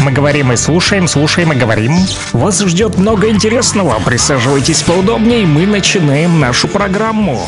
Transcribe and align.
Мы 0.00 0.12
говорим 0.12 0.50
и 0.50 0.56
слушаем, 0.56 1.06
слушаем 1.06 1.52
и 1.52 1.56
говорим. 1.56 1.92
Вас 2.32 2.60
ждет 2.60 2.96
много 2.96 3.28
интересного. 3.28 4.00
Присаживайтесь 4.04 4.82
поудобнее, 4.82 5.44
мы 5.44 5.66
начинаем 5.66 6.40
нашу 6.40 6.68
программу. 6.68 7.46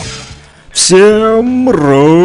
Всем 0.70 1.70
рокового 1.70 2.22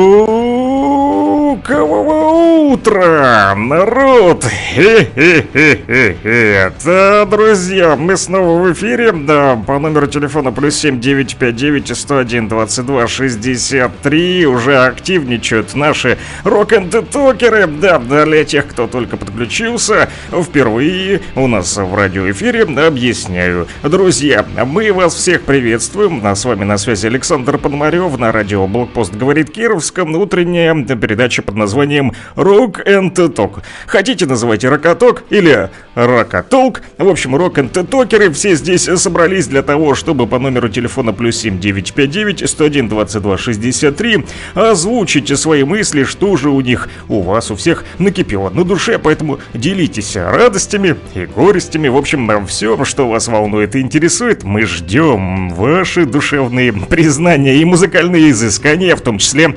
утра, 2.67 3.55
народ! 3.55 4.43
Хе-хе-хе-хе-хе. 4.43 6.73
Да, 6.83 7.25
друзья, 7.25 7.95
мы 7.95 8.17
снова 8.17 8.61
в 8.61 8.73
эфире, 8.73 9.13
да, 9.13 9.55
по 9.55 9.79
номеру 9.79 10.07
телефона 10.07 10.51
плюс 10.51 10.75
семь 10.75 10.99
девять 10.99 11.37
пять 11.37 11.55
девять 11.55 11.97
сто 11.97 12.17
один 12.17 12.47
двадцать 12.47 12.85
два 12.85 13.07
шестьдесят 13.07 13.97
три 13.99 14.45
уже 14.45 14.77
активничают 14.77 15.73
наши 15.75 16.17
рок-н-токеры, 16.43 17.67
да, 17.67 17.99
для 17.99 18.43
тех, 18.43 18.67
кто 18.67 18.87
только 18.87 19.17
подключился, 19.17 20.09
впервые 20.31 21.21
у 21.35 21.47
нас 21.47 21.77
в 21.77 21.95
радиоэфире 21.95 22.63
объясняю. 22.63 23.67
Друзья, 23.83 24.45
мы 24.65 24.91
вас 24.91 25.15
всех 25.15 25.43
приветствуем, 25.43 26.21
а 26.25 26.35
с 26.35 26.43
вами 26.43 26.65
на 26.65 26.77
связи 26.77 27.07
Александр 27.07 27.57
Пономарев 27.57 28.17
на 28.17 28.31
радио 28.31 28.67
Блокпост 28.67 29.15
говорит 29.15 29.51
Кировском, 29.51 30.15
утренняя 30.15 30.75
передача 30.97 31.41
под 31.41 31.55
названием 31.55 32.11
Rock 32.57 32.83
and 32.85 33.13
Talk. 33.13 33.61
Хотите 33.85 34.25
называйте 34.25 34.67
Рокоток 34.69 35.23
или 35.29 35.69
Рокотолк. 35.93 36.81
В 36.97 37.07
общем, 37.07 37.35
Rock 37.35 37.55
and 37.55 37.71
Talkеры 37.71 38.31
все 38.31 38.55
здесь 38.55 38.89
собрались 38.95 39.47
для 39.47 39.61
того, 39.61 39.93
чтобы 39.93 40.25
по 40.25 40.39
номеру 40.39 40.69
телефона 40.69 41.13
плюс 41.13 41.37
7959 41.37 42.49
101 42.49 42.89
22 42.89 43.37
63 43.37 44.25
озвучить 44.55 45.39
свои 45.39 45.63
мысли, 45.63 46.03
что 46.03 46.35
же 46.35 46.49
у 46.49 46.61
них, 46.61 46.89
у 47.07 47.21
вас, 47.21 47.51
у 47.51 47.55
всех 47.55 47.85
накипело 47.99 48.49
на 48.49 48.63
душе, 48.63 48.97
поэтому 48.97 49.39
делитесь 49.53 50.15
радостями 50.15 50.95
и 51.13 51.25
горестями. 51.25 51.89
В 51.89 51.97
общем, 51.97 52.47
все, 52.47 52.83
что 52.85 53.07
вас 53.07 53.27
волнует 53.27 53.75
и 53.75 53.81
интересует, 53.81 54.43
мы 54.43 54.65
ждем 54.65 55.49
ваши 55.49 56.05
душевные 56.05 56.73
признания 56.73 57.57
и 57.57 57.65
музыкальные 57.65 58.31
изыскания, 58.31 58.95
в 58.95 59.01
том 59.01 59.19
числе 59.19 59.55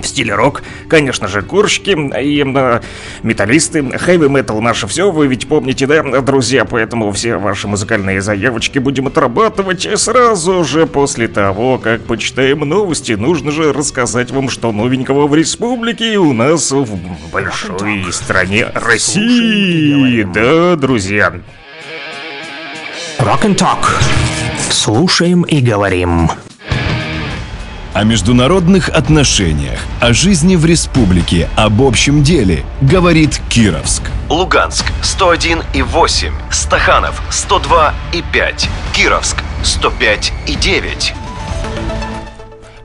в 0.00 0.06
стиле 0.06 0.34
рок, 0.34 0.62
конечно 0.88 1.28
же, 1.28 1.42
курщики 1.42 1.90
и 2.20 2.42
э, 2.44 2.80
металлисты, 3.22 3.82
хэви 3.98 4.28
метал 4.28 4.60
наше 4.60 4.86
все, 4.86 5.10
вы 5.10 5.26
ведь 5.26 5.48
помните, 5.48 5.86
да, 5.86 6.02
друзья, 6.20 6.64
поэтому 6.64 7.12
все 7.12 7.36
ваши 7.36 7.68
музыкальные 7.68 8.20
заявочки 8.20 8.78
будем 8.78 9.06
отрабатывать 9.06 9.88
сразу 9.96 10.64
же 10.64 10.86
после 10.86 11.28
того, 11.28 11.78
как 11.78 12.02
почитаем 12.02 12.60
новости. 12.60 13.12
Нужно 13.12 13.50
же 13.50 13.72
рассказать 13.72 14.30
вам, 14.30 14.48
что 14.48 14.72
новенького 14.72 15.26
в 15.26 15.34
республике 15.34 16.18
у 16.18 16.32
нас 16.32 16.70
в 16.70 16.98
большой 17.32 18.12
стране 18.12 18.66
России. 18.74 20.22
Да, 20.22 20.76
друзья. 20.76 21.34
Rock 23.18 23.42
and 23.42 23.56
Talk. 23.56 23.84
Слушаем 24.70 25.42
и 25.42 25.60
говорим. 25.60 26.30
О 27.94 28.04
международных 28.04 28.90
отношениях, 28.90 29.80
о 30.00 30.12
жизни 30.12 30.56
в 30.56 30.66
республике, 30.66 31.48
об 31.56 31.80
общем 31.80 32.22
деле, 32.22 32.64
говорит 32.82 33.40
Кировск. 33.48 34.02
Луганск 34.28 34.84
101 35.02 35.62
и 35.72 35.80
8, 35.80 36.32
Стаханов 36.50 37.22
102 37.30 37.94
и 38.12 38.22
5, 38.30 38.68
Кировск 38.92 39.42
105 39.62 40.32
и 40.46 40.54
9. 40.54 41.14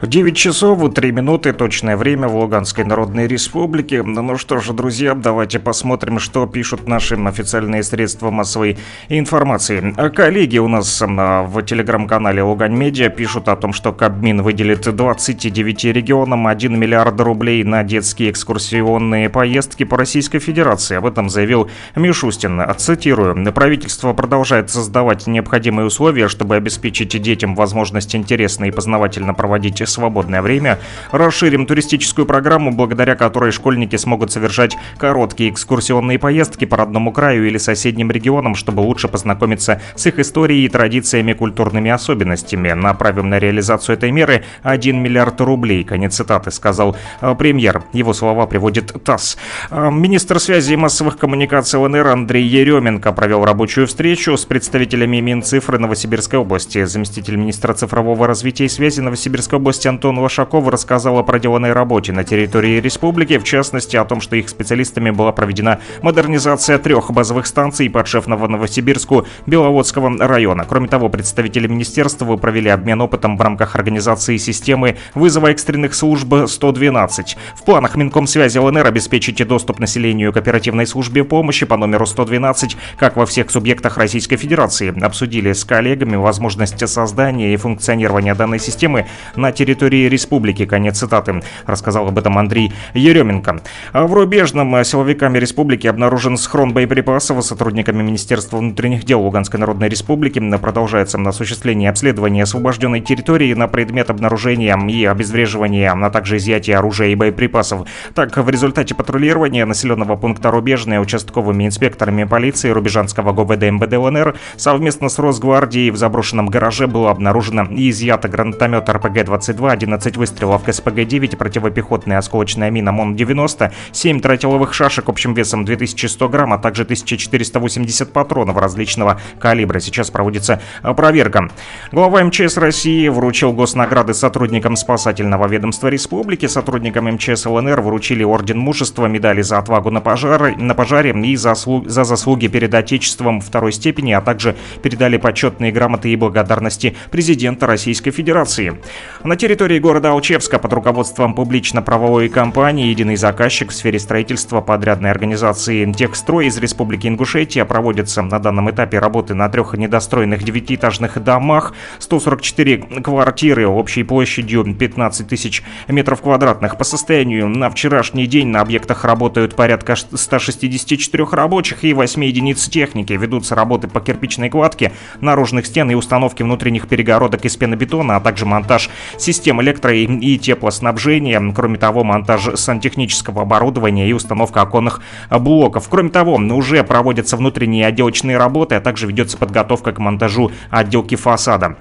9 0.06 0.36
часов 0.36 0.84
и 0.84 0.92
3 0.92 1.12
минуты, 1.14 1.54
точное 1.54 1.96
время 1.96 2.28
в 2.28 2.36
Луганской 2.36 2.84
Народной 2.84 3.26
Республике. 3.26 4.04
Ну 4.04 4.38
что 4.38 4.60
же, 4.60 4.74
друзья, 4.74 5.14
давайте 5.14 5.60
посмотрим, 5.60 6.20
что 6.20 6.46
пишут 6.46 6.90
наши 6.90 7.16
официальные 7.16 7.84
средства 7.84 8.30
массовой 8.30 8.78
информации. 9.08 9.96
Коллеги 10.10 10.58
у 10.58 10.68
нас 10.68 11.02
а, 11.02 11.44
в 11.44 11.62
телеграм-канале 11.64 12.44
Лугань 12.44 12.74
Медиа 12.74 13.08
пишут 13.08 13.48
о 13.48 13.56
том, 13.56 13.72
что 13.72 13.94
Кабмин 13.94 14.42
выделит 14.42 14.94
29 14.94 15.86
регионам 15.86 16.48
1 16.48 16.78
миллиард 16.78 17.22
рублей 17.22 17.64
на 17.64 17.84
детские 17.84 18.32
экскурсионные 18.32 19.30
поездки 19.30 19.86
по 19.86 19.96
Российской 19.96 20.40
Федерации. 20.40 20.98
Об 20.98 21.06
этом 21.06 21.30
заявил 21.30 21.70
Мишустин. 21.96 22.62
Цитирую. 22.76 23.54
Правительство 23.54 24.12
продолжает 24.12 24.70
создавать 24.70 25.28
необходимые 25.28 25.86
условия, 25.86 26.28
чтобы 26.28 26.58
обеспечить 26.58 27.22
детям 27.22 27.56
возможность 27.56 28.16
интересно 28.16 28.66
и 28.66 28.72
познавательно 28.72 29.34
проводить 29.34 29.82
свободное 29.94 30.42
время, 30.42 30.80
расширим 31.12 31.66
туристическую 31.66 32.26
программу, 32.26 32.72
благодаря 32.72 33.16
которой 33.16 33.52
школьники 33.52 33.96
смогут 33.96 34.32
совершать 34.32 34.76
короткие 34.98 35.52
экскурсионные 35.52 36.20
поездки 36.20 36.66
по 36.66 36.78
родному 36.78 37.12
краю 37.12 37.48
или 37.48 37.58
соседним 37.58 38.12
регионам, 38.12 38.56
чтобы 38.56 38.82
лучше 38.82 39.08
познакомиться 39.08 39.82
с 39.96 40.06
их 40.06 40.20
историей 40.20 40.66
и 40.66 40.70
традициями, 40.70 41.34
культурными 41.34 41.92
особенностями. 41.92 42.72
Направим 42.72 43.30
на 43.30 43.40
реализацию 43.40 43.96
этой 43.96 44.12
меры 44.12 44.44
1 44.64 44.98
миллиард 45.02 45.40
рублей. 45.42 45.84
Конец 45.84 46.16
цитаты, 46.16 46.52
сказал 46.52 46.96
э, 47.22 47.36
премьер. 47.36 47.84
Его 47.94 48.14
слова 48.14 48.46
приводит 48.48 48.94
ТАСС. 49.04 49.38
Э, 49.70 49.90
министр 49.92 50.40
связи 50.40 50.74
и 50.74 50.76
массовых 50.76 51.18
коммуникаций 51.18 51.80
ЛНР 51.80 52.08
Андрей 52.08 52.46
Еременко 52.46 53.12
провел 53.12 53.46
рабочую 53.46 53.88
встречу 53.88 54.38
с 54.38 54.46
представителями 54.46 55.20
Минцифры 55.20 55.78
Новосибирской 55.80 56.40
области. 56.40 56.84
Заместитель 56.86 57.36
министра 57.36 57.74
цифрового 57.74 58.28
развития 58.28 58.66
и 58.66 58.70
связи 58.70 59.02
Новосибирской 59.02 59.60
области 59.60 59.83
области 59.84 59.88
Антон 59.88 60.20
Вашаков 60.20 60.68
рассказал 60.68 61.18
о 61.18 61.24
проделанной 61.24 61.74
работе 61.74 62.14
на 62.14 62.24
территории 62.24 62.80
республики, 62.80 63.38
в 63.38 63.44
частности 63.44 63.98
о 63.98 64.06
том, 64.06 64.22
что 64.22 64.36
их 64.36 64.50
специалистами 64.50 65.12
была 65.12 65.32
проведена 65.32 65.80
модернизация 66.02 66.78
трех 66.78 67.12
базовых 67.12 67.46
станций 67.46 67.90
подшефного 67.90 68.48
Новосибирску 68.48 69.26
Беловодского 69.46 70.18
района. 70.28 70.66
Кроме 70.68 70.88
того, 70.88 71.10
представители 71.10 71.68
министерства 71.68 72.38
провели 72.38 72.70
обмен 72.70 73.02
опытом 73.02 73.38
в 73.38 73.42
рамках 73.42 73.76
организации 73.76 74.38
системы 74.38 74.98
вызова 75.16 75.48
экстренных 75.48 75.94
служб 75.96 76.34
112. 76.48 77.38
В 77.56 77.64
планах 77.64 77.96
Минкомсвязи 77.96 78.60
ЛНР 78.60 78.88
обеспечить 78.88 79.46
доступ 79.48 79.80
населению 79.80 80.32
к 80.32 80.38
оперативной 80.38 80.88
службе 80.88 81.24
помощи 81.24 81.66
по 81.66 81.78
номеру 81.78 82.06
112, 82.06 82.78
как 82.98 83.18
во 83.18 83.26
всех 83.26 83.52
субъектах 83.52 83.98
Российской 83.98 84.38
Федерации. 84.38 84.94
Обсудили 85.04 85.54
с 85.54 85.66
коллегами 85.66 86.16
возможность 86.16 86.88
создания 86.88 87.54
и 87.54 87.58
функционирования 87.58 88.36
данной 88.36 88.60
системы 88.60 89.06
на 89.36 89.52
территории 89.52 89.73
территории 89.74 90.08
республики. 90.08 90.66
Конец 90.66 91.00
цитаты. 91.00 91.42
Рассказал 91.66 92.08
об 92.08 92.20
этом 92.20 92.38
Андрей 92.38 92.72
Еременко. 92.94 93.62
А 93.92 94.06
в 94.06 94.14
Рубежном 94.14 94.76
э, 94.76 94.84
силовиками 94.84 95.40
республики 95.40 95.88
обнаружен 95.88 96.38
схрон 96.38 96.74
боеприпасов. 96.74 97.44
Сотрудниками 97.44 98.04
Министерства 98.04 98.58
внутренних 98.58 99.04
дел 99.04 99.22
Луганской 99.22 99.60
Народной 99.60 99.90
Республики 99.90 100.40
продолжается 100.58 101.18
осуществление 101.18 101.90
обследования 101.90 102.44
освобожденной 102.44 103.02
территории 103.02 103.54
на 103.54 103.68
предмет 103.68 104.10
обнаружения 104.10 104.78
и 104.88 105.06
обезвреживания, 105.06 105.92
а 105.92 106.10
также 106.12 106.38
изъятия 106.38 106.78
оружия 106.78 107.08
и 107.08 107.16
боеприпасов. 107.16 107.88
Так, 108.14 108.38
в 108.38 108.50
результате 108.50 108.94
патрулирования 108.94 109.66
населенного 109.66 110.16
пункта 110.16 110.52
Рубежное 110.52 111.00
участковыми 111.00 111.66
инспекторами 111.66 112.26
полиции 112.26 112.70
Рубежанского 112.70 113.34
ГУВД 113.34 113.64
МВД 113.64 113.94
ЛНР 113.94 114.36
совместно 114.56 115.10
с 115.10 115.18
Росгвардией 115.18 115.90
в 115.90 115.98
заброшенном 115.98 116.48
гараже 116.48 116.88
было 116.88 117.10
обнаружено 117.10 117.64
и 117.64 117.90
изъято 117.90 118.28
гранатомет 118.28 118.88
РПГ-22 118.88 119.63
11 119.72 120.18
выстрелов 120.18 120.68
СПГ-9, 120.68 121.38
противопехотная 121.38 122.18
осколочная 122.18 122.70
мина 122.72 122.92
МОН-90, 122.92 123.72
7 123.92 124.20
тротиловых 124.20 124.74
шашек 124.74 125.10
общим 125.10 125.34
весом 125.34 125.66
2100 125.66 126.30
грамм, 126.30 126.54
а 126.54 126.58
также 126.58 126.84
1480 126.84 128.12
патронов 128.12 128.58
различного 128.58 129.20
калибра. 129.40 129.80
Сейчас 129.80 130.10
проводится 130.12 130.62
а, 130.82 130.94
проверка. 130.94 131.50
Глава 131.92 132.24
МЧС 132.24 132.58
России 132.58 133.08
вручил 133.08 133.54
госнаграды 133.54 134.14
сотрудникам 134.14 134.76
спасательного 134.76 135.48
ведомства 135.48 135.88
республики. 135.88 136.48
Сотрудникам 136.48 137.12
МЧС 137.12 137.46
ЛНР 137.46 137.82
вручили 137.82 138.24
орден 138.24 138.58
мужества, 138.60 139.08
медали 139.08 139.42
за 139.42 139.58
отвагу 139.58 139.90
на, 139.90 140.02
пожары, 140.02 140.56
на 140.56 140.74
пожаре 140.74 141.12
и 141.12 141.36
за, 141.36 141.56
за 141.56 142.04
заслуги 142.04 142.48
перед 142.48 142.74
Отечеством 142.74 143.42
второй 143.42 143.72
степени, 143.72 144.14
а 144.14 144.22
также 144.22 144.56
передали 144.82 145.18
почетные 145.18 145.72
грамоты 145.72 146.10
и 146.10 146.16
благодарности 146.16 146.96
президента 147.12 147.68
Российской 147.68 148.12
Федерации. 148.12 148.80
На 149.24 149.36
территории 149.44 149.78
города 149.78 150.12
Алчевска 150.12 150.58
под 150.58 150.72
руководством 150.72 151.34
публично-правовой 151.34 152.30
компании 152.30 152.88
«Единый 152.88 153.18
заказчик» 153.18 153.72
в 153.72 153.76
сфере 153.76 154.00
строительства 154.00 154.62
подрядной 154.62 155.12
организации 155.12 155.92
«Техстрой» 155.92 156.46
из 156.46 156.58
Республики 156.60 157.08
Ингушетия 157.08 157.66
проводятся 157.66 158.22
на 158.22 158.40
данном 158.40 158.72
этапе 158.72 159.00
работы 159.00 159.34
на 159.34 159.50
трех 159.50 159.74
недостроенных 159.74 160.44
девятиэтажных 160.44 161.22
домах, 161.22 161.74
144 162.00 163.02
квартиры 163.04 163.68
общей 163.68 164.04
площадью 164.04 164.64
15 164.64 165.28
тысяч 165.28 165.62
метров 165.90 166.22
квадратных. 166.22 166.78
По 166.78 166.86
состоянию 166.86 167.50
на 167.50 167.70
вчерашний 167.70 168.28
день 168.28 168.48
на 168.48 168.62
объектах 168.62 169.04
работают 169.04 169.58
порядка 169.58 169.98
164 169.98 171.28
рабочих 171.34 171.84
и 171.84 171.94
8 171.94 172.24
единиц 172.24 172.70
техники. 172.70 173.12
Ведутся 173.12 173.56
работы 173.56 173.90
по 173.90 174.00
кирпичной 174.00 174.50
кладке 174.50 174.94
наружных 175.20 175.66
стен 175.66 175.92
и 175.92 175.96
установке 175.96 176.46
внутренних 176.46 176.88
перегородок 176.88 177.44
из 177.44 177.58
пенобетона, 177.58 178.16
а 178.16 178.22
также 178.22 178.46
монтаж 178.46 178.90
системы 179.18 179.33
систем 179.34 179.60
электро- 179.60 179.94
и 179.94 180.38
теплоснабжения. 180.38 181.42
Кроме 181.54 181.78
того, 181.78 182.04
монтаж 182.04 182.52
сантехнического 182.56 183.42
оборудования 183.42 184.08
и 184.08 184.14
установка 184.14 184.62
оконных 184.62 185.02
блоков. 185.30 185.90
Кроме 185.90 186.10
того, 186.10 186.36
уже 186.36 186.84
проводятся 186.84 187.36
внутренние 187.36 187.86
отделочные 187.88 188.38
работы, 188.38 188.76
а 188.76 188.82
также 188.82 189.08
ведется 189.08 189.38
подготовка 189.38 189.92
к 189.92 190.00
монтажу 190.00 190.52
отделки 190.70 191.16
фасада. 191.16 191.76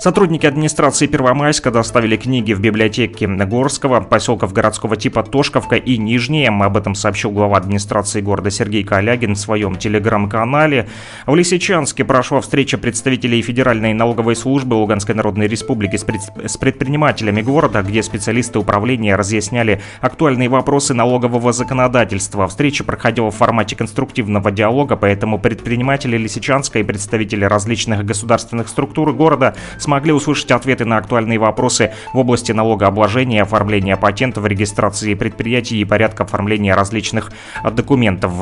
Сотрудники 0.00 0.46
администрации 0.46 1.06
Первомайска 1.06 1.70
доставили 1.70 2.16
книги 2.16 2.52
в 2.52 2.60
библиотеке 2.60 3.26
Горского, 3.26 4.00
поселков 4.00 4.52
городского 4.52 4.96
типа 4.96 5.22
Тошковка 5.22 5.76
и 5.76 5.96
Нижние. 5.96 6.48
Об 6.48 6.76
этом 6.76 6.94
сообщил 6.94 7.30
глава 7.30 7.56
администрации 7.56 8.20
города 8.20 8.50
Сергей 8.50 8.84
Калягин 8.84 9.34
в 9.34 9.38
своем 9.38 9.76
телеграм-канале. 9.76 10.88
В 11.26 11.34
Лисичанске 11.34 12.04
прошла 12.04 12.40
встреча 12.40 12.78
представителей 12.78 13.42
Федеральной 13.42 13.92
налоговой 13.94 14.36
службы 14.36 14.74
Луганской 14.74 15.14
Народной 15.14 15.46
Республики 15.46 15.96
с, 15.96 16.04
пред... 16.04 16.20
с 16.46 16.56
предпринимателями 16.56 17.42
города, 17.42 17.82
где 17.82 18.02
специалисты 18.02 18.58
управления 18.58 19.16
разъясняли 19.16 19.80
актуальные 20.00 20.48
вопросы 20.48 20.94
налогового 20.94 21.52
законодательства. 21.52 22.48
Встреча 22.48 22.84
проходила 22.84 23.30
в 23.30 23.36
формате 23.36 23.76
конструктивного 23.76 24.50
диалога, 24.50 24.96
поэтому 24.96 25.38
предприниматели 25.38 26.16
Лисичанска 26.16 26.78
и 26.78 26.82
представители 26.82 27.44
различных 27.44 28.04
государственных 28.04 28.68
структур 28.68 29.12
города 29.12 29.54
смогли 29.78 30.12
услышать 30.12 30.50
ответы 30.50 30.84
на 30.84 30.96
актуальные 30.96 31.38
вопросы 31.38 31.92
в 32.12 32.18
области 32.18 32.52
налогообложения, 32.52 33.42
оформления 33.42 33.96
патентов, 33.96 34.46
регистрации 34.46 35.14
предприятий 35.14 35.80
и 35.80 35.84
порядка 35.84 36.24
оформления 36.24 36.74
различных 36.74 37.32
документов. 37.72 38.32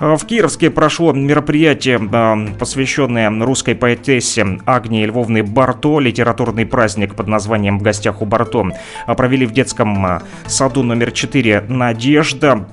В 0.00 0.26
Кировске 0.26 0.70
прошло 0.70 1.12
мероприятие, 1.12 2.00
посвященное 2.58 3.30
русской 3.44 3.76
поэтессе 3.76 4.58
Агнии 4.66 5.06
Львовны 5.06 5.44
Барто, 5.44 6.00
литературный 6.00 6.66
праздник 6.66 7.14
под 7.14 7.28
названием 7.28 7.78
«В 7.78 7.82
гостях 7.82 8.20
у 8.20 8.26
Барто». 8.26 8.70
Провели 9.16 9.46
в 9.46 9.52
детском 9.52 10.20
саду 10.46 10.82
номер 10.82 11.12
4 11.12 11.66
«Надежда». 11.68 12.66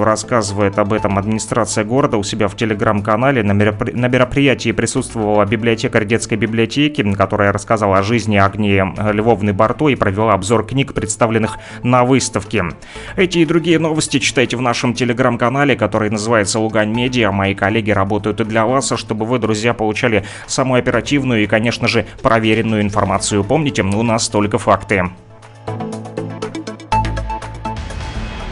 Рассказывает 0.00 0.78
об 0.78 0.94
этом 0.94 1.18
администрация 1.18 1.84
города 1.84 2.16
у 2.16 2.22
себя 2.22 2.48
в 2.48 2.56
телеграм-канале. 2.56 3.42
На 3.42 3.52
мероприятии 3.52 4.72
присутствовала 4.72 5.44
библиотекарь 5.44 6.06
детской 6.06 6.38
библиотеки, 6.38 7.02
которая 7.12 7.52
рассказала 7.52 7.98
о 7.98 8.02
жизни 8.02 8.36
Агнии 8.36 8.82
Львовны 9.12 9.52
Барто 9.52 9.88
и 9.88 9.96
провела 9.96 10.32
обзор 10.32 10.64
книг, 10.66 10.94
представленных 10.94 11.58
на 11.82 12.04
выставке. 12.04 12.64
Эти 13.16 13.40
и 13.40 13.44
другие 13.44 13.78
новости 13.78 14.18
читайте 14.18 14.56
в 14.56 14.62
нашем 14.62 14.94
телеграм-канале, 14.94 15.76
который 15.76 16.08
называется 16.08 16.37
Лугань 16.58 16.90
Медиа. 16.90 17.32
Мои 17.32 17.54
коллеги 17.54 17.90
работают 17.90 18.40
и 18.40 18.44
для 18.44 18.66
вас, 18.66 18.92
чтобы 18.96 19.26
вы, 19.26 19.38
друзья, 19.38 19.74
получали 19.74 20.24
самую 20.46 20.78
оперативную 20.78 21.42
и, 21.42 21.46
конечно 21.46 21.88
же, 21.88 22.06
проверенную 22.22 22.82
информацию. 22.82 23.44
Помните, 23.44 23.82
у 23.82 24.02
нас 24.02 24.28
только 24.28 24.58
факты. 24.58 25.10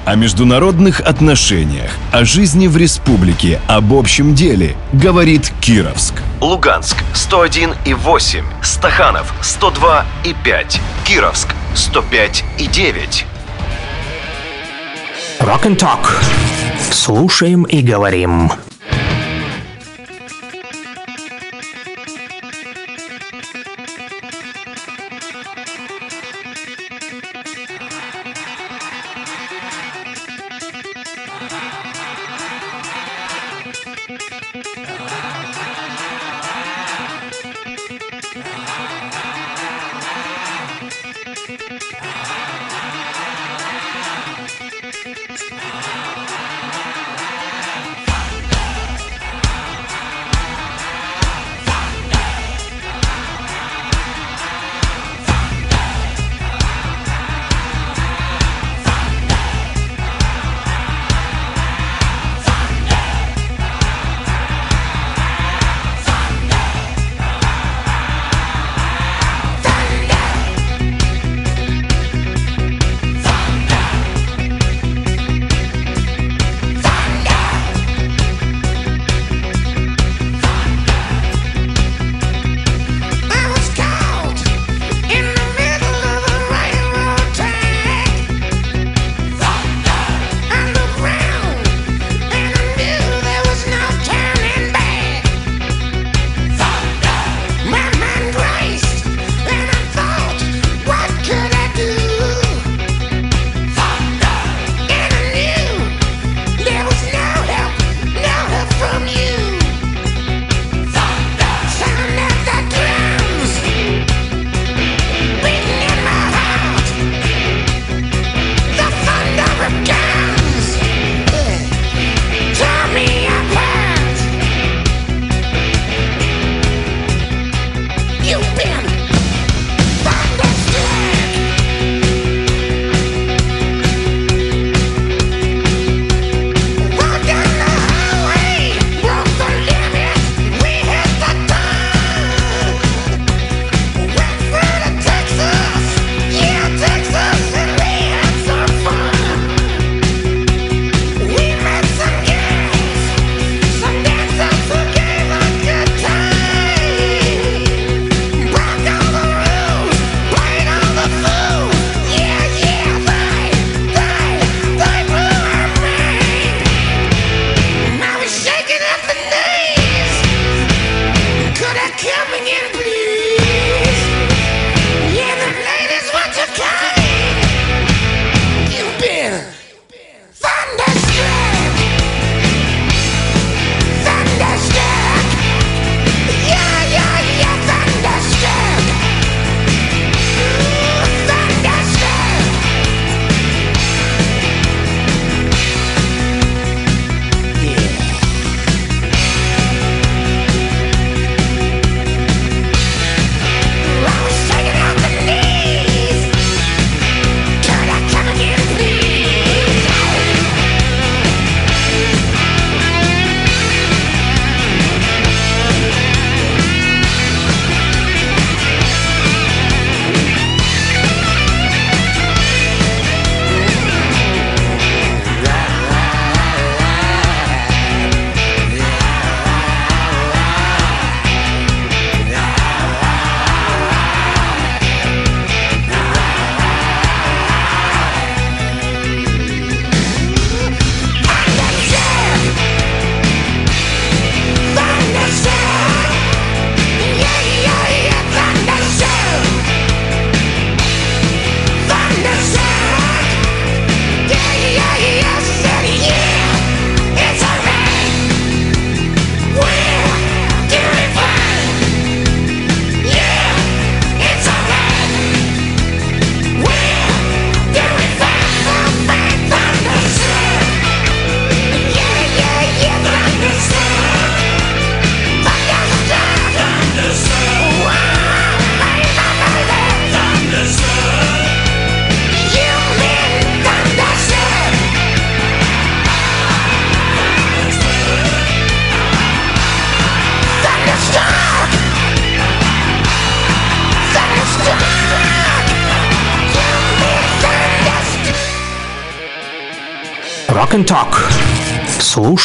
О 0.05 0.15
международных 0.15 1.01
отношениях, 1.01 1.91
о 2.13 2.25
жизни 2.25 2.69
в 2.69 2.77
республике, 2.77 3.61
об 3.67 3.93
общем 3.93 4.37
деле 4.37 4.77
говорит 4.93 5.53
Кировск. 5.61 6.15
Луганск 6.41 6.97
101 7.13 7.75
и 7.85 7.93
8, 7.93 8.45
Стаханов 8.63 9.35
102 9.43 10.05
и 10.25 10.35
5, 10.45 10.81
Кировск 11.05 11.49
105 11.75 12.45
и 12.59 12.67
9. 12.69 13.27
Rock 15.41 15.65
and 15.65 15.77
Talk. 15.77 16.46
Слушаем 16.91 17.65
и 17.65 17.83
говорим. 17.83 18.51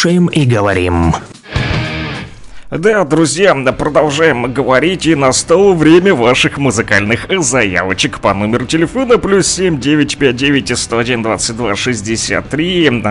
Слушаем 0.02 0.26
и 0.30 0.46
говорим. 0.46 1.14
Да, 2.72 3.04
друзья, 3.04 3.54
продолжаем 3.54 4.52
говорить, 4.52 5.06
и 5.06 5.14
настало 5.14 5.74
время 5.74 6.16
ваших 6.16 6.58
музыкальных 6.58 7.28
заявочек 7.30 8.20
по 8.20 8.34
номеру 8.34 8.66
телефона 8.66 9.20
плюс 9.20 9.46
7 9.46 9.80
959 9.80 10.76
101 10.76 11.22
22 11.22 11.76
63 11.76 13.04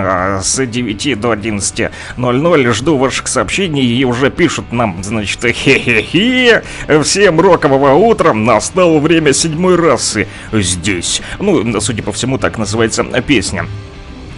с 0.42 0.66
9 0.66 1.20
до 1.20 1.32
11.00. 1.32 2.72
Жду 2.72 2.96
ваших 2.96 3.28
сообщений, 3.28 3.86
и 3.86 4.04
уже 4.04 4.32
пишут 4.32 4.72
нам, 4.72 5.00
значит, 5.04 5.44
хе-хе-хе, 5.44 6.64
всем 7.04 7.40
рокового 7.40 7.92
утра, 7.92 8.32
настало 8.32 8.98
время 8.98 9.32
седьмой 9.32 9.76
расы 9.76 10.26
здесь. 10.50 11.22
Ну, 11.38 11.80
судя 11.80 12.02
по 12.02 12.10
всему, 12.10 12.36
так 12.36 12.58
называется 12.58 13.04
песня. 13.04 13.66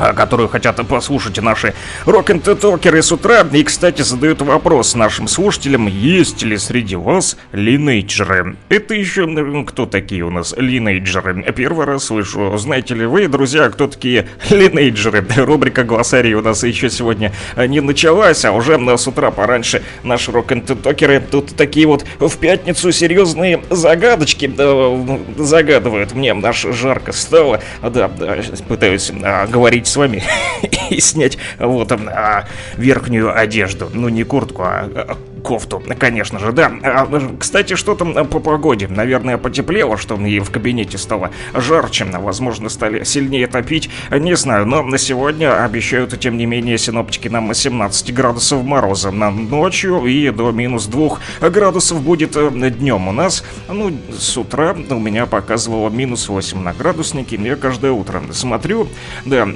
А, 0.03 0.15
которую 0.15 0.49
хотят 0.49 0.85
послушать 0.89 1.41
наши 1.41 1.75
рок-н-токеры 2.07 3.03
с 3.03 3.13
утра. 3.13 3.47
И, 3.53 3.63
кстати, 3.63 4.03
задают 4.03 4.43
вопрос 4.43 4.97
нашим 4.97 5.29
слушателям, 5.29 5.87
есть 5.87 6.43
ли 6.43 6.59
среди 6.59 6.97
вас 6.97 7.37
линейджеры? 7.53 8.57
Это 8.69 8.95
еще 8.95 9.29
кто 9.65 9.87
такие 9.87 10.25
у 10.25 10.31
нас 10.31 10.57
линейджеры? 10.59 11.45
Первый 11.53 11.87
раз 11.87 12.07
слышу. 12.07 12.59
Знаете 12.59 12.97
ли 12.97 13.07
вы, 13.07 13.29
друзья, 13.29 13.69
кто 13.69 13.87
такие 13.87 14.27
линейджеры? 14.51 15.25
Рубрика 15.37 15.85
«Глоссарий» 15.85 16.35
у 16.35 16.43
нас 16.43 16.65
еще 16.65 16.91
сегодня 16.91 17.33
не 17.57 17.81
началась, 17.81 18.45
а 18.45 18.51
уже 18.51 18.81
с 18.99 19.07
утра 19.07 19.31
пораньше 19.31 19.85
наши 20.03 20.33
рок-н-токеры 20.33 21.21
тут 21.21 21.55
такие 21.55 21.87
вот 21.87 22.05
в 22.19 22.39
пятницу 22.39 22.91
серьезные 22.91 23.63
загадочки 23.71 24.49
да, 24.49 24.99
загадывают. 25.39 26.13
Мне 26.13 26.33
аж 26.33 26.67
жарко 26.73 27.13
стало. 27.13 27.61
Да, 27.83 28.09
да, 28.09 28.39
пытаюсь 28.67 29.13
а, 29.23 29.47
говорить 29.47 29.92
с 29.93 29.97
вами 29.97 30.23
и 30.91 31.01
снять 31.01 31.39
вот 31.59 31.93
а, 31.93 32.47
верхнюю 32.77 33.37
одежду. 33.39 33.91
Ну, 33.93 34.09
не 34.09 34.25
куртку, 34.25 34.63
а, 34.63 34.91
а 34.95 35.19
кофту, 35.43 35.83
конечно 35.99 36.39
же, 36.39 36.53
да. 36.53 36.73
А, 36.83 37.37
кстати, 37.39 37.75
что 37.75 37.95
там 37.95 38.15
по 38.27 38.41
погоде? 38.41 38.89
Наверное, 38.89 39.39
потеплело, 39.39 39.97
что 39.99 40.15
и 40.15 40.41
в 40.41 40.51
кабинете 40.51 40.99
стало 40.99 41.31
жарче. 41.55 42.05
Возможно, 42.05 42.69
стали 42.69 43.05
сильнее 43.05 43.47
топить. 43.47 43.91
Не 44.11 44.35
знаю, 44.35 44.67
но 44.67 44.83
на 44.83 44.99
сегодня 44.99 45.65
обещают, 45.65 46.19
тем 46.19 46.37
не 46.37 46.47
менее, 46.47 46.79
синоптики 46.79 47.29
нам 47.29 47.53
17 47.53 48.15
градусов 48.15 48.65
мороза 48.65 49.11
на 49.11 49.31
ночью 49.31 50.07
и 50.07 50.31
до 50.31 50.53
минус 50.53 50.87
2 50.87 51.51
градусов 51.51 52.01
будет 52.03 52.37
э, 52.37 52.51
днем 52.51 53.09
у 53.09 53.13
нас. 53.13 53.45
Ну, 53.69 53.93
с 54.17 54.37
утра 54.39 54.75
у 54.91 54.99
меня 54.99 55.27
показывало 55.27 55.91
минус 55.91 56.29
8 56.29 56.59
на 56.59 56.73
градуснике. 56.73 57.37
Я 57.37 57.57
каждое 57.57 57.93
утро 57.93 58.23
смотрю, 58.33 58.89
да, 59.25 59.49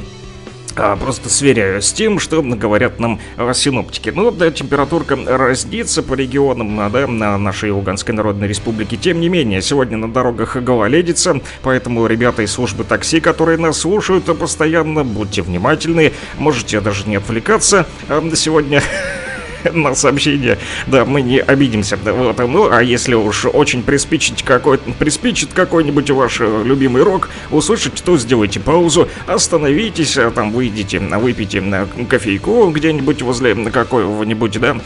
а, 0.75 0.97
просто 0.97 1.29
сверяю 1.29 1.81
с 1.81 1.93
тем, 1.93 2.19
что 2.19 2.43
говорят 2.43 3.01
нам 3.01 3.21
а, 3.37 3.53
синоптики. 3.55 4.11
Ну, 4.11 4.31
да, 4.31 4.51
температурка 4.51 5.17
разнится 5.27 6.03
по 6.03 6.15
регионам, 6.15 6.81
а, 6.81 6.91
да, 6.91 7.07
на 7.07 7.39
нашей 7.39 7.71
Луганской 7.71 8.15
Народной 8.15 8.49
Республике. 8.49 8.97
Тем 8.97 9.21
не 9.21 9.29
менее, 9.29 9.63
сегодня 9.63 9.97
на 9.97 10.13
дорогах 10.13 10.57
гололедица, 10.57 11.41
поэтому 11.63 12.07
ребята 12.07 12.43
из 12.43 12.53
службы 12.53 12.85
такси, 12.85 13.21
которые 13.21 13.59
нас 13.59 13.79
слушают 13.79 14.25
постоянно, 14.39 15.05
будьте 15.05 15.43
внимательны, 15.43 16.13
можете 16.39 16.81
даже 16.81 17.09
не 17.09 17.17
отвлекаться 17.17 17.87
сегодня 18.35 18.83
на 19.73 19.95
сообщение. 19.95 20.59
Да, 20.87 21.05
мы 21.05 21.23
не 21.23 21.39
обидимся. 21.39 21.97
Да, 21.97 22.13
вот, 22.13 22.39
ну, 22.39 22.71
а 22.71 22.83
если 22.83 23.15
уж 23.15 23.47
очень 23.47 23.83
приспичит 23.83 24.43
какой 24.43 24.79
приспичит 24.79 25.53
какой-нибудь 25.53 26.11
ваш 26.11 26.41
э, 26.41 26.63
любимый 26.65 27.03
рок 27.03 27.29
услышать, 27.51 28.03
то 28.05 28.19
сделайте 28.19 28.61
паузу, 28.61 29.09
остановитесь, 29.27 30.17
а 30.19 30.31
там 30.31 30.53
выйдите, 30.53 30.99
выпейте 30.99 31.63
кофейку 32.09 32.71
где-нибудь 32.71 33.23
возле 33.23 33.55
какого-нибудь, 33.71 34.61
да, 34.61 34.77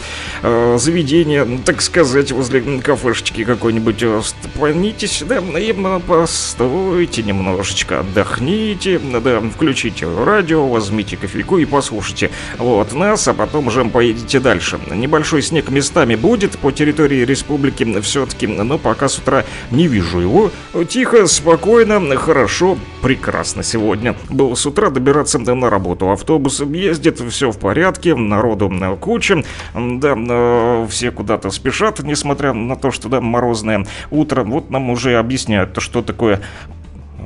э, 0.42 0.76
заведения, 0.78 1.46
так 1.64 1.82
сказать, 1.82 2.32
возле 2.32 2.60
кафешечки 2.80 3.44
какой-нибудь, 3.44 4.02
э, 4.02 4.20
стопанитесь, 4.24 5.22
да, 5.26 5.38
и 5.58 5.74
постойте 6.06 7.22
немножечко, 7.22 8.00
отдохните, 8.00 8.98
да, 8.98 9.40
включите 9.40 10.06
радио, 10.24 10.66
возьмите 10.66 11.16
кофейку 11.16 11.58
и 11.58 11.64
послушайте 11.64 12.30
вот 12.58 12.92
нас, 12.92 13.26
а 13.28 13.34
потом 13.34 13.66
уже 13.68 13.84
поедете 13.84 14.40
дальше 14.40 14.69
дальше. 14.78 14.94
Небольшой 14.94 15.42
снег 15.42 15.70
местами 15.70 16.14
будет 16.14 16.58
по 16.58 16.70
территории 16.70 17.24
республики 17.24 18.00
все-таки, 18.00 18.46
но 18.46 18.78
пока 18.78 19.08
с 19.08 19.18
утра 19.18 19.44
не 19.70 19.86
вижу 19.86 20.20
его. 20.20 20.50
Тихо, 20.88 21.26
спокойно, 21.26 22.00
хорошо, 22.16 22.78
прекрасно 23.02 23.62
сегодня. 23.62 24.14
Было 24.28 24.54
с 24.54 24.66
утра 24.66 24.90
добираться 24.90 25.38
на 25.38 25.70
работу. 25.70 26.10
Автобус 26.10 26.60
ездит, 26.60 27.20
все 27.30 27.50
в 27.50 27.58
порядке, 27.58 28.14
народу 28.14 28.72
куча. 29.00 29.44
Да, 29.74 30.86
все 30.88 31.10
куда-то 31.10 31.50
спешат, 31.50 32.00
несмотря 32.00 32.52
на 32.52 32.76
то, 32.76 32.90
что 32.90 33.08
да, 33.08 33.20
морозное 33.20 33.86
утро. 34.10 34.44
Вот 34.44 34.70
нам 34.70 34.90
уже 34.90 35.16
объясняют, 35.16 35.80
что 35.80 36.02
такое 36.02 36.40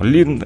Лин... 0.01 0.45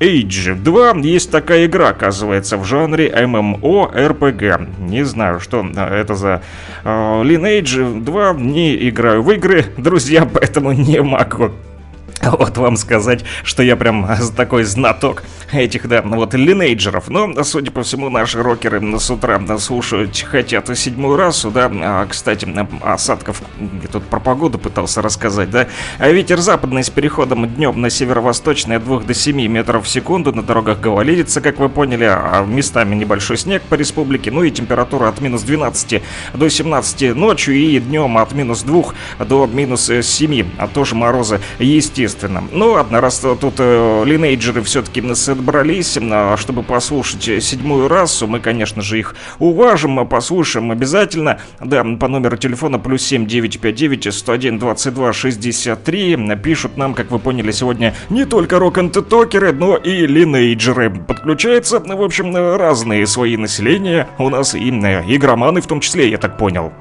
Age 0.00 0.54
2 0.56 0.92
есть 1.02 1.30
такая 1.30 1.66
игра, 1.66 1.90
оказывается, 1.90 2.56
в 2.56 2.64
жанре 2.64 3.08
MMO-RPG. 3.08 4.88
Не 4.88 5.04
знаю, 5.04 5.38
что 5.40 5.64
это 5.76 6.14
за 6.14 6.42
э, 6.82 6.88
Lineage 6.88 8.02
2. 8.02 8.34
Не 8.34 8.88
играю 8.88 9.22
в 9.22 9.30
игры, 9.30 9.64
друзья, 9.76 10.26
поэтому 10.26 10.72
не 10.72 11.00
могу 11.00 11.52
вот 12.38 12.56
вам 12.56 12.76
сказать, 12.76 13.24
что 13.42 13.62
я 13.62 13.76
прям 13.76 14.08
такой 14.36 14.64
знаток 14.64 15.24
этих, 15.52 15.88
да, 15.88 16.02
вот 16.02 16.34
линейджеров. 16.34 17.08
Но, 17.08 17.42
судя 17.44 17.70
по 17.70 17.82
всему, 17.82 18.08
наши 18.10 18.42
рокеры 18.42 18.80
с 18.98 19.10
утра 19.10 19.40
слушают 19.58 20.18
хотят 20.22 20.76
седьмую 20.76 21.16
расу, 21.16 21.50
да. 21.50 21.70
А, 21.72 22.06
кстати, 22.06 22.48
осадков, 22.82 23.42
я 23.60 23.88
тут 23.88 24.04
про 24.04 24.20
погоду 24.20 24.58
пытался 24.58 25.02
рассказать, 25.02 25.50
да. 25.50 25.68
А 25.98 26.08
ветер 26.10 26.40
западный 26.40 26.82
с 26.82 26.90
переходом 26.90 27.46
днем 27.46 27.80
на 27.80 27.90
северо-восточный 27.90 28.76
от 28.76 28.84
2 28.84 29.00
до 29.00 29.14
7 29.14 29.46
метров 29.46 29.84
в 29.84 29.88
секунду. 29.88 30.32
На 30.32 30.42
дорогах 30.42 30.80
гололедица, 30.80 31.40
как 31.40 31.58
вы 31.58 31.68
поняли, 31.68 32.04
а 32.04 32.44
местами 32.44 32.94
небольшой 32.94 33.36
снег 33.36 33.62
по 33.62 33.74
республике. 33.74 34.30
Ну 34.30 34.42
и 34.42 34.50
температура 34.50 35.08
от 35.08 35.20
минус 35.20 35.42
12 35.42 36.02
до 36.34 36.48
17 36.48 37.14
ночью 37.14 37.54
и 37.54 37.78
днем 37.78 38.18
от 38.18 38.32
минус 38.32 38.62
2 38.62 38.84
до 39.26 39.46
минус 39.46 39.90
7. 40.02 40.46
А 40.58 40.68
тоже 40.68 40.94
морозы, 40.94 41.40
естественно 41.58 42.13
естественно. 42.14 42.44
Ну 42.52 42.72
ладно, 42.72 43.00
раз 43.00 43.18
тут 43.18 43.54
э, 43.58 44.04
линейджеры 44.04 44.62
все-таки 44.62 45.02
собрались, 45.14 45.96
э, 45.96 46.36
чтобы 46.38 46.62
послушать 46.62 47.42
седьмую 47.42 47.88
расу, 47.88 48.26
мы, 48.26 48.40
конечно 48.40 48.82
же, 48.82 48.98
их 48.98 49.14
уважим, 49.38 50.06
послушаем 50.06 50.70
обязательно. 50.70 51.40
Да, 51.60 51.84
по 51.84 52.08
номеру 52.08 52.36
телефона 52.36 52.78
плюс 52.78 53.02
7 53.02 53.26
959 53.26 54.14
101 54.14 54.58
22 54.58 55.12
63 55.12 56.36
пишут 56.42 56.76
нам, 56.76 56.94
как 56.94 57.10
вы 57.10 57.18
поняли, 57.18 57.52
сегодня 57.52 57.94
не 58.10 58.24
только 58.24 58.58
рок-н-токеры, 58.58 59.52
но 59.52 59.76
и 59.76 60.06
линейджеры. 60.06 60.90
Подключаются, 60.90 61.80
в 61.80 62.02
общем, 62.02 62.34
разные 62.34 63.06
свои 63.06 63.36
населения. 63.36 64.08
У 64.18 64.28
нас 64.28 64.54
и 64.54 64.70
э, 64.70 65.02
игроманы 65.06 65.60
в 65.60 65.66
том 65.66 65.80
числе, 65.80 66.10
я 66.10 66.18
так 66.18 66.38
понял. 66.38 66.72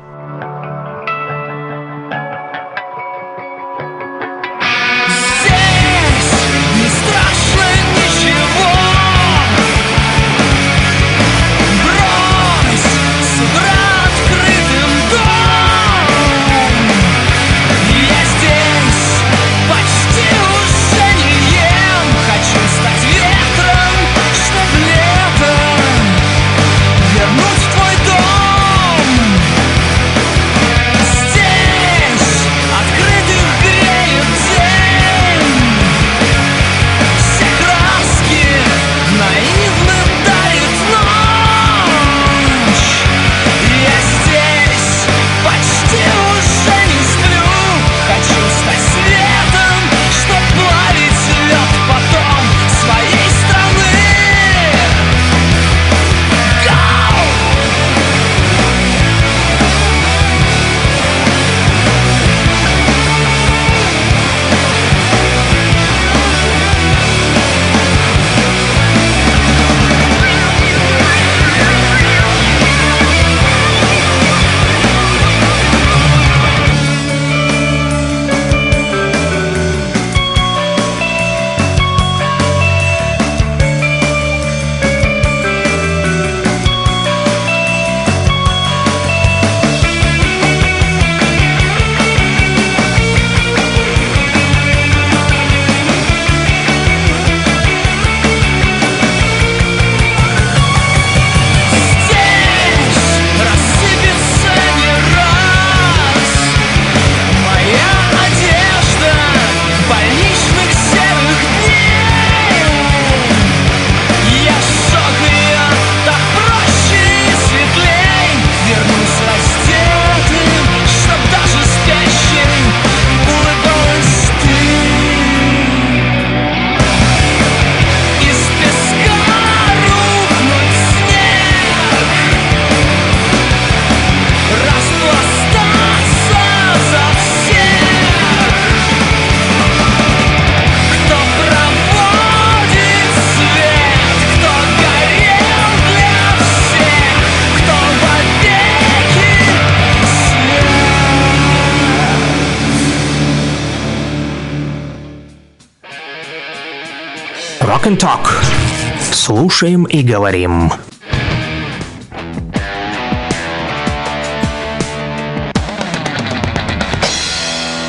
Слушаем 159.64 159.86
и 159.86 160.04
говорим. 160.04 160.70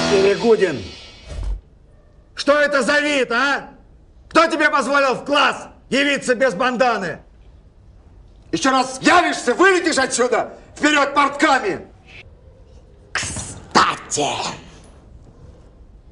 Перегудин, 0.08 0.80
что 2.36 2.52
это 2.60 2.84
за 2.84 3.00
вид, 3.00 3.32
а? 3.32 3.70
Кто 4.28 4.46
тебе 4.46 4.70
позволил 4.70 5.14
в 5.14 5.24
класс 5.24 5.66
явиться 5.90 6.36
без 6.36 6.54
банданы? 6.54 7.18
Еще 8.52 8.70
раз 8.70 9.00
явишься, 9.02 9.52
вылетишь 9.54 9.98
отсюда! 9.98 10.52
Вперед 10.76 11.12
портками! 11.12 11.88
Кстати, 13.10 14.28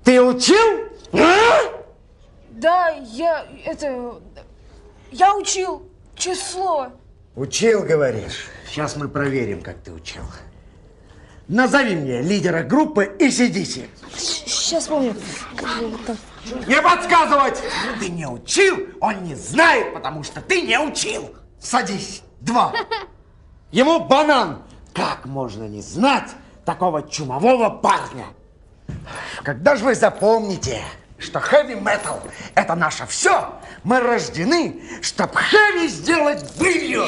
ты 0.03 0.20
учил? 0.20 0.88
А? 1.12 1.83
Да, 2.51 2.88
я 3.12 3.46
это... 3.64 4.20
Я 5.12 5.37
учил 5.37 5.83
число. 6.16 6.88
Учил, 7.37 7.85
говоришь? 7.85 8.46
Сейчас 8.66 8.96
мы 8.96 9.09
проверим, 9.09 9.62
как 9.62 9.77
ты 9.79 9.92
учил. 9.92 10.22
Назови 11.48 11.94
мне 11.94 12.22
лидера 12.22 12.62
группы 12.62 13.14
и 13.18 13.31
сидите. 13.31 13.88
Сейчас 14.16 14.87
помню. 14.87 15.14
Не 16.66 16.81
подсказывать! 16.81 17.62
Ты 18.01 18.09
не 18.09 18.27
учил, 18.27 18.88
он 19.01 19.25
не 19.25 19.35
знает, 19.35 19.92
потому 19.92 20.22
что 20.22 20.40
ты 20.40 20.62
не 20.62 20.79
учил. 20.79 21.35
Садись. 21.61 22.22
Два. 22.40 22.72
Ему 23.70 24.01
банан. 24.01 24.62
Как 24.94 25.27
можно 25.27 25.64
не 25.64 25.83
знать 25.83 26.31
такого 26.64 27.03
чумового 27.03 27.68
парня? 27.68 28.27
Когда 29.42 29.77
же 29.77 29.85
вы 29.85 29.94
запомните, 29.94 30.83
что 31.18 31.38
хэви-метал– 31.38 32.20
это 32.55 32.75
наше 32.75 33.07
все, 33.07 33.55
мы 33.85 34.01
рождены, 34.01 34.77
чтобы 35.01 35.35
хэви 35.35 35.88
сделать 35.88 36.45
былью. 36.59 37.05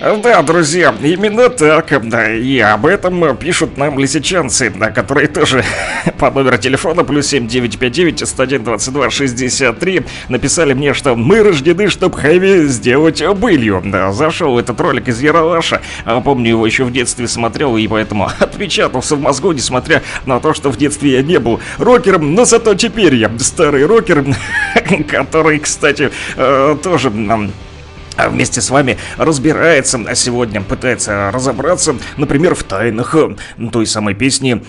Да, 0.00 0.40
друзья, 0.40 0.94
именно 1.02 1.50
так. 1.50 1.92
И 1.92 2.58
об 2.58 2.86
этом 2.86 3.36
пишут 3.36 3.76
нам 3.76 3.98
лисичанцы, 3.98 4.70
которые 4.70 5.28
тоже 5.28 5.62
по 6.18 6.30
номеру 6.30 6.56
телефона 6.56 7.04
плюс 7.04 7.26
7959 7.26 8.26
101 8.26 9.10
63 9.10 10.02
написали 10.30 10.72
мне, 10.72 10.94
что 10.94 11.16
мы 11.16 11.42
рождены, 11.42 11.88
чтобы 11.88 12.16
хэви 12.16 12.66
сделать 12.68 13.22
былью. 13.36 13.82
Да, 13.84 14.10
зашел 14.12 14.58
этот 14.58 14.80
ролик 14.80 15.08
из 15.08 15.20
Яралаша. 15.20 15.82
А, 16.06 16.22
помню, 16.22 16.48
его 16.48 16.64
еще 16.64 16.84
в 16.84 16.92
детстве 16.92 17.28
смотрел, 17.28 17.76
и 17.76 17.86
поэтому 17.86 18.30
отпечатался 18.38 19.16
в 19.16 19.20
мозгу, 19.20 19.52
несмотря 19.52 20.02
на 20.24 20.40
то, 20.40 20.54
что 20.54 20.70
в 20.70 20.78
детстве 20.78 21.12
я 21.12 21.22
не 21.22 21.38
был 21.38 21.60
рокером, 21.76 22.34
но 22.34 22.46
зато 22.46 22.74
теперь 22.74 23.16
я 23.16 23.30
старый 23.38 23.84
рокер, 23.90 24.24
который, 25.08 25.58
кстати, 25.58 26.10
э, 26.36 26.76
тоже 26.82 27.10
нам 27.10 27.50
а 28.20 28.28
вместе 28.28 28.60
с 28.60 28.70
вами 28.70 28.98
разбирается 29.16 30.00
а 30.06 30.14
сегодня, 30.14 30.60
пытается 30.60 31.30
разобраться, 31.32 31.94
например, 32.16 32.54
в 32.54 32.62
тайнах 32.64 33.14
э, 33.14 33.36
той 33.72 33.86
самой 33.86 34.14
песни 34.14 34.62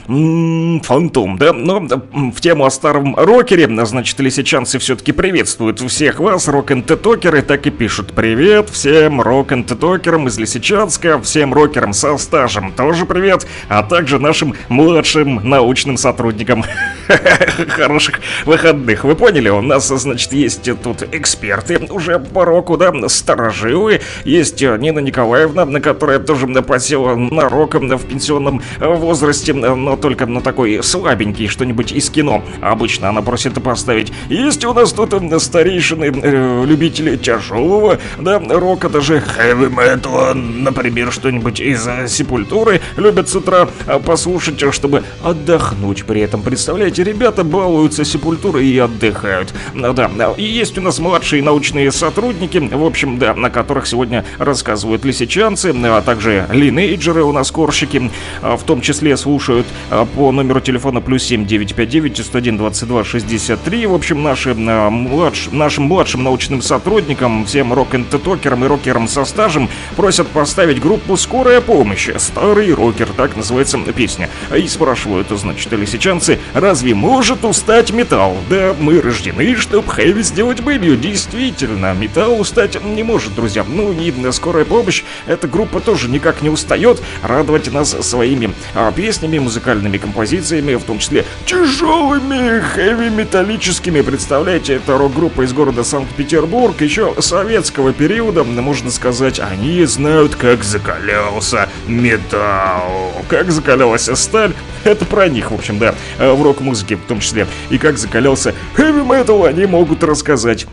«Фантом», 0.84 1.38
да? 1.38 1.54
Но 1.54 1.80
в 1.80 2.40
тему 2.40 2.66
о 2.66 2.72
старом 2.72 3.16
рокере, 3.16 3.70
значит, 3.86 4.20
лисичанцы 4.20 4.80
все-таки 4.80 5.12
приветствуют 5.12 5.80
всех 5.80 6.20
вас, 6.20 6.48
рок 6.48 6.72
н 6.72 6.84
токеры 6.84 7.42
так 7.42 7.68
и 7.68 7.72
пишут 7.72 8.14
«Привет 8.14 8.70
всем 8.70 9.22
рок 9.22 9.52
н 9.52 9.64
токерам 9.64 10.28
из 10.28 10.38
Лисичанска, 10.38 11.22
всем 11.22 11.54
рокерам 11.54 11.94
со 11.94 12.18
стажем 12.18 12.72
тоже 12.72 13.06
привет, 13.06 13.48
а 13.68 13.84
также 13.84 14.20
нашим 14.20 14.56
младшим 14.70 15.42
научным 15.48 15.98
сотрудникам. 15.98 16.64
Хороших 17.70 18.22
выходных, 18.46 19.04
вы 19.04 19.16
поняли? 19.16 19.50
У 19.50 19.62
нас, 19.62 19.88
значит, 19.88 20.32
есть 20.34 20.70
тут 20.82 21.04
эксперты 21.12 21.80
уже 21.90 22.20
по 22.20 22.46
року, 22.46 22.78
да, 22.78 22.92
старые 23.08 23.41
старожилы. 23.42 24.02
Есть 24.24 24.62
э, 24.62 24.78
Нина 24.78 25.00
Николаевна, 25.00 25.66
на 25.66 25.82
которая 25.82 26.20
тоже 26.20 26.48
посела 26.62 27.16
на 27.16 27.50
роком 27.50 27.90
в 27.90 28.06
пенсионном 28.06 28.62
э, 28.80 28.88
возрасте, 28.88 29.54
но 29.54 29.96
только 29.96 30.26
на 30.26 30.42
такой 30.42 30.84
слабенький 30.84 31.48
что-нибудь 31.48 31.92
из 31.92 32.10
кино. 32.10 32.44
Обычно 32.62 33.10
она 33.10 33.22
просит 33.22 33.62
поставить. 33.62 34.12
Есть 34.30 34.64
у 34.66 34.74
нас 34.74 34.94
тут 34.94 35.14
старейшины, 35.42 36.12
э, 36.14 36.66
любители 36.66 37.16
тяжелого, 37.18 38.00
да, 38.20 38.40
рока, 38.40 38.90
даже 38.90 39.20
хэви 39.20 39.68
металла, 39.68 40.34
например, 40.34 41.12
что-нибудь 41.12 41.60
из 41.60 41.88
Сепультуры 42.08 42.82
любят 42.98 43.30
с 43.30 43.36
утра 43.36 43.68
послушать, 44.06 44.62
чтобы 44.74 45.04
отдохнуть 45.24 46.06
при 46.06 46.22
этом. 46.22 46.42
Представляете, 46.42 47.04
ребята 47.04 47.44
балуются 47.44 48.06
Сепультурой 48.06 48.68
и 48.68 48.78
отдыхают. 48.78 49.54
Да, 49.74 50.34
и 50.38 50.44
есть 50.44 50.78
у 50.78 50.82
нас 50.82 51.00
младшие 51.00 51.42
научные 51.44 51.92
сотрудники, 51.92 52.58
в 52.58 52.86
общем, 52.86 53.18
да, 53.22 53.36
на 53.36 53.52
которых 53.52 53.86
сегодня 53.86 54.26
рассказывают 54.40 55.06
лисичанцы, 55.06 55.76
а 55.84 56.02
также 56.02 56.48
линейджеры 56.52 57.24
у 57.24 57.32
нас 57.32 57.52
корщики, 57.52 58.10
а, 58.42 58.58
в 58.58 58.64
том 58.64 58.82
числе 58.82 59.16
слушают 59.16 59.68
а, 59.92 60.06
по 60.06 60.32
номеру 60.32 60.60
телефона 60.60 61.02
плюс 61.02 61.24
7959 61.26 62.26
101 62.26 62.58
22 62.58 63.04
63. 63.04 63.86
В 63.86 63.94
общем, 63.94 64.24
наши, 64.24 64.56
а, 64.58 64.90
младш, 64.90 65.50
нашим 65.52 65.84
младшим 65.84 66.24
научным 66.24 66.64
сотрудникам, 66.64 67.46
всем 67.46 67.74
рок 67.74 67.94
н 67.94 68.06
токерам 68.06 68.66
и 68.66 68.68
рокерам 68.68 69.08
со 69.08 69.24
стажем 69.24 69.70
просят 69.96 70.28
поставить 70.30 70.82
группу 70.82 71.16
«Скорая 71.16 71.62
помощь». 71.62 72.10
Старый 72.18 72.74
рокер, 72.74 73.10
так 73.16 73.38
называется 73.38 73.78
песня. 73.96 74.32
И 74.56 74.68
спрашивают, 74.68 75.28
значит, 75.30 75.72
лисичанцы, 75.74 76.40
разве 76.56 76.96
может 76.96 77.46
устать 77.46 77.92
металл? 77.92 78.38
Да, 78.50 78.76
мы 78.80 79.00
рождены, 79.00 79.56
чтобы 79.58 79.88
хэви 79.88 80.24
сделать 80.24 80.62
былью. 80.62 80.98
Действительно, 80.98 81.94
металл 81.94 82.40
устать 82.40 82.84
не 82.84 83.04
может 83.04 83.11
может, 83.12 83.36
друзья. 83.36 83.66
Ну 83.68 83.92
и 83.92 84.32
скорая 84.32 84.64
помощь, 84.64 85.04
эта 85.28 85.46
группа 85.46 85.82
тоже 85.82 86.08
никак 86.08 86.42
не 86.42 86.50
устает 86.50 87.02
радовать 87.22 87.70
нас 87.70 87.90
своими 87.90 88.54
а, 88.74 88.90
песнями, 88.94 89.38
музыкальными 89.38 89.98
композициями, 89.98 90.76
в 90.76 90.84
том 90.84 91.00
числе 91.00 91.26
тяжелыми, 91.46 92.62
хэви-металлическими. 92.62 94.00
Представляете, 94.00 94.76
это 94.76 94.98
рок-группа 94.98 95.42
из 95.42 95.52
города 95.52 95.84
Санкт-Петербург, 95.84 96.80
еще 96.80 97.14
советского 97.20 97.92
периода, 97.92 98.46
можно 98.46 98.90
сказать, 98.90 99.42
они 99.42 99.84
знают, 99.84 100.36
как 100.36 100.64
закалялся 100.64 101.68
металл, 101.88 103.12
как 103.28 103.52
закалялась 103.52 104.10
сталь. 104.14 104.54
Это 104.86 105.04
про 105.04 105.28
них, 105.28 105.52
в 105.52 105.56
общем, 105.56 105.80
да, 105.80 105.96
в 106.18 106.42
рок-музыке 106.42 106.96
в 106.96 107.02
том 107.02 107.20
числе. 107.20 107.46
И 107.70 107.78
как 107.78 107.98
закалялся 107.98 108.56
хэви-метал, 108.76 109.44
они 109.44 109.66
могут 109.66 110.02
рассказать. 110.02 110.66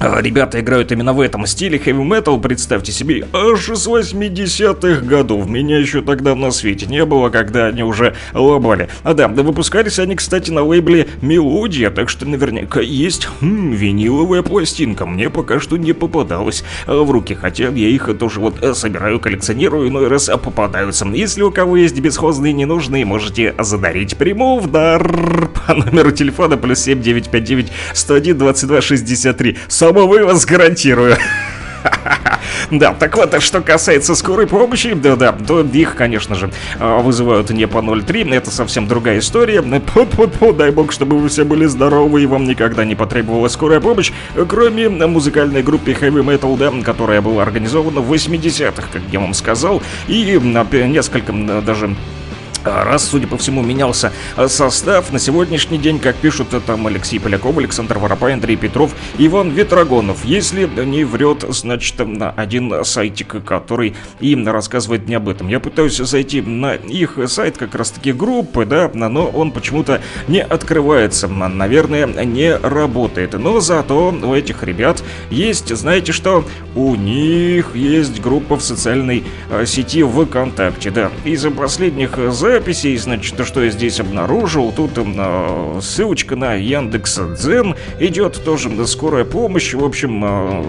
А, 0.00 0.20
ребята 0.20 0.60
играют 0.60 0.90
именно 0.92 1.12
в 1.12 1.20
этом 1.20 1.46
стиле 1.46 1.78
metal, 1.78 2.40
представьте 2.40 2.92
себе, 2.92 3.26
аж 3.32 3.68
с 3.68 3.86
80-х 3.86 5.00
годов. 5.02 5.48
Меня 5.48 5.78
еще 5.78 6.02
тогда 6.02 6.34
на 6.34 6.50
свете 6.50 6.86
не 6.86 7.04
было, 7.04 7.30
когда 7.30 7.66
они 7.66 7.82
уже 7.82 8.14
ломали. 8.32 8.88
А 9.02 9.14
да, 9.14 9.28
выпускались 9.28 9.98
они, 9.98 10.16
кстати, 10.16 10.50
на 10.50 10.62
лейбле 10.62 11.06
Мелодия, 11.22 11.90
так 11.90 12.08
что 12.08 12.26
наверняка 12.26 12.80
есть 12.80 13.28
хм, 13.40 13.70
виниловая 13.72 14.42
пластинка. 14.42 15.06
Мне 15.06 15.30
пока 15.30 15.60
что 15.60 15.76
не 15.76 15.92
попадалась 15.92 16.64
в 16.86 17.10
руки, 17.10 17.34
хотя 17.34 17.68
я 17.68 17.88
их 17.88 18.08
тоже 18.18 18.40
вот 18.40 18.62
э, 18.62 18.74
собираю, 18.74 19.20
коллекционирую, 19.20 19.90
но 19.90 20.08
раз 20.08 20.28
попадаются. 20.42 21.06
Если 21.06 21.42
у 21.42 21.52
кого 21.52 21.76
есть 21.76 21.98
бесхозные 22.00 22.52
ненужные, 22.52 23.04
можете 23.04 23.54
задарить 23.58 24.16
прямой 24.16 24.60
в 24.60 24.70
дар 24.70 25.50
по 25.66 25.74
номеру 25.74 26.10
телефона 26.10 26.56
плюс 26.56 26.80
7959 26.80 27.72
101 27.94 28.38
22 28.38 28.80
63 28.80 29.56
самовывоз 29.84 30.46
гарантирую. 30.46 31.16
Да, 32.70 32.94
так 32.94 33.16
вот, 33.16 33.42
что 33.42 33.60
касается 33.60 34.14
скорой 34.14 34.46
помощи, 34.46 34.94
да-да, 34.94 35.32
то 35.32 35.60
их, 35.60 35.96
конечно 35.96 36.34
же, 36.34 36.50
а, 36.78 37.00
вызывают 37.00 37.50
не 37.50 37.66
по 37.66 37.78
0.3, 37.78 38.34
это 38.34 38.50
совсем 38.50 38.86
другая 38.86 39.18
история. 39.18 39.60
Пу-пу-пу, 39.94 40.54
дай 40.54 40.70
бог, 40.70 40.92
чтобы 40.92 41.18
вы 41.18 41.28
все 41.28 41.44
были 41.44 41.66
здоровы 41.66 42.22
и 42.22 42.26
вам 42.26 42.44
никогда 42.44 42.86
не 42.86 42.94
потребовалась 42.94 43.52
скорая 43.52 43.80
помощь, 43.80 44.12
кроме 44.48 44.88
музыкальной 44.88 45.62
группы 45.62 45.92
Heavy 45.92 46.24
Metal, 46.24 46.56
да, 46.56 46.72
которая 46.82 47.20
была 47.20 47.42
организована 47.42 48.00
в 48.00 48.10
80-х, 48.10 48.88
как 48.90 49.02
я 49.12 49.20
вам 49.20 49.34
сказал, 49.34 49.82
и 50.08 50.38
несколько 50.38 51.32
даже 51.32 51.94
раз, 52.64 53.08
судя 53.08 53.26
по 53.26 53.36
всему, 53.36 53.62
менялся 53.62 54.12
а, 54.36 54.48
состав, 54.48 55.12
на 55.12 55.18
сегодняшний 55.18 55.78
день, 55.78 55.98
как 55.98 56.16
пишут 56.16 56.48
там 56.66 56.86
Алексей 56.86 57.18
Поляков, 57.18 57.56
Александр 57.58 57.98
Воропай, 57.98 58.34
Андрей 58.34 58.56
Петров, 58.56 58.92
Иван 59.18 59.50
Ветрогонов. 59.50 60.24
Если 60.24 60.68
не 60.84 61.04
врет, 61.04 61.44
значит, 61.48 61.94
на 61.98 62.30
один 62.30 62.84
сайтик, 62.84 63.44
который 63.44 63.94
им 64.20 64.46
рассказывает 64.48 65.08
не 65.08 65.14
об 65.14 65.28
этом. 65.28 65.48
Я 65.48 65.60
пытаюсь 65.60 65.96
зайти 65.96 66.40
на 66.40 66.74
их 66.74 67.18
сайт, 67.26 67.56
как 67.58 67.74
раз 67.74 67.90
таки 67.90 68.12
группы, 68.12 68.64
да, 68.64 68.90
но 68.94 69.26
он 69.26 69.52
почему-то 69.52 70.00
не 70.28 70.42
открывается, 70.42 71.28
наверное, 71.28 72.06
не 72.24 72.56
работает. 72.56 73.34
Но 73.34 73.60
зато 73.60 74.08
у 74.10 74.34
этих 74.34 74.62
ребят 74.62 75.02
есть, 75.30 75.74
знаете 75.76 76.12
что, 76.12 76.44
у 76.74 76.94
них 76.94 77.74
есть 77.74 78.20
группа 78.20 78.56
в 78.56 78.62
социальной 78.62 79.24
а, 79.50 79.64
сети 79.66 80.02
ВКонтакте, 80.02 80.90
да. 80.90 81.10
Из 81.24 81.44
последних 81.44 82.16
записей 82.32 82.53
записей. 82.54 82.96
Значит, 82.96 83.44
что 83.44 83.64
я 83.64 83.70
здесь 83.70 83.98
обнаружил? 83.98 84.70
Тут 84.70 84.92
э, 84.96 85.80
ссылочка 85.82 86.36
на 86.36 86.54
Яндекс 86.54 87.18
Дзен 87.36 87.74
идет 87.98 88.44
тоже 88.44 88.86
скорая 88.86 89.24
помощь. 89.24 89.74
В 89.74 89.84
общем, 89.84 90.24
э, 90.24 90.62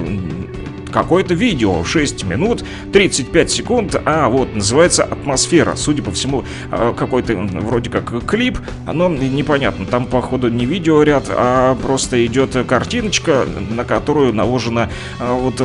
какое-то 0.96 1.34
видео, 1.34 1.84
6 1.84 2.24
минут 2.24 2.64
35 2.94 3.52
секунд, 3.52 4.02
а 4.06 4.30
вот 4.30 4.56
называется 4.56 5.04
«Атмосфера». 5.04 5.76
Судя 5.76 6.02
по 6.02 6.12
всему, 6.12 6.46
а, 6.72 6.94
какой-то 6.94 7.36
вроде 7.36 7.90
как 7.90 8.26
клип, 8.26 8.60
но 8.88 9.10
непонятно, 9.10 9.86
там 9.86 10.06
походу 10.06 10.48
не 10.48 10.66
видеоряд, 10.66 11.26
а 11.28 11.76
просто 11.76 12.26
идет 12.26 12.56
картиночка, 12.66 13.46
на 13.70 13.84
которую 13.84 14.34
наложена 14.34 14.90
а, 15.20 15.34
вот 15.34 15.62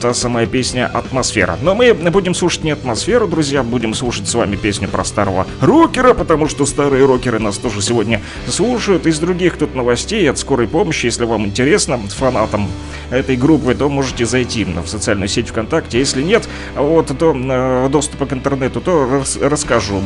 та 0.00 0.14
самая 0.14 0.46
песня 0.46 0.90
«Атмосфера». 0.92 1.56
Но 1.62 1.76
мы 1.76 1.94
будем 1.94 2.34
слушать 2.34 2.64
не 2.64 2.72
«Атмосферу», 2.72 3.28
друзья, 3.28 3.62
будем 3.62 3.94
слушать 3.94 4.26
с 4.26 4.34
вами 4.34 4.56
песню 4.56 4.88
про 4.88 5.04
старого 5.04 5.46
рокера, 5.60 6.12
потому 6.12 6.48
что 6.48 6.66
старые 6.66 7.06
рокеры 7.06 7.38
нас 7.38 7.56
тоже 7.56 7.82
сегодня 7.82 8.20
слушают. 8.48 9.06
Из 9.06 9.20
других 9.20 9.58
тут 9.58 9.76
новостей 9.76 10.28
от 10.28 10.38
скорой 10.38 10.66
помощи, 10.66 11.06
если 11.06 11.24
вам 11.24 11.46
интересно, 11.46 11.98
фанатам 11.98 12.68
этой 13.10 13.36
группы, 13.36 13.76
то 13.76 13.88
можете 13.88 14.26
зайти 14.26 14.64
в 14.80 14.88
социальную 14.88 15.28
сеть 15.28 15.48
ВКонтакте. 15.48 15.98
Если 15.98 16.22
нет, 16.22 16.48
вот, 16.74 17.16
то 17.18 17.36
э, 17.36 17.88
доступа 17.90 18.26
к 18.26 18.32
интернету, 18.32 18.80
то 18.80 19.08
рас 19.08 19.36
расскажу 19.36 20.00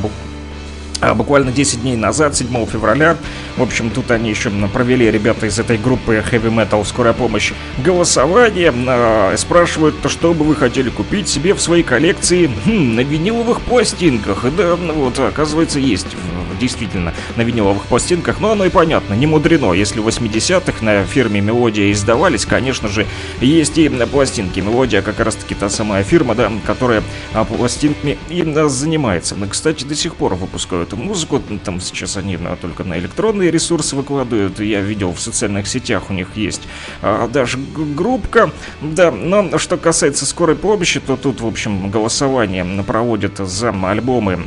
а 1.01 1.15
буквально 1.15 1.53
10 1.53 1.83
дней 1.83 1.97
назад, 1.97 2.37
7 2.37 2.67
февраля, 2.67 3.17
в 3.57 3.63
общем, 3.63 3.91
тут 3.91 4.11
они 4.11 4.31
еще 4.31 4.51
провели, 4.73 5.11
ребята 5.11 5.47
из 5.47 5.59
этой 5.59 5.77
группы 5.77 6.23
Heavy 6.31 6.51
Metal 6.53 6.85
Скорая 6.85 7.13
помощь, 7.13 7.53
голосование. 7.85 8.73
Э, 8.75 9.37
спрашивают, 9.37 9.97
что 10.07 10.33
бы 10.33 10.45
вы 10.45 10.57
хотели 10.57 10.89
купить 10.89 11.29
себе 11.29 11.55
в 11.55 11.61
своей 11.61 11.83
коллекции 11.83 12.51
хм, 12.65 12.95
на 12.95 13.01
виниловых 13.01 13.61
пластинках. 13.61 14.45
Да, 14.57 14.77
вот, 14.77 15.19
оказывается, 15.19 15.79
есть 15.79 16.17
действительно 16.57 17.15
на 17.37 17.43
виниловых 17.43 17.85
пластинках, 17.85 18.41
но 18.41 18.53
оно 18.53 18.65
и 18.65 18.71
понятно, 18.71 19.15
не 19.15 19.27
мудрено. 19.27 19.73
Если 19.73 20.01
в 20.01 20.09
80-х 20.09 20.85
на 20.85 21.05
фирме 21.05 21.41
Мелодия 21.41 21.93
издавались, 21.93 22.47
конечно 22.47 22.89
же, 22.89 23.07
есть 23.41 23.79
и 23.79 23.89
пластинки. 23.89 24.61
Мелодия 24.61 25.03
как 25.03 25.21
раз-таки 25.21 25.55
та 25.55 25.69
самая 25.69 26.03
фирма, 26.03 26.35
да, 26.35 26.51
которая 26.67 27.03
пластинками 27.49 28.19
и 28.29 28.43
занимается. 28.69 29.37
Кстати, 29.49 29.85
до 29.85 29.95
сих 29.95 30.17
пор 30.17 30.35
выпускают 30.35 30.93
музыку. 30.93 31.43
Там 31.65 31.81
сейчас 31.81 32.17
они 32.17 32.37
на, 32.37 32.57
только 32.57 32.85
на 32.85 32.99
электронные 32.99 33.51
ресурсы 33.51 33.97
выкладывают. 33.97 34.61
Я 34.61 34.81
видел 34.81 35.13
в 35.13 35.21
социальных 35.21 35.67
сетях 35.67 36.11
у 36.11 36.13
них 36.13 36.29
есть 36.35 36.63
а, 37.03 37.29
даже 37.29 37.59
группка. 37.59 38.51
Да, 38.81 39.11
но 39.11 39.59
что 39.59 39.77
касается 39.77 40.27
скорой 40.27 40.57
помощи, 40.57 41.01
то 41.01 41.17
тут, 41.17 41.41
в 41.41 41.47
общем, 41.47 41.91
голосование 41.91 42.65
проводят 42.87 43.39
за 43.39 43.71
альбомы, 43.71 44.39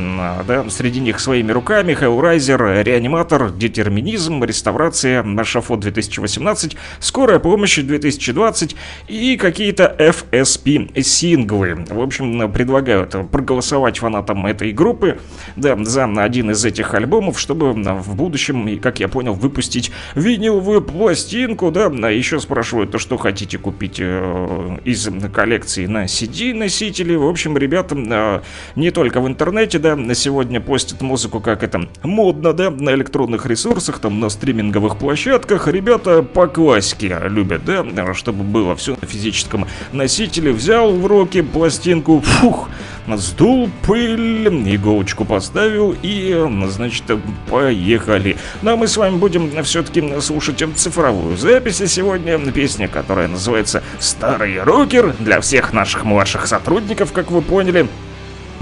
да, 0.47 0.69
среди 0.69 0.99
них 0.99 1.19
своими 1.19 1.51
руками. 1.51 1.97
Hellraiser, 1.99 2.83
Реаниматор, 2.83 3.51
Детерминизм, 3.51 4.43
Реставрация, 4.43 5.25
Шафот 5.43 5.79
2018, 5.81 6.77
Скорая 6.99 7.39
помощь 7.39 7.77
2020 7.77 8.75
и 9.07 9.37
какие-то 9.37 9.95
FSP 9.97 11.01
синглы. 11.01 11.85
В 11.89 12.01
общем, 12.01 12.51
предлагают 12.51 13.15
проголосовать 13.31 13.99
фанатам 13.99 14.45
этой 14.45 14.71
группы, 14.71 15.19
да, 15.55 15.77
за 15.83 16.05
один 16.05 16.51
из 16.51 16.63
этих 16.65 16.93
альбомов, 16.93 17.39
чтобы 17.39 17.73
в 17.73 18.15
будущем, 18.15 18.79
как 18.79 18.99
я 18.99 19.07
понял, 19.07 19.33
выпустить 19.33 19.91
виниловую 20.15 20.81
пластинку, 20.81 21.71
да, 21.71 21.87
а 21.87 22.11
еще 22.11 22.39
спрашивают, 22.39 22.91
то 22.91 22.97
что 22.97 23.17
хотите 23.17 23.57
купить 23.57 23.97
э, 23.99 24.77
из 24.85 25.09
коллекции 25.33 25.85
на 25.85 26.05
CD-носители. 26.05 27.15
В 27.15 27.27
общем, 27.27 27.57
ребята 27.57 27.95
э, 27.95 28.41
не 28.75 28.91
только 28.91 29.21
в 29.21 29.27
интернете, 29.27 29.79
да, 29.79 29.95
на 29.95 30.15
сегодня 30.15 30.61
постят 30.61 31.01
музыку, 31.01 31.39
как 31.39 31.63
это 31.63 31.88
модно, 32.03 32.53
да, 32.53 32.69
на 32.69 32.91
электронных 32.91 33.45
ресурсах, 33.45 33.99
там, 33.99 34.19
на 34.19 34.29
стриминговых 34.29 34.97
площадках. 34.97 35.67
Ребята 35.67 36.23
по 36.23 36.47
классике 36.47 37.19
любят, 37.25 37.65
да, 37.65 38.13
чтобы 38.13 38.43
было 38.43 38.75
все 38.75 38.97
на 38.99 39.07
физическом 39.07 39.67
носителе. 39.91 40.51
Взял 40.51 40.91
в 40.93 41.05
руки 41.05 41.41
пластинку, 41.41 42.21
фух, 42.21 42.69
сдул 43.15 43.69
пыль, 43.85 44.47
иголочку 44.73 45.25
поставил 45.25 45.95
и, 46.01 46.47
значит, 46.67 47.03
поехали. 47.49 48.37
Ну 48.61 48.73
а 48.73 48.75
мы 48.75 48.87
с 48.87 48.95
вами 48.97 49.17
будем 49.17 49.63
все-таки 49.63 50.21
слушать 50.21 50.63
цифровую 50.75 51.37
запись 51.37 51.81
сегодня. 51.87 52.39
Песня, 52.51 52.87
которая 52.87 53.27
называется 53.27 53.83
«Старый 53.99 54.61
рокер» 54.63 55.15
для 55.19 55.41
всех 55.41 55.73
наших 55.73 56.05
младших 56.05 56.47
сотрудников, 56.47 57.11
как 57.11 57.31
вы 57.31 57.41
поняли. 57.41 57.87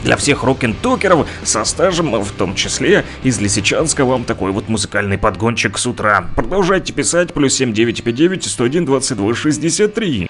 Для 0.07 0.15
всех 0.15 0.43
рок-н-токеров 0.43 1.27
со 1.43 1.65
стажем, 1.65 2.23
в 2.23 2.31
том 2.31 2.55
числе 2.55 3.03
из 3.23 3.41
Лисичанска, 3.41 4.05
вам 4.05 4.23
такой 4.23 4.53
вот 4.53 4.69
музыкальный 4.69 5.17
подгончик 5.17 5.77
с 5.77 5.85
утра. 5.85 6.29
Продолжайте 6.33 6.93
писать, 6.93 7.33
плюс 7.33 7.55
7959 7.55 8.45
101 8.45 8.85
22 8.85 9.35
63. 9.35 10.29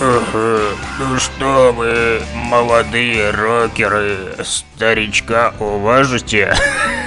Ну 0.00 1.18
что 1.18 1.72
вы, 1.72 2.20
молодые 2.34 3.30
рокеры, 3.30 4.36
старичка 4.44 5.54
уважите? 5.58 6.54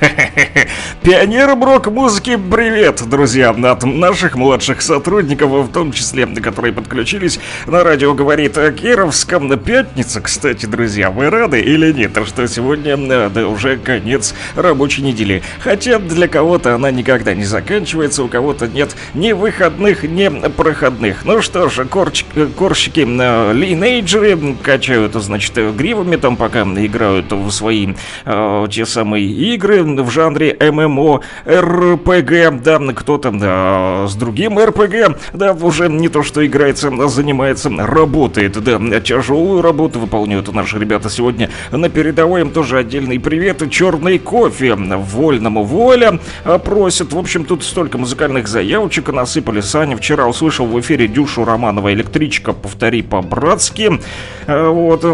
Пионерам 1.02 1.62
рок-музыки 1.62 2.36
привет, 2.36 3.02
друзья, 3.08 3.50
от 3.50 3.84
наших 3.84 4.34
младших 4.36 4.82
сотрудников, 4.82 5.50
в 5.50 5.72
том 5.72 5.92
числе, 5.92 6.26
которые 6.26 6.72
подключились 6.72 7.38
на 7.66 7.84
радио 7.84 8.14
«Говорит 8.14 8.58
о 8.58 8.72
Кировском». 8.72 9.56
Пятница, 9.58 10.20
кстати, 10.20 10.66
друзья, 10.66 11.10
вы 11.10 11.30
рады 11.30 11.60
или 11.60 11.92
нет, 11.92 12.18
что 12.26 12.46
сегодня 12.48 12.96
да, 13.28 13.46
уже 13.46 13.76
конец 13.76 14.34
рабочей 14.54 15.02
недели. 15.02 15.42
Хотя 15.60 15.98
для 15.98 16.28
кого-то 16.28 16.74
она 16.74 16.90
никогда 16.90 17.34
не 17.34 17.44
заканчивается, 17.44 18.24
у 18.24 18.28
кого-то 18.28 18.66
нет 18.66 18.96
ни 19.14 19.32
выходных, 19.32 20.02
ни 20.02 20.28
проходных. 20.48 21.24
Ну 21.24 21.40
что 21.40 21.68
ж, 21.68 21.84
корч, 21.86 22.24
корщики 22.56 23.00
линейджеры 23.00 24.56
качают, 24.62 25.14
значит, 25.14 25.54
гривами 25.76 26.16
там 26.16 26.36
пока 26.36 26.62
играют 26.62 27.32
в 27.32 27.50
свои 27.50 27.94
э, 28.24 28.66
те 28.70 28.86
самые 28.86 29.26
игры, 29.26 29.85
в 29.86 30.10
жанре 30.10 30.56
ММО, 30.60 31.20
РПГ, 31.46 32.62
да, 32.62 32.78
кто-то 32.94 33.30
да, 33.30 34.06
с 34.08 34.14
другим 34.14 34.58
РПГ, 34.58 35.18
да, 35.32 35.52
уже 35.52 35.88
не 35.88 36.08
то 36.08 36.22
что 36.22 36.46
играется, 36.46 36.88
а 36.88 37.08
занимается, 37.08 37.70
работает, 37.70 38.62
да, 38.62 39.00
тяжелую 39.00 39.62
работу 39.62 39.98
выполняют 40.00 40.52
наши 40.52 40.78
ребята 40.78 41.08
сегодня 41.10 41.50
на 41.70 41.88
передовой, 41.88 42.42
им 42.42 42.50
тоже 42.50 42.78
отдельный 42.78 43.18
привет, 43.18 43.70
черный 43.70 44.18
кофе, 44.18 44.74
вольному 44.74 45.64
воля 45.64 46.18
просят, 46.64 47.12
в 47.12 47.18
общем, 47.18 47.44
тут 47.44 47.62
столько 47.62 47.98
музыкальных 47.98 48.48
заявочек 48.48 49.12
насыпали, 49.12 49.60
Саня 49.60 49.96
вчера 49.96 50.26
услышал 50.26 50.66
в 50.66 50.78
эфире 50.80 51.08
Дюшу 51.08 51.44
Романова 51.44 51.92
«Электричка, 51.92 52.52
повтори 52.52 53.02
по-братски», 53.02 54.00
вот, 54.46 55.04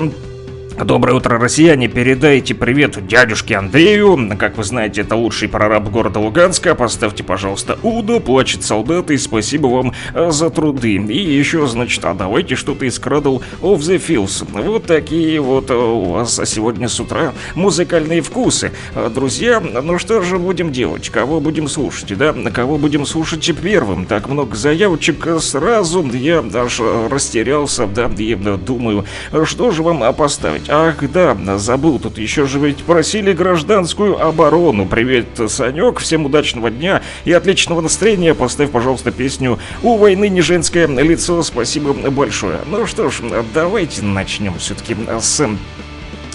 Доброе 0.79 1.15
утро, 1.15 1.39
россияне! 1.39 1.87
Передайте 1.87 2.55
привет 2.55 3.07
дядюшке 3.07 3.57
Андрею. 3.57 4.37
Как 4.39 4.57
вы 4.57 4.65
знаете, 4.65 5.03
это 5.03 5.15
лучший 5.15 5.49
прораб 5.49 5.89
города 5.91 6.19
Луганска. 6.19 6.75
Поставьте, 6.75 7.23
пожалуйста, 7.23 7.79
Удо, 7.83 8.21
плачет 8.21 8.65
солдаты. 8.65 9.17
Спасибо 9.19 9.67
вам 9.67 9.93
э, 10.15 10.31
за 10.31 10.51
труды. 10.51 10.95
И 10.95 11.37
еще, 11.37 11.67
значит, 11.67 12.05
а 12.05 12.15
давайте 12.15 12.57
что-то 12.57 12.87
из 12.87 12.99
Cradle 12.99 13.43
of 13.61 13.79
the 13.79 14.03
Fields. 14.05 14.45
Вот 14.51 14.87
такие 14.87 15.41
вот 15.41 15.71
э, 15.71 15.75
у 15.75 16.13
вас 16.13 16.41
сегодня 16.47 16.89
с 16.89 16.99
утра 16.99 17.33
музыкальные 17.55 18.23
вкусы. 18.23 18.73
Э, 18.95 19.11
друзья, 19.15 19.61
ну 19.61 19.99
что 19.99 20.23
же 20.23 20.39
будем 20.39 20.73
делать? 20.73 21.11
Кого 21.11 21.41
будем 21.41 21.69
слушать, 21.69 22.17
да? 22.17 22.33
Кого 22.33 22.79
будем 22.79 23.07
слушать 23.07 23.49
первым? 23.63 24.07
Так 24.07 24.29
много 24.29 24.57
заявочек 24.57 25.27
сразу. 25.41 26.03
Я 26.13 26.43
даже 26.43 27.09
растерялся, 27.09 27.87
да, 27.87 28.11
и 28.17 28.35
думаю, 28.35 29.05
что 29.45 29.71
же 29.71 29.83
вам 29.83 30.13
поставить? 30.15 30.62
Сказать. 30.63 30.71
Ах, 30.71 31.11
да, 31.11 31.59
забыл, 31.59 31.99
тут 31.99 32.19
еще 32.19 32.47
же 32.47 32.59
ведь 32.59 32.79
просили 32.85 33.33
гражданскую 33.33 34.21
оборону. 34.21 34.87
Привет, 34.87 35.27
Санек, 35.49 35.99
всем 35.99 36.27
удачного 36.27 36.71
дня 36.71 37.03
и 37.25 37.33
отличного 37.33 37.81
настроения. 37.81 38.35
Поставь, 38.35 38.71
пожалуйста, 38.71 39.11
песню 39.11 39.59
«У 39.83 39.97
войны 39.97 40.29
не 40.29 40.41
женское 40.41 40.87
лицо». 40.87 41.43
Спасибо 41.43 41.93
большое. 41.93 42.59
Ну 42.67 42.87
что 42.87 43.11
ж, 43.11 43.21
давайте 43.55 44.03
начнем 44.03 44.59
все-таки 44.59 44.97
с 45.21 45.49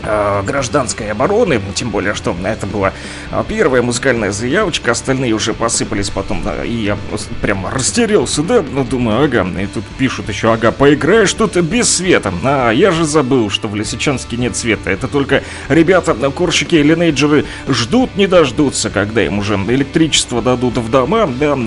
Э, 0.10 0.41
гражданской 0.41 1.12
обороны, 1.12 1.60
тем 1.76 1.89
более, 1.89 2.13
что 2.13 2.34
это 2.43 2.65
была 2.65 2.93
э, 3.32 3.43
первая 3.48 3.82
музыкальная 3.82 4.32
заявочка, 4.32 4.91
остальные 4.91 5.34
уже 5.34 5.54
посыпались 5.54 6.10
потом, 6.10 6.43
и 6.63 6.72
я 6.72 6.98
прям 7.41 7.67
растерялся, 7.67 8.41
да, 8.41 8.63
ну, 8.72 8.86
думаю, 8.86 9.26
ага, 9.26 9.46
и 9.60 9.65
тут 9.65 9.84
пишут 9.98 10.30
еще, 10.30 10.54
ага, 10.54 10.72
поиграешь 10.72 11.34
тут 11.34 11.58
без 11.58 11.93
света, 11.93 12.32
а 12.43 12.72
я 12.72 12.91
же 12.91 13.04
забыл, 13.04 13.50
что 13.50 13.67
в 13.67 13.76
Лисичанске 13.76 14.38
нет 14.38 14.56
света, 14.56 14.91
это 14.91 15.10
только 15.10 15.43
ребята, 15.67 16.13
корщики 16.32 16.76
и 16.76 16.84
линейджеры 16.84 17.43
ждут, 17.67 18.15
не 18.15 18.28
дождутся, 18.28 18.89
когда 18.89 19.26
им 19.26 19.39
уже 19.39 19.56
электричество 19.56 20.41
дадут 20.41 20.78
в 20.78 20.89
дома, 20.89 21.28
да, 21.28 21.58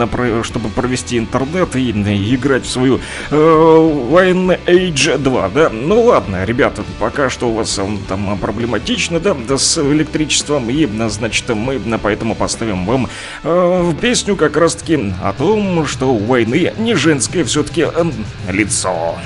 чтобы 0.45 0.71
провести 0.71 1.19
интернет 1.19 1.77
и, 1.77 1.91
и 1.91 2.35
играть 2.35 2.65
в 2.65 2.71
свою 2.71 3.01
э, 3.31 3.35
Wine 3.35 4.59
Age 4.65 5.19
2, 5.19 5.49
да, 5.51 5.69
ну 5.69 6.05
ладно, 6.05 6.45
ребята, 6.47 6.85
пока 6.99 7.29
что 7.29 7.51
у 7.51 7.55
вас 7.55 7.79
там 8.09 8.30
проблематично, 8.37 9.21
да, 9.21 9.37
с 9.57 9.79
электричеством, 9.79 10.71
и, 10.71 10.87
значит, 11.09 11.49
мы 11.49 11.81
поэтому 12.03 12.35
поставим 12.35 12.85
вам 12.85 13.09
э, 13.43 13.93
песню 14.01 14.37
как 14.37 14.57
раз-таки 14.57 15.13
о 15.23 15.33
том, 15.33 15.87
что 15.87 16.13
у 16.13 16.19
войны 16.19 16.73
не 16.79 16.95
женское 16.95 17.45
все-таки 17.45 17.83
э, 17.83 18.05
лицо. 18.51 19.17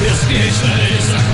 Беспечная 0.00 0.88
и 0.88 1.29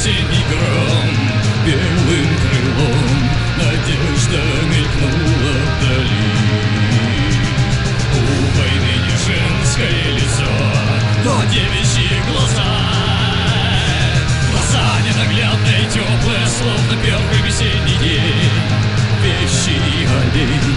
весенний 0.00 0.44
гром 0.48 1.10
Белым 1.66 2.30
крылом 2.40 3.30
надежда 3.58 4.40
мелькнула 4.70 5.54
вдали. 5.76 6.32
У 8.14 8.58
войны 8.58 8.94
не 9.04 9.16
женское 9.26 10.12
лицо, 10.14 10.52
но 11.24 11.44
девичьи 11.44 12.22
глаза. 12.30 12.80
Ненаглядная, 15.02 15.84
теплая, 15.90 16.46
словно 16.46 17.02
первый 17.02 17.42
весенний 17.42 17.98
день. 17.98 18.50
Вещий 19.22 20.06
олень 20.06 20.69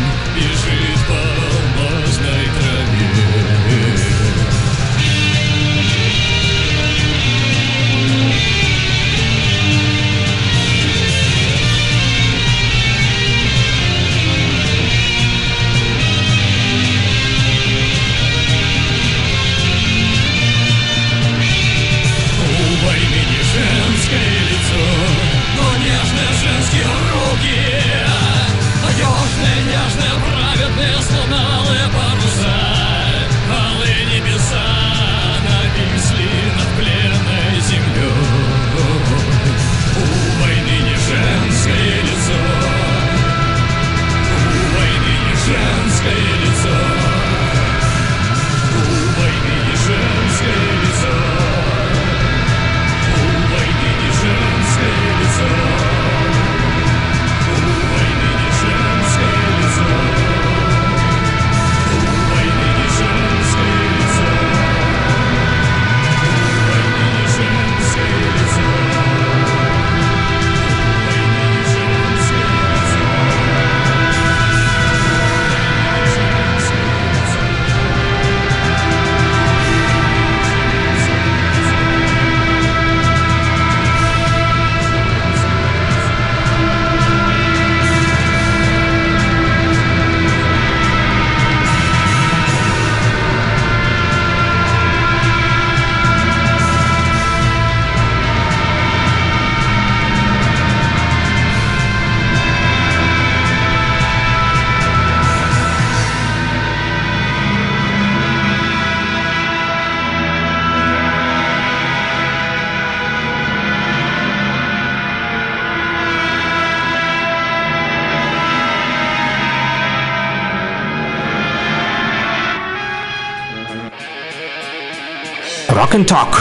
Rock 125.93 125.99
and 125.99 126.07
Talk. 126.07 126.35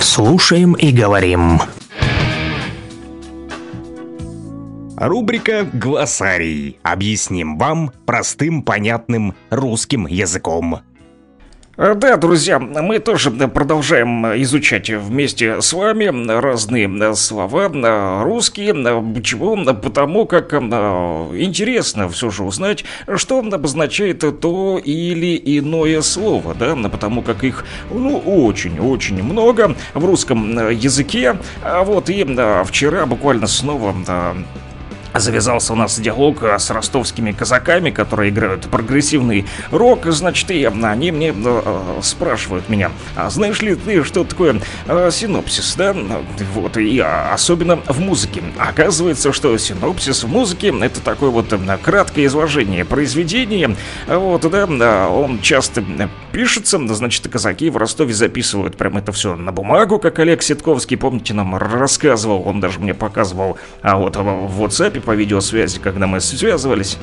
Слушаем 0.00 0.72
и 0.72 0.90
говорим. 0.90 1.60
Рубрика 4.96 5.68
«Глоссарий». 5.72 6.78
Объясним 6.82 7.56
вам 7.58 7.92
простым, 8.06 8.62
понятным 8.62 9.34
русским 9.50 10.06
языком. 10.06 10.80
А, 11.76 11.94
Да, 11.94 12.16
друзья, 12.16 12.60
мы 12.60 13.00
тоже 13.00 13.32
продолжаем 13.32 14.24
изучать 14.42 14.90
вместе 14.90 15.60
с 15.60 15.72
вами 15.72 16.30
разные 16.30 17.14
слова 17.16 17.68
русские. 18.22 18.74
Почему? 19.12 19.64
Потому 19.74 20.24
как 20.26 20.52
интересно 20.52 22.08
все 22.08 22.30
же 22.30 22.44
узнать, 22.44 22.84
что 23.16 23.40
обозначает 23.40 24.20
то 24.40 24.78
или 24.78 25.36
иное 25.58 26.00
слово, 26.02 26.54
да, 26.54 26.76
потому 26.76 27.22
как 27.22 27.42
их, 27.42 27.64
ну, 27.90 28.18
очень-очень 28.18 29.20
много 29.24 29.74
в 29.94 30.04
русском 30.04 30.70
языке. 30.70 31.38
А 31.62 31.82
Вот 31.82 32.08
и 32.08 32.24
вчера 32.64 33.04
буквально 33.04 33.48
снова 33.48 33.92
Завязался 35.14 35.72
у 35.72 35.76
нас 35.76 35.98
диалог 35.98 36.42
а, 36.42 36.58
с 36.58 36.70
ростовскими 36.70 37.30
казаками, 37.30 37.90
которые 37.90 38.30
играют 38.30 38.68
прогрессивный 38.68 39.46
рок, 39.70 40.06
значит, 40.06 40.50
и 40.50 40.64
они 40.64 41.12
мне 41.12 41.32
э, 41.32 42.00
спрашивают 42.02 42.68
меня, 42.68 42.90
а 43.14 43.30
знаешь 43.30 43.62
ли 43.62 43.76
ты, 43.76 44.02
что 44.02 44.24
такое 44.24 44.60
э, 44.86 45.10
синопсис, 45.12 45.76
да? 45.76 45.94
Вот, 46.52 46.76
и 46.76 46.98
а, 46.98 47.32
особенно 47.32 47.76
в 47.76 48.00
музыке. 48.00 48.42
Оказывается, 48.58 49.32
что 49.32 49.56
синопсис 49.56 50.24
в 50.24 50.28
музыке 50.28 50.74
это 50.80 51.00
такое 51.00 51.30
вот 51.30 51.52
э, 51.52 51.78
краткое 51.80 52.26
изложение 52.26 52.84
произведения, 52.84 53.76
вот, 54.08 54.50
да, 54.50 55.08
он 55.08 55.40
часто 55.40 55.84
пишется, 56.32 56.80
значит, 56.92 57.28
казаки 57.28 57.70
в 57.70 57.76
Ростове 57.76 58.12
записывают 58.12 58.76
прям 58.76 58.96
это 58.96 59.12
все 59.12 59.36
на 59.36 59.52
бумагу, 59.52 60.00
как 60.00 60.18
Олег 60.18 60.42
Ситковский, 60.42 60.96
помните, 60.96 61.34
нам 61.34 61.54
рассказывал, 61.56 62.42
он 62.44 62.58
даже 62.58 62.80
мне 62.80 62.94
показывал, 62.94 63.58
а 63.80 63.96
вот 63.96 64.16
в 64.16 64.62
WhatsApp 64.62 65.03
по 65.04 65.14
видеосвязи, 65.14 65.78
когда 65.78 66.06
мы 66.06 66.20
связывались. 66.20 66.98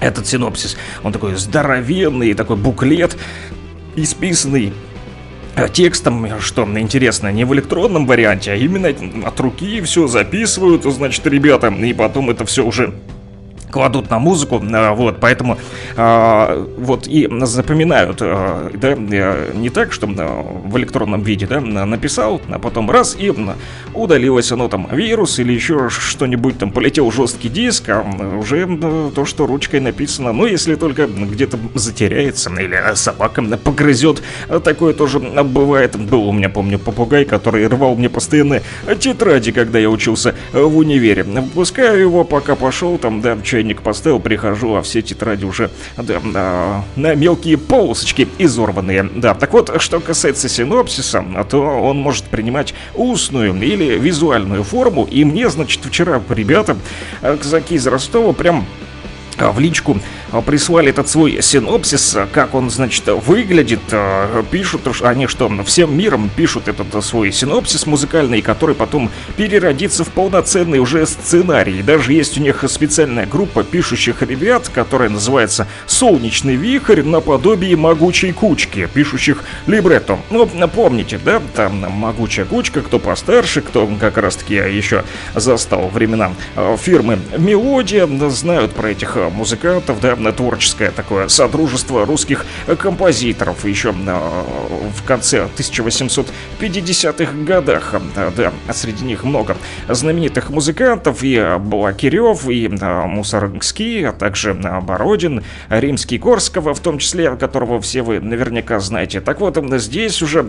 Этот 0.00 0.26
синопсис, 0.26 0.76
он 1.02 1.12
такой 1.12 1.34
здоровенный, 1.36 2.34
такой 2.34 2.56
буклет, 2.56 3.16
исписанный 3.96 4.72
э, 5.56 5.68
текстом, 5.68 6.40
что 6.40 6.68
интересно, 6.78 7.32
не 7.32 7.44
в 7.44 7.54
электронном 7.54 8.06
варианте, 8.06 8.52
а 8.52 8.54
именно 8.56 8.88
от 9.26 9.40
руки 9.40 9.80
все 9.82 10.06
записывают, 10.06 10.84
значит, 10.84 11.26
ребята, 11.26 11.68
и 11.68 11.94
потом 11.94 12.28
это 12.30 12.44
все 12.44 12.64
уже 12.64 12.92
кладут 13.74 14.08
на 14.08 14.20
музыку, 14.20 14.62
э, 14.62 14.94
вот, 14.94 15.18
поэтому 15.18 15.58
э, 15.96 16.66
вот 16.78 17.08
и 17.08 17.28
запоминают, 17.42 18.18
э, 18.20 18.70
да, 18.74 18.94
не 18.94 19.68
так, 19.68 19.92
что 19.92 20.06
в 20.06 20.78
электронном 20.78 21.22
виде, 21.22 21.48
да, 21.48 21.60
написал, 21.60 22.40
а 22.48 22.60
потом 22.60 22.88
раз 22.88 23.16
и 23.18 23.34
удалилось 23.92 24.52
оно 24.52 24.68
там 24.68 24.88
вирус 24.92 25.40
или 25.40 25.52
еще 25.52 25.88
что-нибудь 25.88 26.58
там, 26.58 26.70
полетел 26.70 27.10
жесткий 27.10 27.48
диск, 27.48 27.88
а 27.88 28.04
уже 28.38 28.64
то, 29.12 29.24
что 29.24 29.46
ручкой 29.48 29.80
написано, 29.80 30.32
ну, 30.32 30.46
если 30.46 30.76
только 30.76 31.08
где-то 31.08 31.58
затеряется 31.74 32.50
или 32.50 32.94
собака 32.94 33.42
погрызет, 33.42 34.22
такое 34.62 34.94
тоже 34.94 35.18
бывает. 35.18 35.96
Был 35.96 36.28
у 36.28 36.32
меня, 36.32 36.48
помню, 36.48 36.78
попугай, 36.78 37.24
который 37.24 37.66
рвал 37.66 37.96
мне 37.96 38.08
постоянно 38.08 38.60
тетради, 39.00 39.50
когда 39.50 39.80
я 39.80 39.90
учился 39.90 40.36
в 40.52 40.76
универе. 40.76 41.24
Выпускаю 41.24 42.00
его, 42.00 42.22
пока 42.22 42.54
пошел 42.54 42.98
там, 42.98 43.20
да, 43.20 43.36
чай 43.42 43.63
чайник 43.64 43.80
поставил, 43.80 44.20
прихожу, 44.20 44.74
а 44.74 44.82
все 44.82 45.00
тетради 45.00 45.44
уже 45.46 45.70
да, 45.96 46.20
да, 46.32 46.84
на 46.96 47.14
мелкие 47.14 47.56
полосочки 47.56 48.28
изорванные. 48.38 49.04
Да, 49.04 49.34
так 49.34 49.52
вот, 49.54 49.80
что 49.80 50.00
касается 50.00 50.48
синопсиса, 50.48 51.24
то 51.48 51.62
он 51.62 51.98
может 51.98 52.24
принимать 52.26 52.74
устную 52.94 53.54
или 53.54 53.98
визуальную 53.98 54.64
форму. 54.64 55.08
И 55.10 55.24
мне, 55.24 55.48
значит, 55.48 55.82
вчера 55.82 56.22
ребята, 56.28 56.76
казаки 57.22 57.76
из 57.76 57.86
Ростова, 57.86 58.34
прям 58.34 58.66
в 59.38 59.58
личку 59.58 59.98
прислали 60.42 60.90
этот 60.90 61.08
свой 61.08 61.42
синопсис, 61.42 62.16
как 62.32 62.54
он, 62.54 62.70
значит, 62.70 63.06
выглядит. 63.06 63.80
Пишут 64.50 64.82
они, 65.02 65.26
что 65.26 65.50
всем 65.64 65.96
миром 65.96 66.30
пишут 66.34 66.68
этот 66.68 67.04
свой 67.04 67.32
синопсис 67.32 67.86
музыкальный, 67.86 68.42
который 68.42 68.74
потом 68.74 69.10
переродится 69.36 70.04
в 70.04 70.08
полноценный 70.08 70.78
уже 70.78 71.06
сценарий. 71.06 71.82
Даже 71.82 72.12
есть 72.12 72.38
у 72.38 72.40
них 72.40 72.64
специальная 72.68 73.26
группа 73.26 73.62
пишущих 73.64 74.22
ребят, 74.22 74.68
которая 74.68 75.08
называется 75.08 75.66
«Солнечный 75.86 76.56
вихрь» 76.56 77.02
наподобие 77.02 77.76
могучей 77.76 78.32
кучки, 78.32 78.88
пишущих 78.92 79.44
либретто. 79.66 80.18
Ну, 80.30 80.46
помните, 80.74 81.18
да, 81.24 81.40
там 81.54 81.78
могучая 81.90 82.46
кучка, 82.46 82.80
кто 82.80 82.98
постарше, 82.98 83.60
кто 83.60 83.86
как 84.00 84.16
раз-таки 84.18 84.54
еще 84.54 85.04
застал 85.34 85.88
времена 85.88 86.32
фирмы 86.78 87.18
«Мелодия», 87.36 88.06
знают 88.30 88.72
про 88.72 88.90
этих 88.90 89.16
музыкантов, 89.32 90.00
да, 90.00 90.16
творческое 90.32 90.90
такое 90.90 91.28
содружество 91.28 92.06
русских 92.06 92.46
композиторов 92.78 93.64
еще 93.64 93.92
в 93.92 95.02
конце 95.06 95.48
1850-х 95.56 97.32
годах. 97.44 97.94
Да, 98.36 98.52
среди 98.72 99.04
них 99.04 99.24
много 99.24 99.56
знаменитых 99.88 100.50
музыкантов, 100.50 101.22
и 101.22 101.56
Балакирев, 101.58 102.48
и 102.48 102.68
Мусоргский, 102.68 104.04
а 104.08 104.12
также 104.12 104.54
Бородин, 104.54 105.42
Римский 105.68 106.18
Корского, 106.18 106.74
в 106.74 106.80
том 106.80 106.98
числе, 106.98 107.34
которого 107.36 107.80
все 107.80 108.02
вы 108.02 108.20
наверняка 108.20 108.80
знаете. 108.80 109.20
Так 109.20 109.40
вот, 109.40 109.58
здесь 109.80 110.22
уже 110.22 110.42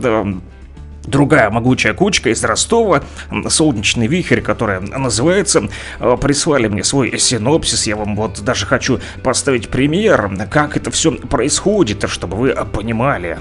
другая 1.08 1.50
могучая 1.50 1.94
кучка 1.94 2.30
из 2.30 2.44
Ростова, 2.44 3.04
солнечный 3.48 4.08
вихрь, 4.08 4.42
которая 4.42 4.80
называется, 4.80 5.70
прислали 6.00 6.68
мне 6.68 6.84
свой 6.84 7.18
синопсис, 7.18 7.88
я 7.88 7.96
вам 7.96 8.16
вот 8.16 8.42
даже 8.42 8.66
хочу 8.66 9.00
поставить 9.24 9.70
пример, 9.70 10.32
как 10.50 10.78
это 10.78 10.92
все 10.92 11.12
происходит, 11.12 12.08
чтобы 12.10 12.38
вы 12.38 12.56
понимали. 12.66 13.40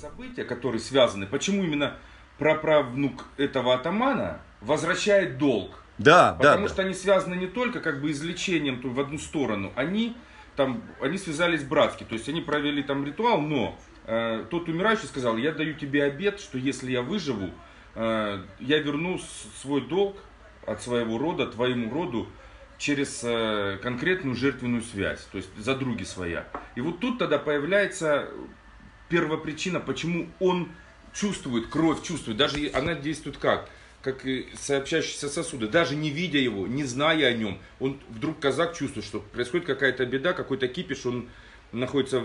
События, 0.00 0.44
которые 0.44 0.80
связаны, 0.80 1.26
почему 1.26 1.62
именно 1.64 1.94
праправнук 2.38 3.24
этого 3.36 3.74
атамана 3.74 4.38
возвращает 4.60 5.38
долг? 5.38 5.70
Да, 5.98 6.32
Потому 6.32 6.42
да. 6.42 6.50
Потому 6.50 6.68
что 6.68 6.82
они 6.82 6.94
связаны 6.94 7.34
не 7.34 7.46
только 7.46 7.80
как 7.80 8.00
бы 8.00 8.10
излечением 8.10 8.80
в 8.82 8.98
одну 8.98 9.18
сторону, 9.18 9.72
они 9.76 10.16
там, 10.56 10.82
они 11.00 11.18
связались 11.18 11.62
братски, 11.62 12.04
то 12.04 12.14
есть 12.14 12.28
они 12.28 12.40
провели 12.40 12.82
там 12.82 13.04
ритуал, 13.04 13.40
но 13.40 13.78
э, 14.04 14.44
тот 14.50 14.68
умирающий 14.68 15.08
сказал, 15.08 15.36
я 15.36 15.52
даю 15.52 15.74
тебе 15.74 16.04
обед, 16.04 16.40
что 16.40 16.58
если 16.58 16.92
я 16.92 17.02
выживу, 17.02 17.50
э, 17.94 18.42
я 18.60 18.78
верну 18.78 19.18
свой 19.60 19.80
долг 19.82 20.16
от 20.66 20.82
своего 20.82 21.18
рода 21.18 21.46
твоему 21.46 21.92
роду 21.92 22.28
через 22.78 23.20
э, 23.22 23.78
конкретную 23.82 24.34
жертвенную 24.34 24.82
связь, 24.82 25.24
то 25.30 25.38
есть 25.38 25.50
за 25.56 25.74
други 25.74 26.04
своя. 26.04 26.46
И 26.74 26.80
вот 26.80 27.00
тут 27.00 27.18
тогда 27.18 27.38
появляется 27.38 28.28
первопричина, 29.08 29.80
почему 29.80 30.28
он 30.40 30.68
чувствует, 31.12 31.68
кровь 31.68 32.02
чувствует, 32.02 32.36
даже 32.36 32.70
она 32.74 32.94
действует 32.94 33.36
как? 33.36 33.68
как 34.04 34.22
сообщающиеся 34.54 35.30
сосуды, 35.30 35.66
даже 35.66 35.96
не 35.96 36.10
видя 36.10 36.38
его, 36.38 36.66
не 36.66 36.84
зная 36.84 37.28
о 37.28 37.32
нем, 37.32 37.58
он 37.80 37.98
вдруг 38.10 38.38
казак 38.38 38.76
чувствует, 38.76 39.06
что 39.06 39.20
происходит 39.20 39.66
какая-то 39.66 40.04
беда, 40.04 40.34
какой-то 40.34 40.68
кипиш, 40.68 41.06
он 41.06 41.30
находится 41.72 42.22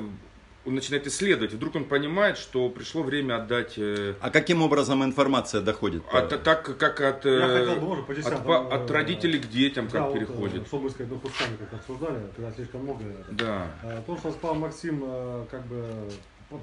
он 0.69 0.75
начинает 0.75 1.07
исследовать, 1.07 1.53
вдруг 1.53 1.75
он 1.75 1.85
понимает, 1.85 2.37
что 2.37 2.69
пришло 2.69 3.01
время 3.01 3.37
отдать... 3.37 3.73
Э, 3.77 4.13
а 4.21 4.29
каким 4.29 4.61
образом 4.61 5.03
информация 5.03 5.61
доходит? 5.61 6.03
От, 6.13 6.43
так, 6.43 6.77
как 6.77 7.01
от, 7.01 7.25
э, 7.25 7.65
хотел, 7.65 7.81
может, 7.81 8.05
по 8.05 8.13
от, 8.13 8.71
э, 8.71 8.75
от 8.75 8.91
родителей 8.91 9.39
к 9.39 9.49
детям, 9.49 9.87
да, 9.87 9.91
как 9.91 10.07
вот, 10.07 10.13
переходит. 10.13 10.67
Что 10.67 10.79
мы 10.79 10.89
сказать, 10.91 11.11
ну, 11.11 11.19
кусками 11.19 11.57
как 11.57 11.73
обсуждали, 11.73 12.19
когда 12.35 12.51
слишком 12.51 12.83
много. 12.83 13.03
Да. 13.31 13.67
То, 14.05 14.15
что 14.17 14.31
сказал 14.31 14.55
Максим, 14.55 15.03
как 15.49 15.65
бы 15.65 15.83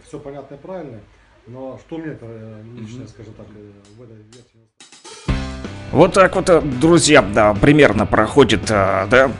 все 0.06 0.20
понятно 0.20 0.54
и 0.54 0.58
правильно, 0.58 1.00
но 1.48 1.78
что 1.84 1.98
мне 1.98 2.12
это 2.12 2.26
лично, 2.78 3.02
mm-hmm. 3.02 3.08
скажем 3.08 3.34
так, 3.34 3.46
в 3.48 4.02
этой 4.02 4.16
версии... 4.16 5.26
Вот 5.90 6.14
так 6.14 6.34
вот, 6.36 6.78
друзья, 6.78 7.22
да, 7.22 7.54
примерно 7.54 8.06
проходит, 8.06 8.66
да, 8.66 9.32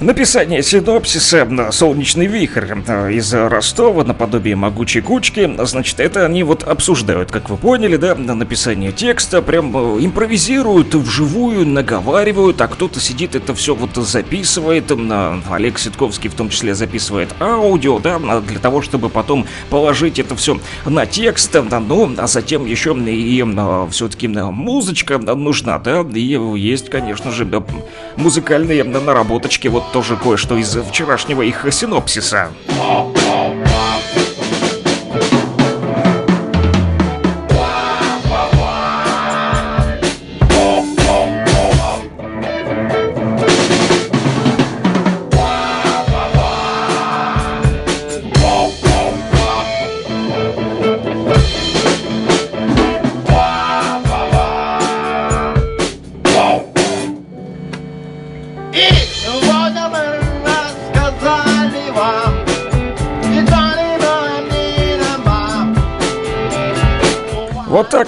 Написание 0.00 0.62
синопсиса 0.62 1.48
«Солнечный 1.72 2.26
вихрь» 2.26 2.72
из 3.10 3.34
Ростова 3.34 4.04
наподобие 4.04 4.54
могучей 4.54 5.00
кучки, 5.00 5.50
значит, 5.64 5.98
это 5.98 6.24
они 6.24 6.44
вот 6.44 6.62
обсуждают, 6.62 7.32
как 7.32 7.50
вы 7.50 7.56
поняли, 7.56 7.96
да, 7.96 8.14
написание 8.14 8.92
текста, 8.92 9.42
прям 9.42 9.76
импровизируют 9.98 10.94
вживую, 10.94 11.66
наговаривают, 11.66 12.60
а 12.60 12.68
кто-то 12.68 13.00
сидит 13.00 13.34
это 13.34 13.56
все 13.56 13.74
вот 13.74 13.96
записывает, 13.96 14.92
Олег 15.50 15.80
Ситковский 15.80 16.30
в 16.30 16.34
том 16.34 16.48
числе 16.48 16.76
записывает 16.76 17.30
аудио, 17.40 17.98
да, 17.98 18.20
для 18.40 18.60
того, 18.60 18.82
чтобы 18.82 19.08
потом 19.08 19.46
положить 19.68 20.20
это 20.20 20.36
все 20.36 20.60
на 20.86 21.06
текст, 21.06 21.52
ну, 21.52 22.14
а 22.16 22.28
затем 22.28 22.66
еще 22.66 22.96
и 22.96 23.44
все-таки 23.90 24.28
музычка 24.28 25.18
нужна, 25.18 25.80
да, 25.80 26.06
и 26.14 26.38
есть, 26.56 26.88
конечно 26.88 27.32
же, 27.32 27.48
музыкальные 28.14 28.84
наработочки. 28.84 29.66
Вот 29.66 29.87
тоже 29.92 30.16
кое-что 30.16 30.56
из 30.56 30.76
вчерашнего 30.76 31.42
их 31.42 31.66
синопсиса. 31.70 32.50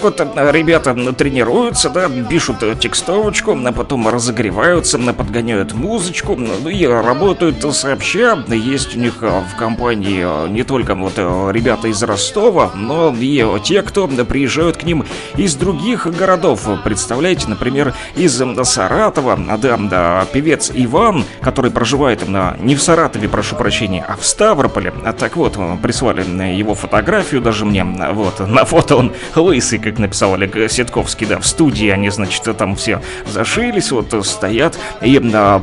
Так 0.00 0.18
вот 0.18 0.20
э, 0.20 0.52
ребята 0.52 0.94
тренируются, 1.12 1.90
да, 1.90 2.08
пишут 2.08 2.62
э, 2.62 2.74
текстовочку, 2.74 3.58
а 3.64 3.72
потом 3.72 4.08
разогреваются, 4.08 4.98
подгоняют 4.98 5.74
музычку, 5.74 6.36
ну 6.36 6.68
и 6.68 6.86
работают 6.86 7.62
сообща. 7.74 8.42
Есть 8.48 8.96
у 8.96 8.98
них 8.98 9.16
э, 9.20 9.42
в 9.52 9.56
компании 9.56 10.48
не 10.48 10.62
только 10.62 10.94
вот 10.94 11.18
ребята 11.18 11.88
из 11.88 12.02
Ростова, 12.02 12.70
но 12.74 13.14
и 13.18 13.44
те, 13.62 13.82
кто 13.82 14.08
приезжают 14.08 14.78
к 14.78 14.84
ним 14.84 15.04
из 15.36 15.54
других 15.54 16.06
городов. 16.06 16.66
Представляете, 16.82 17.48
например, 17.48 17.94
из 18.16 18.42
Саратова, 18.64 19.38
да, 19.58 19.76
да, 19.76 20.26
певец 20.32 20.70
Иван, 20.74 21.24
который 21.42 21.70
проживает 21.70 22.26
на, 22.26 22.56
не 22.60 22.74
в 22.74 22.82
Саратове, 22.82 23.28
прошу 23.28 23.56
прощения, 23.56 24.04
а 24.06 24.16
в 24.16 24.24
Ставрополе. 24.24 24.94
А 25.04 25.12
так 25.12 25.36
вот, 25.36 25.58
прислали 25.82 26.22
его 26.56 26.74
фотографию 26.74 27.42
даже 27.42 27.64
мне, 27.64 27.84
вот, 27.84 28.40
на 28.40 28.64
фото 28.64 28.96
он 28.96 29.12
лысый, 29.34 29.78
как 29.90 29.98
написал 29.98 30.34
Олег 30.34 30.70
Сетковский, 30.70 31.26
да, 31.26 31.38
в 31.38 31.46
студии 31.46 31.88
они, 31.88 32.10
значит, 32.10 32.42
там 32.56 32.76
все 32.76 33.02
зашились, 33.26 33.90
вот 33.90 34.14
стоят 34.24 34.78
и 35.02 35.20
а, 35.34 35.62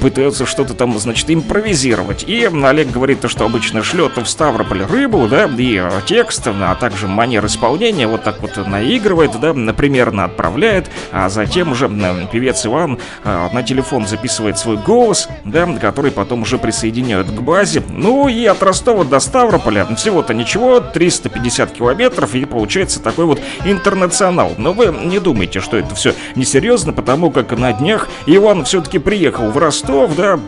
пытаются 0.00 0.46
что-то 0.46 0.74
там, 0.74 0.98
значит, 0.98 1.30
импровизировать. 1.30 2.24
И 2.26 2.44
Олег 2.44 2.90
говорит, 2.90 3.20
то, 3.20 3.28
что 3.28 3.44
обычно 3.44 3.82
шлет 3.82 4.16
в 4.16 4.26
Ставрополь 4.26 4.84
рыбу, 4.84 5.26
да, 5.28 5.48
и 5.58 5.82
текст, 6.06 6.46
а 6.46 6.74
также 6.74 7.08
манер 7.08 7.44
исполнения 7.46 8.06
вот 8.06 8.22
так 8.22 8.40
вот 8.40 8.56
наигрывает, 8.66 9.38
да, 9.40 9.52
примерно 9.72 10.24
отправляет, 10.24 10.90
а 11.12 11.28
затем 11.28 11.72
уже 11.72 11.88
певец 12.30 12.64
Иван 12.64 12.98
а, 13.24 13.50
на 13.52 13.62
телефон 13.62 14.06
записывает 14.06 14.58
свой 14.58 14.76
голос, 14.76 15.28
да, 15.44 15.66
который 15.80 16.10
потом 16.10 16.42
уже 16.42 16.58
присоединяют 16.58 17.28
к 17.28 17.40
базе. 17.40 17.82
Ну 17.88 18.28
и 18.28 18.44
от 18.46 18.62
Ростова 18.62 19.04
до 19.04 19.20
Ставрополя 19.20 19.86
всего-то 19.96 20.34
ничего, 20.34 20.80
350 20.80 21.72
километров, 21.72 22.34
и 22.34 22.44
получается 22.44 23.00
такой 23.00 23.24
вот 23.24 23.40
интернационал. 23.64 24.52
Но 24.56 24.72
вы 24.72 24.86
не 24.86 25.18
думайте, 25.18 25.60
что 25.60 25.76
это 25.76 25.94
все 25.94 26.14
несерьезно, 26.36 26.92
потому 26.92 27.30
как 27.30 27.56
на 27.58 27.72
днях 27.72 28.08
Иван 28.26 28.64
все-таки 28.64 28.98
приехал 28.98 29.50
в 29.50 29.58
Ростов 29.58 29.79
Ростов, 29.80 30.14
да, 30.14 30.38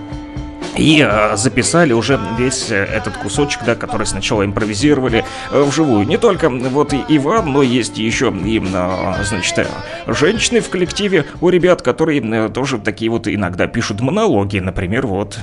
и 0.77 1.07
э, 1.07 1.37
записали 1.37 1.95
уже 1.95 2.21
весь 2.39 2.71
э, 2.71 2.85
этот 2.85 3.17
кусочек, 3.17 3.63
да, 3.65 3.75
который 3.75 4.07
сначала 4.07 4.45
импровизировали 4.45 5.25
э, 5.51 5.63
вживую. 5.63 6.07
Не 6.07 6.19
только 6.19 6.51
вот 6.51 6.93
и 6.93 7.03
Иван, 7.09 7.51
но 7.51 7.63
есть 7.63 7.97
еще 7.97 8.31
и, 8.45 8.59
э, 8.59 9.25
значит, 9.25 9.67
женщины 10.07 10.61
в 10.61 10.69
коллективе 10.69 11.25
у 11.41 11.49
ребят, 11.49 11.81
которые 11.81 12.21
э, 12.21 12.49
тоже 12.51 12.79
такие 12.79 13.11
вот 13.11 13.27
иногда 13.27 13.67
пишут 13.67 14.01
монологи, 14.01 14.59
например, 14.59 15.07
вот. 15.07 15.39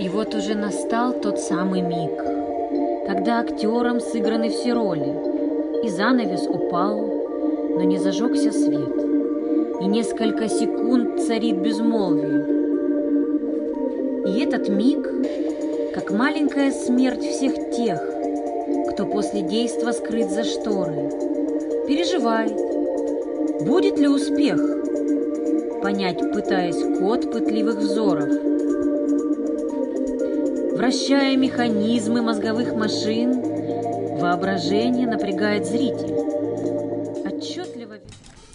И 0.00 0.08
вот 0.08 0.34
уже 0.34 0.54
настал 0.54 1.12
тот 1.12 1.38
самый 1.38 1.82
миг, 1.82 2.39
когда 3.30 3.40
актерам 3.42 4.00
сыграны 4.00 4.50
все 4.50 4.72
роли, 4.72 5.84
и 5.84 5.88
занавес 5.88 6.48
упал, 6.48 6.98
но 7.76 7.82
не 7.82 7.96
зажегся 7.98 8.50
свет, 8.50 8.90
и 9.80 9.86
несколько 9.86 10.48
секунд 10.48 11.20
царит 11.22 11.58
безмолвие. 11.58 12.44
И 14.26 14.40
этот 14.44 14.68
миг, 14.68 15.08
как 15.94 16.10
маленькая 16.10 16.72
смерть 16.72 17.22
всех 17.22 17.54
тех, 17.70 18.02
кто 18.90 19.06
после 19.06 19.42
действа 19.42 19.92
скрыт 19.92 20.28
за 20.28 20.42
шторой, 20.42 21.10
переживает, 21.86 22.56
будет 23.64 23.96
ли 24.00 24.08
успех, 24.08 24.60
понять, 25.82 26.18
пытаясь 26.32 26.98
код 26.98 27.30
пытливых 27.30 27.76
взоров– 27.76 28.30
Вращая 30.80 31.36
механизмы 31.36 32.22
мозговых 32.22 32.74
машин, 32.74 33.42
воображение 34.18 35.06
напрягает 35.06 35.66
зрителя. 35.66 36.19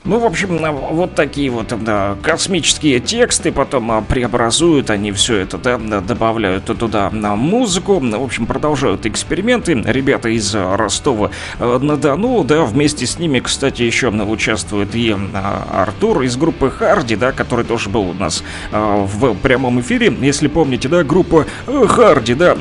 Ну, 0.05 0.19
в 0.19 0.25
общем, 0.25 0.59
вот 0.91 1.15
такие 1.15 1.49
вот 1.49 1.73
да, 1.83 2.15
космические 2.21 2.99
тексты, 2.99 3.51
потом 3.51 3.91
а, 3.91 4.01
преобразуют 4.01 4.91
они 4.91 5.11
все 5.11 5.37
это, 5.37 5.57
да, 5.57 5.79
добавляют 5.79 6.65
туда 6.65 7.09
на 7.09 7.35
музыку, 7.35 7.99
в 7.99 8.23
общем, 8.23 8.45
продолжают 8.45 9.07
эксперименты. 9.07 9.73
Ребята 9.73 10.29
из 10.29 10.53
Ростова-на-Дону, 10.53 12.43
да, 12.43 12.65
вместе 12.65 13.07
с 13.07 13.17
ними, 13.17 13.39
кстати, 13.39 13.81
еще 13.81 14.09
участвует 14.09 14.93
и 14.93 15.15
а, 15.33 15.83
Артур 15.87 16.21
из 16.21 16.37
группы 16.37 16.69
Харди, 16.69 17.15
да, 17.15 17.31
который 17.31 17.65
тоже 17.65 17.89
был 17.89 18.09
у 18.09 18.13
нас 18.13 18.43
а, 18.71 19.07
в 19.07 19.33
прямом 19.33 19.81
эфире, 19.81 20.15
если 20.21 20.47
помните, 20.47 20.87
да, 20.87 21.03
группа 21.03 21.47
Харди, 21.65 22.35
да. 22.35 22.55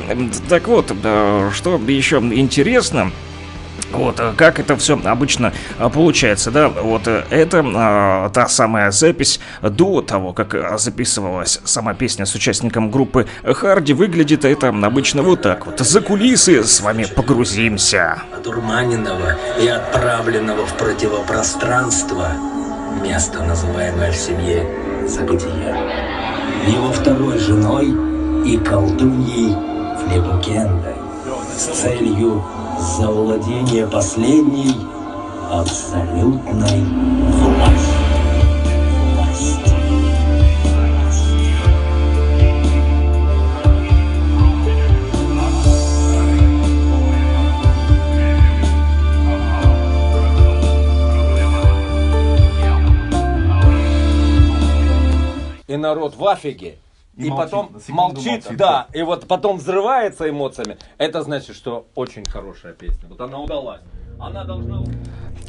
Так 0.49 0.67
вот, 0.67 0.91
что 1.53 1.79
еще 1.87 2.17
интересно, 2.17 3.11
вот, 3.91 4.19
э, 4.19 4.33
как 4.35 4.59
это 4.59 4.75
все 4.75 4.99
обычно 5.03 5.53
э, 5.79 5.89
получается, 5.89 6.51
да, 6.51 6.69
вот 6.69 7.07
э, 7.07 7.23
это 7.29 7.63
а, 7.65 8.29
та 8.29 8.47
самая 8.47 8.91
запись 8.91 9.39
до 9.61 10.01
того, 10.01 10.33
как 10.33 10.79
записывалась 10.79 11.59
сама 11.63 11.93
песня 11.93 12.25
с 12.25 12.35
участником 12.35 12.91
группы 12.91 13.27
Харди, 13.43 13.93
выглядит 13.93 14.45
это 14.45 14.69
обычно 14.69 15.21
вот 15.21 15.41
так 15.41 15.65
вот. 15.65 15.79
За 15.79 16.01
кулисы 16.01 16.63
с 16.63 16.81
вами 16.81 17.05
погрузимся. 17.05 18.21
Одурманенного 18.35 19.35
и 19.61 19.67
отправленного 19.67 20.65
в 20.65 20.73
противопространство, 20.77 22.29
место, 23.01 23.43
называемое 23.43 24.11
в 24.11 24.15
семье 24.15 24.65
Забытие, 25.07 25.75
его 26.67 26.91
второй 26.91 27.37
женой 27.37 27.93
и 28.43 28.57
колдуньей 28.57 29.55
Флебукендой 29.99 30.95
с 31.55 31.67
целью 31.81 32.43
за 32.79 33.07
владение 33.07 33.87
последней 33.87 34.75
абсолютной 35.51 36.83
властью. 37.41 38.05
И 55.67 55.77
народ 55.77 56.15
в 56.15 56.27
афиге 56.27 56.77
и, 57.17 57.27
И 57.27 57.29
молчит, 57.29 57.51
потом 57.51 57.69
молчит, 57.87 58.25
молчит. 58.25 58.57
да, 58.57 58.87
и 58.93 59.01
вот 59.01 59.27
потом 59.27 59.57
взрывается 59.57 60.29
эмоциями. 60.29 60.77
Это 60.97 61.21
значит, 61.21 61.55
что 61.55 61.87
очень 61.95 62.25
хорошая 62.25 62.73
песня. 62.73 63.07
Вот 63.09 63.21
она 63.21 63.39
удалась. 63.39 63.81
Она 64.19 64.43
должна... 64.43 64.83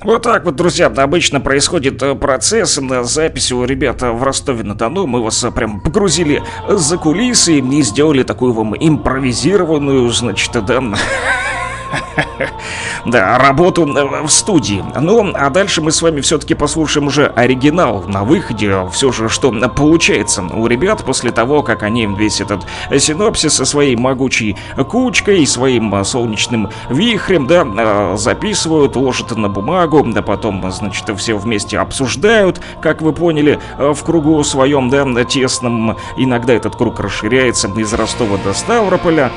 Вот 0.03 0.23
так 0.23 0.45
вот, 0.45 0.57
друзья, 0.57 0.87
обычно 0.87 1.41
происходит 1.41 2.03
э, 2.03 2.14
процесс 2.14 2.77
на 2.81 3.03
записи 3.05 3.55
у 3.55 3.64
ребят 3.64 4.03
в 4.03 4.23
Ростове-на-Дону. 4.23 5.07
Мы 5.07 5.23
вас 5.23 5.43
э, 5.43 5.51
прям 5.51 5.81
погрузили 5.81 6.43
за 6.69 6.99
кулисы 6.99 7.59
и 7.59 7.83
сделали 7.83 8.23
такую 8.23 8.53
вам 8.53 8.75
импровизированную, 8.77 10.09
значит, 10.11 10.53
да, 10.64 10.81
Да, 13.05 13.39
работу 13.39 13.87
э, 13.87 14.26
в 14.26 14.30
студии. 14.30 14.84
Ну, 15.01 15.32
а 15.34 15.51
дальше 15.51 15.80
мы 15.80 15.93
с 15.93 16.03
вами 16.03 16.20
все-таки 16.20 16.55
послушаем 16.55 17.07
уже 17.07 17.26
оригинал 17.26 18.03
на 18.09 18.24
выходе. 18.24 18.89
Все 18.93 19.12
же, 19.12 19.28
что 19.28 19.53
получается 19.68 20.43
у 20.43 20.66
ребят 20.66 21.05
после 21.05 21.30
того, 21.30 21.62
как 21.62 21.84
они 21.84 22.07
весь 22.07 22.41
этот 22.41 22.66
синопсис 22.99 23.55
со 23.55 23.64
своей 23.64 23.95
могучей 23.95 24.57
кучкой 24.89 25.43
и 25.43 25.47
своим 25.47 25.95
э, 25.95 26.05
солнечным 26.05 26.70
вихрем, 26.91 27.47
да, 27.47 27.64
э, 27.64 28.16
записывают, 28.18 28.97
ложат 28.97 29.37
на 29.37 29.49
бумагу, 29.49 30.05
да 30.05 30.22
потом, 30.22 30.70
значит, 30.72 31.09
все 31.16 31.37
вместе 31.37 31.78
обсуждают, 31.78 32.61
как 32.80 33.03
вы 33.03 33.12
поняли, 33.12 33.61
в 33.78 34.03
кругу 34.03 34.43
своем, 34.43 34.91
да, 34.91 35.07
тесном. 35.24 35.97
Иногда 36.16 36.55
этот 36.55 36.74
круг 36.74 36.99
расширяется 36.99 37.68
из 37.68 37.93
Ростова 37.93 38.39
до 38.45 38.53
Ставрополя. 38.53 39.30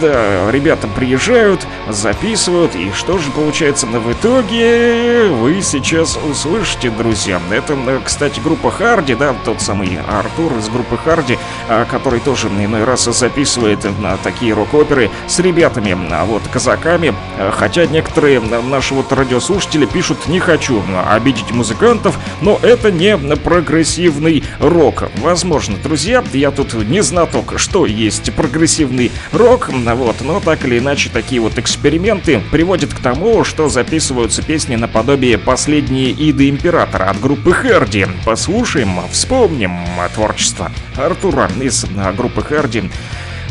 Да, 0.00 0.50
ребята 0.50 0.86
приезжают, 0.86 1.66
записывают, 1.96 2.76
и 2.76 2.92
что 2.92 3.18
же 3.18 3.30
получается 3.30 3.86
в 3.86 4.12
итоге, 4.12 5.28
вы 5.28 5.62
сейчас 5.62 6.18
услышите, 6.30 6.90
друзья. 6.90 7.40
Это, 7.50 7.76
кстати, 8.04 8.38
группа 8.38 8.70
Харди, 8.70 9.14
да, 9.14 9.34
тот 9.44 9.60
самый 9.60 9.98
Артур 10.08 10.56
из 10.58 10.68
группы 10.68 10.96
Харди, 10.96 11.38
а, 11.68 11.84
который 11.84 12.20
тоже 12.20 12.48
иной 12.48 12.84
раз 12.84 13.04
записывает 13.04 13.84
на 14.00 14.16
такие 14.18 14.52
рок-оперы 14.52 15.10
с 15.26 15.38
ребятами, 15.38 15.96
а 16.12 16.24
вот 16.24 16.42
казаками, 16.52 17.14
хотя 17.52 17.86
некоторые 17.86 18.40
наши 18.40 18.94
вот 18.94 19.10
радиослушатели 19.12 19.86
пишут 19.86 20.28
«не 20.28 20.38
хочу 20.38 20.82
обидеть 21.10 21.50
музыкантов», 21.52 22.18
но 22.40 22.58
это 22.62 22.92
не 22.92 23.16
прогрессивный 23.16 24.44
рок. 24.60 25.10
Возможно, 25.18 25.76
друзья, 25.82 26.22
я 26.32 26.50
тут 26.50 26.74
не 26.74 27.02
знаток, 27.02 27.54
что 27.58 27.86
есть 27.86 28.32
прогрессивный 28.34 29.10
рок, 29.32 29.70
вот, 29.70 30.16
но 30.20 30.40
так 30.40 30.64
или 30.66 30.78
иначе 30.78 31.08
такие 31.08 31.40
вот 31.40 31.58
эксперименты 31.58 31.85
эксперименты 31.86 32.42
приводят 32.50 32.92
к 32.92 32.98
тому, 32.98 33.44
что 33.44 33.68
записываются 33.68 34.42
песни 34.42 34.74
наподобие 34.74 35.38
«Последние 35.38 36.10
иды 36.10 36.48
императора» 36.48 37.04
от 37.04 37.20
группы 37.20 37.54
Херди. 37.54 38.08
Послушаем, 38.24 39.02
вспомним 39.08 39.78
творчество 40.12 40.72
Артура 40.96 41.48
из 41.60 41.84
группы 42.16 42.42
Херди. 42.42 42.90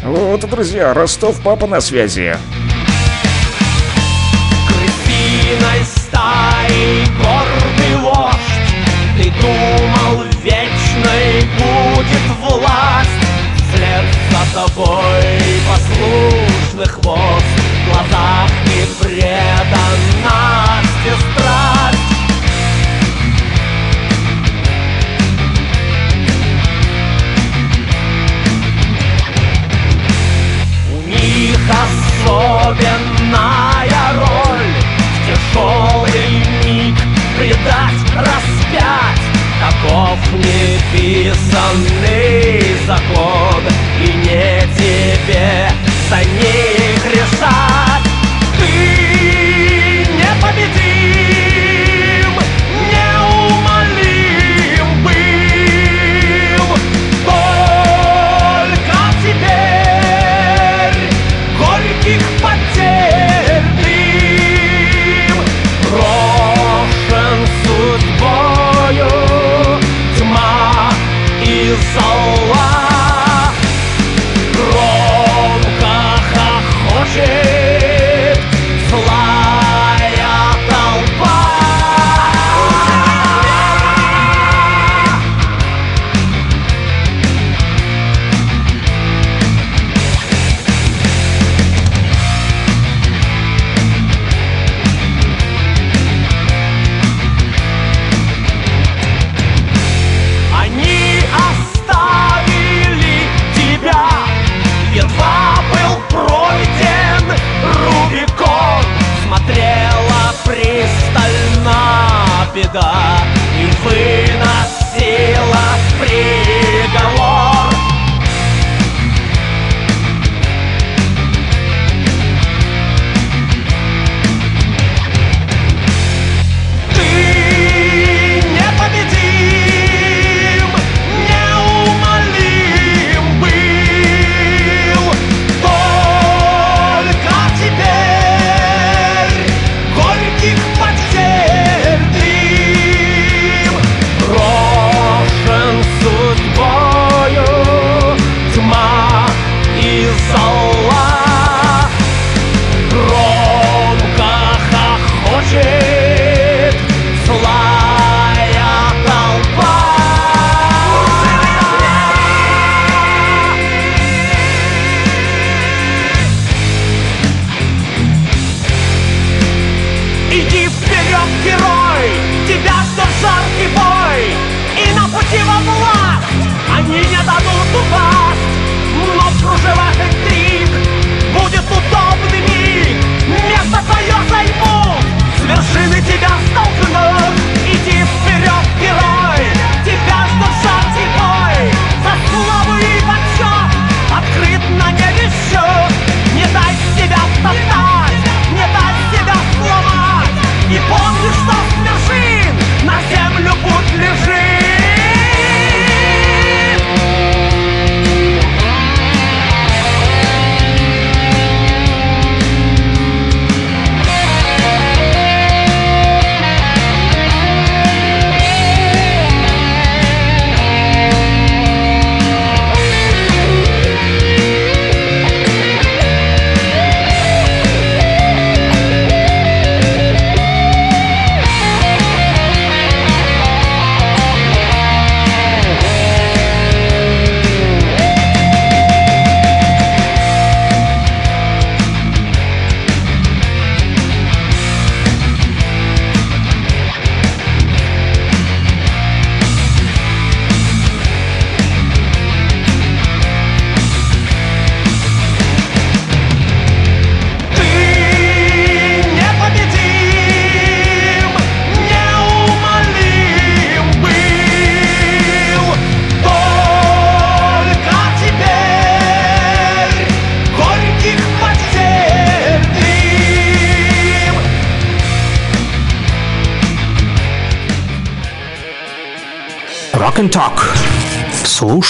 Вот, 0.04 0.42
друзья, 0.50 0.94
Ростов 0.94 1.40
папа 1.42 1.66
на 1.66 1.80
связи. 1.80 2.36
крысиной 4.68 5.86
стаи 5.86 7.06
гордый 7.16 7.96
вождь 8.02 8.38
Ты 9.18 9.32
думал, 9.40 10.26
вечной 10.44 11.48
будет 11.56 12.26
власть 12.42 13.10
Вслед 13.72 14.06
за 14.30 14.60
тобой 14.60 15.24
послушный 15.70 16.88
хвост 16.88 17.46
В 17.72 17.75
глазах 17.86 18.50
и 18.66 18.86
преданность 19.02 19.46
и 21.06 21.08
страсть 21.10 22.00
У 30.92 30.96
них 31.08 31.60
особенная 32.26 33.46
роль. 34.16 34.74
В 35.12 35.18
тяжелый 35.28 36.32
миг 36.64 36.98
предать, 37.38 38.04
распять. 38.16 39.26
Таков 39.60 40.20
неписанный 40.34 41.66
закон 42.86 43.64
И 44.04 44.06
не 44.18 44.48
тебе 44.76 45.72
за 46.16 46.24
них 46.30 47.06
решать 47.06 47.85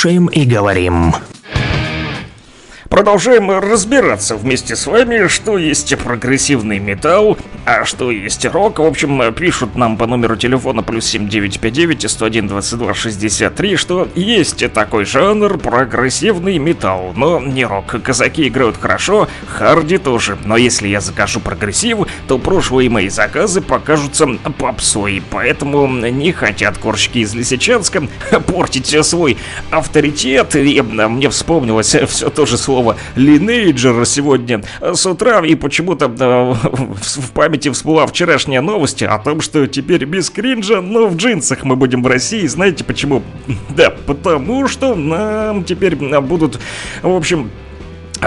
Слушаем 0.06 0.28
и 0.28 0.46
говорим. 0.46 1.16
Продолжаем 2.90 3.50
разбираться 3.50 4.36
вместе 4.36 4.76
с 4.76 4.86
вами, 4.86 5.26
что 5.26 5.58
есть 5.58 5.98
прогрессивный 5.98 6.78
металл, 6.78 7.40
а 7.66 7.84
что 7.84 8.12
есть 8.12 8.46
рок. 8.46 8.80
В 8.80 8.84
общем, 8.84 9.34
пишут 9.34 9.76
нам 9.76 9.98
по 9.98 10.06
номеру 10.06 10.36
телефона 10.36 10.84
плюс 10.84 11.06
7959 11.06 12.10
101 12.10 12.48
22 12.48 12.94
63, 12.94 13.76
что 13.76 14.08
есть 14.16 14.72
такой 14.72 15.06
жанр 15.06 15.58
прогрессивный 15.58 16.60
металл, 16.60 17.14
но 17.16 17.40
не 17.40 17.66
рок. 17.66 18.02
Казаки 18.04 18.48
играют 18.48 18.78
хорошо, 18.78 19.28
харди 19.48 19.98
тоже. 19.98 20.38
Но 20.46 20.58
если 20.58 20.88
я 20.88 21.02
закажу 21.02 21.40
прогрессив, 21.40 22.08
то 22.28 22.38
прошлые 22.38 22.90
мои 22.90 23.10
заказы 23.10 23.62
покажутся 23.62 24.28
попсой. 24.58 25.24
Поэтому 25.32 25.88
не 25.88 26.32
хотят 26.32 26.78
корщики 26.78 27.20
из 27.20 27.34
Лисичанска 27.34 28.04
портить 28.48 28.96
свой 29.06 29.38
авторитет. 29.72 30.56
И 30.56 30.82
мне 30.82 31.30
вспомнилось 31.30 31.96
все 32.08 32.30
то 32.30 32.46
же 32.46 32.58
слово 32.58 32.98
«линейджер» 33.16 34.06
сегодня 34.06 34.64
с 34.82 35.06
утра. 35.06 35.44
И 35.46 35.56
почему-то 35.56 36.06
э, 36.06 36.54
в 36.54 37.32
памяти 37.56 37.70
всплыла 37.70 38.06
вчерашняя 38.06 38.60
новость 38.60 39.02
о 39.02 39.18
том, 39.18 39.40
что 39.40 39.66
теперь 39.66 40.04
без 40.04 40.30
кринжа, 40.30 40.82
но 40.82 41.08
в 41.08 41.16
джинсах 41.16 41.64
мы 41.64 41.78
будем 41.78 42.04
в 42.04 42.08
России. 42.08 42.46
Знаете 42.48 42.84
почему? 42.84 43.24
Да, 43.76 43.90
потому 43.90 44.68
что 44.68 44.96
нам 44.96 45.64
теперь 45.64 45.96
будут, 45.96 46.60
в 47.02 47.16
общем, 47.16 47.50
а 47.50 47.65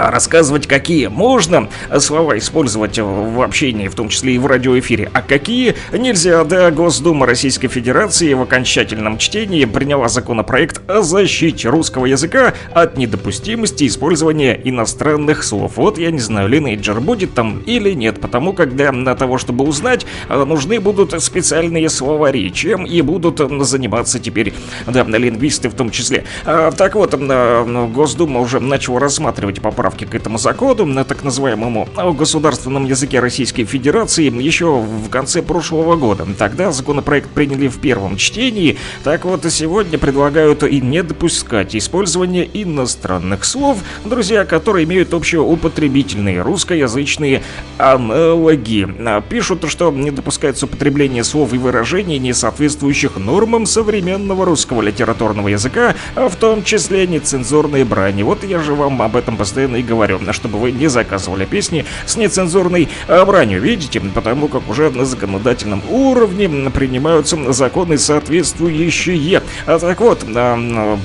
рассказывать, 0.09 0.67
какие 0.67 1.07
можно 1.07 1.69
слова 1.99 2.37
использовать 2.37 2.97
в 2.99 3.41
общении, 3.41 3.87
в 3.87 3.95
том 3.95 4.09
числе 4.09 4.35
и 4.35 4.37
в 4.37 4.45
радиоэфире, 4.45 5.09
а 5.13 5.21
какие 5.21 5.75
нельзя. 5.91 6.43
Да, 6.43 6.71
Госдума 6.71 7.25
Российской 7.25 7.67
Федерации 7.67 8.33
в 8.33 8.41
окончательном 8.41 9.17
чтении 9.17 9.65
приняла 9.65 10.07
законопроект 10.07 10.81
о 10.89 11.01
защите 11.01 11.69
русского 11.69 12.05
языка 12.05 12.53
от 12.73 12.97
недопустимости 12.97 13.87
использования 13.87 14.59
иностранных 14.63 15.43
слов. 15.43 15.73
Вот 15.75 15.97
я 15.97 16.11
не 16.11 16.19
знаю, 16.19 16.47
Линейджер 16.49 17.01
будет 17.01 17.33
там 17.33 17.59
или 17.65 17.91
нет, 17.93 18.21
потому 18.21 18.53
как 18.53 18.75
для 18.75 18.91
того, 19.15 19.37
чтобы 19.37 19.65
узнать, 19.65 20.05
нужны 20.29 20.79
будут 20.79 21.21
специальные 21.21 21.89
словари, 21.89 22.51
чем 22.53 22.85
и 22.85 23.01
будут 23.01 23.41
заниматься 23.65 24.19
теперь, 24.19 24.53
да, 24.87 25.03
лингвисты 25.03 25.69
в 25.69 25.73
том 25.73 25.89
числе. 25.89 26.23
А, 26.45 26.71
так 26.71 26.95
вот, 26.95 27.13
Госдума 27.13 28.39
уже 28.39 28.59
начала 28.59 28.99
рассматривать 28.99 29.61
поправки 29.61 29.88
поправки 29.89 30.05
к 30.05 30.13
этому 30.13 30.37
закону, 30.37 30.85
на 30.85 31.03
так 31.03 31.23
называемому 31.23 31.87
государственном 32.13 32.85
языке 32.85 33.19
Российской 33.19 33.63
Федерации, 33.63 34.29
еще 34.41 34.81
в 34.81 35.09
конце 35.09 35.41
прошлого 35.41 35.95
года. 35.95 36.27
Тогда 36.37 36.71
законопроект 36.71 37.29
приняли 37.29 37.67
в 37.67 37.79
первом 37.79 38.17
чтении, 38.17 38.77
так 39.03 39.25
вот 39.25 39.45
сегодня 39.51 39.97
предлагают 39.97 40.63
и 40.63 40.79
не 40.79 41.01
допускать 41.01 41.75
использования 41.75 42.47
иностранных 42.53 43.45
слов, 43.45 43.79
друзья, 44.05 44.45
которые 44.45 44.85
имеют 44.85 45.13
общеупотребительные 45.13 46.41
русскоязычные 46.41 47.41
аналоги. 47.79 48.87
Пишут, 49.27 49.65
что 49.69 49.91
не 49.91 50.11
допускается 50.11 50.65
употребление 50.65 51.23
слов 51.23 51.53
и 51.53 51.57
выражений, 51.57 52.19
не 52.19 52.33
соответствующих 52.33 53.17
нормам 53.17 53.65
современного 53.65 54.45
русского 54.45 54.83
литературного 54.83 55.47
языка, 55.47 55.95
а 56.15 56.29
в 56.29 56.35
том 56.35 56.63
числе 56.63 57.07
нецензурные 57.07 57.85
брани. 57.85 58.21
Вот 58.21 58.43
я 58.43 58.59
же 58.59 58.75
вам 58.75 59.01
об 59.01 59.15
этом 59.15 59.35
постоянно 59.35 59.68
и 59.75 59.83
говорю, 59.83 60.19
чтобы 60.31 60.59
вы 60.59 60.71
не 60.71 60.87
заказывали 60.87 61.45
песни 61.45 61.85
с 62.05 62.17
нецензурной 62.17 62.89
бранью, 63.07 63.61
видите, 63.61 63.99
потому 63.99 64.47
как 64.47 64.69
уже 64.69 64.89
на 64.89 65.05
законодательном 65.05 65.81
уровне 65.89 66.49
принимаются 66.69 67.51
законы 67.53 67.97
соответствующие. 67.97 69.41
А 69.65 69.79
так 69.79 69.99
вот, 70.01 70.19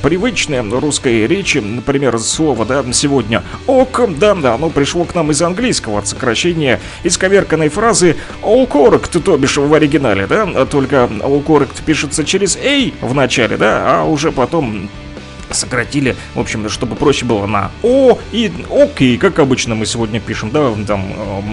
привычное 0.02 0.62
русской 0.62 1.26
речи, 1.26 1.58
например, 1.58 2.18
слово, 2.18 2.64
да, 2.64 2.84
сегодня 2.92 3.42
ок, 3.66 4.02
да, 4.18 4.34
да, 4.34 4.54
оно 4.54 4.70
пришло 4.70 5.04
к 5.04 5.14
нам 5.14 5.30
из 5.30 5.42
английского 5.42 5.98
от 5.98 6.08
сокращения 6.08 6.80
исковерканной 7.02 7.68
фразы 7.68 8.16
all 8.42 8.68
correct, 8.68 9.20
то 9.20 9.36
бишь 9.36 9.56
в 9.56 9.72
оригинале, 9.72 10.26
да, 10.26 10.66
только 10.66 11.08
all 11.20 11.44
correct 11.44 11.82
пишется 11.84 12.24
через 12.24 12.56
a 12.56 12.92
в 13.00 13.14
начале, 13.14 13.56
да, 13.56 13.82
а 13.86 14.04
уже 14.04 14.32
потом 14.32 14.88
сократили, 15.54 16.16
в 16.34 16.40
общем, 16.40 16.68
чтобы 16.68 16.96
проще 16.96 17.24
было 17.24 17.46
на 17.46 17.70
О 17.82 18.18
и 18.32 18.52
Окей, 18.70 19.16
как 19.18 19.38
обычно 19.38 19.74
мы 19.74 19.86
сегодня 19.86 20.20
пишем, 20.20 20.50
да, 20.50 20.72
там, 20.86 21.02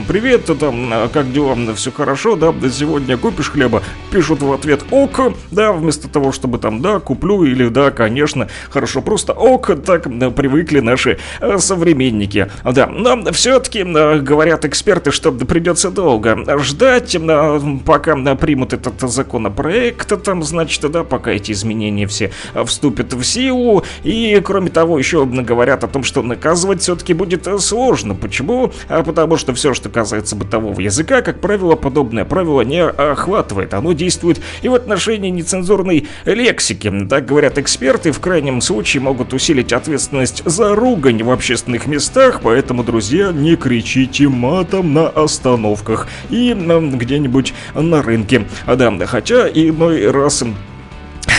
привет, 0.07 0.45
там, 0.59 1.09
как 1.13 1.31
дела, 1.31 1.57
все 1.75 1.91
хорошо, 1.91 2.35
да, 2.35 2.53
сегодня 2.71 3.17
купишь 3.17 3.51
хлеба, 3.51 3.83
пишут 4.11 4.41
в 4.41 4.51
ответ 4.51 4.83
ок, 4.91 5.33
да, 5.51 5.71
вместо 5.71 6.07
того, 6.07 6.31
чтобы 6.31 6.57
там, 6.57 6.81
да, 6.81 6.99
куплю 6.99 7.43
или 7.43 7.67
да, 7.69 7.91
конечно, 7.91 8.47
хорошо, 8.69 9.01
просто 9.01 9.33
ок, 9.33 9.71
так 9.85 10.03
привыкли 10.35 10.79
наши 10.79 11.17
э, 11.39 11.57
современники, 11.59 12.49
да, 12.63 12.87
но 12.87 13.31
все-таки 13.31 13.79
э, 13.79 14.19
говорят 14.19 14.65
эксперты, 14.65 15.11
что 15.11 15.31
придется 15.31 15.91
долго 15.91 16.59
ждать, 16.59 17.15
э, 17.15 17.61
пока 17.85 18.15
примут 18.35 18.73
этот 18.73 18.99
законопроект, 19.01 20.11
там, 20.23 20.43
значит, 20.43 20.89
да, 20.91 21.03
пока 21.03 21.31
эти 21.31 21.51
изменения 21.51 22.07
все 22.07 22.31
вступят 22.65 23.13
в 23.13 23.23
силу, 23.23 23.83
и, 24.03 24.39
кроме 24.43 24.69
того, 24.69 24.97
еще 24.97 25.25
говорят 25.25 25.83
о 25.83 25.87
том, 25.87 26.03
что 26.03 26.21
наказывать 26.21 26.81
все-таки 26.81 27.13
будет 27.13 27.47
э, 27.47 27.57
сложно. 27.59 28.15
Почему? 28.15 28.71
А 28.87 29.03
потому 29.03 29.37
что 29.37 29.53
все, 29.53 29.73
что 29.73 29.89
касается 29.89 30.35
бытового 30.35 30.79
языка, 30.79 31.21
как 31.21 31.39
правило, 31.39 31.75
подобное 31.75 32.25
правило 32.25 32.61
не 32.61 32.83
охватывает. 32.83 33.73
Оно 33.73 33.93
действует 33.93 34.41
и 34.61 34.67
в 34.67 34.73
отношении 34.73 35.29
нецензурной 35.29 36.07
лексики. 36.25 36.91
Так 37.09 37.25
говорят 37.25 37.57
эксперты, 37.57 38.11
в 38.11 38.19
крайнем 38.19 38.61
случае 38.61 39.01
могут 39.01 39.33
усилить 39.33 39.73
ответственность 39.73 40.43
за 40.45 40.75
ругань 40.75 41.23
в 41.23 41.31
общественных 41.31 41.87
местах, 41.87 42.41
поэтому, 42.41 42.83
друзья, 42.83 43.31
не 43.31 43.55
кричите 43.55 44.27
матом 44.27 44.93
на 44.93 45.07
остановках 45.07 46.07
и 46.29 46.53
где-нибудь 46.53 47.53
на 47.73 48.01
рынке. 48.01 48.47
А 48.65 48.75
да, 48.75 48.91
хотя 49.05 49.47
и 49.47 49.71
мой 49.71 50.09
раз 50.09 50.43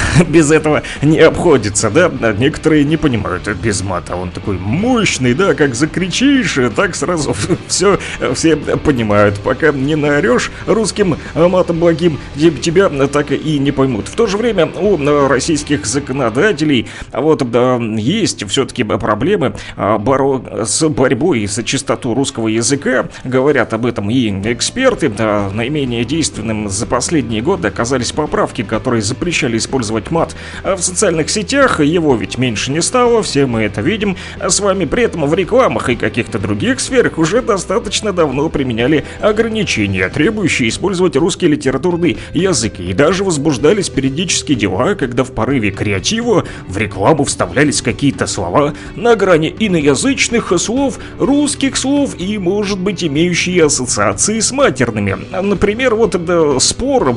без 0.29 0.51
этого 0.51 0.83
не 1.03 1.21
обходится, 1.21 1.91
да? 1.91 2.11
Некоторые 2.37 2.85
не 2.85 2.97
понимают 2.97 3.49
без 3.63 3.83
мата. 3.83 4.17
Он 4.17 4.31
такой 4.31 4.59
мощный, 4.59 5.35
да, 5.35 5.55
как 5.55 5.75
закричишь, 5.75 6.59
так 6.75 6.95
сразу 6.95 7.35
все, 7.69 7.99
все 8.35 8.57
понимают. 8.57 9.41
Пока 9.41 9.73
не 9.73 9.97
наорешь 9.97 10.51
русским 10.67 11.17
матом 11.35 11.79
благим, 11.79 12.19
тебя 12.37 12.89
так 13.09 13.33
и 13.33 13.59
не 13.59 13.73
поймут. 13.73 14.09
В 14.09 14.15
то 14.15 14.27
же 14.27 14.37
время 14.37 14.67
у 14.67 14.97
российских 15.29 15.87
законодателей 15.87 16.89
вот 17.13 17.51
да, 17.51 17.77
есть 17.77 18.49
все-таки 18.49 18.85
проблемы 18.85 19.55
а, 19.77 19.99
боро 19.99 20.65
с 20.65 20.89
борьбой 20.89 21.47
за 21.47 21.63
чистоту 21.65 22.15
русского 22.15 22.49
языка. 22.49 23.09
Говорят 23.25 23.73
об 23.75 23.87
этом 23.87 24.11
и 24.11 24.31
эксперты. 24.53 25.09
Да, 25.09 25.51
наименее 25.53 26.05
действенным 26.05 26.69
за 26.69 26.87
последние 26.87 27.43
годы 27.43 27.69
оказались 27.69 28.13
поправки, 28.13 28.63
которые 28.63 29.03
запрещали 29.03 29.57
использовать 29.59 29.82
использовать 29.83 30.11
мат. 30.11 30.37
А 30.63 30.77
в 30.77 30.83
социальных 30.83 31.29
сетях 31.29 31.81
его 31.81 32.15
ведь 32.15 32.39
меньше 32.39 32.71
не 32.71 32.81
стало, 32.81 33.23
все 33.23 33.47
мы 33.47 33.63
это 33.63 33.81
видим 33.81 34.17
а 34.39 34.49
с 34.51 34.61
вами. 34.61 34.85
При 34.85 35.03
этом 35.05 35.27
в 35.27 35.35
рекламах 35.35 35.89
и 35.89 35.97
каких-то 35.97 36.39
других 36.39 36.81
сферах 36.81 37.19
уже 37.19 37.43
достаточно 37.43 38.13
давно 38.13 38.49
применяли 38.49 39.05
ограничения, 39.21 40.09
требующие 40.09 40.69
использовать 40.69 41.17
русский 41.17 41.49
литературный 41.49 42.19
язык. 42.33 42.79
И 42.79 42.93
даже 42.93 43.25
возбуждались 43.25 43.89
периодически 43.89 44.55
дела, 44.55 44.95
когда 44.95 45.25
в 45.25 45.33
порыве 45.33 45.71
креатива 45.71 46.45
в 46.69 46.79
рекламу 46.79 47.25
вставлялись 47.25 47.83
какие-то 47.83 48.27
слова 48.27 48.75
на 48.95 49.17
грани 49.17 49.55
иноязычных 49.59 50.53
слов, 50.59 50.99
русских 51.19 51.77
слов 51.77 52.15
и, 52.19 52.39
может 52.39 52.79
быть, 52.79 53.03
имеющие 53.03 53.65
ассоциации 53.65 54.39
с 54.41 54.53
матерными. 54.53 55.17
Например, 55.43 55.95
вот 55.95 56.15
это 56.15 56.59
спор 56.61 57.17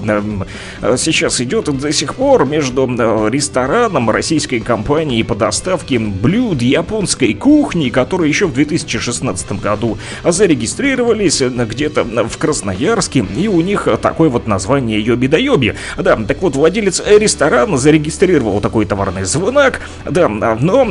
сейчас 0.98 1.42
идет 1.42 1.66
до 1.66 1.92
сих 1.92 2.16
пор 2.16 2.46
между 2.56 2.76
между 2.76 3.28
рестораном 3.28 4.10
российской 4.10 4.60
компании 4.60 5.22
по 5.24 5.36
доставке 5.36 6.00
блюд 6.00 6.62
японской 6.62 7.34
кухни, 7.34 7.90
которые 7.90 8.30
еще 8.30 8.48
в 8.48 8.54
2016 8.54 9.62
году 9.62 9.98
зарегистрировались 10.24 11.42
где-то 11.42 12.04
в 12.04 12.38
Красноярске, 12.38 13.26
и 13.38 13.48
у 13.48 13.62
них 13.62 13.88
такое 14.02 14.30
вот 14.30 14.48
название 14.48 15.00
Йоби-да-Йоби. 15.02 15.76
Да, 15.98 16.16
так 16.16 16.42
вот, 16.42 16.56
владелец 16.56 17.02
ресторана 17.06 17.78
зарегистрировал 17.78 18.62
такой 18.62 18.86
товарный 18.86 19.24
знак, 19.24 19.82
да, 20.10 20.28
но 20.30 20.88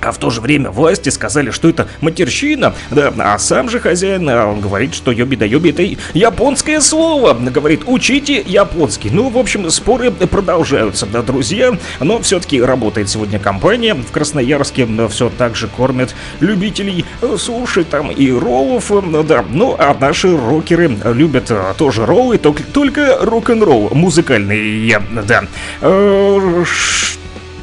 а 0.00 0.12
в 0.12 0.18
то 0.18 0.30
же 0.30 0.40
время 0.40 0.70
власти 0.70 1.08
сказали, 1.08 1.50
что 1.50 1.68
это 1.68 1.88
матерщина, 2.00 2.74
да, 2.90 3.12
а 3.18 3.38
сам 3.38 3.68
же 3.68 3.80
хозяин 3.80 4.28
а, 4.28 4.54
говорит, 4.54 4.94
что 4.94 5.12
йоби 5.12 5.36
да 5.36 5.44
йоби 5.44 5.70
это 5.70 5.82
японское 6.14 6.80
слово, 6.80 7.34
говорит, 7.34 7.82
учите 7.86 8.42
японский. 8.46 9.10
Ну, 9.10 9.28
в 9.28 9.38
общем, 9.38 9.70
споры 9.70 10.10
продолжаются, 10.10 11.06
да, 11.06 11.22
друзья, 11.22 11.76
но 12.00 12.20
все-таки 12.20 12.60
работает 12.60 13.08
сегодня 13.08 13.38
компания. 13.38 13.94
В 13.94 14.10
Красноярске, 14.12 14.86
да, 14.86 15.08
все 15.08 15.30
так 15.30 15.56
же 15.56 15.68
кормят 15.68 16.14
любителей 16.40 17.04
э, 17.22 17.36
суши 17.38 17.84
там 17.84 18.10
и 18.10 18.30
роллов, 18.30 18.90
э, 18.90 19.22
да, 19.26 19.44
ну, 19.50 19.74
а 19.78 19.96
наши 19.98 20.36
рокеры 20.36 20.90
любят 21.04 21.50
э, 21.50 21.74
тоже 21.76 22.06
роллы, 22.06 22.38
только, 22.38 22.62
только 22.62 23.18
рок-н-ролл 23.20 23.90
музыкальный, 23.92 24.96
да. 25.26 25.44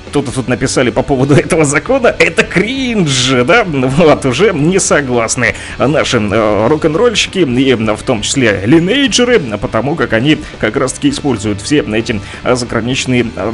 Кто-то 0.07 0.31
тут 0.31 0.47
написали 0.47 0.89
по 0.89 1.03
поводу 1.03 1.35
этого 1.35 1.65
закона, 1.65 2.15
это 2.19 2.43
кринж, 2.43 3.31
да, 3.45 3.63
вот, 3.63 4.25
уже 4.25 4.53
не 4.53 4.79
согласны 4.79 5.55
наши 5.77 6.17
э, 6.17 6.67
рок-н-ролльщики, 6.67 7.39
и 7.39 7.73
в 7.73 8.03
том 8.03 8.21
числе 8.21 8.61
линейджеры, 8.65 9.39
потому 9.61 9.95
как 9.95 10.13
они 10.13 10.37
как 10.59 10.75
раз-таки 10.75 11.09
используют 11.09 11.61
все 11.61 11.81
эти 11.81 12.19
э, 12.43 12.55
заграничные 12.55 13.27
э, 13.35 13.53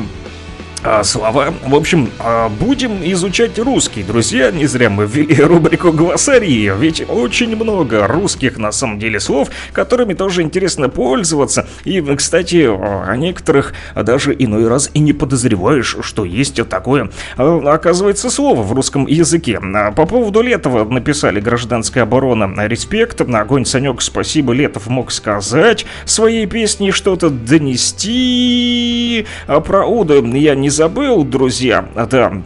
а, 0.84 1.03
слова. 1.03 1.53
В 1.65 1.75
общем, 1.75 2.09
а, 2.19 2.49
будем 2.49 3.03
изучать 3.03 3.57
русский, 3.57 4.03
друзья. 4.03 4.51
Не 4.51 4.65
зря 4.65 4.89
мы 4.89 5.05
ввели 5.05 5.36
рубрику 5.41 5.91
«Глоссарии», 5.91 6.71
ведь 6.77 7.03
очень 7.07 7.55
много 7.55 8.05
русских, 8.07 8.57
на 8.57 8.71
самом 8.71 8.99
деле, 8.99 9.19
слов, 9.19 9.49
которыми 9.71 10.13
тоже 10.13 10.41
интересно 10.41 10.89
пользоваться. 10.89 11.67
И, 11.86 12.01
кстати, 12.01 12.67
о 12.67 13.15
некоторых 13.15 13.73
даже 13.95 14.36
иной 14.38 14.67
раз 14.67 14.89
и 14.93 14.99
не 14.99 15.13
подозреваешь, 15.13 15.97
что 16.01 16.25
есть 16.25 16.59
такое, 16.67 17.09
а, 17.38 17.73
оказывается, 17.73 18.29
слово 18.29 18.61
в 18.61 18.73
русском 18.73 19.07
языке. 19.07 19.61
По 19.95 20.05
поводу 20.05 20.41
Летова 20.41 20.84
написали 20.84 21.39
«Гражданская 21.39 22.03
оборона. 22.03 22.51
Респект». 22.67 23.21
Огонь, 23.21 23.65
Санек, 23.65 24.01
спасибо, 24.01 24.53
Летов 24.53 24.88
мог 24.88 25.11
сказать 25.11 25.86
своей 26.05 26.45
песней 26.45 26.91
что-то 26.91 27.29
донести. 27.29 29.25
А 29.47 29.59
про 29.61 29.86
Уду 29.86 30.23
я 30.25 30.55
не 30.55 30.69
забыл, 30.74 31.24
друзья. 31.24 31.86
Да, 31.95 32.43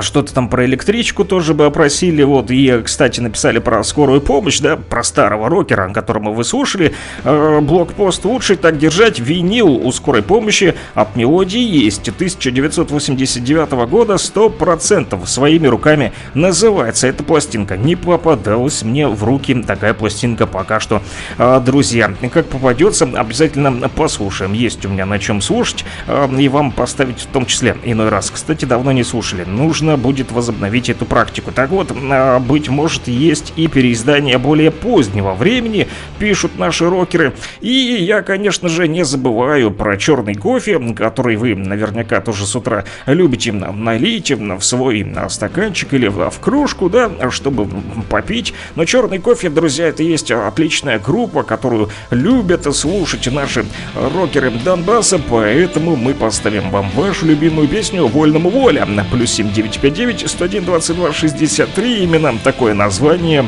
что-то 0.00 0.34
там 0.34 0.48
про 0.48 0.64
электричку 0.64 1.24
тоже 1.24 1.54
бы 1.54 1.66
опросили, 1.66 2.22
вот, 2.22 2.50
и, 2.50 2.82
кстати, 2.84 3.20
написали 3.20 3.58
про 3.58 3.82
скорую 3.84 4.20
помощь, 4.20 4.60
да, 4.60 4.76
про 4.76 5.02
старого 5.02 5.48
рокера, 5.48 5.88
которого 5.92 6.32
вы 6.32 6.44
слушали, 6.44 6.92
э, 7.24 7.60
блокпост. 7.60 8.24
Лучше 8.24 8.56
так 8.56 8.78
держать, 8.78 9.18
винил 9.18 9.68
у 9.68 9.92
скорой 9.92 10.22
помощи. 10.22 10.74
От 10.94 11.14
мелодии 11.16 11.60
есть, 11.60 12.08
1989 12.08 13.86
года 13.86 14.14
100% 14.14 15.26
своими 15.26 15.66
руками 15.66 16.12
называется 16.34 17.06
эта 17.06 17.22
пластинка, 17.22 17.76
не 17.76 17.96
попадалась 17.96 18.82
мне 18.82 19.06
в 19.06 19.22
руки 19.24 19.54
такая 19.62 19.94
пластинка 19.94 20.46
пока 20.46 20.80
что, 20.80 21.02
э, 21.38 21.60
друзья, 21.64 22.12
как 22.32 22.46
попадется, 22.46 23.04
обязательно 23.04 23.88
послушаем, 23.88 24.52
есть 24.52 24.84
у 24.84 24.88
меня 24.88 25.06
на 25.06 25.18
чем 25.18 25.40
слушать, 25.40 25.84
э, 26.08 26.28
и 26.38 26.48
вам 26.48 26.72
поставить 26.72 27.20
в 27.20 27.26
том 27.26 27.46
числе 27.46 27.76
иной 27.84 28.08
раз, 28.08 28.30
кстати, 28.30 28.64
давно 28.64 28.92
не 28.92 29.04
слушали, 29.04 29.44
ну, 29.46 29.75
нужно 29.76 29.98
будет 29.98 30.32
возобновить 30.32 30.88
эту 30.88 31.04
практику. 31.04 31.52
Так 31.52 31.68
вот, 31.68 31.92
а, 31.94 32.38
быть 32.38 32.70
может, 32.70 33.08
есть 33.08 33.52
и 33.56 33.66
переиздание 33.68 34.38
более 34.38 34.70
позднего 34.70 35.34
времени, 35.34 35.86
пишут 36.18 36.58
наши 36.58 36.88
рокеры. 36.88 37.34
И 37.60 37.70
я, 37.70 38.22
конечно 38.22 38.70
же, 38.70 38.88
не 38.88 39.04
забываю 39.04 39.70
про 39.70 39.98
черный 39.98 40.34
кофе, 40.34 40.80
который 40.94 41.36
вы 41.36 41.54
наверняка 41.54 42.22
тоже 42.22 42.46
с 42.46 42.56
утра 42.56 42.84
любите 43.04 43.52
налить 43.52 44.30
в 44.30 44.62
свой 44.62 45.06
а, 45.14 45.28
стаканчик 45.28 45.92
или 45.92 46.08
в 46.08 46.32
кружку, 46.40 46.88
да, 46.88 47.10
чтобы 47.30 47.68
попить. 48.08 48.54
Но 48.76 48.86
черный 48.86 49.18
кофе, 49.18 49.50
друзья, 49.50 49.88
это 49.88 50.02
есть 50.02 50.30
отличная 50.30 50.98
группа, 50.98 51.42
которую 51.42 51.90
любят 52.10 52.74
слушать 52.74 53.30
наши 53.30 53.66
рокеры 53.94 54.50
Донбасса, 54.64 55.20
поэтому 55.28 55.96
мы 55.96 56.14
поставим 56.14 56.70
вам 56.70 56.88
вашу 56.94 57.26
любимую 57.26 57.68
песню 57.68 58.06
«Вольному 58.06 58.48
воля» 58.48 58.86
плюс 59.10 59.32
79 59.32 59.65
959 59.68 60.28
101 60.30 60.64
22 60.64 61.12
63. 61.12 62.02
Именно 62.02 62.38
такое 62.42 62.74
название 62.74 63.44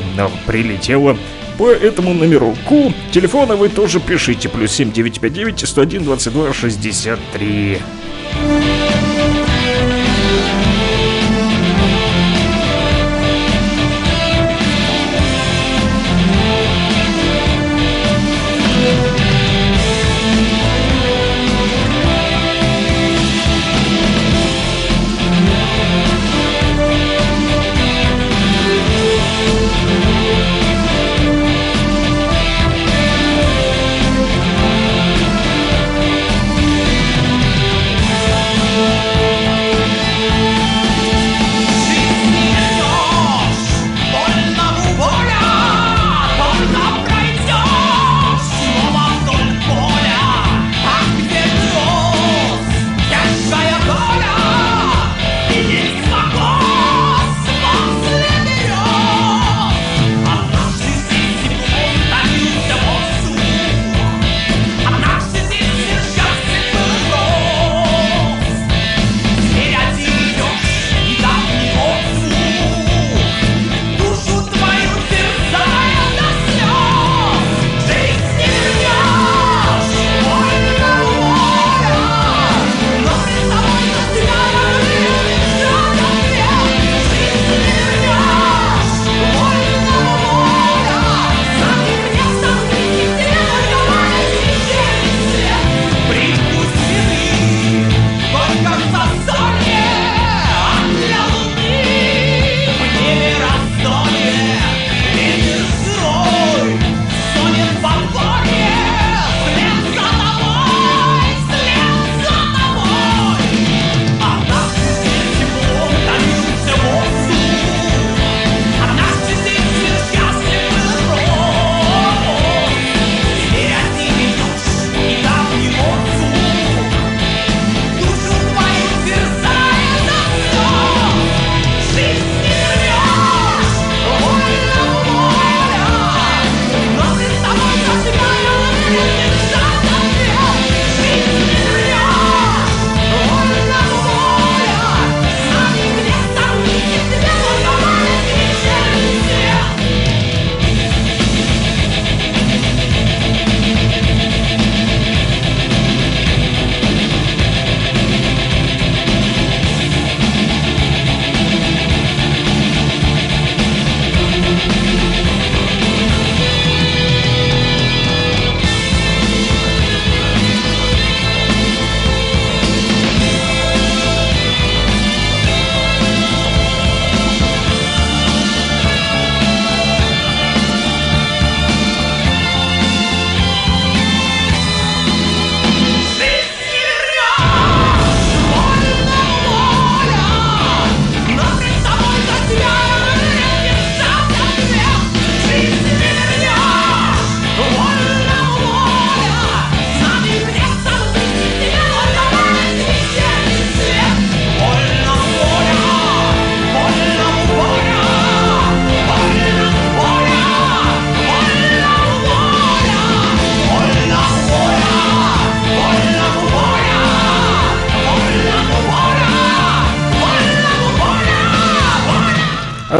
прилетело 0.47 1.17
по 1.57 1.71
этому 1.71 2.15
номерку. 2.15 2.93
Телефона 3.11 3.57
вы 3.57 3.69
тоже 3.69 4.01
пишите. 4.01 4.49
Плюс 4.49 4.73
7959 4.73 5.69
101 5.69 6.05
22 6.05 6.53
63. 6.53 7.79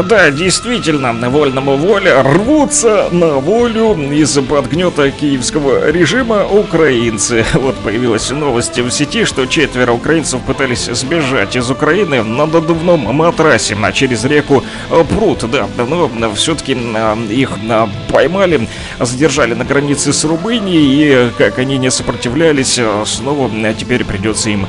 Да, 0.05 0.31
действительно, 0.31 1.11
вольному 1.29 1.75
воля 1.75 2.23
рвутся 2.23 3.09
на 3.11 3.35
волю 3.35 3.97
из-под 4.13 4.67
гнета 4.67 5.11
киевского 5.11 5.91
режима 5.91 6.45
украинцы. 6.45 7.45
Вот 7.53 7.75
появилась 7.77 8.29
новость 8.31 8.79
в 8.79 8.89
сети, 8.91 9.25
что 9.25 9.45
четверо 9.45 9.91
украинцев 9.91 10.39
пытались 10.41 10.85
сбежать 10.85 11.57
из 11.57 11.69
Украины 11.69 12.23
на 12.23 12.45
надувном 12.45 13.01
матрасе 13.13 13.75
а 13.81 13.91
через 13.91 14.23
реку 14.23 14.63
Прут. 15.09 15.49
Да, 15.51 15.67
но 15.77 16.09
все-таки 16.33 16.77
их 17.29 17.51
поймали, 18.09 18.69
задержали 18.99 19.53
на 19.53 19.65
границе 19.65 20.13
с 20.13 20.23
Румынией, 20.23 21.27
и 21.27 21.31
как 21.37 21.59
они 21.59 21.77
не 21.77 21.91
сопротивлялись, 21.91 22.79
снова 23.05 23.51
теперь 23.77 24.05
придется 24.05 24.49
им 24.49 24.65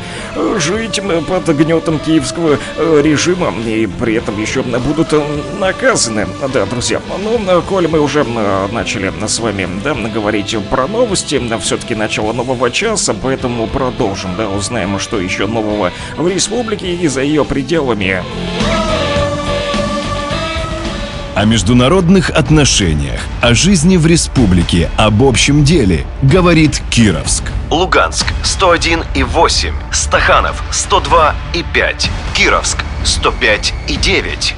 жить 0.61 1.01
под 1.29 1.49
гнетом 1.49 1.99
киевского 1.99 2.59
режима, 2.79 3.53
и 3.67 3.87
при 3.87 4.15
этом 4.15 4.41
еще 4.41 4.63
будут 4.63 5.13
наказаны. 5.59 6.27
Да, 6.53 6.67
друзья, 6.67 7.01
ну, 7.25 7.63
коль 7.63 7.89
мы 7.89 8.01
уже 8.01 8.25
начали 8.25 9.13
с 9.27 9.39
вами, 9.41 9.69
да, 9.83 9.95
говорить 9.95 10.57
про 10.71 10.87
новости, 10.87 11.41
все-таки 11.61 11.95
начало 11.95 12.33
нового 12.33 12.71
часа, 12.71 13.15
поэтому 13.21 13.67
продолжим, 13.67 14.37
да, 14.37 14.49
узнаем, 14.49 14.99
что 14.99 15.21
еще 15.21 15.47
нового 15.47 15.93
в 16.17 16.29
республике 16.29 16.95
и 16.95 17.09
за 17.09 17.23
ее 17.23 17.45
пределами. 17.45 18.23
О 21.35 21.45
международных 21.45 22.31
отношениях, 22.31 23.21
о 23.41 23.55
жизни 23.55 23.97
в 23.97 24.05
республике, 24.05 24.91
об 24.97 25.23
общем 25.23 25.63
деле, 25.63 26.05
говорит 26.23 26.83
Кировск. 26.91 27.45
Луганск 27.71 28.27
101 28.43 29.05
и 29.15 29.23
8, 29.23 29.73
Стаханов 29.93 30.61
102 30.73 31.35
и 31.55 31.65
5, 31.73 32.11
Кировск 32.35 32.79
105 33.05 33.75
и 33.87 33.95
9. 33.95 34.55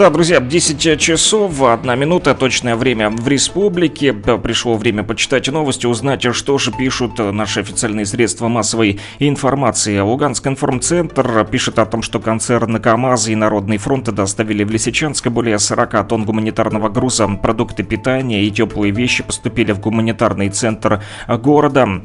Да, 0.00 0.08
друзья, 0.08 0.40
10 0.40 0.98
часов, 0.98 1.60
одна 1.60 1.94
минута, 1.94 2.34
точное 2.34 2.74
время 2.74 3.10
в 3.10 3.28
республике. 3.28 4.14
Пришло 4.14 4.78
время 4.78 5.02
почитать 5.02 5.46
новости, 5.48 5.84
узнать, 5.84 6.24
что 6.34 6.56
же 6.56 6.72
пишут 6.72 7.18
наши 7.18 7.60
официальные 7.60 8.06
средства 8.06 8.48
массовой 8.48 8.98
информации. 9.18 10.00
Луганск 10.00 10.46
информцентр 10.46 11.44
пишет 11.44 11.78
о 11.78 11.84
том, 11.84 12.00
что 12.00 12.18
концерны 12.18 12.80
КАМАЗ 12.80 13.28
и 13.28 13.34
Народный 13.34 13.76
фронт 13.76 14.04
доставили 14.04 14.64
в 14.64 14.70
Лисичанск 14.70 15.26
более 15.26 15.58
40 15.58 16.08
тонн 16.08 16.24
гуманитарного 16.24 16.88
груза. 16.88 17.28
Продукты 17.28 17.82
питания 17.82 18.42
и 18.42 18.50
теплые 18.50 18.92
вещи 18.92 19.22
поступили 19.22 19.72
в 19.72 19.80
гуманитарный 19.80 20.48
центр 20.48 21.02
города. 21.28 22.00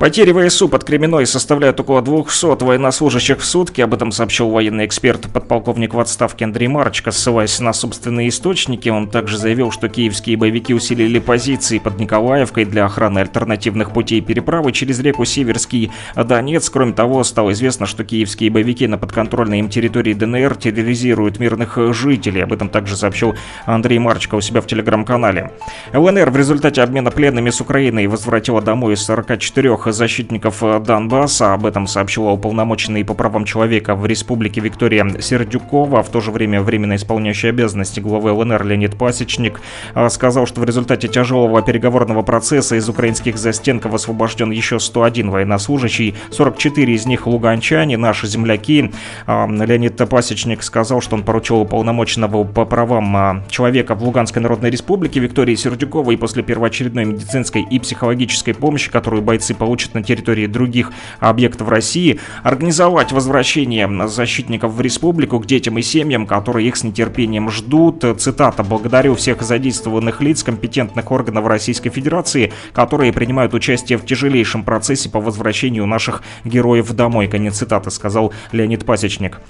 Потери 0.00 0.48
ВСУ 0.48 0.68
под 0.68 0.84
Кременной 0.84 1.26
составляют 1.26 1.80
около 1.80 2.02
200 2.02 2.62
военнослужащих 2.62 3.38
в 3.38 3.44
сутки. 3.44 3.80
Об 3.80 3.94
этом 3.94 4.12
сообщил 4.12 4.48
военный 4.48 4.86
эксперт, 4.86 5.28
подполковник 5.32 5.92
в 5.92 5.98
отставке 5.98 6.44
Андрей 6.44 6.68
Марочка, 6.68 7.10
ссылаясь 7.10 7.58
на 7.58 7.72
собственные 7.72 8.28
источники. 8.28 8.88
Он 8.88 9.08
также 9.08 9.36
заявил, 9.38 9.72
что 9.72 9.88
киевские 9.88 10.36
боевики 10.36 10.72
усилили 10.72 11.18
позиции 11.18 11.78
под 11.78 11.98
Николаевкой 11.98 12.64
для 12.64 12.84
охраны 12.84 13.18
альтернативных 13.18 13.92
путей 13.92 14.20
переправы 14.20 14.70
через 14.72 15.00
реку 15.00 15.24
Северский 15.24 15.90
Донец. 16.14 16.70
Кроме 16.70 16.92
того, 16.92 17.24
стало 17.24 17.52
известно, 17.52 17.86
что 17.86 18.04
киевские 18.04 18.50
боевики 18.50 18.86
на 18.86 18.98
подконтрольной 18.98 19.58
им 19.58 19.68
территории 19.68 20.14
ДНР 20.14 20.54
терроризируют 20.56 21.40
мирных 21.40 21.76
жителей. 21.92 22.44
Об 22.44 22.52
этом 22.52 22.68
также 22.68 22.96
сообщил 22.96 23.34
Андрей 23.66 23.98
Марочка 23.98 24.36
у 24.36 24.40
себя 24.40 24.60
в 24.60 24.66
телеграм-канале. 24.66 25.50
ЛНР 25.92 26.30
в 26.30 26.36
результате 26.36 26.82
обмена 26.82 27.10
пленными 27.10 27.50
с 27.50 27.60
Украиной 27.60 28.06
возвратила 28.06 28.62
домой 28.62 28.96
44 28.96 29.67
защитников 29.76 30.62
э, 30.62 30.80
Донбасса. 30.80 31.54
Об 31.54 31.66
этом 31.66 31.86
сообщила 31.86 32.30
уполномоченный 32.30 33.04
по 33.04 33.14
правам 33.14 33.44
человека 33.44 33.94
в 33.94 34.06
Республике 34.06 34.60
Виктория 34.60 35.20
Сердюкова. 35.20 36.02
В 36.02 36.08
то 36.08 36.20
же 36.20 36.30
время 36.30 36.62
временно 36.62 36.96
исполняющий 36.96 37.48
обязанности 37.48 38.00
главы 38.00 38.32
ЛНР 38.32 38.64
Леонид 38.64 38.96
Пасечник 38.96 39.60
э, 39.94 40.08
сказал, 40.08 40.46
что 40.46 40.60
в 40.60 40.64
результате 40.64 41.08
тяжелого 41.08 41.62
переговорного 41.62 42.22
процесса 42.22 42.76
из 42.76 42.88
украинских 42.88 43.36
застенков 43.36 43.94
освобожден 43.94 44.50
еще 44.50 44.80
101 44.80 45.30
военнослужащий, 45.30 46.14
44 46.30 46.94
из 46.94 47.06
них 47.06 47.26
луганчане, 47.26 47.96
наши 47.96 48.26
земляки. 48.26 48.92
Э, 49.26 49.46
Леонид 49.48 49.96
Пасечник 50.08 50.62
сказал, 50.62 51.00
что 51.00 51.16
он 51.16 51.22
поручил 51.22 51.60
уполномоченного 51.60 52.44
по 52.44 52.64
правам 52.64 53.44
человека 53.48 53.94
в 53.94 54.02
Луганской 54.02 54.40
Народной 54.40 54.70
Республике 54.70 55.20
Виктории 55.20 55.54
Сердюковой 55.54 56.16
после 56.16 56.42
первоочередной 56.42 57.04
медицинской 57.04 57.62
и 57.62 57.78
психологической 57.78 58.54
помощи, 58.54 58.90
которую 58.90 59.22
бойцы 59.22 59.54
получат 59.58 59.94
на 59.94 60.02
территории 60.02 60.46
других 60.46 60.92
объектов 61.20 61.68
России, 61.68 62.20
организовать 62.42 63.12
возвращение 63.12 64.08
защитников 64.08 64.72
в 64.72 64.80
республику 64.80 65.38
к 65.40 65.46
детям 65.46 65.78
и 65.78 65.82
семьям, 65.82 66.26
которые 66.26 66.68
их 66.68 66.76
с 66.76 66.84
нетерпением 66.84 67.50
ждут. 67.50 68.04
Цитата 68.18 68.62
«Благодарю 68.62 69.14
всех 69.14 69.42
задействованных 69.42 70.20
лиц 70.20 70.42
компетентных 70.42 71.10
органов 71.10 71.46
Российской 71.46 71.90
Федерации, 71.90 72.52
которые 72.72 73.12
принимают 73.12 73.54
участие 73.54 73.98
в 73.98 74.06
тяжелейшем 74.06 74.62
процессе 74.62 75.10
по 75.10 75.20
возвращению 75.20 75.86
наших 75.86 76.22
героев 76.44 76.90
домой». 76.92 77.28
Конец 77.28 77.58
цитаты, 77.58 77.90
сказал 77.90 78.32
Леонид 78.52 78.84
Пасечник. 78.84 79.40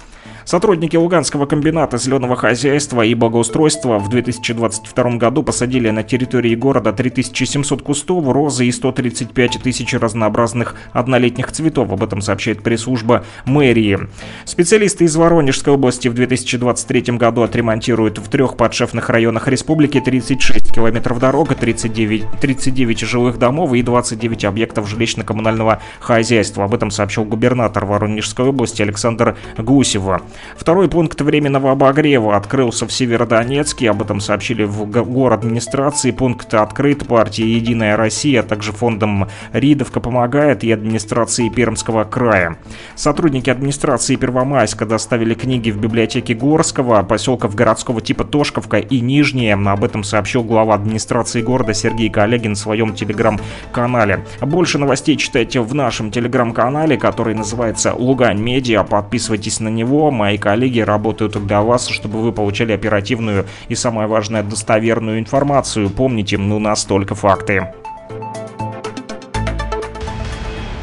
Сотрудники 0.49 0.95
Луганского 0.95 1.45
комбината 1.45 1.99
зеленого 1.99 2.35
хозяйства 2.35 3.03
и 3.03 3.13
благоустройства 3.13 3.99
в 3.99 4.09
2022 4.09 5.17
году 5.17 5.43
посадили 5.43 5.91
на 5.91 6.01
территории 6.01 6.55
города 6.55 6.91
3700 6.91 7.83
кустов, 7.83 8.27
розы 8.27 8.65
и 8.65 8.71
135 8.71 9.59
тысяч 9.61 9.93
разнообразных 9.93 10.73
однолетних 10.91 11.51
цветов. 11.51 11.91
Об 11.91 12.03
этом 12.03 12.21
сообщает 12.21 12.63
пресс-служба 12.63 13.23
мэрии. 13.45 13.99
Специалисты 14.45 15.03
из 15.03 15.15
Воронежской 15.15 15.71
области 15.71 16.07
в 16.07 16.15
2023 16.15 17.17
году 17.17 17.43
отремонтируют 17.43 18.17
в 18.17 18.27
трех 18.27 18.57
подшефных 18.57 19.11
районах 19.11 19.47
республики 19.47 20.01
36 20.01 20.73
километров 20.73 21.19
дорог, 21.19 21.53
39, 21.53 22.23
39 22.41 22.99
жилых 23.01 23.37
домов 23.37 23.73
и 23.73 23.83
29 23.83 24.45
объектов 24.45 24.91
жилищно-коммунального 24.91 25.77
хозяйства. 25.99 26.63
Об 26.63 26.73
этом 26.73 26.89
сообщил 26.89 27.23
губернатор 27.23 27.85
Воронежской 27.85 28.47
области 28.47 28.81
Александр 28.81 29.37
Гусева. 29.59 30.23
Второй 30.55 30.89
пункт 30.89 31.19
временного 31.21 31.71
обогрева 31.71 32.35
открылся 32.35 32.85
в 32.85 32.91
Северодонецке. 32.91 33.89
Об 33.89 34.01
этом 34.01 34.19
сообщили 34.19 34.63
в 34.63 34.85
город 34.85 35.39
администрации. 35.39 36.11
Пункт 36.11 36.53
открыт 36.53 37.07
партией 37.07 37.55
«Единая 37.55 37.95
Россия», 37.97 38.41
а 38.41 38.43
также 38.43 38.71
фондом 38.71 39.27
«Ридовка 39.53 39.99
помогает» 39.99 40.63
и 40.63 40.71
администрации 40.71 41.49
Пермского 41.49 42.03
края. 42.03 42.57
Сотрудники 42.95 43.49
администрации 43.49 44.15
Первомайска 44.15 44.85
доставили 44.85 45.33
книги 45.33 45.71
в 45.71 45.79
библиотеке 45.79 46.33
Горского, 46.33 47.01
поселков 47.03 47.55
городского 47.55 48.01
типа 48.01 48.23
Тошковка 48.25 48.77
и 48.77 48.99
Нижние. 48.99 49.53
Об 49.53 49.83
этом 49.83 50.03
сообщил 50.03 50.43
глава 50.43 50.75
администрации 50.75 51.41
города 51.41 51.73
Сергей 51.73 52.09
Коллегин 52.09 52.55
в 52.55 52.59
своем 52.59 52.93
телеграм-канале. 52.93 54.25
Больше 54.41 54.77
новостей 54.77 55.15
читайте 55.15 55.61
в 55.61 55.73
нашем 55.73 56.11
телеграм-канале, 56.11 56.97
который 56.97 57.33
называется 57.33 57.93
«Лугань 57.93 58.39
Медиа». 58.39 58.83
Подписывайтесь 58.83 59.59
на 59.59 59.69
него. 59.69 60.11
Мои 60.29 60.37
коллеги 60.37 60.79
работают 60.79 61.43
для 61.47 61.63
вас, 61.63 61.87
чтобы 61.87 62.21
вы 62.21 62.31
получали 62.31 62.71
оперативную 62.71 63.47
и, 63.67 63.73
самое 63.73 64.07
важное, 64.07 64.43
достоверную 64.43 65.17
информацию. 65.17 65.89
Помните, 65.89 66.37
у 66.37 66.59
нас 66.59 66.83
только 66.83 67.15
факты. 67.15 67.73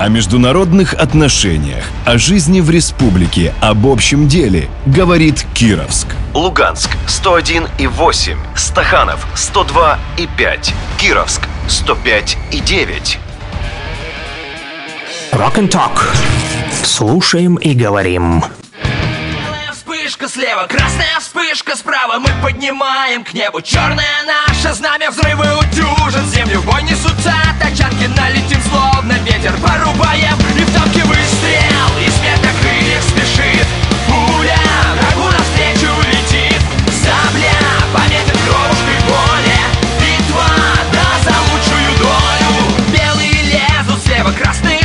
О 0.00 0.08
международных 0.08 0.94
отношениях, 0.94 1.84
о 2.04 2.18
жизни 2.18 2.60
в 2.60 2.70
республике, 2.70 3.54
об 3.60 3.86
общем 3.86 4.26
деле, 4.26 4.68
говорит 4.84 5.46
Кировск. 5.54 6.08
Луганск 6.34 6.90
101 7.06 7.68
и 7.78 7.86
8, 7.86 8.36
Стаханов 8.56 9.28
102 9.36 9.96
и 10.18 10.28
5, 10.36 10.74
Кировск 10.98 11.42
105 11.68 12.36
и 12.50 12.58
9. 12.58 13.18
Rock 15.34 15.54
and 15.54 15.70
Talk. 15.70 16.02
Слушаем 16.82 17.54
и 17.54 17.74
говорим. 17.74 18.42
Вспышка 20.06 20.28
слева, 20.28 20.68
красная 20.68 21.18
вспышка 21.18 21.74
справа. 21.74 22.20
Мы 22.20 22.30
поднимаем 22.40 23.24
к 23.24 23.32
небу 23.32 23.60
черное 23.60 24.22
наше 24.24 24.72
знамя 24.72 25.10
Взрывы 25.10 25.46
утюжат 25.58 26.24
землю, 26.26 26.62
бой 26.62 26.84
несутся 26.84 27.34
тачанки 27.60 28.06
Налетим 28.16 28.60
словно 28.70 29.14
ветер, 29.24 29.52
порубаем 29.54 30.38
И 30.56 30.62
в 30.62 30.72
танке 30.72 31.02
выстрел, 31.02 31.90
и 31.98 32.08
смерть 32.08 32.40
на 32.40 32.52
крыльях 32.60 33.02
спешит 33.02 33.66
Пуля, 34.06 34.56
врагу 34.94 35.28
навстречу 35.28 35.90
летит 36.06 36.62
Сабля, 36.86 37.58
победы 37.92 38.30
кровушкой 38.46 39.00
боли 39.08 39.58
Битва, 39.98 40.46
да, 40.92 41.18
за 41.24 41.34
лучшую 41.50 41.98
долю. 41.98 42.96
Белые 42.96 43.42
лезут 43.42 44.04
слева, 44.04 44.30
красные 44.30 44.75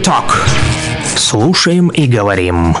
Talk. 0.00 0.32
Слушаем 1.16 1.88
и 1.88 2.06
говорим. 2.06 2.76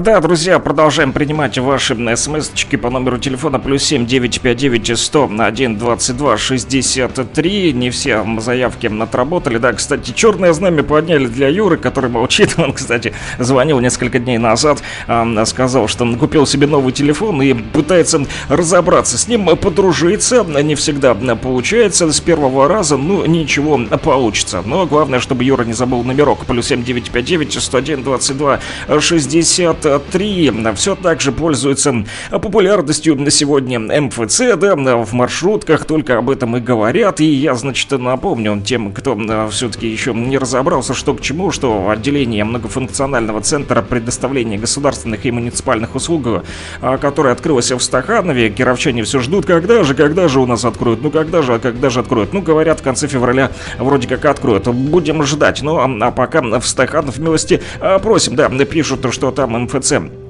Да, 0.00 0.20
друзья, 0.20 0.60
продолжаем 0.60 1.12
принимать 1.12 1.58
ваши 1.58 1.94
смс-очки 1.94 2.76
по 2.76 2.88
номеру 2.88 3.18
телефона 3.18 3.58
плюс 3.58 3.82
7 3.82 4.06
959 4.06 4.96
100 4.96 5.30
1 5.38 5.76
22 5.76 6.36
63. 6.36 7.72
Не 7.72 7.90
все 7.90 8.24
заявки 8.38 8.86
отработали. 9.02 9.58
Да, 9.58 9.72
кстати, 9.72 10.12
черное 10.12 10.52
знамя 10.52 10.84
подняли 10.84 11.26
для 11.26 11.48
Юры, 11.48 11.78
который 11.78 12.10
молчит. 12.10 12.54
Он, 12.58 12.72
кстати, 12.74 13.12
звонил 13.38 13.80
несколько 13.80 14.20
дней 14.20 14.38
назад, 14.38 14.82
сказал, 15.46 15.88
что 15.88 16.04
он 16.04 16.16
купил 16.16 16.46
себе 16.46 16.68
новый 16.68 16.92
телефон 16.92 17.42
и 17.42 17.52
пытается 17.54 18.24
разобраться 18.48 19.18
с 19.18 19.26
ним, 19.26 19.46
подружиться. 19.56 20.44
Не 20.44 20.76
всегда 20.76 21.14
получается 21.14 22.12
с 22.12 22.20
первого 22.20 22.68
раза, 22.68 22.96
ну, 22.96 23.24
ничего 23.24 23.80
получится. 24.02 24.62
Но 24.64 24.86
главное, 24.86 25.18
чтобы 25.18 25.42
Юра 25.42 25.64
не 25.64 25.72
забыл 25.72 26.04
номерок. 26.04 26.44
Плюс 26.46 26.66
7 26.66 26.84
959 26.84 27.54
101 27.54 28.02
22 28.04 28.60
60 29.00 29.87
3 30.10 30.52
все 30.74 30.94
так 30.94 31.20
же 31.20 31.32
пользуется 31.32 32.04
популярностью 32.30 33.16
на 33.16 33.30
сегодня 33.30 33.78
МФЦ, 33.78 34.56
да, 34.56 34.76
в 34.76 35.12
маршрутках 35.12 35.84
только 35.84 36.18
об 36.18 36.30
этом 36.30 36.56
и 36.56 36.60
говорят. 36.60 37.20
И 37.20 37.26
я, 37.26 37.54
значит, 37.54 37.90
напомню 37.90 38.60
тем, 38.64 38.92
кто 38.92 39.18
все-таки 39.50 39.88
еще 39.88 40.12
не 40.12 40.38
разобрался, 40.38 40.94
что 40.94 41.14
к 41.14 41.20
чему, 41.20 41.50
что 41.50 41.90
отделение 41.90 42.44
многофункционального 42.44 43.40
центра 43.40 43.82
предоставления 43.82 44.58
государственных 44.58 45.24
и 45.24 45.30
муниципальных 45.30 45.94
услуг, 45.94 46.44
а, 46.80 46.98
которое 46.98 47.32
открылось 47.32 47.70
в 47.70 47.80
Стаханове, 47.80 48.50
кировчане 48.50 49.02
все 49.04 49.20
ждут, 49.20 49.46
когда 49.46 49.84
же, 49.84 49.94
когда 49.94 50.28
же 50.28 50.40
у 50.40 50.46
нас 50.46 50.64
откроют, 50.64 51.02
ну 51.02 51.10
когда 51.10 51.42
же, 51.42 51.54
а 51.54 51.58
когда 51.58 51.90
же 51.90 52.00
откроют. 52.00 52.32
Ну, 52.32 52.42
говорят, 52.42 52.80
в 52.80 52.82
конце 52.82 53.06
февраля 53.06 53.50
вроде 53.78 54.08
как 54.08 54.24
откроют. 54.24 54.66
Будем 54.68 55.22
ждать. 55.22 55.62
Ну, 55.62 55.78
а 55.78 56.10
пока 56.10 56.42
в 56.42 56.66
Стаханов 56.66 57.18
милости 57.18 57.62
а, 57.80 57.98
просим, 57.98 58.36
да, 58.36 58.48
пишут, 58.48 59.06
что 59.12 59.30
там 59.30 59.67
МФЦ 59.68 59.92
а 59.92 60.27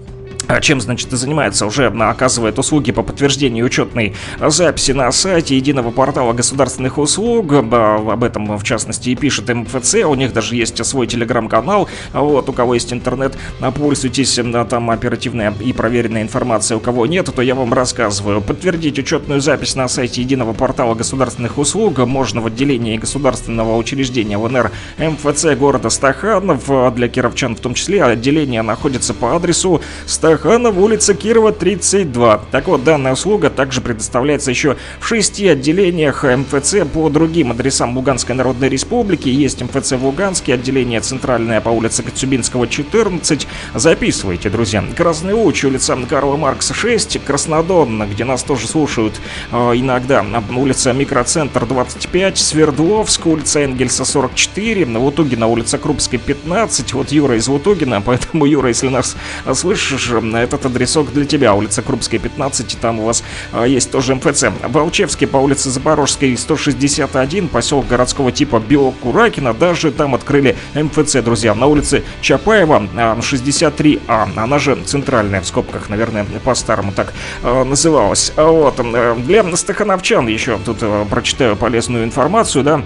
чем, 0.60 0.80
значит, 0.80 1.12
и 1.12 1.16
занимается, 1.16 1.66
уже 1.66 1.86
оказывает 1.86 2.58
услуги 2.58 2.90
по 2.90 3.02
подтверждению 3.02 3.66
учетной 3.66 4.14
записи 4.40 4.92
на 4.92 5.12
сайте 5.12 5.56
единого 5.56 5.90
портала 5.90 6.32
государственных 6.32 6.96
услуг. 6.96 7.52
Об 7.52 8.24
этом, 8.24 8.56
в 8.56 8.64
частности, 8.64 9.10
и 9.10 9.14
пишет 9.14 9.48
МФЦ. 9.54 9.96
У 10.06 10.14
них 10.14 10.32
даже 10.32 10.56
есть 10.56 10.84
свой 10.86 11.06
телеграм-канал. 11.06 11.88
Вот, 12.14 12.48
у 12.48 12.52
кого 12.52 12.74
есть 12.74 12.92
интернет, 12.92 13.36
пользуйтесь. 13.76 14.40
Там 14.70 14.90
оперативная 14.90 15.52
и 15.60 15.74
проверенная 15.74 16.22
информация. 16.22 16.78
У 16.78 16.80
кого 16.80 17.04
нет, 17.06 17.28
то 17.34 17.42
я 17.42 17.54
вам 17.54 17.74
рассказываю. 17.74 18.40
Подтвердить 18.40 18.98
учетную 18.98 19.42
запись 19.42 19.74
на 19.74 19.86
сайте 19.88 20.22
единого 20.22 20.54
портала 20.54 20.94
государственных 20.94 21.58
услуг 21.58 21.98
можно 21.98 22.40
в 22.40 22.46
отделении 22.46 22.96
государственного 22.96 23.76
учреждения 23.76 24.38
ВНР 24.38 24.70
МФЦ 24.96 25.56
города 25.58 25.90
Стаханов. 25.90 26.70
Для 26.94 27.08
кировчан 27.08 27.54
в 27.54 27.60
том 27.60 27.74
числе 27.74 28.02
отделение 28.02 28.62
находится 28.62 29.12
по 29.12 29.36
адресу 29.36 29.82
Стаханов 30.06 30.37
Стаханов, 30.38 30.78
улица 30.78 31.14
Кирова, 31.14 31.50
32. 31.50 32.42
Так 32.52 32.68
вот, 32.68 32.84
данная 32.84 33.14
услуга 33.14 33.50
также 33.50 33.80
предоставляется 33.80 34.50
еще 34.50 34.76
в 35.00 35.06
шести 35.08 35.48
отделениях 35.48 36.22
МФЦ 36.22 36.86
по 36.92 37.08
другим 37.08 37.50
адресам 37.50 37.96
Луганской 37.96 38.36
Народной 38.36 38.68
Республики. 38.68 39.28
Есть 39.28 39.60
МФЦ 39.60 39.92
в 39.92 40.04
Луганске, 40.04 40.54
отделение 40.54 41.00
центральное 41.00 41.60
по 41.60 41.70
улице 41.70 42.04
Коцюбинского, 42.04 42.68
14. 42.68 43.48
Записывайте, 43.74 44.48
друзья. 44.48 44.84
Красный 44.96 45.34
Луч, 45.34 45.64
улица 45.64 45.98
Карла 46.08 46.36
Маркса, 46.36 46.72
6. 46.72 47.18
Краснодон, 47.24 48.08
где 48.08 48.24
нас 48.24 48.44
тоже 48.44 48.68
слушают 48.68 49.14
э, 49.50 49.56
иногда. 49.74 50.24
Улица 50.56 50.92
Микроцентр, 50.92 51.66
25. 51.66 52.38
Свердловск, 52.38 53.26
улица 53.26 53.64
Энгельса, 53.64 54.04
44. 54.04 54.86
Лутугина, 54.98 55.48
улица 55.48 55.78
Крупской, 55.78 56.20
15. 56.20 56.92
Вот 56.92 57.10
Юра 57.10 57.36
из 57.36 57.48
Лутугина, 57.48 58.00
поэтому, 58.06 58.46
Юра, 58.46 58.68
если 58.68 58.88
нас 58.88 59.16
слышишь, 59.52 60.12
этот 60.36 60.66
адресок 60.66 61.12
для 61.12 61.24
тебя. 61.24 61.54
Улица 61.54 61.82
Крупская, 61.82 62.20
15, 62.20 62.74
и 62.74 62.76
там 62.76 63.00
у 63.00 63.04
вас 63.04 63.22
а, 63.52 63.64
есть 63.64 63.90
тоже 63.90 64.14
МФЦ. 64.14 64.44
Волчевский 64.68 65.26
по 65.26 65.38
улице 65.38 65.70
Запорожской, 65.70 66.36
161, 66.36 67.48
поселок 67.48 67.86
городского 67.86 68.32
типа 68.32 68.60
Белокуракина. 68.60 69.54
Даже 69.54 69.90
там 69.90 70.14
открыли 70.14 70.56
МФЦ, 70.74 71.22
друзья. 71.22 71.54
На 71.54 71.66
улице 71.66 72.04
Чапаева, 72.20 72.88
63А. 72.94 74.00
А. 74.08 74.28
Она 74.36 74.58
же 74.58 74.76
центральная, 74.84 75.40
в 75.40 75.46
скобках, 75.46 75.88
наверное, 75.88 76.24
по-старому 76.44 76.92
так 76.92 77.12
а, 77.42 77.64
называлась. 77.64 78.32
Вот. 78.36 78.76
Для 79.24 79.56
стахановчан 79.56 80.26
еще 80.28 80.58
тут 80.64 80.78
а, 80.82 81.04
прочитаю 81.04 81.56
полезную 81.56 82.04
информацию, 82.04 82.64
да. 82.64 82.82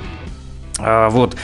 А, 0.78 1.08
вот. 1.10 1.36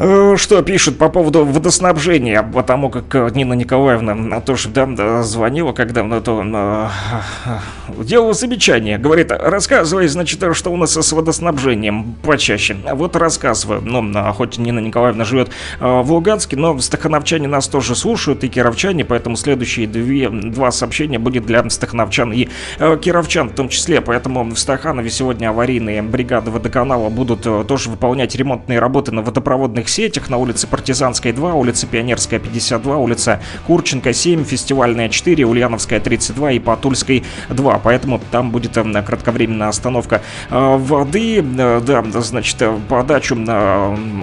Э, 0.00 0.36
что 0.36 0.62
пишут 0.62 0.96
по 0.96 1.08
поводу 1.08 1.44
водоснабжения, 1.44 2.42
потому 2.42 2.88
как 2.88 3.12
э, 3.16 3.30
Нина 3.34 3.54
Николаевна 3.54 4.40
тоже 4.40 4.68
да, 4.68 5.22
звонила, 5.24 5.72
когда 5.72 6.04
на 6.04 6.20
то 6.20 6.40
э, 6.44 8.04
делала 8.04 8.32
замечание. 8.32 8.98
Говорит, 8.98 9.32
рассказывай, 9.32 10.06
значит, 10.06 10.44
что 10.54 10.70
у 10.70 10.76
нас 10.76 10.96
с 10.96 11.12
водоснабжением 11.12 12.14
почаще. 12.22 12.76
Вот 12.92 13.16
рассказываю. 13.16 13.80
Ну, 13.82 14.32
хоть 14.34 14.58
Нина 14.58 14.78
Николаевна 14.78 15.24
живет 15.24 15.50
в 15.80 16.12
Луганске, 16.12 16.56
но 16.56 16.78
стахановчане 16.78 17.48
нас 17.48 17.66
тоже 17.66 17.96
слушают, 17.96 18.44
и 18.44 18.48
кировчане, 18.48 19.04
поэтому 19.04 19.36
следующие 19.36 19.88
две, 19.88 20.28
два 20.28 20.70
сообщения 20.70 21.18
будет 21.18 21.46
для 21.46 21.68
стахановчан 21.68 22.32
и 22.32 22.48
кировчан 22.78 23.48
в 23.48 23.54
том 23.54 23.68
числе. 23.68 24.00
Поэтому 24.00 24.44
в 24.44 24.56
Стаханове 24.56 25.10
сегодня 25.10 25.48
аварийные 25.48 26.02
бригады 26.02 26.50
водоканала 26.50 27.08
будут 27.08 27.42
тоже 27.66 27.90
выполнять 27.90 28.36
ремонтные 28.36 28.78
работы 28.78 29.10
на 29.12 29.22
водопроводных 29.22 29.87
сетях 29.88 30.30
на 30.30 30.36
улице 30.36 30.66
Партизанской 30.66 31.32
2, 31.32 31.54
улица 31.54 31.86
Пионерская 31.86 32.40
52, 32.40 32.96
улица 32.96 33.40
Курченко 33.66 34.12
7, 34.12 34.44
Фестивальная 34.44 35.08
4, 35.08 35.44
Ульяновская 35.44 36.00
32 36.00 36.52
и 36.52 36.58
Патульской 36.58 37.24
2. 37.48 37.80
Поэтому 37.82 38.20
там 38.30 38.50
будет 38.50 38.76
э, 38.76 39.02
кратковременная 39.02 39.68
остановка 39.68 40.22
э, 40.50 40.76
воды. 40.76 41.44
Э, 41.58 41.80
да, 41.84 42.04
значит, 42.20 42.62
подачу 42.88 43.36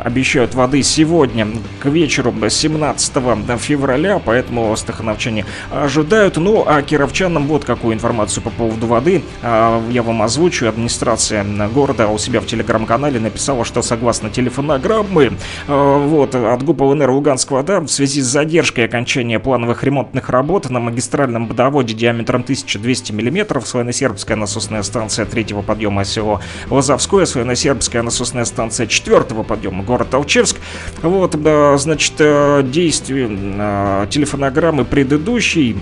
обещают 0.03 0.55
воды 0.55 0.83
сегодня 0.83 1.47
к 1.79 1.85
вечеру 1.85 2.33
17 2.49 3.13
февраля, 3.59 4.19
поэтому 4.23 4.75
стахановчане 4.75 5.45
ожидают. 5.71 6.37
Ну, 6.37 6.63
а 6.67 6.81
кировчанам 6.81 7.47
вот 7.47 7.65
какую 7.65 7.95
информацию 7.95 8.43
по 8.43 8.49
поводу 8.49 8.87
воды 8.87 9.23
я 9.41 10.03
вам 10.03 10.21
озвучу. 10.21 10.67
Администрация 10.67 11.45
города 11.69 12.07
у 12.07 12.17
себя 12.17 12.39
в 12.39 12.45
телеграм-канале 12.45 13.19
написала, 13.19 13.65
что 13.65 13.81
согласно 13.81 14.29
телефонограммы 14.29 15.33
вот, 15.67 16.35
от 16.35 16.63
ГУП 16.63 16.81
ЛНР 16.81 17.09
Луганского 17.09 17.63
в 17.87 17.91
связи 17.91 18.21
с 18.21 18.25
задержкой 18.25 18.85
окончания 18.85 19.39
плановых 19.39 19.83
ремонтных 19.83 20.29
работ 20.29 20.69
на 20.69 20.79
магистральном 20.79 21.47
водоводе 21.47 21.93
диаметром 21.93 22.41
1200 22.41 23.11
мм 23.11 23.61
Славяно-Сербская 23.61 24.35
насосная 24.35 24.83
станция 24.83 25.25
третьего 25.25 25.61
подъема 25.61 26.05
село 26.05 26.41
Лозовское, 26.69 27.25
Славяно-Сербская 27.25 28.01
насосная 28.01 28.45
станция 28.45 28.87
четвертого 28.87 29.43
подъема 29.43 29.83
город 29.83 30.13
Алчевск. 30.13 30.57
Вот, 31.01 31.35
значит, 31.77 32.13
э, 32.19 32.63
действие 32.63 33.29
э, 33.31 34.07
телефонограммы 34.09 34.85
предыдущей 34.85 35.77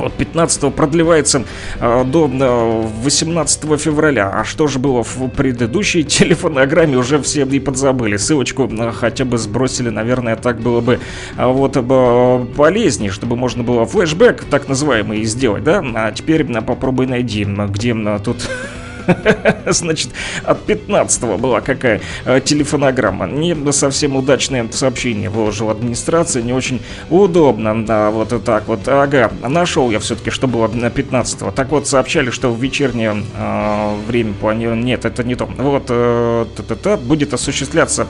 от 0.00 0.12
15 0.14 0.74
продлевается 0.74 1.44
э, 1.78 2.04
до 2.04 2.30
э, 2.32 2.88
18 3.04 3.80
февраля. 3.80 4.30
А 4.30 4.44
что 4.44 4.66
же 4.66 4.78
было 4.78 5.02
в 5.02 5.28
предыдущей 5.28 6.04
телефонограмме, 6.18 6.96
уже 6.96 7.20
все 7.20 7.44
и 7.44 7.60
подзабыли. 7.60 8.16
Ссылочку 8.16 8.68
э, 8.70 8.92
хотя 8.92 9.24
бы 9.24 9.38
сбросили, 9.38 9.90
наверное, 9.90 10.36
так 10.36 10.60
было 10.60 10.80
бы 10.80 11.00
э, 11.36 11.46
вот 11.46 11.76
э, 11.76 12.46
полезнее, 12.56 13.10
чтобы 13.10 13.36
можно 13.36 13.62
было 13.62 13.86
флешбэк, 13.86 14.44
так 14.50 14.68
называемый, 14.68 15.24
сделать, 15.24 15.64
да? 15.64 15.82
А 15.94 16.12
теперь 16.12 16.50
э, 16.50 16.62
попробуй 16.62 17.06
найди, 17.06 17.44
где 17.44 17.92
э, 17.92 18.18
тут 18.24 18.48
Значит, 19.66 20.10
от 20.44 20.64
15 20.64 21.22
была 21.38 21.60
какая 21.60 22.00
э, 22.24 22.40
телефонограмма. 22.40 23.26
Не 23.26 23.54
совсем 23.72 24.16
удачное 24.16 24.68
сообщение 24.70 25.30
выложила 25.30 25.72
администрация, 25.72 26.42
не 26.42 26.52
очень 26.52 26.80
удобно. 27.08 27.84
Да, 27.84 28.10
вот 28.10 28.44
так 28.44 28.68
вот. 28.68 28.86
Ага, 28.86 29.30
нашел 29.42 29.90
я 29.90 29.98
все-таки, 29.98 30.30
что 30.30 30.46
было 30.46 30.68
на 30.68 30.90
15 30.90 31.54
Так 31.54 31.70
вот, 31.70 31.86
сообщали, 31.86 32.30
что 32.30 32.52
в 32.52 32.62
вечернее 32.62 33.24
э, 33.36 33.94
время 34.06 34.34
планировано... 34.34 34.82
Нет, 34.82 35.04
это 35.04 35.24
не 35.24 35.34
то. 35.34 35.46
Вот, 35.46 35.84
э, 35.88 36.46
будет 36.96 37.34
осуществляться 37.34 38.06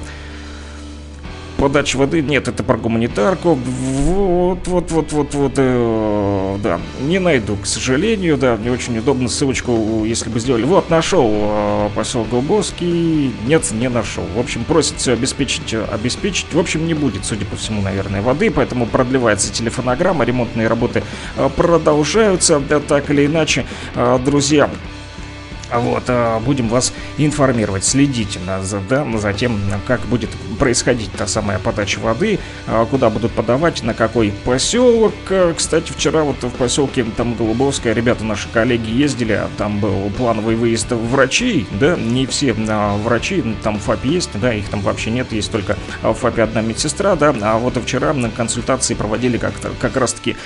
подача 1.60 1.98
воды, 1.98 2.22
нет, 2.22 2.48
это 2.48 2.64
про 2.64 2.78
гуманитарку. 2.78 3.54
Вот, 3.54 4.66
вот, 4.66 4.90
вот, 4.90 5.12
вот, 5.12 5.34
вот, 5.34 5.52
э, 5.56 6.56
да, 6.62 6.80
не 7.02 7.18
найду, 7.18 7.56
к 7.56 7.66
сожалению, 7.66 8.38
да, 8.38 8.56
не 8.56 8.70
очень 8.70 8.96
удобно 8.98 9.28
ссылочку, 9.28 10.04
если 10.06 10.30
бы 10.30 10.40
сделали. 10.40 10.64
Вот, 10.64 10.88
нашел 10.88 11.30
э, 11.30 11.90
поселок 11.94 12.30
Голубовский, 12.30 13.32
нет, 13.46 13.70
не 13.72 13.90
нашел. 13.90 14.24
В 14.34 14.40
общем, 14.40 14.64
просит 14.64 14.96
все 14.96 15.12
обеспечить, 15.12 15.74
обеспечить. 15.74 16.46
В 16.52 16.58
общем, 16.58 16.86
не 16.86 16.94
будет, 16.94 17.26
судя 17.26 17.44
по 17.44 17.56
всему, 17.56 17.82
наверное, 17.82 18.22
воды, 18.22 18.50
поэтому 18.50 18.86
продлевается 18.86 19.52
телефонограмма, 19.52 20.24
ремонтные 20.24 20.66
работы 20.66 21.02
э, 21.36 21.48
продолжаются, 21.54 22.58
да, 22.58 22.80
так 22.80 23.10
или 23.10 23.26
иначе, 23.26 23.66
э, 23.94 24.18
друзья. 24.24 24.70
Вот, 25.72 26.04
э, 26.08 26.38
будем 26.40 26.68
вас 26.68 26.92
информировать, 27.18 27.84
следите 27.84 28.40
да, 28.46 28.62
за 28.62 29.32
тем, 29.32 29.60
как 29.86 30.00
будет 30.02 30.30
происходить 30.58 31.12
та 31.12 31.26
самая 31.26 31.58
подача 31.58 32.00
воды, 32.00 32.38
э, 32.66 32.86
куда 32.90 33.10
будут 33.10 33.32
подавать, 33.32 33.82
на 33.82 33.94
какой 33.94 34.32
поселок. 34.44 35.14
Кстати, 35.56 35.92
вчера 35.92 36.22
вот 36.22 36.42
в 36.42 36.50
поселке 36.50 37.04
там 37.16 37.34
Голубовская 37.34 37.92
ребята 37.92 38.24
наши 38.24 38.48
коллеги 38.48 38.90
ездили, 38.90 39.32
а 39.32 39.48
там 39.58 39.78
был 39.78 40.10
плановый 40.16 40.56
выезд 40.56 40.90
врачей, 40.90 41.66
да, 41.78 41.96
не 41.96 42.26
все 42.26 42.54
а, 42.68 42.96
врачи, 42.96 43.42
там 43.62 43.78
ФАП 43.78 44.04
есть, 44.04 44.30
да, 44.34 44.52
их 44.52 44.68
там 44.68 44.80
вообще 44.80 45.10
нет, 45.10 45.32
есть 45.32 45.52
только 45.52 45.76
в 46.02 46.14
ФАПе 46.14 46.42
одна 46.42 46.62
медсестра, 46.62 47.14
да, 47.14 47.34
а 47.42 47.58
вот 47.58 47.76
вчера 47.76 48.12
на 48.12 48.30
консультации 48.30 48.94
проводили 48.94 49.38
как-то 49.38 49.70
как 49.80 49.96
раз-таки 49.96 50.36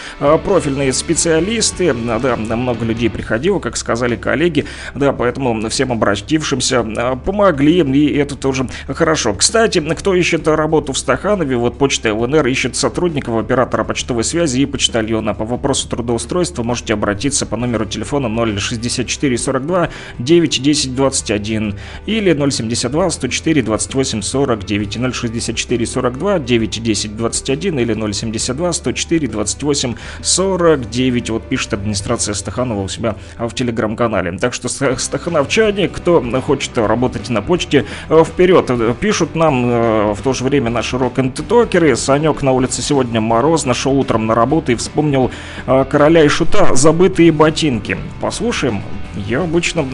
профильные 0.44 0.92
специалисты, 0.92 1.94
да, 1.94 2.36
много 2.36 2.84
людей 2.84 3.08
приходило, 3.08 3.58
как 3.58 3.76
сказали 3.76 4.16
коллеги, 4.16 4.66
да, 4.94 5.13
поэтому 5.14 5.68
всем 5.68 5.92
обратившимся 5.92 6.80
а, 6.80 7.16
помогли, 7.16 7.80
и 7.80 8.16
это 8.16 8.36
тоже 8.36 8.68
хорошо. 8.88 9.34
Кстати, 9.34 9.80
кто 9.94 10.14
ищет 10.14 10.46
работу 10.48 10.92
в 10.92 10.98
Стаханове, 10.98 11.56
вот 11.56 11.78
почта 11.78 12.14
ЛНР 12.14 12.46
ищет 12.46 12.76
сотрудников 12.76 13.36
оператора 13.36 13.84
почтовой 13.84 14.24
связи 14.24 14.60
и 14.60 14.66
почтальона. 14.66 15.34
По 15.34 15.44
вопросу 15.44 15.88
трудоустройства 15.88 16.62
можете 16.62 16.94
обратиться 16.94 17.46
по 17.46 17.56
номеру 17.56 17.84
телефона 17.84 18.28
064 18.58 19.38
42 19.38 19.88
9 20.18 20.62
10 20.62 20.94
21 20.94 21.74
или 22.06 22.50
072 22.50 23.10
104 23.10 23.62
28 23.62 24.22
49 24.22 25.14
064 25.14 25.86
42 25.86 26.38
9 26.38 26.82
10 26.82 27.16
21 27.16 27.78
или 27.78 28.12
072 28.12 28.72
104 28.72 29.28
28 29.28 29.94
49. 30.22 31.30
Вот 31.30 31.48
пишет 31.48 31.74
администрация 31.74 32.34
Стаханова 32.34 32.82
у 32.82 32.88
себя 32.88 33.16
в 33.38 33.52
телеграм-канале. 33.52 34.38
Так 34.38 34.54
что 34.54 34.68
стахановчане, 35.04 35.88
кто 35.88 36.22
хочет 36.40 36.76
работать 36.78 37.30
на 37.30 37.42
почте, 37.42 37.84
э, 38.08 38.24
вперед. 38.24 38.70
Пишут 39.00 39.34
нам 39.34 39.70
э, 39.70 40.12
в 40.14 40.22
то 40.22 40.32
же 40.32 40.44
время 40.44 40.70
наши 40.70 40.98
рок-н-токеры. 40.98 41.96
Санек 41.96 42.42
на 42.42 42.52
улице 42.52 42.82
сегодня 42.82 43.20
мороз, 43.20 43.64
нашел 43.64 43.98
утром 43.98 44.26
на 44.26 44.34
работу 44.34 44.72
и 44.72 44.74
вспомнил 44.74 45.30
э, 45.66 45.84
короля 45.88 46.24
и 46.24 46.28
шута 46.28 46.74
«Забытые 46.74 47.32
ботинки». 47.32 47.96
Послушаем. 48.20 48.82
Я 49.14 49.42
обычно 49.42 49.86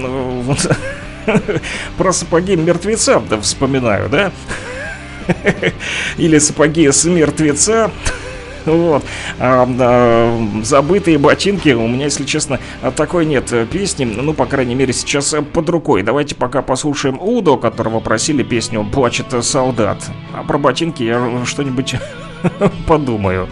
про 1.99 2.13
сапоги 2.13 2.57
мертвеца 2.57 3.23
вспоминаю, 3.43 4.09
да? 4.09 4.33
Или 6.17 6.39
сапоги 6.39 6.91
с 6.91 7.05
мертвеца. 7.05 7.91
Вот. 8.67 9.05
А, 9.39 9.67
а, 9.69 10.63
забытые 10.63 11.19
ботинки. 11.19 11.71
У 11.71 11.87
меня, 11.87 12.05
если 12.05 12.25
честно, 12.25 12.61
такой 12.97 13.27
нет 13.27 13.53
песни. 13.71 14.05
Ну, 14.05 14.35
по 14.35 14.47
крайней 14.47 14.75
мере, 14.75 14.93
сейчас 14.93 15.35
под 15.53 15.69
рукой. 15.69 16.03
Давайте 16.03 16.35
пока 16.35 16.63
послушаем 16.63 17.19
Удо, 17.21 17.57
которого 17.57 18.01
просили 18.01 18.43
песню 18.43 18.85
«Плачет 18.85 19.27
солдат». 19.45 19.99
А 20.35 20.43
про 20.43 20.59
ботинки 20.59 21.03
я 21.03 21.45
что-нибудь 21.45 21.97
подумаю. 22.87 23.49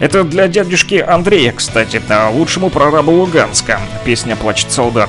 Это 0.00 0.22
для 0.22 0.48
дядюшки 0.48 0.96
Андрея, 0.96 1.52
кстати, 1.52 2.02
лучшему 2.30 2.68
прорабу 2.68 3.12
Луганска. 3.12 3.80
Песня 4.04 4.36
«Плачет 4.36 4.70
солдат». 4.70 5.08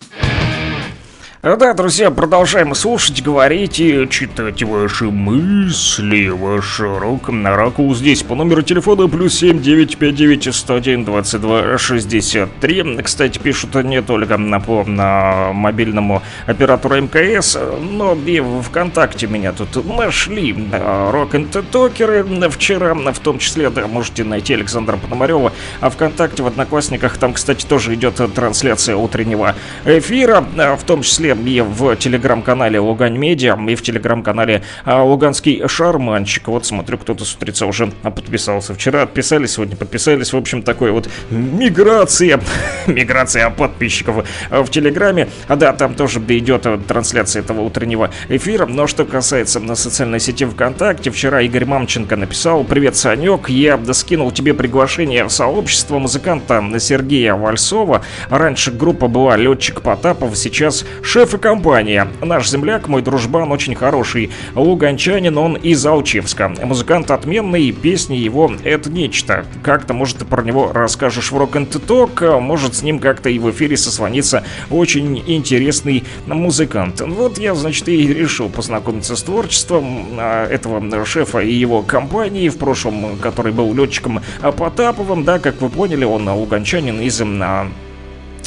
Да, 1.43 1.73
друзья, 1.73 2.11
продолжаем 2.11 2.75
слушать, 2.75 3.23
говорить 3.23 3.79
и 3.79 4.07
читать 4.07 4.61
ваши 4.61 5.05
мысли, 5.05 6.27
ваш 6.27 6.79
рок 6.79 7.29
на 7.29 7.55
раку 7.55 7.91
здесь 7.95 8.21
по 8.21 8.35
номеру 8.35 8.61
телефона 8.61 9.07
плюс 9.07 9.39
7959 9.39 10.53
101 10.53 11.03
22 11.03 11.77
63. 11.79 12.97
Кстати, 13.01 13.39
пишут 13.39 13.73
не 13.73 14.03
только 14.03 14.37
на, 14.37 14.59
по 14.59 14.83
на 14.83 15.51
мобильному 15.51 16.21
оператору 16.45 17.01
МКС, 17.01 17.57
но 17.89 18.13
и 18.13 18.39
в 18.39 18.61
ВКонтакте 18.61 19.25
меня 19.25 19.51
тут 19.51 19.83
нашли 19.83 20.55
рок 21.09 21.33
н 21.33 21.47
токеры 21.47 22.23
вчера, 22.51 22.93
в 22.93 23.19
том 23.19 23.39
числе, 23.39 23.71
да, 23.71 23.87
можете 23.87 24.23
найти 24.23 24.53
Александра 24.53 24.95
Пономарева, 24.95 25.53
а 25.79 25.89
ВКонтакте, 25.89 26.43
в 26.43 26.45
Одноклассниках, 26.45 27.17
там, 27.17 27.33
кстати, 27.33 27.65
тоже 27.65 27.95
идет 27.95 28.21
трансляция 28.35 28.95
утреннего 28.95 29.55
эфира, 29.85 30.45
в 30.77 30.83
том 30.85 31.01
числе 31.01 31.30
и 31.33 31.61
в 31.61 31.95
телеграм-канале 31.95 32.79
Лугань 32.79 33.17
Медиа, 33.17 33.57
и 33.67 33.75
в 33.75 33.81
телеграм-канале 33.81 34.63
а, 34.85 35.03
Луганский 35.03 35.67
Шарманчик. 35.67 36.47
Вот 36.47 36.65
смотрю, 36.65 36.97
кто-то 36.97 37.25
с 37.25 37.33
утреца 37.35 37.65
уже 37.65 37.87
подписался. 37.87 38.73
Вчера 38.73 39.03
отписались, 39.03 39.53
сегодня 39.53 39.75
подписались. 39.75 40.33
В 40.33 40.37
общем, 40.37 40.63
такой 40.63 40.91
вот 40.91 41.09
миграция, 41.29 42.39
миграция 42.87 43.49
подписчиков 43.49 44.25
в 44.49 44.67
телеграме. 44.69 45.27
А 45.47 45.55
да, 45.55 45.73
там 45.73 45.93
тоже 45.93 46.19
идет 46.19 46.67
трансляция 46.87 47.41
этого 47.41 47.61
утреннего 47.61 48.11
эфира. 48.29 48.65
Но 48.65 48.87
что 48.87 49.05
касается 49.05 49.59
на 49.59 49.75
социальной 49.75 50.19
сети 50.19 50.45
ВКонтакте, 50.45 51.11
вчера 51.11 51.41
Игорь 51.41 51.65
Мамченко 51.65 52.15
написал 52.15 52.63
«Привет, 52.63 52.95
Санек, 52.95 53.49
я 53.49 53.79
скинул 53.93 54.31
тебе 54.31 54.53
приглашение 54.53 55.25
в 55.25 55.29
сообщество 55.29 55.99
музыканта 55.99 56.63
Сергея 56.79 57.35
Вальсова. 57.35 58.03
Раньше 58.29 58.71
группа 58.71 59.07
была 59.07 59.37
Летчик 59.37 59.81
Потапов, 59.81 60.35
сейчас 60.37 60.85
шеф 61.03 61.20
и 61.25 61.37
компания. 61.37 62.07
Наш 62.21 62.49
земляк, 62.49 62.87
мой 62.87 63.01
дружбан, 63.01 63.51
очень 63.51 63.75
хороший. 63.75 64.31
Луганчанин, 64.55 65.37
он 65.37 65.55
из 65.55 65.85
Алчевска. 65.85 66.51
Музыкант 66.63 67.11
отменный, 67.11 67.71
песни 67.71 68.15
его— 68.15 68.51
это 68.63 68.89
нечто. 68.91 69.45
Как-то, 69.63 69.93
может, 69.93 70.17
ты 70.17 70.25
про 70.25 70.43
него 70.43 70.71
расскажешь 70.73 71.31
в 71.31 71.37
рок 71.37 71.55
н 71.55 71.65
ток 71.65 72.21
может, 72.41 72.75
с 72.75 72.83
ним 72.83 72.99
как-то 72.99 73.29
и 73.29 73.39
в 73.39 73.49
эфире 73.51 73.77
созвониться 73.77 74.43
очень 74.69 75.23
интересный 75.27 76.03
музыкант. 76.25 77.01
Вот 77.01 77.37
я, 77.37 77.55
значит, 77.55 77.87
и 77.87 78.07
решил 78.13 78.49
познакомиться 78.49 79.15
с 79.15 79.23
творчеством 79.23 80.07
а, 80.17 80.47
этого 80.47 81.05
шефа 81.05 81.39
и 81.39 81.53
его 81.53 81.81
компании 81.83 82.49
в 82.49 82.57
прошлом, 82.57 83.17
который 83.17 83.53
был 83.53 83.73
летчиком 83.73 84.21
Потаповым, 84.41 85.23
да, 85.23 85.39
как 85.39 85.61
вы 85.61 85.69
поняли, 85.69 86.03
он 86.03 86.27
луганчанин 86.27 86.99
из 87.01 87.21
а, 87.21 87.67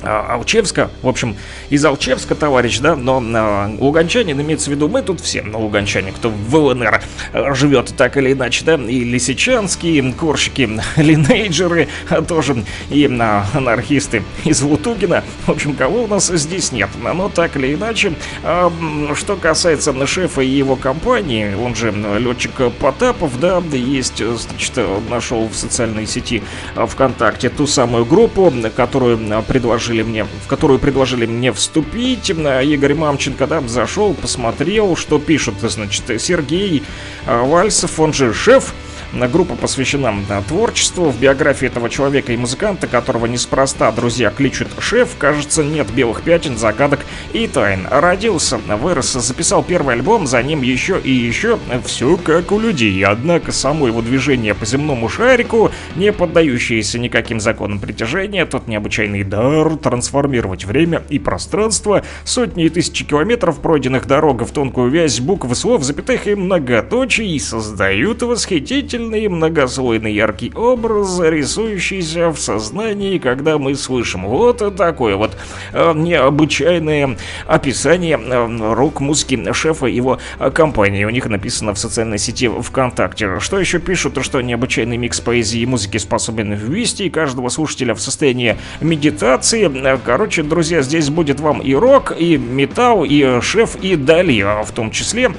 Алчевска, 0.02 0.90
в 1.02 1.08
общем, 1.08 1.36
из 1.70 1.84
Алчевска, 1.84 2.34
товарищ, 2.34 2.78
да, 2.78 2.96
но 2.96 3.22
э, 3.22 3.76
луганчанин 3.78 4.40
имеется 4.40 4.70
в 4.70 4.74
виду, 4.74 4.88
мы 4.88 5.02
тут 5.02 5.20
все, 5.20 5.42
ну, 5.42 5.60
луганчане, 5.60 6.12
кто 6.12 6.30
в 6.30 6.54
ЛНР 6.54 7.02
э, 7.32 7.54
живет 7.54 7.94
так 7.96 8.16
или 8.16 8.32
иначе, 8.32 8.64
да, 8.64 8.74
и 8.74 9.04
лисичанские, 9.04 10.12
корщики, 10.12 10.68
линейджеры 10.96 11.88
а 12.10 12.22
тоже, 12.22 12.64
и 12.90 13.06
э, 13.06 13.42
анархисты 13.54 14.22
из 14.44 14.62
Лутугина, 14.62 15.24
в 15.46 15.50
общем, 15.50 15.74
кого 15.74 16.04
у 16.04 16.06
нас 16.06 16.26
здесь 16.26 16.72
нет, 16.72 16.90
но 17.00 17.28
так 17.28 17.56
или 17.56 17.74
иначе, 17.74 18.12
э, 18.42 18.70
что 19.14 19.36
касается 19.36 19.94
шефа 20.06 20.42
и 20.42 20.48
его 20.48 20.76
компании, 20.76 21.54
он 21.54 21.74
же 21.74 21.92
летчик 22.18 22.52
Потапов, 22.78 23.38
да, 23.40 23.62
есть, 23.72 24.22
значит, 24.22 24.78
нашел 25.08 25.48
в 25.48 25.54
социальной 25.54 26.06
сети 26.06 26.42
ВКонтакте 26.76 27.48
ту 27.48 27.66
самую 27.66 28.04
группу, 28.04 28.52
которую 28.76 29.18
предложили 29.46 29.93
мне, 30.02 30.24
в 30.24 30.46
которую 30.48 30.78
предложили 30.78 31.26
мне 31.26 31.52
вступить. 31.52 32.30
Игорь 32.30 32.94
Мамченко, 32.94 33.46
да, 33.46 33.60
зашел, 33.66 34.14
посмотрел, 34.14 34.96
что 34.96 35.18
пишут, 35.18 35.56
значит, 35.60 36.20
Сергей 36.20 36.82
Вальсов, 37.26 38.00
он 38.00 38.12
же 38.12 38.34
шеф 38.34 38.74
Группа 39.14 39.54
посвящена 39.54 40.12
творчеству. 40.48 41.10
В 41.10 41.20
биографии 41.20 41.68
этого 41.68 41.88
человека 41.88 42.32
и 42.32 42.36
музыканта, 42.36 42.88
которого 42.88 43.26
неспроста 43.26 43.92
друзья 43.92 44.30
кличут 44.30 44.68
шеф, 44.80 45.10
кажется, 45.18 45.62
нет 45.62 45.88
белых 45.92 46.22
пятен, 46.22 46.58
загадок 46.58 47.06
и 47.32 47.46
тайн. 47.46 47.86
Родился, 47.90 48.58
вырос, 48.58 49.12
записал 49.12 49.62
первый 49.62 49.94
альбом, 49.94 50.26
за 50.26 50.42
ним 50.42 50.62
еще 50.62 51.00
и 51.02 51.10
еще. 51.10 51.58
Все 51.84 52.16
как 52.16 52.50
у 52.50 52.58
людей. 52.58 53.04
Однако 53.04 53.52
само 53.52 53.86
его 53.86 54.02
движение 54.02 54.54
по 54.54 54.66
земному 54.66 55.08
шарику, 55.08 55.70
не 55.94 56.12
поддающееся 56.12 56.98
никаким 56.98 57.38
законам 57.38 57.78
притяжения, 57.78 58.44
тот 58.46 58.66
необычайный 58.66 59.22
дар 59.22 59.76
трансформировать 59.76 60.64
время 60.64 61.02
и 61.08 61.20
пространство, 61.20 62.02
сотни 62.24 62.64
и 62.64 62.68
тысячи 62.68 63.04
километров 63.04 63.60
пройденных 63.60 64.06
дорог 64.06 64.42
в 64.42 64.50
тонкую 64.50 64.90
вязь 64.90 65.20
букв, 65.20 65.54
слов, 65.56 65.84
запятых 65.84 66.26
и 66.26 66.34
многоточий 66.34 67.38
создают 67.38 68.22
восхитительный 68.22 69.03
сильный, 69.04 69.28
многослойный 69.28 70.12
яркий 70.12 70.52
образ, 70.54 71.20
рисующийся 71.20 72.30
в 72.30 72.38
сознании, 72.38 73.18
когда 73.18 73.58
мы 73.58 73.74
слышим. 73.74 74.26
Вот 74.26 74.76
такое 74.76 75.16
вот 75.16 75.36
э, 75.72 75.92
необычайное 75.94 77.16
описание 77.46 78.18
э, 78.18 78.74
рок-музыки 78.74 79.52
шефа 79.52 79.86
его 79.86 80.18
компании. 80.54 81.04
У 81.04 81.10
них 81.10 81.26
написано 81.26 81.74
в 81.74 81.78
социальной 81.78 82.18
сети 82.18 82.48
ВКонтакте. 82.48 83.40
Что 83.40 83.58
еще 83.58 83.78
пишут, 83.78 84.18
что 84.24 84.40
необычайный 84.40 84.96
микс 84.96 85.20
поэзии 85.20 85.60
и 85.60 85.66
музыки 85.66 85.98
способен 85.98 86.54
ввести 86.54 87.10
каждого 87.10 87.48
слушателя 87.48 87.94
в 87.94 88.00
состояние 88.00 88.56
медитации. 88.80 89.70
Короче, 90.04 90.42
друзья, 90.42 90.82
здесь 90.82 91.10
будет 91.10 91.40
вам 91.40 91.60
и 91.60 91.74
рок, 91.74 92.14
и 92.18 92.36
металл, 92.36 93.04
и 93.04 93.40
шеф, 93.40 93.76
и 93.76 93.96
Дали 93.96 94.42
в 94.64 94.72
том 94.72 94.90
числе. 94.90 95.30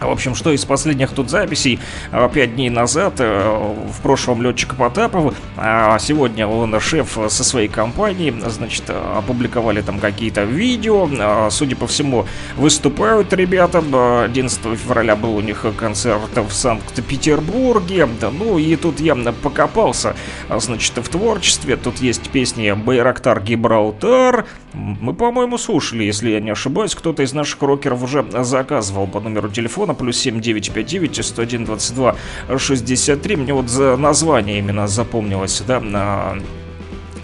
В 0.00 0.10
общем, 0.10 0.34
что 0.34 0.50
из 0.50 0.64
последних 0.64 1.10
тут 1.10 1.28
записей? 1.28 1.78
Э, 2.10 2.28
пять 2.32 2.54
дней 2.54 2.70
назад, 2.70 3.14
э, 3.18 3.74
в 3.92 4.00
прошлом 4.00 4.40
летчик 4.42 4.74
Потапов, 4.74 5.34
а 5.56 5.98
сегодня 5.98 6.46
он 6.46 6.78
шеф 6.80 7.18
со 7.28 7.44
своей 7.44 7.68
компанией, 7.68 8.34
значит, 8.46 8.88
опубликовали 8.88 9.82
там 9.82 10.00
какие-то 10.00 10.44
видео, 10.44 11.06
э, 11.06 11.48
судя 11.50 11.76
по 11.76 11.86
всему, 11.86 12.24
выступают 12.56 13.32
ребята, 13.34 13.82
11 14.24 14.74
февраля 14.74 15.16
был 15.16 15.36
у 15.36 15.40
них 15.42 15.66
концерт 15.76 16.30
в 16.34 16.50
Санкт-Петербурге, 16.50 18.08
да, 18.20 18.30
ну 18.30 18.58
и 18.58 18.76
тут 18.76 19.00
я 19.00 19.14
покопался, 19.14 20.16
значит, 20.48 20.96
в 20.96 21.08
творчестве, 21.10 21.76
тут 21.76 21.98
есть 21.98 22.30
песни 22.30 22.72
Байрактар 22.72 23.42
Гибралтар, 23.42 24.46
мы, 24.72 25.14
по-моему, 25.14 25.58
слушали, 25.58 26.04
если 26.04 26.30
я 26.30 26.40
не 26.40 26.50
ошибаюсь, 26.50 26.94
кто-то 26.94 27.22
из 27.22 27.32
наших 27.32 27.60
рокеров 27.62 28.02
уже 28.02 28.24
заказывал 28.30 29.06
по 29.06 29.20
номеру 29.20 29.48
телефона 29.48 29.94
плюс 29.94 30.18
7959 30.18 31.24
101 31.24 31.64
22 31.64 32.16
63. 32.56 33.36
Мне 33.36 33.52
вот 33.52 33.68
за 33.68 33.96
название 33.96 34.58
именно 34.58 34.86
запомнилось, 34.86 35.62
да, 35.66 35.80
на 35.80 36.36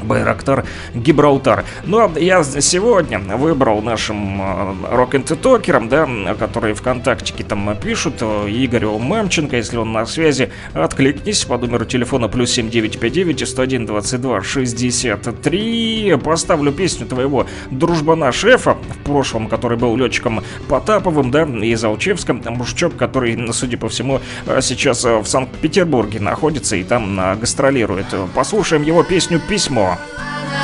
Байрактар 0.06 0.64
Гибралтар. 0.94 1.64
Ну, 1.84 1.98
а 1.98 2.18
я 2.18 2.42
сегодня 2.44 3.18
выбрал 3.18 3.82
нашим 3.82 4.40
э, 4.40 4.74
рок-н-токерам, 4.90 5.88
да, 5.88 6.08
которые 6.38 6.74
ВКонтактике 6.74 7.44
там 7.44 7.76
пишут, 7.76 8.14
э, 8.20 8.46
Игорю 8.48 8.98
Мамченко, 8.98 9.56
если 9.56 9.76
он 9.76 9.92
на 9.92 10.06
связи, 10.06 10.50
откликнись 10.72 11.44
по 11.44 11.58
номеру 11.58 11.84
телефона 11.84 12.28
плюс 12.28 12.52
7959 12.52 13.48
101 13.48 13.86
22 13.86 14.42
63. 14.42 16.16
Поставлю 16.22 16.72
песню 16.72 17.06
твоего 17.06 17.46
дружбана 17.70 18.32
шефа 18.32 18.74
в 18.74 18.98
прошлом, 19.04 19.48
который 19.48 19.76
был 19.76 19.96
летчиком 19.96 20.42
Потаповым, 20.68 21.30
да, 21.30 21.42
из 21.44 21.84
Алчевска, 21.84 22.32
мужичок, 22.34 22.96
который, 22.96 23.52
судя 23.52 23.76
по 23.78 23.88
всему, 23.88 24.20
сейчас 24.60 25.04
в 25.04 25.24
Санкт-Петербурге 25.24 26.20
находится 26.20 26.76
и 26.76 26.84
там 26.84 27.38
гастролирует. 27.40 28.06
Послушаем 28.34 28.82
его 28.82 29.02
песню 29.02 29.40
«Письмо». 29.48 29.95
Ciao. 29.97 30.55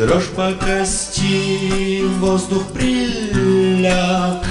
Дрожь 0.00 0.28
по 0.34 0.50
кости, 0.52 2.02
воздух 2.20 2.64
приляг 2.72 4.42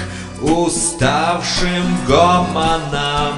Уставшим 0.43 2.05
гомоном. 2.07 3.33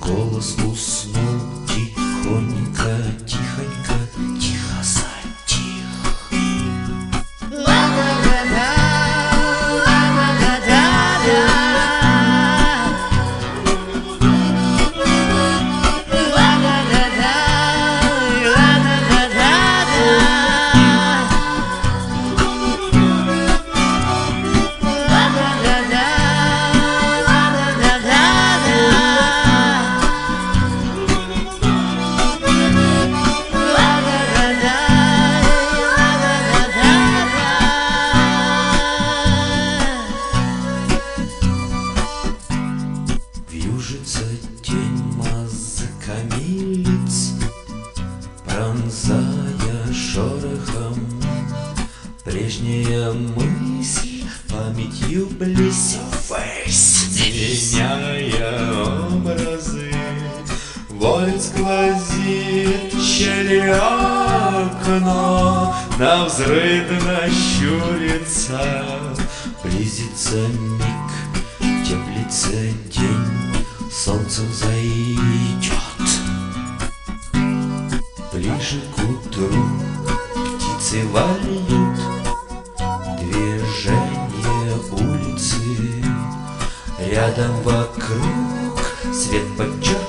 Голос 0.00 0.56
уснул 0.64 1.40
тихонько, 1.66 2.67
Тень 44.68 45.02
мазками 45.16 46.74
лиц, 46.84 47.32
Пронзая 48.44 49.94
шорохом. 49.94 50.94
Прежняя 52.22 53.12
мысль 53.14 54.24
памятью 54.50 55.26
близь 55.38 55.96
Меняя 57.16 58.74
образы. 59.06 59.90
Боль 60.90 61.40
сквозит 61.40 62.92
щели 63.02 63.70
окно 64.50 65.74
На 65.98 66.26
взрывно 66.26 67.20
щурится 67.30 68.60
Близится 69.64 70.46
миг, 70.48 71.10
теплится 71.86 72.50
день 72.92 73.17
Солнце 74.08 74.40
зайдет 74.54 75.74
Ближе 78.32 78.80
к 78.96 78.98
утру. 79.00 79.50
Птицы 80.56 81.06
вольют 81.08 81.98
Движение 83.20 84.78
улицы. 84.92 85.60
Рядом 86.98 87.54
вокруг 87.60 88.80
свет 89.12 89.46
подчеркнет 89.58 90.07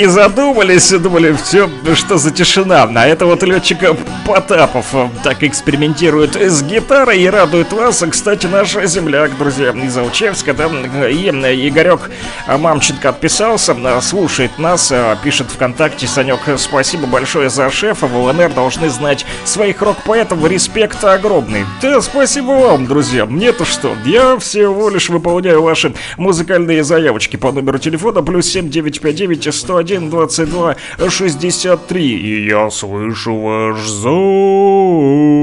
Такие 0.00 0.14
задумались, 0.14 0.90
думали, 0.92 1.34
все, 1.34 1.68
что 1.94 2.16
за 2.16 2.30
тишина. 2.30 2.88
А 2.94 3.06
это 3.06 3.26
вот 3.26 3.42
летчик 3.42 3.80
Потапов 4.26 4.86
э, 4.94 5.10
так 5.22 5.42
экспериментирует 5.42 6.36
с 6.36 6.62
гитарой 6.62 7.20
и 7.20 7.28
радует 7.28 7.70
вас. 7.70 8.02
Кстати, 8.10 8.46
наш 8.46 8.72
земляк, 8.86 9.36
друзья, 9.36 9.72
из 9.72 9.98
Алчевска, 9.98 10.54
да, 10.54 10.68
и 11.06 11.28
э, 11.28 11.68
Игорек 11.68 12.10
Мамченко 12.46 13.10
отписался, 13.10 13.76
э, 13.76 14.00
слушает 14.00 14.58
нас, 14.58 14.90
пишет 15.22 15.48
ВКонтакте, 15.50 16.06
Санек, 16.06 16.40
спасибо 16.56 17.06
большое 17.06 17.50
за 17.50 17.68
шефа, 17.70 18.06
в 18.06 18.16
ЛНР 18.16 18.54
должны 18.54 18.88
знать 18.88 19.26
своих 19.44 19.82
рок-поэтов, 19.82 20.42
респект 20.48 21.04
огромный. 21.04 21.66
Да, 21.82 22.00
спасибо 22.00 22.52
вам, 22.52 22.86
друзья, 22.86 23.26
мне-то 23.26 23.66
что, 23.66 23.94
я 24.06 24.38
всего 24.38 24.88
лишь 24.88 25.10
выполняю 25.10 25.60
ваши 25.60 25.92
музыкальные 26.16 26.84
заявочки 26.84 27.36
по 27.36 27.52
номеру 27.52 27.78
телефона 27.78 28.22
плюс 28.22 28.46
7959 28.46 29.54
101 29.54 29.89
22 29.98 30.76
63. 31.08 32.02
И 32.02 32.46
я 32.46 32.70
слышу 32.70 33.36
ваш 33.36 33.88
зов. 33.88 35.40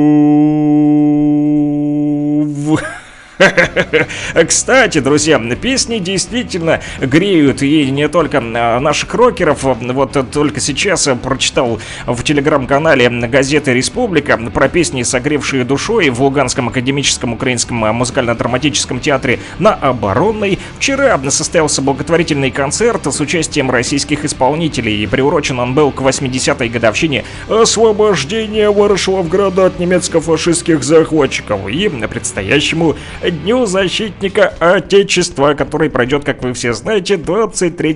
Кстати, 4.47 4.99
друзья, 4.99 5.39
песни 5.61 5.99
действительно 5.99 6.81
греют 6.99 7.61
и 7.61 7.89
не 7.91 8.07
только 8.07 8.39
а, 8.39 8.79
наших 8.79 9.13
рокеров. 9.13 9.63
Вот 9.63 10.31
только 10.31 10.59
сейчас 10.59 11.07
прочитал 11.21 11.79
в 12.05 12.23
телеграм-канале 12.23 13.09
газеты 13.09 13.73
«Республика» 13.73 14.37
про 14.37 14.69
песни, 14.69 15.03
согревшие 15.03 15.63
душой 15.63 16.09
в 16.09 16.21
Луганском 16.21 16.69
академическом 16.69 17.33
украинском 17.33 17.77
музыкально-драматическом 17.77 18.99
театре 18.99 19.39
на 19.59 19.73
Оборонной. 19.73 20.59
Вчера 20.77 21.19
состоялся 21.29 21.81
благотворительный 21.81 22.51
концерт 22.51 23.05
с 23.05 23.19
участием 23.19 23.69
российских 23.69 24.25
исполнителей. 24.25 25.03
И 25.03 25.07
приурочен 25.07 25.59
он 25.59 25.73
был 25.73 25.91
к 25.91 26.01
80-й 26.01 26.69
годовщине 26.69 27.23
освобождения 27.49 28.69
Ворошиловграда 28.71 29.67
от 29.67 29.79
немецко-фашистских 29.79 30.83
захватчиков 30.83 31.67
и 31.67 31.87
предстоящему 31.89 32.95
Дню 33.29 33.65
защитника 33.65 34.53
Отечества, 34.59 35.53
который 35.53 35.89
пройдет, 35.89 36.23
как 36.23 36.41
вы 36.43 36.53
все 36.53 36.71
знаете, 36.73 37.17
23 37.17 37.95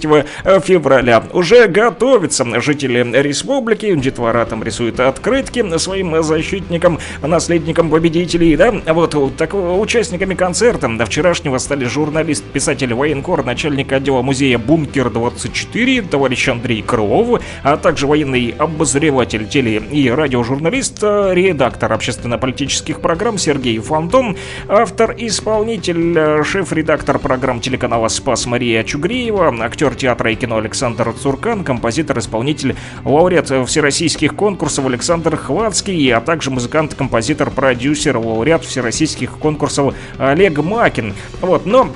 февраля. 0.64 1.24
Уже 1.32 1.68
готовятся 1.68 2.46
жители 2.60 3.06
республики, 3.22 3.94
детвора 3.96 4.46
там 4.46 4.62
рисуют 4.64 5.00
открытки 5.00 5.78
своим 5.78 6.22
защитникам, 6.22 7.00
наследникам 7.22 7.90
победителей, 7.90 8.56
да, 8.58 8.74
вот 8.94 9.38
так 9.38 9.54
участниками 9.54 10.34
концерта 10.34 10.90
до 10.90 11.06
вчерашнего 11.06 11.58
стали 11.60 11.86
журналист, 11.86 12.44
писатель 12.44 12.94
военкор, 12.94 13.46
начальник 13.46 13.92
отдела 13.94 14.22
музея 14.22 14.58
Бункер-24, 14.58 16.10
товарищ 16.10 16.50
Андрей 16.50 16.82
Крылов, 16.82 17.42
а 17.64 17.78
также 17.78 18.08
военный 18.08 18.54
обозреватель, 18.58 19.48
теле- 19.48 19.82
и 19.92 20.10
радиожурналист, 20.10 21.02
редактор 21.02 21.94
общественно-политических 21.94 23.00
программ 23.00 23.38
Сергей 23.38 23.80
Фантом, 23.80 24.36
автор 24.68 25.16
исполнитель, 25.28 26.18
э, 26.18 26.44
шеф-редактор 26.44 27.20
программ 27.20 27.60
телеканала 27.60 28.08
«Спас» 28.08 28.46
Мария 28.46 28.84
Чугреева, 28.84 29.54
актер 29.64 29.96
театра 29.96 30.32
и 30.32 30.36
кино 30.36 30.58
Александр 30.58 31.14
Цуркан, 31.14 31.64
композитор-исполнитель, 31.64 32.76
лауреат 33.06 33.48
всероссийских 33.68 34.36
конкурсов 34.36 34.86
Александр 34.86 35.38
Хватский, 35.38 36.14
а 36.14 36.22
также 36.22 36.52
музыкант, 36.52 36.96
композитор, 36.96 37.52
продюсер, 37.52 38.18
лауреат 38.18 38.66
всероссийских 38.66 39.38
конкурсов 39.38 39.94
Олег 40.18 40.58
Макин. 40.58 41.14
Вот, 41.42 41.66
но 41.66 41.90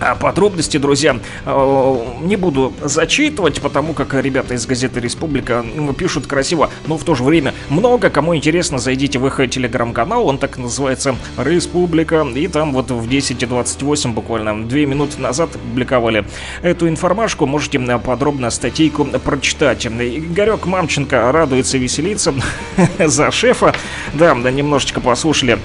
а 0.00 0.14
подробности, 0.14 0.76
друзья, 0.76 1.18
э, 1.44 1.96
не 2.22 2.36
буду 2.36 2.72
зачитывать, 2.82 3.60
потому 3.60 3.94
как 3.94 4.14
ребята 4.14 4.54
из 4.54 4.66
газеты 4.66 5.00
«Республика» 5.00 5.64
ну, 5.74 5.92
пишут 5.92 6.26
красиво, 6.26 6.70
но 6.86 6.96
в 6.96 7.04
то 7.04 7.14
же 7.14 7.24
время 7.24 7.54
много 7.68 8.10
кому 8.10 8.36
интересно, 8.36 8.78
зайдите 8.78 9.18
в 9.18 9.26
их 9.26 9.40
телеграм-канал, 9.50 10.26
он 10.26 10.38
так 10.38 10.58
называется 10.58 11.16
«Республика», 11.36 12.26
и 12.34 12.46
там 12.48 12.72
вот 12.72 12.90
в 12.90 13.08
10.28 13.08 14.12
буквально 14.12 14.66
две 14.66 14.86
минуты 14.86 15.20
назад 15.20 15.50
публиковали 15.50 16.24
эту 16.62 16.88
информашку, 16.88 17.46
можете 17.46 17.78
подробно 17.98 18.50
статейку 18.50 19.04
прочитать. 19.04 19.86
Игорек 19.86 20.66
Мамченко 20.66 21.30
радуется, 21.32 21.78
веселиться 21.78 22.34
за 22.98 23.30
шефа, 23.30 23.74
да, 24.14 24.34
немножечко 24.34 25.00
послушали 25.00 25.58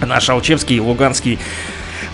наш 0.00 0.28
Алчевский 0.28 0.76
и 0.76 0.80
Луганский 0.80 1.38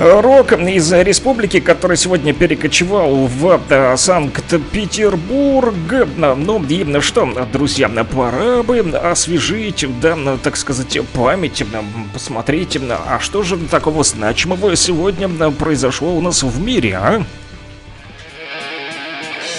Рок 0.03 0.53
из 0.53 0.93
республики, 0.93 1.61
который 1.61 1.97
сегодня 1.97 2.33
перекочевал 2.35 3.27
в 3.27 3.61
э, 3.69 3.97
Санкт-Петербург. 3.97 5.74
Ну 6.16 6.65
и 6.65 7.01
что, 7.01 7.47
друзья, 7.53 7.89
пора 7.89 8.65
бы 8.65 8.81
освежить, 8.81 9.87
да, 10.01 10.16
так 10.43 10.57
сказать, 10.57 10.99
память, 11.15 11.65
посмотреть, 12.12 12.79
а 12.91 13.20
что 13.20 13.45
же 13.45 13.57
такого 13.57 14.03
значимого 14.03 14.74
сегодня 14.74 15.29
произошло 15.53 16.12
у 16.16 16.20
нас 16.20 16.43
в 16.43 16.61
мире, 16.61 16.97
а? 16.97 17.23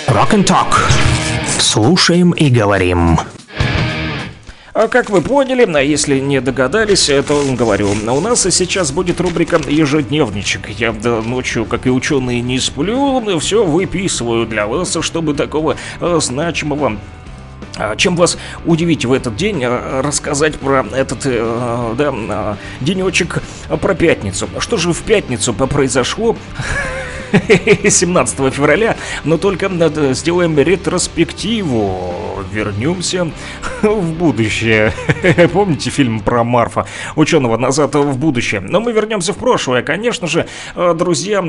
Rock 0.08 0.32
and 0.32 0.46
Talk. 0.46 0.76
Слушаем 1.58 2.32
и 2.32 2.50
говорим. 2.50 3.18
А 4.74 4.88
как 4.88 5.12
вы 5.12 5.22
поняли, 5.22 5.72
а 5.72 5.82
если 5.82 6.18
не 6.18 6.42
догадались, 6.42 7.06
то 7.06 7.46
говорю, 7.56 7.92
у 7.92 8.22
нас 8.22 8.42
сейчас 8.42 8.92
будет 8.92 9.22
рубрика 9.22 9.62
«Ежедневничек». 9.68 10.68
Я 10.70 10.92
ночью, 10.94 11.66
как 11.66 11.86
и 11.86 11.92
ученые, 11.92 12.42
не 12.42 12.58
сплю, 12.60 13.40
все 13.40 13.64
выписываю 13.64 14.48
для 14.48 14.66
вас, 14.66 14.98
чтобы 15.02 15.36
такого 15.36 15.78
а, 16.00 16.20
значимого 16.20 16.98
а, 17.78 17.96
чем 17.96 18.16
вас 18.16 18.40
удивить 18.66 19.06
в 19.06 19.14
этот 19.14 19.36
день, 19.36 19.64
рассказать 19.64 20.56
про 20.58 20.84
этот, 20.92 21.20
э, 21.26 21.94
да, 21.96 22.58
денечек, 22.82 23.44
про 23.80 23.94
пятницу. 23.94 24.50
Что 24.58 24.78
же 24.78 24.92
в 24.92 25.04
пятницу 25.04 25.54
произошло? 25.54 26.36
17 27.90 28.54
февраля, 28.54 28.96
но 29.24 29.38
только 29.38 29.72
сделаем 30.14 30.58
ретроспективу. 30.58 32.14
Вернемся 32.52 33.32
в 33.82 34.14
будущее. 34.14 34.94
Помните 35.54 35.90
фильм 35.90 36.20
про 36.20 36.44
Марфа, 36.44 36.86
ученого 37.16 37.58
назад 37.58 37.96
в 37.96 38.18
будущее? 38.18 38.62
Но 38.62 38.80
мы 38.80 38.92
вернемся 38.92 39.34
в 39.34 39.38
прошлое, 39.38 39.82
конечно 39.82 40.28
же, 40.28 40.46
э, 40.76 40.94
друзья, 40.98 41.42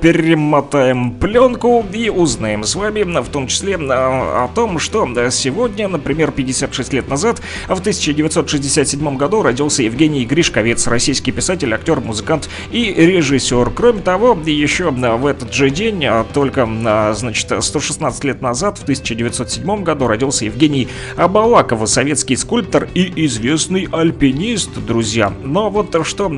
перемотаем 0.00 1.12
пленку 1.12 1.84
и 1.92 2.08
узнаем 2.08 2.64
с 2.64 2.74
вами, 2.74 3.02
в 3.20 3.28
том 3.28 3.46
числе, 3.46 3.74
э, 3.74 3.76
о 3.78 4.50
том, 4.54 4.78
что 4.78 5.08
сегодня, 5.30 5.88
например, 5.88 6.32
56 6.32 6.92
лет 6.92 7.08
назад, 7.08 7.40
в 7.68 7.80
1967 7.80 9.16
году 9.16 9.42
родился 9.42 9.82
Евгений 9.82 10.24
Гришковец, 10.24 10.86
российский 10.86 11.30
писатель, 11.30 11.72
актер, 11.72 12.00
музыкант 12.00 12.48
и 12.72 12.92
режиссер. 12.92 13.70
Кроме 13.70 14.00
того, 14.00 14.34
еще 14.50 14.90
в 14.90 15.26
этот 15.26 15.52
же 15.52 15.70
день, 15.70 16.04
а 16.06 16.24
только, 16.24 16.68
а, 16.68 17.12
значит, 17.14 17.52
116 17.62 18.24
лет 18.24 18.42
назад, 18.42 18.78
в 18.78 18.82
1907 18.82 19.82
году, 19.82 20.06
родился 20.06 20.44
Евгений 20.44 20.88
Абалаков, 21.16 21.88
советский 21.88 22.36
скульптор 22.36 22.88
и 22.94 23.12
известный 23.26 23.88
альпинист, 23.90 24.70
друзья. 24.84 25.32
Но 25.42 25.70
вот 25.70 25.94
что 26.06 26.28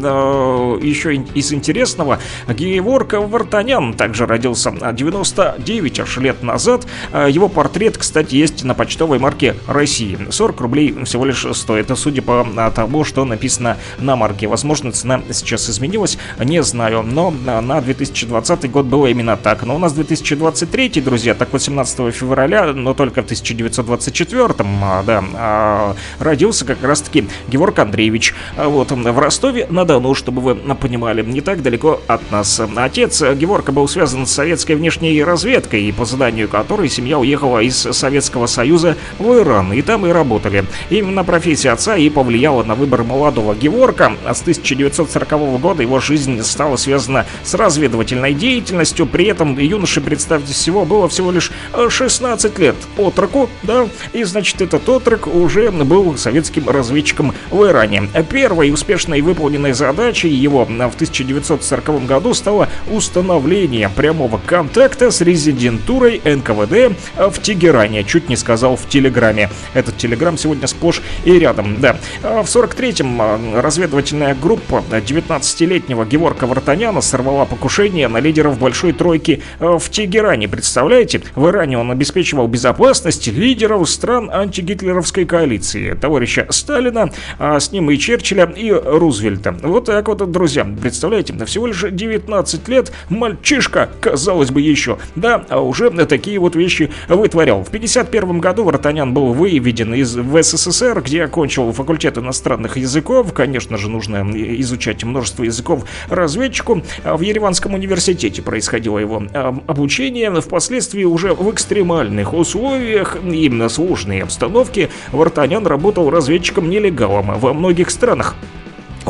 еще 0.82 1.14
из 1.14 1.52
интересного, 1.52 2.18
Геворг 2.48 3.12
Вартанян 3.12 3.94
также 3.94 4.26
родился 4.26 4.72
99 4.92 6.00
аж 6.00 6.16
лет 6.18 6.42
назад. 6.42 6.86
Его 7.12 7.48
портрет, 7.48 7.98
кстати, 7.98 8.34
есть 8.34 8.64
на 8.64 8.74
почтовой 8.74 9.18
марке 9.18 9.56
России. 9.66 10.18
40 10.30 10.60
рублей 10.60 11.04
всего 11.04 11.24
лишь 11.24 11.46
стоит, 11.52 11.90
судя 11.96 12.22
по 12.22 12.46
тому, 12.74 13.04
что 13.04 13.24
написано 13.24 13.76
на 13.98 14.16
марке. 14.16 14.46
Возможно, 14.46 14.92
цена 14.92 15.20
сейчас 15.32 15.68
изменилась, 15.68 16.18
не 16.38 16.62
знаю, 16.62 17.02
но 17.02 17.30
на 17.30 17.80
2020 18.00 18.70
год 18.70 18.86
было 18.86 19.08
именно 19.08 19.36
так. 19.36 19.62
Но 19.64 19.76
у 19.76 19.78
нас 19.78 19.92
2023, 19.92 21.00
друзья, 21.02 21.34
так 21.34 21.52
вот 21.52 21.60
17 21.60 22.14
февраля, 22.14 22.72
но 22.72 22.94
только 22.94 23.22
в 23.22 23.26
1924-м, 23.26 24.80
а, 24.82 25.02
да, 25.02 25.24
а, 25.34 25.96
родился 26.18 26.64
как 26.64 26.82
раз-таки 26.82 27.28
Георг 27.48 27.78
Андреевич. 27.78 28.34
А 28.56 28.68
Вот 28.68 28.90
в 28.90 29.18
Ростове-на-Дону, 29.18 30.14
чтобы 30.14 30.40
вы 30.40 30.54
понимали, 30.54 31.22
не 31.22 31.42
так 31.42 31.62
далеко 31.62 32.00
от 32.06 32.30
нас. 32.30 32.60
Отец 32.76 33.20
Георга 33.20 33.72
был 33.72 33.86
связан 33.86 34.26
с 34.26 34.32
советской 34.32 34.76
внешней 34.76 35.22
разведкой, 35.22 35.82
и 35.82 35.92
по 35.92 36.06
заданию 36.06 36.48
которой 36.48 36.88
семья 36.88 37.18
уехала 37.18 37.58
из 37.58 37.76
Советского 37.76 38.46
Союза 38.46 38.96
в 39.18 39.30
Иран, 39.34 39.74
и 39.74 39.82
там 39.82 40.06
и 40.06 40.10
работали. 40.10 40.64
Именно 40.88 41.24
профессия 41.24 41.70
отца 41.70 41.96
и 41.96 42.08
повлияла 42.08 42.62
на 42.62 42.74
выбор 42.74 43.04
молодого 43.04 43.54
Геворка. 43.54 44.12
А 44.24 44.34
с 44.34 44.40
1940 44.40 45.60
года 45.60 45.82
его 45.82 46.00
жизнь 46.00 46.42
стала 46.42 46.76
связана 46.76 47.26
с 47.44 47.54
разведывательной 47.80 48.34
деятельностью, 48.34 49.06
при 49.06 49.26
этом 49.26 49.58
юноше, 49.58 50.02
представьте 50.02 50.52
всего, 50.52 50.84
было 50.84 51.08
всего 51.08 51.30
лишь 51.30 51.50
э, 51.72 51.88
16 51.88 52.58
лет. 52.58 52.76
Отроку, 52.98 53.48
да, 53.62 53.88
и 54.12 54.22
значит 54.24 54.60
этот 54.60 54.86
отрок 54.88 55.26
уже 55.26 55.70
был 55.70 56.16
советским 56.18 56.68
разведчиком 56.68 57.32
в 57.50 57.64
Иране. 57.64 58.08
Первой 58.30 58.70
успешной 58.70 59.22
выполненной 59.22 59.72
задачей 59.72 60.28
его 60.28 60.66
в 60.66 60.70
1940 60.70 62.06
году 62.06 62.34
стало 62.34 62.68
установление 62.90 63.88
прямого 63.88 64.38
контакта 64.44 65.10
с 65.10 65.22
резидентурой 65.22 66.20
НКВД 66.24 66.94
в 67.16 67.40
Тегеране. 67.40 68.04
Чуть 68.04 68.28
не 68.28 68.36
сказал 68.36 68.76
в 68.76 68.88
Телеграме. 68.88 69.48
Этот 69.72 69.96
Телеграм 69.96 70.36
сегодня 70.36 70.66
сплошь 70.66 71.00
и 71.24 71.32
рядом, 71.38 71.80
да. 71.80 71.96
В 72.22 72.44
43-м 72.44 73.58
разведывательная 73.58 74.34
группа 74.34 74.84
19-летнего 74.90 76.04
Геворка 76.04 76.46
Вартаняна 76.46 77.00
сорвала 77.00 77.46
покушение 77.46 77.69
на 78.08 78.18
лидеров 78.18 78.58
Большой 78.58 78.92
Тройки 78.92 79.42
э, 79.60 79.78
в 79.78 79.90
Тегеране. 79.90 80.48
Представляете? 80.48 81.22
В 81.36 81.48
Иране 81.48 81.78
он 81.78 81.92
обеспечивал 81.92 82.48
безопасность 82.48 83.28
лидеров 83.28 83.88
стран 83.88 84.28
антигитлеровской 84.28 85.24
коалиции. 85.24 85.92
Товарища 85.92 86.48
Сталина, 86.50 87.12
а 87.38 87.60
с 87.60 87.70
ним 87.70 87.88
и 87.92 87.96
Черчилля, 87.96 88.46
и 88.56 88.72
Рузвельта. 88.72 89.52
Вот 89.62 89.84
так 89.84 90.08
вот, 90.08 90.28
друзья. 90.32 90.66
Представляете? 90.82 91.32
Всего 91.46 91.68
лишь 91.68 91.84
19 91.88 92.68
лет 92.68 92.90
мальчишка, 93.08 93.88
казалось 94.00 94.50
бы, 94.50 94.60
еще. 94.60 94.98
Да, 95.14 95.44
а 95.48 95.60
уже 95.60 95.90
такие 96.06 96.40
вот 96.40 96.56
вещи 96.56 96.90
вытворял. 97.08 97.62
В 97.62 97.70
51 97.70 98.40
году 98.40 98.64
Вартанян 98.64 99.14
был 99.14 99.32
выведен 99.32 99.94
из 99.94 100.16
в 100.16 100.42
СССР, 100.42 101.02
где 101.02 101.22
окончил 101.22 101.70
факультет 101.72 102.18
иностранных 102.18 102.76
языков. 102.76 103.32
Конечно 103.32 103.76
же, 103.76 103.88
нужно 103.88 104.28
изучать 104.60 105.04
множество 105.04 105.44
языков 105.44 105.84
разведчику. 106.08 106.82
А 107.04 107.16
В 107.16 107.20
Ереванском 107.20 107.59
университете 107.66 108.42
происходило 108.42 108.98
его 108.98 109.22
а, 109.32 109.56
обучение. 109.66 110.30
Впоследствии 110.40 111.04
уже 111.04 111.34
в 111.34 111.50
экстремальных 111.52 112.34
условиях 112.34 113.16
и 113.24 113.48
на 113.48 113.68
сложной 113.68 114.22
обстановке 114.22 114.90
Вартанян 115.12 115.66
работал 115.66 116.10
разведчиком-нелегалом 116.10 117.38
во 117.38 117.52
многих 117.52 117.90
странах. 117.90 118.34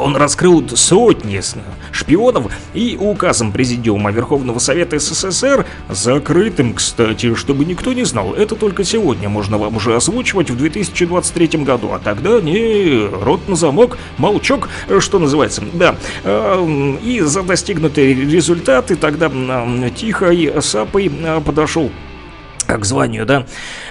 Он 0.01 0.17
раскрыл 0.17 0.67
сотни 0.75 1.41
шпионов 1.93 2.53
и 2.75 2.97
указом 2.99 3.53
Президиума 3.53 4.11
Верховного 4.11 4.59
Совета 4.59 4.99
СССР, 4.99 5.67
закрытым, 5.89 6.75
кстати, 6.75 7.35
чтобы 7.35 7.65
никто 7.65 7.93
не 7.93 8.05
знал, 8.05 8.33
это 8.33 8.57
только 8.57 8.83
сегодня 8.85 9.29
можно 9.29 9.59
вам 9.59 9.77
уже 9.77 9.95
озвучивать 9.95 10.51
в 10.51 10.57
2023 10.57 11.65
году, 11.65 11.91
а 11.93 11.99
тогда 11.99 12.41
не 12.41 13.07
рот 13.23 13.47
на 13.49 13.57
замок, 13.57 13.99
молчок, 14.17 14.69
что 15.01 15.19
называется, 15.19 15.63
да. 15.75 15.97
Эм, 16.25 16.97
И 16.97 17.21
за 17.21 17.43
достигнутые 17.43 18.15
результаты 18.15 18.97
тогда 18.97 19.27
м, 19.27 19.91
тихо 19.95 20.31
и 20.31 20.61
сапой 20.61 21.11
э, 21.13 21.41
подошел 21.41 21.91
к 22.67 22.85
званию, 22.85 23.27
да, 23.27 23.47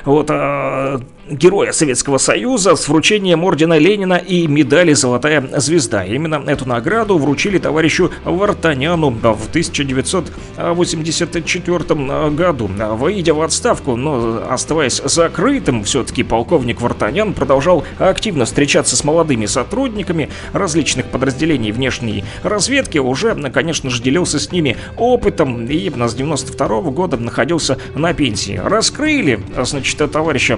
вот, 0.05 0.27
а, 0.29 1.01
Героя 1.29 1.71
Советского 1.71 2.17
Союза 2.17 2.75
с 2.75 2.89
вручением 2.89 3.43
ордена 3.43 3.77
Ленина 3.77 4.15
и 4.15 4.47
медали 4.47 4.93
«Золотая 4.93 5.47
звезда». 5.57 6.03
Именно 6.03 6.43
эту 6.47 6.67
награду 6.67 7.19
вручили 7.19 7.59
товарищу 7.59 8.09
Вартаняну 8.25 9.11
в 9.11 9.49
1984 9.49 12.29
году. 12.31 12.67
Выйдя 12.67 13.35
в 13.35 13.41
отставку, 13.41 13.95
но 13.95 14.41
оставаясь 14.49 14.99
закрытым, 15.05 15.83
все-таки 15.83 16.23
полковник 16.23 16.81
Вартанян 16.81 17.33
продолжал 17.33 17.83
активно 17.99 18.45
встречаться 18.45 18.95
с 18.95 19.03
молодыми 19.03 19.45
сотрудниками 19.45 20.29
различных 20.53 21.05
подразделений 21.05 21.71
внешней 21.71 22.23
разведки, 22.41 22.97
уже, 22.97 23.35
конечно 23.51 23.91
же, 23.91 24.01
делился 24.01 24.39
с 24.39 24.51
ними 24.51 24.77
опытом 24.97 25.67
и 25.67 25.89
с 25.89 26.15
92 26.15 26.81
года 26.89 27.17
находился 27.17 27.77
на 27.93 28.13
пенсии. 28.13 28.59
Раскрыли, 28.63 29.39
значит, 29.63 30.11
товарища 30.11 30.57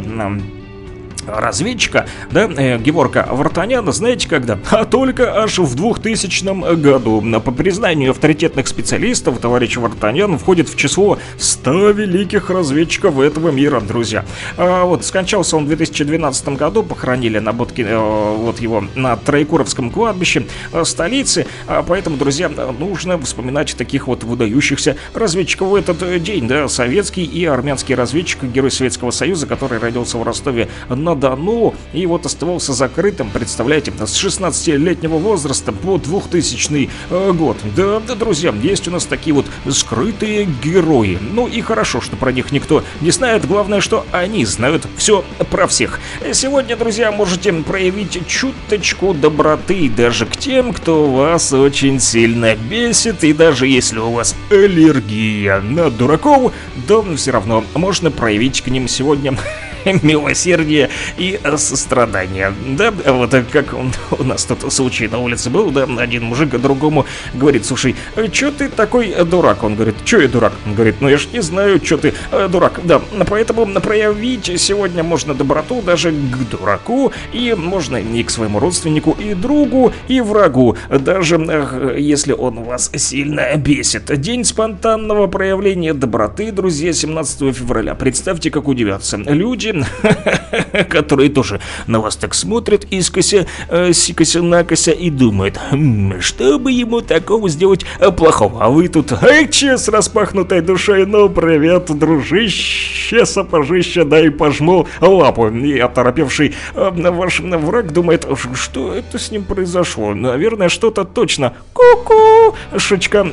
разведчика, 1.28 2.08
да, 2.32 2.50
э, 2.56 2.78
Геворка 2.78 3.28
Вартаняна, 3.30 3.92
знаете 3.92 4.28
когда? 4.28 4.60
А 4.72 4.86
только 4.86 5.44
аж 5.44 5.60
в 5.60 5.76
2000 5.76 6.76
году. 6.76 7.24
По 7.42 7.52
признанию 7.52 8.12
авторитетных 8.12 8.68
специалистов, 8.68 9.40
товарищ 9.40 9.78
Вартанян 9.78 10.38
входит 10.38 10.70
в 10.70 10.76
число 10.76 11.18
100 11.38 11.92
великих 11.92 12.50
разведчиков 12.50 13.20
этого 13.20 13.50
мира, 13.50 13.80
друзья. 13.82 14.26
А 14.58 14.86
вот 14.86 15.06
скончался 15.06 15.58
он 15.58 15.66
в 15.66 15.68
2012 15.68 16.50
году, 16.50 16.84
похоронили 16.84 17.40
на 17.40 17.54
Бодке, 17.54 17.84
э, 17.84 17.98
вот 17.98 18.60
его 18.60 18.84
на 18.96 19.16
Троекуровском 19.16 19.92
кладбище 19.92 20.46
э, 20.74 20.84
столицы, 20.84 21.46
А 21.68 21.84
поэтому, 21.84 22.18
друзья, 22.18 22.50
нужно 22.50 23.20
вспоминать 23.20 23.76
таких 23.78 24.08
вот 24.08 24.24
выдающихся 24.24 24.98
разведчиков 25.14 25.70
в 25.70 25.76
этот 25.76 26.24
день, 26.24 26.48
да, 26.48 26.68
советский 26.68 27.24
и 27.24 27.46
армянский 27.46 27.96
разведчик, 27.96 28.44
герой 28.44 28.72
Советского 28.72 29.12
Союза, 29.12 29.48
который 29.48 29.80
родился 29.80 30.18
в 30.18 30.24
Ростове 30.24 30.70
на 30.90 31.11
Дону 31.16 31.74
и 31.94 32.06
вот 32.06 32.26
оставался 32.26 32.74
закрытым, 32.74 33.30
представляете, 33.30 33.92
с 33.92 34.24
16-летнего 34.24 35.18
возраста 35.18 35.72
по 35.72 35.98
2000 35.98 36.90
э, 37.10 37.32
год. 37.34 37.58
Да, 37.76 38.00
да, 38.00 38.16
друзья, 38.16 38.54
есть 38.62 38.88
у 38.88 38.92
нас 38.92 39.06
такие 39.06 39.34
вот 39.34 39.46
скрытые 39.70 40.48
герои. 40.64 41.18
Ну 41.22 41.48
и 41.48 41.62
хорошо, 41.62 42.02
что 42.02 42.16
про 42.16 42.32
них 42.32 42.52
никто 42.52 42.84
не 43.02 43.12
знает, 43.12 43.48
главное, 43.48 43.82
что 43.82 44.06
они 44.12 44.46
знают 44.46 44.88
все 44.98 45.24
про 45.50 45.68
всех. 45.68 46.00
Сегодня, 46.34 46.76
друзья, 46.76 47.12
можете 47.12 47.54
проявить 47.54 48.26
чуточку 48.28 49.14
доброты 49.14 49.90
даже 49.90 50.26
к 50.26 50.38
тем, 50.38 50.74
кто 50.74 51.10
вас 51.12 51.54
очень 51.54 52.00
сильно 52.00 52.56
бесит, 52.56 53.24
и 53.24 53.34
даже 53.34 53.68
если 53.68 54.00
у 54.00 54.12
вас 54.12 54.36
аллергия 54.50 55.62
на 55.62 55.90
дураков, 55.90 56.54
то 56.88 57.06
все 57.16 57.32
равно 57.32 57.64
можно 57.74 58.12
проявить 58.12 58.62
к 58.62 58.68
ним 58.68 58.88
сегодня 58.88 59.38
милосердие 60.04 60.90
и 61.18 61.40
э, 61.44 61.58
сострадание. 61.58 62.54
Да, 62.78 62.92
вот 62.92 63.34
э, 63.34 63.44
как 63.52 63.74
он- 63.74 63.92
у 64.20 64.24
нас 64.24 64.46
тут 64.46 64.72
случай 64.72 65.08
на 65.08 65.20
улице 65.20 65.50
был, 65.50 65.72
да, 65.72 65.88
один 65.98 66.24
мужик 66.24 66.50
другому 66.60 67.06
говорит, 67.34 67.66
слушай, 67.66 67.96
что 68.34 68.52
ты 68.52 68.70
такой 68.70 69.10
э, 69.10 69.24
дурак? 69.24 69.64
Он 69.64 69.76
говорит, 69.76 69.96
что 70.06 70.22
я 70.22 70.28
дурак? 70.28 70.54
Он 70.66 70.74
говорит, 70.74 70.96
ну 71.02 71.10
я 71.10 71.18
ж 71.18 71.28
не 71.34 71.42
знаю, 71.42 71.80
что 71.84 71.98
ты 71.98 72.14
э, 72.32 72.48
дурак. 72.52 72.80
Да, 72.84 73.02
поэтому 73.28 73.66
проявить 73.82 74.52
сегодня 74.60 75.04
можно 75.04 75.34
доброту 75.34 75.82
даже 75.82 76.12
к 76.12 76.50
дураку, 76.50 77.12
и 77.34 77.54
можно 77.58 77.98
и 77.98 78.24
к 78.24 78.30
своему 78.30 78.60
родственнику, 78.60 79.16
и 79.20 79.34
другу, 79.34 79.94
и 80.08 80.22
врагу, 80.22 80.78
даже 80.90 81.36
э, 81.38 81.96
если 82.00 82.34
он 82.34 82.64
вас 82.64 82.92
сильно 82.96 83.56
бесит. 83.56 84.20
День 84.20 84.44
спонтанного 84.44 85.28
проявления 85.28 85.94
доброты, 85.94 86.52
друзья, 86.52 86.94
17 86.94 87.56
февраля. 87.56 87.96
Представьте, 87.96 88.52
как 88.52 88.68
удивятся 88.68 89.18
люди, 89.18 89.71
которые 90.90 91.30
тоже 91.30 91.60
на 91.88 92.00
вас 92.00 92.16
так 92.16 92.34
смотрят 92.34 92.86
искося, 92.92 93.48
э, 93.70 93.94
сикося-накося 93.94 94.92
и 94.92 95.10
думают, 95.10 95.60
«Хм, 95.72 96.20
что 96.22 96.60
бы 96.60 96.72
ему 96.72 97.02
такого 97.02 97.50
сделать 97.50 97.86
э, 98.00 98.12
плохого, 98.12 98.64
а 98.64 98.70
вы 98.70 98.88
тут, 98.88 99.12
эй, 99.24 99.48
че 99.48 99.78
с 99.78 99.88
распахнутой 99.88 100.62
душой, 100.62 101.06
ну, 101.06 101.30
привет, 101.30 101.86
дружище, 101.98 103.26
сапожище, 103.26 104.04
дай 104.04 104.30
пожму 104.32 104.88
лапу. 105.00 105.48
И 105.50 105.78
оторопевший 105.80 106.56
э, 106.74 106.92
ваш 107.12 107.40
враг 107.40 107.92
думает, 107.94 108.26
«Ш- 108.36 108.56
что 108.56 108.94
это 108.94 109.18
с 109.20 109.32
ним 109.32 109.44
произошло? 109.44 110.14
Наверное, 110.14 110.70
что-то 110.70 111.04
точно. 111.04 111.54
Ку-ку, 111.74 112.56
шучка 112.78 113.28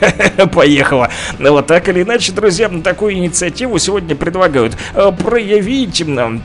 поехала. 0.52 1.10
Вот 1.38 1.66
так 1.66 1.88
или 1.88 2.02
иначе, 2.02 2.32
друзья, 2.32 2.68
такую 2.82 3.14
инициативу 3.14 3.78
сегодня 3.78 4.14
предлагают 4.14 4.76
э, 4.94 5.10
проявить 5.12 5.77
м, 5.86 6.40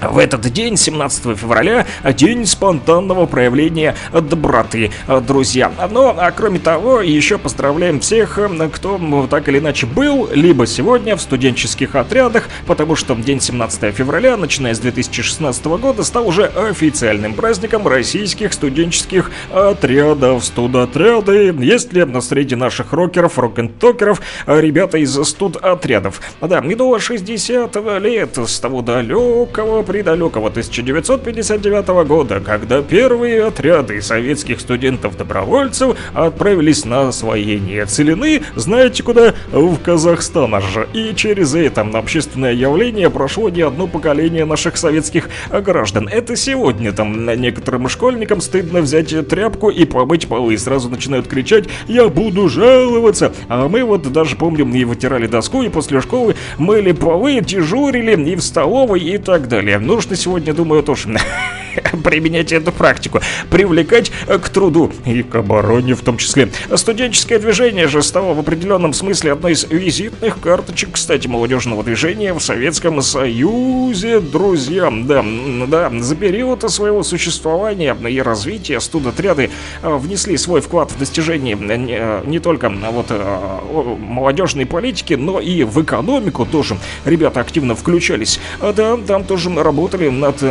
в 0.00 0.18
этот 0.18 0.42
день, 0.52 0.76
17 0.76 1.36
февраля, 1.36 1.86
день 2.04 2.46
спонтанного 2.46 3.26
проявления 3.26 3.94
доброты, 4.12 4.90
друзья. 5.26 5.72
Ну, 5.90 6.14
а 6.16 6.30
кроме 6.30 6.58
того, 6.58 7.00
еще 7.00 7.38
поздравляем 7.38 8.00
всех, 8.00 8.38
кто 8.72 9.26
так 9.28 9.48
или 9.48 9.58
иначе 9.58 9.86
был, 9.86 10.28
либо 10.32 10.66
сегодня 10.66 11.16
в 11.16 11.20
студенческих 11.20 11.94
отрядах, 11.94 12.48
потому 12.66 12.96
что 12.96 13.14
день 13.14 13.40
17 13.40 13.94
февраля, 13.94 14.36
начиная 14.36 14.74
с 14.74 14.78
2016 14.78 15.64
года, 15.66 16.04
стал 16.04 16.28
уже 16.28 16.46
официальным 16.46 17.34
праздником 17.34 17.86
российских 17.86 18.52
студенческих 18.52 19.30
отрядов. 19.52 20.44
Студотряды. 20.44 21.54
Есть 21.58 21.92
ли 21.92 22.06
среди 22.20 22.54
наших 22.54 22.92
рокеров, 22.92 23.38
рок-н-токеров, 23.38 24.20
ребята 24.46 24.98
из 24.98 25.14
студотрядов? 25.24 26.20
Да, 26.40 26.60
минуло 26.60 26.98
60 27.00 27.76
лет 28.00 28.38
с 28.38 28.60
того 28.60 28.82
далекого 28.82 29.82
предалекого 29.86 30.48
1959 30.48 32.06
года, 32.06 32.40
когда 32.40 32.82
первые 32.82 33.44
отряды 33.44 34.02
советских 34.02 34.60
студентов-добровольцев 34.60 35.96
отправились 36.12 36.84
на 36.84 37.08
освоение 37.08 37.86
целины, 37.86 38.42
знаете 38.56 39.02
куда? 39.02 39.34
В 39.52 39.78
Казахстан 39.78 40.54
аж. 40.54 40.64
И 40.92 41.14
через 41.14 41.54
это 41.54 41.80
общественное 41.80 42.52
явление 42.52 43.08
прошло 43.08 43.48
не 43.48 43.62
одно 43.62 43.86
поколение 43.86 44.44
наших 44.44 44.76
советских 44.76 45.28
граждан. 45.50 46.08
Это 46.08 46.36
сегодня 46.36 46.92
там 46.92 47.24
некоторым 47.40 47.88
школьникам 47.88 48.40
стыдно 48.40 48.80
взять 48.80 49.28
тряпку 49.28 49.70
и 49.70 49.84
помыть 49.84 50.26
полы. 50.26 50.54
И 50.54 50.58
сразу 50.58 50.88
начинают 50.88 51.28
кричать 51.28 51.66
«Я 51.86 52.08
буду 52.08 52.48
жаловаться!» 52.48 53.32
А 53.48 53.68
мы 53.68 53.84
вот 53.84 54.10
даже 54.12 54.36
помним 54.36 54.74
и 54.74 54.84
вытирали 54.84 55.26
доску, 55.26 55.62
и 55.62 55.68
после 55.68 56.00
школы 56.00 56.34
мыли 56.58 56.92
полы, 56.92 57.40
дежурили 57.40 58.16
и 58.26 58.34
в 58.34 58.42
столовой 58.42 59.00
и 59.00 59.18
так 59.18 59.48
далее. 59.48 59.75
Нужно 59.80 60.16
сегодня, 60.16 60.54
думаю, 60.54 60.82
тоже 60.82 61.08
применять 62.04 62.52
эту 62.52 62.72
практику, 62.72 63.20
привлекать 63.50 64.10
к 64.26 64.48
труду 64.48 64.92
и 65.04 65.22
к 65.22 65.34
обороне 65.36 65.94
в 65.94 66.02
том 66.02 66.18
числе. 66.18 66.50
Студенческое 66.74 67.38
движение 67.38 67.88
же 67.88 68.02
стало 68.02 68.34
в 68.34 68.40
определенном 68.40 68.92
смысле 68.92 69.32
одной 69.32 69.52
из 69.52 69.64
визитных 69.64 70.40
карточек, 70.40 70.90
кстати, 70.92 71.26
молодежного 71.26 71.82
движения 71.82 72.32
в 72.32 72.40
Советском 72.40 73.02
Союзе, 73.02 74.20
друзья. 74.20 74.90
Да, 74.90 75.24
да, 75.68 75.90
за 75.98 76.16
период 76.16 76.62
своего 76.70 77.02
существования 77.02 77.96
и 78.08 78.20
развития 78.20 78.80
студотряды 78.80 79.50
а, 79.82 79.96
внесли 79.96 80.36
свой 80.36 80.60
вклад 80.60 80.90
в 80.90 80.98
достижение 80.98 81.56
не, 81.56 82.28
не 82.28 82.38
только 82.38 82.68
вот 82.68 83.06
а, 83.10 83.96
молодежной 83.98 84.66
политики, 84.66 85.14
но 85.14 85.40
и 85.40 85.64
в 85.64 85.82
экономику 85.82 86.46
тоже. 86.46 86.76
Ребята 87.04 87.40
активно 87.40 87.74
включались. 87.74 88.40
Да, 88.60 88.96
там 88.96 89.24
тоже 89.24 89.50
работали 89.54 90.08
над 90.08 90.42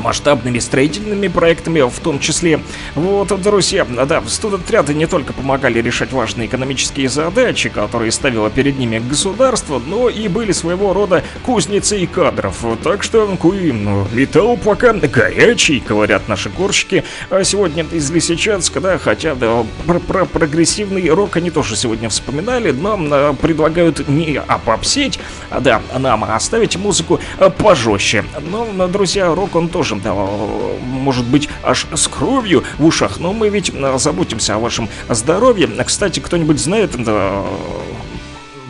масштабными 0.00 0.58
строительными 0.58 1.28
проектами 1.28 1.80
в 1.80 2.00
том 2.00 2.18
числе. 2.18 2.60
Вот, 2.94 3.28
друзья, 3.40 3.84
да, 3.84 4.22
студотряды 4.26 4.94
не 4.94 5.06
только 5.06 5.32
помогали 5.32 5.80
решать 5.80 6.12
важные 6.12 6.46
экономические 6.46 7.08
задачи, 7.08 7.68
которые 7.68 8.12
ставило 8.12 8.50
перед 8.50 8.78
ними 8.78 8.98
государство, 8.98 9.80
но 9.84 10.08
и 10.08 10.28
были 10.28 10.52
своего 10.52 10.92
рода 10.92 11.22
кузницей 11.44 12.06
кадров. 12.06 12.64
Так 12.82 13.02
что 13.02 13.26
Куин 13.40 13.84
ну, 13.84 14.06
летал 14.12 14.56
пока 14.56 14.92
горячий, 14.92 15.82
говорят 15.86 16.28
наши 16.28 16.48
горщики. 16.48 17.04
А 17.30 17.42
сегодня 17.44 17.84
из 17.90 18.10
Лисичанска, 18.10 18.80
да, 18.80 18.98
хотя 18.98 19.34
да, 19.34 19.64
про, 19.86 19.98
про 19.98 20.24
прогрессивный 20.24 21.08
рок 21.08 21.36
они 21.36 21.50
тоже 21.50 21.76
сегодня 21.76 22.08
вспоминали, 22.08 22.70
но 22.70 22.98
а, 23.10 23.34
предлагают 23.34 24.08
не 24.08 24.36
опопсеть, 24.38 25.18
а 25.50 25.60
да, 25.60 25.82
нам 25.98 26.24
оставить 26.24 26.76
музыку 26.76 27.20
пожестче. 27.58 28.24
Но, 28.50 28.88
друзья, 28.88 29.34
рок 29.34 29.56
он 29.56 29.68
тоже 29.68 29.81
тоже, 29.82 29.96
может 29.96 31.24
быть, 31.24 31.48
аж 31.64 31.86
с 31.92 32.06
кровью 32.06 32.62
в 32.78 32.86
ушах, 32.86 33.18
но 33.18 33.32
мы 33.32 33.48
ведь 33.48 33.72
э, 33.74 33.98
заботимся 33.98 34.54
о 34.54 34.58
вашем 34.58 34.88
здоровье. 35.08 35.66
Кстати, 35.84 36.20
кто-нибудь 36.20 36.60
знает 36.60 36.92
да, 37.02 37.42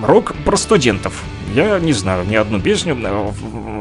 рок 0.02 0.34
про 0.44 0.56
студентов? 0.56 1.22
Я 1.54 1.78
не 1.80 1.92
знаю 1.92 2.24
ни 2.26 2.34
одну 2.34 2.60
песню 2.60 2.96
э, 2.98 3.32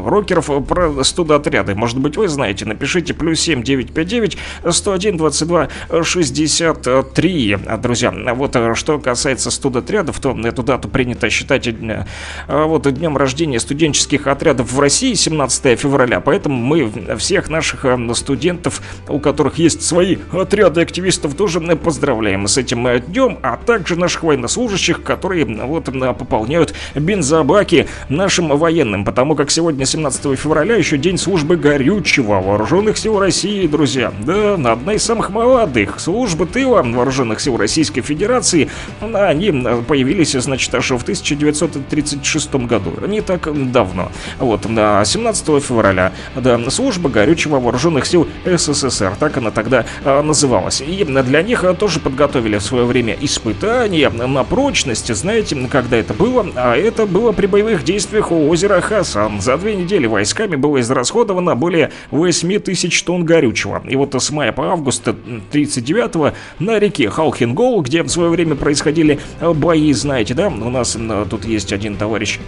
рокеров 0.05 0.49
про 0.67 1.03
студоотряды. 1.05 1.73
Может 1.73 1.99
быть, 1.99 2.17
вы 2.17 2.27
знаете. 2.27 2.65
Напишите 2.65 3.13
плюс 3.13 3.39
7 3.39 3.63
959 3.63 4.37
101 4.69 5.17
22 5.17 5.69
63. 6.03 7.57
Друзья, 7.81 8.11
вот 8.35 8.55
э, 8.57 8.75
что 8.75 8.99
касается 8.99 9.51
студотрядов, 9.51 10.19
то 10.19 10.37
эту 10.43 10.63
дату 10.63 10.89
принято 10.89 11.29
считать 11.29 11.65
э, 11.65 12.05
вот 12.47 12.93
днем 12.93 13.15
рождения 13.15 13.59
студенческих 13.59 14.27
отрядов 14.27 14.73
в 14.73 14.79
России 14.79 15.13
17 15.13 15.79
февраля. 15.79 16.19
Поэтому 16.19 16.57
мы 16.57 16.91
всех 17.17 17.49
наших 17.49 17.85
студентов, 18.15 18.81
у 19.07 19.19
которых 19.19 19.59
есть 19.59 19.81
свои 19.81 20.17
отряды 20.33 20.81
активистов, 20.81 21.35
тоже 21.35 21.61
поздравляем 21.61 22.47
с 22.47 22.57
этим 22.57 22.99
днем, 22.99 23.39
а 23.43 23.55
также 23.55 23.95
наших 23.95 24.23
военнослужащих, 24.23 25.03
которые 25.03 25.45
вот 25.45 25.85
пополняют 25.85 26.73
бензобак 26.95 27.60
баки 27.61 27.85
нашим 28.09 28.57
военным, 28.57 29.05
потому 29.05 29.35
как 29.35 29.51
сегодня, 29.51 29.85
17 29.85 30.35
февраля, 30.35 30.75
еще 30.75 30.97
день 30.97 31.19
службы 31.19 31.57
горючего 31.57 32.41
Вооруженных 32.41 32.97
сил 32.97 33.19
России, 33.19 33.67
друзья. 33.67 34.11
Да, 34.25 34.55
одна 34.55 34.93
из 34.93 35.03
самых 35.03 35.29
молодых 35.29 35.99
службы 35.99 36.47
тыла 36.47 36.81
Вооруженных 36.81 37.39
сил 37.39 37.57
Российской 37.57 38.01
Федерации, 38.01 38.67
они 38.99 39.51
появились, 39.87 40.31
значит, 40.31 40.73
аж 40.73 40.89
в 40.89 41.03
1936 41.03 42.55
году, 42.55 42.93
не 43.07 43.21
так 43.21 43.71
давно. 43.71 44.11
Вот, 44.39 44.61
да, 44.67 45.05
17 45.05 45.63
февраля, 45.63 46.13
да, 46.35 46.59
служба 46.71 47.09
горючего 47.09 47.59
Вооруженных 47.59 48.07
сил 48.07 48.27
СССР, 48.43 49.13
так 49.19 49.37
она 49.37 49.51
тогда 49.51 49.85
а, 50.03 50.23
называлась. 50.23 50.81
И 50.81 51.03
для 51.03 51.43
них 51.43 51.63
тоже 51.77 51.99
подготовили 51.99 52.57
в 52.57 52.63
свое 52.63 52.85
время 52.85 53.15
испытания 53.21 54.09
на 54.09 54.43
прочность, 54.43 55.13
знаете, 55.13 55.55
когда 55.69 55.97
это 55.97 56.15
было, 56.15 56.47
а 56.55 56.75
это 56.75 57.05
было 57.05 57.31
при 57.33 57.50
боевых 57.51 57.83
действиях 57.83 58.31
у 58.31 58.49
озера 58.49 58.81
Хасан. 58.81 59.41
За 59.41 59.57
две 59.57 59.75
недели 59.75 60.07
войсками 60.07 60.55
было 60.55 60.79
израсходовано 60.79 61.55
более 61.55 61.91
8 62.09 62.59
тысяч 62.59 63.03
тонн 63.03 63.25
горючего. 63.25 63.83
И 63.87 63.95
вот 63.95 64.15
с 64.15 64.31
мая 64.31 64.51
по 64.51 64.71
август 64.71 65.07
39-го 65.07 66.33
на 66.59 66.79
реке 66.79 67.09
Халхингол, 67.09 67.81
где 67.81 68.01
в 68.01 68.09
свое 68.09 68.29
время 68.29 68.55
происходили 68.55 69.19
бои, 69.41 69.93
знаете, 69.93 70.33
да, 70.33 70.47
у 70.47 70.69
нас 70.69 70.97
тут 71.29 71.45
есть 71.45 71.73
один 71.73 71.97
товарищ 71.97 72.39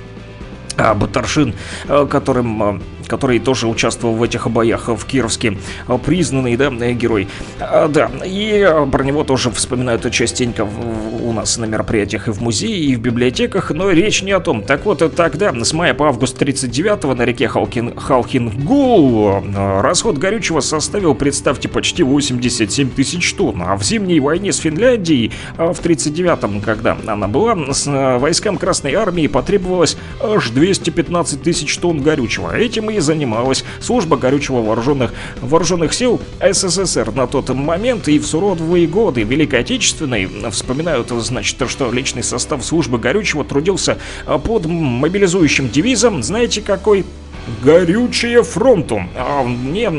а, 0.77 0.95
Батаршин, 0.95 1.53
которым 2.09 2.81
который 3.07 3.39
тоже 3.39 3.67
участвовал 3.67 4.15
в 4.15 4.23
этих 4.23 4.49
боях 4.49 4.88
в 4.88 5.05
Кировске, 5.05 5.57
а, 5.88 5.97
признанный, 5.97 6.55
да, 6.55 6.69
герой. 6.69 7.27
А, 7.59 7.88
да, 7.88 8.09
и 8.25 8.67
про 8.91 9.03
него 9.03 9.23
тоже 9.23 9.51
вспоминают 9.51 10.09
частенько 10.11 10.67
у 11.21 11.31
нас 11.31 11.57
на 11.57 11.65
мероприятиях 11.65 12.27
и 12.27 12.31
в 12.31 12.41
музее, 12.41 12.77
и 12.77 12.95
в 12.95 12.99
библиотеках, 12.99 13.71
но 13.71 13.89
речь 13.91 14.21
не 14.21 14.31
о 14.31 14.39
том. 14.39 14.63
Так 14.63 14.85
вот, 14.85 15.15
тогда, 15.15 15.53
с 15.53 15.73
мая 15.73 15.93
по 15.93 16.07
август 16.07 16.41
39-го 16.41 17.13
на 17.15 17.23
реке 17.23 17.47
Халкин, 17.47 17.97
Халхингул 17.97 19.43
расход 19.81 20.17
горючего 20.17 20.59
составил, 20.59 21.15
представьте, 21.15 21.69
почти 21.69 22.03
87 22.03 22.89
тысяч 22.91 23.34
тонн, 23.34 23.63
а 23.63 23.75
в 23.77 23.84
зимней 23.84 24.19
войне 24.19 24.51
с 24.51 24.57
Финляндией 24.57 25.31
в 25.57 25.80
39-м, 25.80 26.61
когда 26.61 26.97
она 27.07 27.27
была, 27.27 27.73
с 27.73 27.85
войскам 28.19 28.57
Красной 28.57 28.93
Армии 28.93 29.27
потребовалось 29.27 29.97
аж 30.21 30.49
215 30.49 31.41
тысяч 31.41 31.77
тонн 31.77 32.01
горючего. 32.01 32.55
Этим 32.55 32.89
и 32.89 32.93
занималась 32.99 33.64
служба 33.80 34.18
горючего 34.18 34.61
вооруженных, 34.61 35.14
вооруженных 35.41 35.94
сил 35.94 36.22
СССР 36.40 37.11
на 37.11 37.28
тот 37.28 37.49
момент 37.49 38.07
и 38.07 38.20
в 38.20 38.26
суровые 38.26 38.88
годы 38.88 39.24
Великой 39.24 39.61
Отечественной 39.61 40.30
вспоминают, 40.52 41.10
значит, 41.10 41.70
что 41.70 41.91
личный 41.91 42.24
состав 42.24 42.64
службы 42.65 42.98
горючего 42.98 43.44
трудился 43.44 43.98
под 44.26 44.65
мобилизующим 44.65 45.70
девизом, 45.70 46.24
знаете 46.24 46.61
какой? 46.61 47.06
Горючее 47.61 48.41
фронту. 48.44 49.03
А, 49.18 49.44
не, 49.44 49.90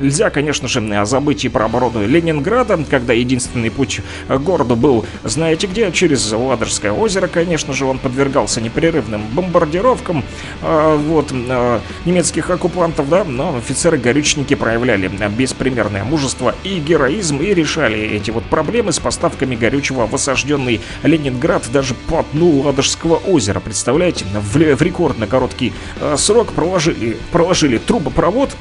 Нельзя, 0.00 0.30
конечно 0.30 0.68
же, 0.68 1.04
забыть 1.04 1.44
и 1.44 1.48
про 1.48 1.64
оборону 1.66 2.06
Ленинграда, 2.06 2.78
когда 2.88 3.12
единственный 3.12 3.70
путь 3.70 4.00
к 4.28 4.38
городу 4.38 4.76
был, 4.76 5.04
знаете 5.24 5.66
где, 5.66 5.90
через 5.92 6.30
Ладожское 6.32 6.92
озеро, 6.92 7.26
конечно 7.28 7.72
же, 7.72 7.84
он 7.84 7.98
подвергался 7.98 8.60
непрерывным 8.60 9.22
бомбардировкам 9.32 10.24
э, 10.62 10.96
вот, 10.96 11.32
э, 11.32 11.80
немецких 12.04 12.50
оккупантов, 12.50 13.08
да, 13.08 13.24
но 13.24 13.56
офицеры-горючники 13.56 14.54
проявляли 14.54 15.08
беспримерное 15.28 16.04
мужество 16.04 16.54
и 16.64 16.78
героизм 16.78 17.38
и 17.38 17.54
решали 17.54 17.98
эти 17.98 18.30
вот 18.30 18.44
проблемы 18.44 18.92
с 18.92 18.98
поставками 18.98 19.56
горючего 19.56 20.06
в 20.06 20.14
осажденный 20.14 20.80
Ленинград 21.02 21.64
даже 21.72 21.94
по 21.94 22.24
дну 22.32 22.60
Ладожского 22.60 23.16
озера. 23.16 23.60
Представляете, 23.60 24.24
в, 24.34 24.56
в 24.56 24.82
рекордно 24.82 25.26
короткий 25.26 25.72
э, 26.00 26.16
срок 26.18 26.52
проложили, 26.52 27.16
проложили 27.32 27.78
трубопровод 27.78 28.56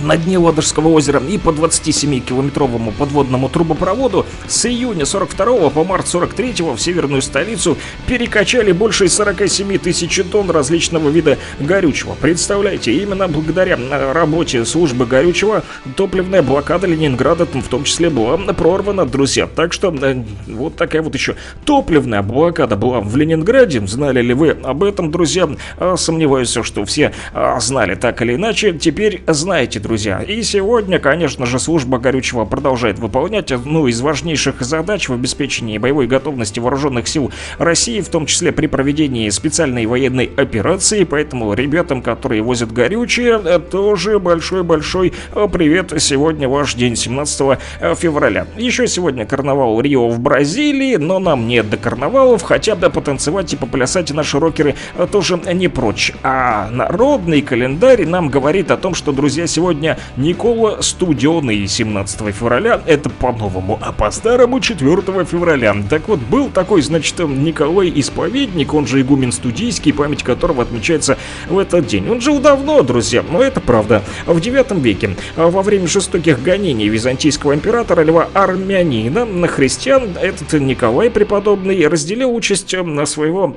на 0.00 0.16
дне 0.16 0.38
Ладожского 0.38 0.88
озера 0.88 1.20
и 1.20 1.38
по 1.38 1.50
27-километровому 1.50 2.92
подводному 2.92 3.48
трубопроводу 3.48 4.26
с 4.46 4.66
июня 4.66 5.06
42 5.06 5.70
по 5.70 5.84
март 5.84 6.06
43 6.06 6.54
в 6.74 6.78
северную 6.78 7.22
столицу 7.22 7.76
перекачали 8.06 8.72
больше 8.72 9.08
47 9.08 9.78
тысяч 9.78 10.20
тонн 10.30 10.50
различного 10.50 11.08
вида 11.08 11.38
горючего. 11.58 12.16
Представляете, 12.20 12.92
именно 12.92 13.28
благодаря 13.28 13.78
э, 13.78 14.12
работе 14.12 14.64
службы 14.64 15.06
горючего 15.06 15.62
топливная 15.96 16.42
блокада 16.42 16.86
Ленинграда 16.86 17.46
в 17.46 17.68
том 17.68 17.84
числе 17.84 18.10
была 18.10 18.36
прорвана, 18.36 19.06
друзья. 19.06 19.46
Так 19.46 19.72
что 19.72 19.94
э, 19.94 20.22
вот 20.46 20.76
такая 20.76 21.02
вот 21.02 21.14
еще 21.14 21.36
топливная 21.64 22.22
блокада 22.22 22.76
была 22.76 23.00
в 23.00 23.16
Ленинграде. 23.16 23.86
Знали 23.86 24.20
ли 24.20 24.34
вы 24.34 24.50
об 24.50 24.82
этом, 24.82 25.10
друзья? 25.10 25.48
Э, 25.78 25.94
Сомневаюсь, 25.96 26.56
что 26.62 26.84
все 26.84 27.12
знали 27.58 27.94
так 27.94 28.20
или 28.22 28.34
иначе. 28.34 28.72
Теперь 28.72 29.22
знаете, 29.26 29.80
друзья. 29.86 30.20
И 30.20 30.42
сегодня, 30.42 30.98
конечно 30.98 31.46
же, 31.46 31.60
служба 31.60 31.98
горючего 31.98 32.44
продолжает 32.44 32.98
выполнять 32.98 33.52
одну 33.52 33.86
из 33.86 34.00
важнейших 34.00 34.60
задач 34.62 35.08
в 35.08 35.12
обеспечении 35.12 35.78
боевой 35.78 36.08
готовности 36.08 36.58
вооруженных 36.58 37.06
сил 37.06 37.30
России, 37.58 38.00
в 38.00 38.08
том 38.08 38.26
числе 38.26 38.50
при 38.50 38.66
проведении 38.66 39.30
специальной 39.30 39.86
военной 39.86 40.28
операции. 40.36 41.04
Поэтому 41.04 41.54
ребятам, 41.54 42.02
которые 42.02 42.42
возят 42.42 42.72
горючее, 42.72 43.40
э, 43.44 43.60
тоже 43.60 44.18
большой-большой 44.18 45.12
э, 45.32 45.48
привет. 45.52 45.92
Сегодня 45.98 46.48
ваш 46.48 46.74
день, 46.74 46.96
17 46.96 47.58
февраля. 47.96 48.46
Еще 48.56 48.88
сегодня 48.88 49.24
карнавал 49.24 49.80
Рио 49.80 50.08
в 50.08 50.18
Бразилии, 50.18 50.96
но 50.96 51.20
нам 51.20 51.46
нет 51.46 51.70
до 51.70 51.76
карнавалов, 51.76 52.42
хотя 52.42 52.74
бы 52.74 52.90
потанцевать 52.90 53.52
и 53.52 53.56
поплясать 53.56 54.10
наши 54.10 54.40
рокеры 54.40 54.74
э, 54.96 55.06
тоже 55.10 55.40
не 55.54 55.68
прочь. 55.68 56.12
А 56.24 56.68
народный 56.72 57.40
календарь 57.40 58.04
нам 58.04 58.28
говорит 58.28 58.72
о 58.72 58.76
том, 58.76 58.94
что, 58.94 59.12
друзья, 59.12 59.46
сегодня 59.46 59.75
Никола 60.16 60.82
Студеный 60.82 61.66
17 61.66 62.34
февраля, 62.34 62.80
это 62.86 63.10
по-новому, 63.10 63.78
а 63.80 63.92
по-старому 63.92 64.60
4 64.60 65.24
февраля. 65.24 65.76
Так 65.88 66.08
вот, 66.08 66.20
был 66.20 66.48
такой, 66.48 66.82
значит, 66.82 67.18
Николай 67.18 67.92
Исповедник, 67.94 68.74
он 68.74 68.86
же 68.86 69.00
игумен 69.00 69.32
студийский, 69.32 69.92
память 69.92 70.22
которого 70.22 70.62
отмечается 70.62 71.18
в 71.48 71.58
этот 71.58 71.86
день. 71.86 72.08
Он 72.10 72.20
жил 72.20 72.40
давно, 72.40 72.82
друзья, 72.82 73.24
но 73.28 73.42
это 73.42 73.60
правда. 73.60 74.02
В 74.26 74.40
9 74.40 74.72
веке, 74.82 75.16
во 75.36 75.62
время 75.62 75.86
жестоких 75.86 76.42
гонений 76.42 76.88
византийского 76.88 77.54
императора 77.54 78.02
Льва 78.02 78.28
Армянина 78.34 79.24
на 79.24 79.48
христиан, 79.48 80.16
этот 80.20 80.52
Николай 80.60 81.10
преподобный 81.10 81.86
разделил 81.86 82.34
участь 82.34 82.74
своего 83.04 83.56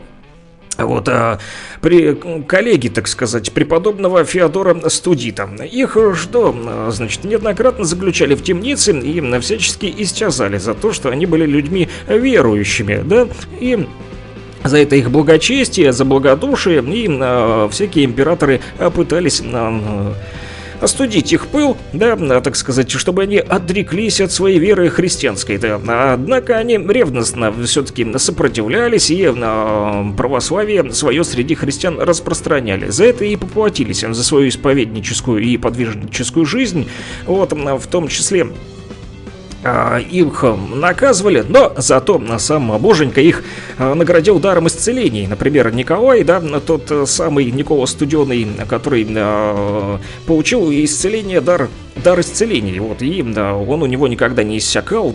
вот, 0.85 1.09
а, 1.09 1.39
при 1.81 2.13
коллеги, 2.47 2.89
так 2.89 3.07
сказать, 3.07 3.51
преподобного 3.51 4.23
Феодора 4.23 4.89
Студита. 4.89 5.49
Их 5.63 5.97
что, 6.15 6.55
а, 6.55 6.89
значит, 6.91 7.23
неоднократно 7.23 7.85
заключали 7.85 8.35
в 8.35 8.43
темнице 8.43 8.91
и 8.99 9.39
всячески 9.39 9.93
истязали 9.97 10.57
за 10.57 10.73
то, 10.73 10.93
что 10.93 11.09
они 11.09 11.25
были 11.25 11.45
людьми 11.45 11.89
верующими, 12.07 13.01
да, 13.03 13.27
и 13.59 13.87
за 14.63 14.77
это 14.79 14.95
их 14.95 15.09
благочестие, 15.09 15.93
за 15.93 16.05
благодушие, 16.05 16.83
и 16.83 17.07
а, 17.09 17.69
всякие 17.69 18.05
императоры 18.05 18.61
а, 18.77 18.89
пытались... 18.89 19.41
А, 19.45 20.13
остудить 20.81 21.33
их 21.33 21.47
пыл, 21.47 21.77
да, 21.93 22.15
так 22.41 22.55
сказать, 22.55 22.89
чтобы 22.91 23.23
они 23.23 23.37
отреклись 23.37 24.21
от 24.21 24.31
своей 24.31 24.59
веры 24.59 24.89
христианской, 24.89 25.57
да. 25.57 25.79
Однако 26.13 26.57
они 26.57 26.77
ревностно 26.77 27.53
все-таки 27.63 28.07
сопротивлялись 28.17 29.09
и 29.11 29.23
э, 29.23 30.03
православие 30.17 30.91
свое 30.93 31.23
среди 31.23 31.55
христиан 31.55 31.99
распространяли. 31.99 32.89
За 32.89 33.05
это 33.05 33.25
и 33.25 33.35
поплатились 33.35 34.01
за 34.01 34.23
свою 34.23 34.49
исповедническую 34.49 35.41
и 35.41 35.57
подвижническую 35.57 36.45
жизнь, 36.45 36.87
вот, 37.25 37.51
в 37.53 37.87
том 37.87 38.07
числе 38.07 38.47
а, 39.63 39.99
их 39.99 40.43
наказывали, 40.73 41.43
но 41.47 41.73
зато 41.77 42.21
сам 42.37 42.77
Боженька 42.79 43.21
их 43.21 43.43
а, 43.77 43.93
наградил 43.93 44.39
даром 44.39 44.67
исцелений. 44.67 45.27
Например, 45.27 45.73
Николай, 45.73 46.23
да, 46.23 46.41
тот 46.65 47.09
самый 47.09 47.51
Никола 47.51 47.85
Студеный, 47.85 48.47
который 48.67 49.07
а, 49.15 49.99
получил 50.25 50.71
исцеление, 50.71 51.41
дар 51.41 51.69
дар 52.03 52.19
исцеления, 52.21 52.79
вот, 52.79 53.01
и 53.01 53.21
да, 53.23 53.53
он 53.55 53.83
у 53.83 53.85
него 53.85 54.07
никогда 54.07 54.43
не 54.43 54.57
иссякал, 54.57 55.13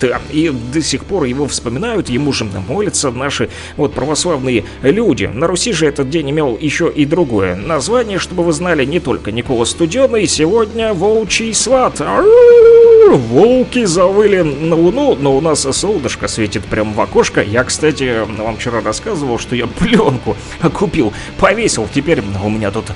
да, 0.00 0.20
и 0.30 0.52
до 0.72 0.82
сих 0.82 1.04
пор 1.04 1.24
его 1.24 1.46
вспоминают, 1.46 2.08
ему 2.10 2.32
же 2.32 2.44
молятся 2.44 3.10
наши 3.10 3.48
вот 3.76 3.94
православные 3.94 4.64
люди. 4.82 5.24
На 5.24 5.46
Руси 5.46 5.72
же 5.72 5.86
этот 5.86 6.10
день 6.10 6.30
имел 6.30 6.58
еще 6.60 6.92
и 6.94 7.06
другое 7.06 7.56
название, 7.56 8.18
чтобы 8.18 8.42
вы 8.44 8.52
знали, 8.52 8.84
не 8.84 9.00
только 9.00 9.32
Никола 9.32 9.64
Студеный, 9.64 10.26
сегодня 10.26 10.92
волчий 10.92 11.54
сват. 11.54 12.00
Волки 13.08 13.84
завыли 13.84 14.42
на 14.42 14.74
луну, 14.74 15.16
но 15.18 15.36
у 15.36 15.40
нас 15.40 15.60
солнышко 15.60 16.28
светит 16.28 16.64
прямо 16.64 16.92
в 16.92 17.00
окошко. 17.00 17.42
Я, 17.42 17.64
кстати, 17.64 18.24
вам 18.26 18.56
вчера 18.56 18.80
рассказывал, 18.80 19.38
что 19.38 19.54
я 19.54 19.66
пленку 19.66 20.36
купил, 20.74 21.12
повесил. 21.38 21.88
Теперь 21.92 22.22
у 22.42 22.48
меня 22.48 22.70
тут 22.70 22.86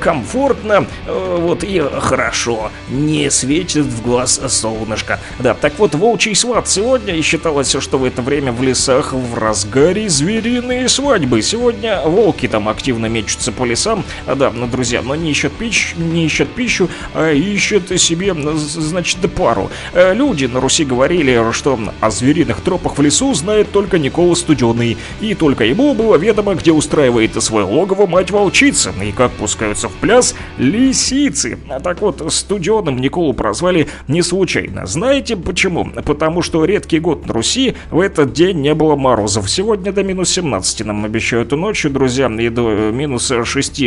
комфортно, 0.00 0.86
вот 1.06 1.64
и 1.64 1.82
хорошо. 2.00 2.70
Не 2.88 3.30
светит 3.30 3.84
в 3.86 4.02
глаз 4.02 4.40
солнышко. 4.48 5.20
Да, 5.38 5.54
так 5.54 5.78
вот, 5.78 5.94
волчий 5.94 6.34
сват 6.34 6.68
сегодня, 6.68 7.14
и 7.14 7.22
считалось, 7.22 7.74
что 7.78 7.98
в 7.98 8.04
это 8.04 8.22
время 8.22 8.52
в 8.52 8.62
лесах 8.62 9.12
в 9.12 9.34
разгаре 9.34 10.08
звериные 10.08 10.88
свадьбы. 10.88 11.42
Сегодня 11.42 12.02
волки 12.04 12.48
там 12.48 12.68
активно 12.68 13.06
мечутся 13.06 13.52
по 13.52 13.64
лесам. 13.64 14.04
Да, 14.26 14.50
ну, 14.50 14.66
друзья, 14.66 15.02
но 15.02 15.14
не 15.14 15.30
ищут 15.30 15.52
пищу, 15.52 15.96
не 15.98 16.26
ищут 16.26 16.48
пищу, 16.54 16.88
а 17.14 17.32
ищут 17.32 18.00
себе, 18.00 18.34
значит, 18.34 19.18
пару. 19.56 19.70
Люди 19.94 20.46
на 20.46 20.60
Руси 20.60 20.84
говорили, 20.84 21.52
что 21.52 21.78
о 22.00 22.10
звериных 22.10 22.60
тропах 22.60 22.98
в 22.98 23.02
лесу 23.02 23.32
знает 23.34 23.70
только 23.72 23.98
Никола 23.98 24.34
Студеный, 24.34 24.96
и 25.20 25.34
только 25.34 25.64
ему 25.64 25.94
было 25.94 26.16
ведомо, 26.16 26.54
где 26.54 26.72
устраивает 26.72 27.42
свое 27.42 27.64
логово 27.64 28.06
мать-волчица, 28.06 28.92
и 29.02 29.12
как 29.12 29.32
пускаются 29.32 29.88
в 29.88 29.92
пляс 29.92 30.34
лисицы. 30.58 31.58
А 31.68 31.80
так 31.80 32.00
вот, 32.00 32.22
Студеным 32.32 32.98
Николу 32.98 33.32
прозвали 33.32 33.88
не 34.08 34.22
случайно. 34.22 34.86
Знаете 34.86 35.36
почему? 35.36 35.90
Потому 36.04 36.42
что 36.42 36.64
редкий 36.64 37.00
год 37.00 37.26
на 37.26 37.32
Руси 37.32 37.74
в 37.90 38.00
этот 38.00 38.32
день 38.32 38.60
не 38.60 38.74
было 38.74 38.96
морозов. 38.96 39.50
Сегодня 39.50 39.92
до 39.92 40.02
минус 40.02 40.30
17 40.30 40.84
нам 40.84 41.04
обещают 41.04 41.52
ночью, 41.52 41.90
друзья, 41.90 42.26
и 42.26 42.48
до 42.48 42.90
минус 42.92 43.32
6 43.44 43.82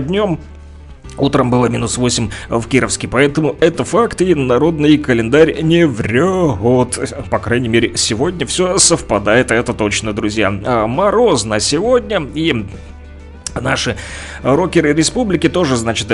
днем 0.00 0.38
Утром 1.18 1.50
было 1.50 1.66
минус 1.66 1.98
8 1.98 2.30
в 2.48 2.68
Кировске, 2.68 3.08
поэтому 3.08 3.56
это 3.60 3.84
факт, 3.84 4.20
и 4.22 4.34
народный 4.34 4.98
календарь 4.98 5.60
не 5.62 5.86
врет. 5.86 6.98
По 7.30 7.38
крайней 7.38 7.68
мере, 7.68 7.96
сегодня 7.96 8.46
все 8.46 8.78
совпадает, 8.78 9.50
это 9.50 9.74
точно, 9.74 10.12
друзья. 10.12 10.52
А, 10.64 10.86
морозно 10.86 11.60
сегодня, 11.60 12.22
и 12.34 12.66
наши 13.60 13.96
рокеры 14.42 14.94
республики 14.94 15.48
тоже, 15.48 15.76
значит, 15.76 16.08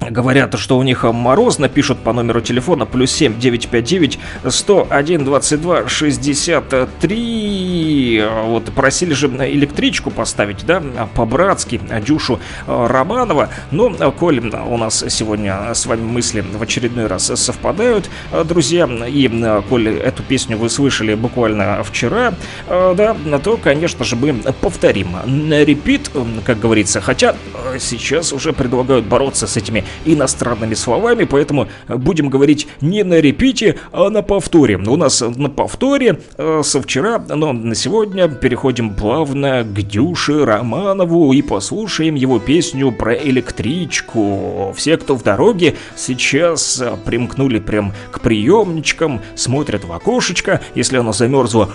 Говорят, 0.00 0.58
что 0.58 0.78
у 0.78 0.82
них 0.82 1.04
морозно, 1.04 1.68
пишут 1.68 1.98
по 1.98 2.12
номеру 2.12 2.42
телефона 2.42 2.86
плюс 2.86 3.12
7 3.12 3.38
959 3.38 4.18
101 4.46 5.24
22 5.24 5.88
63. 5.88 8.24
Вот 8.44 8.64
просили 8.74 9.14
же 9.14 9.26
электричку 9.26 10.10
поставить, 10.10 10.66
да, 10.66 10.82
по-братски, 11.14 11.80
Дюшу 12.06 12.40
э, 12.66 12.86
Романова. 12.86 13.48
Но, 13.70 13.88
коль 14.12 14.38
у 14.38 14.76
нас 14.76 15.02
сегодня 15.08 15.72
с 15.74 15.86
вами 15.86 16.02
мысли 16.02 16.42
в 16.42 16.62
очередной 16.62 17.06
раз 17.06 17.32
совпадают, 17.34 18.10
э, 18.32 18.44
друзья, 18.44 18.86
и 19.06 19.30
коль 19.68 19.88
эту 19.88 20.22
песню 20.22 20.58
вы 20.58 20.68
слышали 20.68 21.14
буквально 21.14 21.82
вчера, 21.82 22.34
э, 22.68 22.94
да, 22.96 23.16
то, 23.38 23.56
конечно 23.56 24.04
же, 24.04 24.14
мы 24.14 24.34
повторим 24.60 25.16
на 25.24 25.64
репит, 25.64 26.10
как 26.44 26.60
говорится. 26.60 27.00
Хотя 27.00 27.34
сейчас 27.78 28.34
уже 28.34 28.52
предлагают 28.52 29.06
бороться 29.06 29.46
с 29.46 29.56
этими 29.56 29.85
иностранными 30.04 30.74
словами, 30.74 31.24
поэтому 31.24 31.68
будем 31.88 32.28
говорить 32.28 32.68
не 32.80 33.04
на 33.04 33.20
репите, 33.20 33.76
а 33.92 34.10
на 34.10 34.22
повторе. 34.22 34.76
У 34.76 34.96
нас 34.96 35.20
на 35.20 35.48
повторе 35.48 36.20
э, 36.36 36.62
со 36.64 36.82
вчера, 36.82 37.18
но 37.28 37.52
на 37.52 37.74
сегодня 37.74 38.28
переходим 38.28 38.94
плавно 38.94 39.62
к 39.64 39.82
Дюше 39.82 40.44
Романову 40.44 41.32
и 41.32 41.42
послушаем 41.42 42.14
его 42.14 42.38
песню 42.38 42.92
про 42.92 43.14
электричку. 43.14 44.72
Все, 44.76 44.96
кто 44.96 45.14
в 45.14 45.22
дороге, 45.22 45.74
сейчас 45.96 46.82
примкнули 47.04 47.58
прям 47.58 47.92
к 48.10 48.20
приемничкам, 48.20 49.20
смотрят 49.34 49.84
в 49.84 49.92
окошечко, 49.92 50.60
если 50.74 50.98
оно 50.98 51.12
замерзло, 51.12 51.70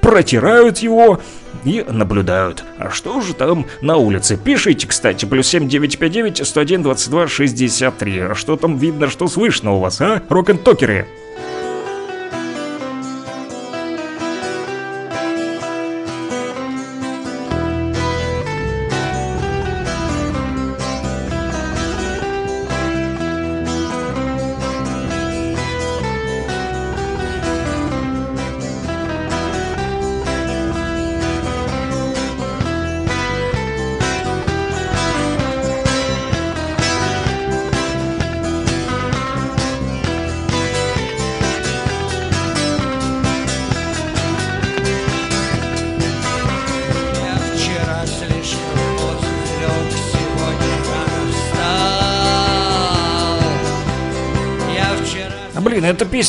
протирают 0.00 0.78
его, 0.78 1.20
и 1.64 1.84
наблюдают. 1.88 2.64
А 2.78 2.90
что 2.90 3.20
же 3.20 3.34
там 3.34 3.66
на 3.80 3.96
улице? 3.96 4.36
Пишите, 4.36 4.86
кстати, 4.86 5.24
плюс 5.24 5.46
7959 5.48 6.46
101 6.46 6.82
22 6.82 7.28
63. 7.28 8.18
А 8.20 8.34
что 8.34 8.56
там 8.56 8.76
видно, 8.78 9.08
что 9.08 9.28
слышно 9.28 9.72
у 9.72 9.80
вас, 9.80 10.00
а? 10.00 10.22
Рок-н-токеры. 10.28 11.06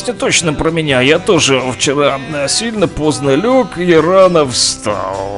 Слушайте 0.04 0.20
точно 0.20 0.52
про 0.52 0.70
меня. 0.70 1.00
Я 1.00 1.18
тоже 1.18 1.62
вчера 1.72 2.20
э, 2.34 2.46
сильно 2.46 2.86
поздно 2.86 3.30
лег 3.36 3.78
и 3.78 3.94
рано 3.94 4.44
встал. 4.46 5.33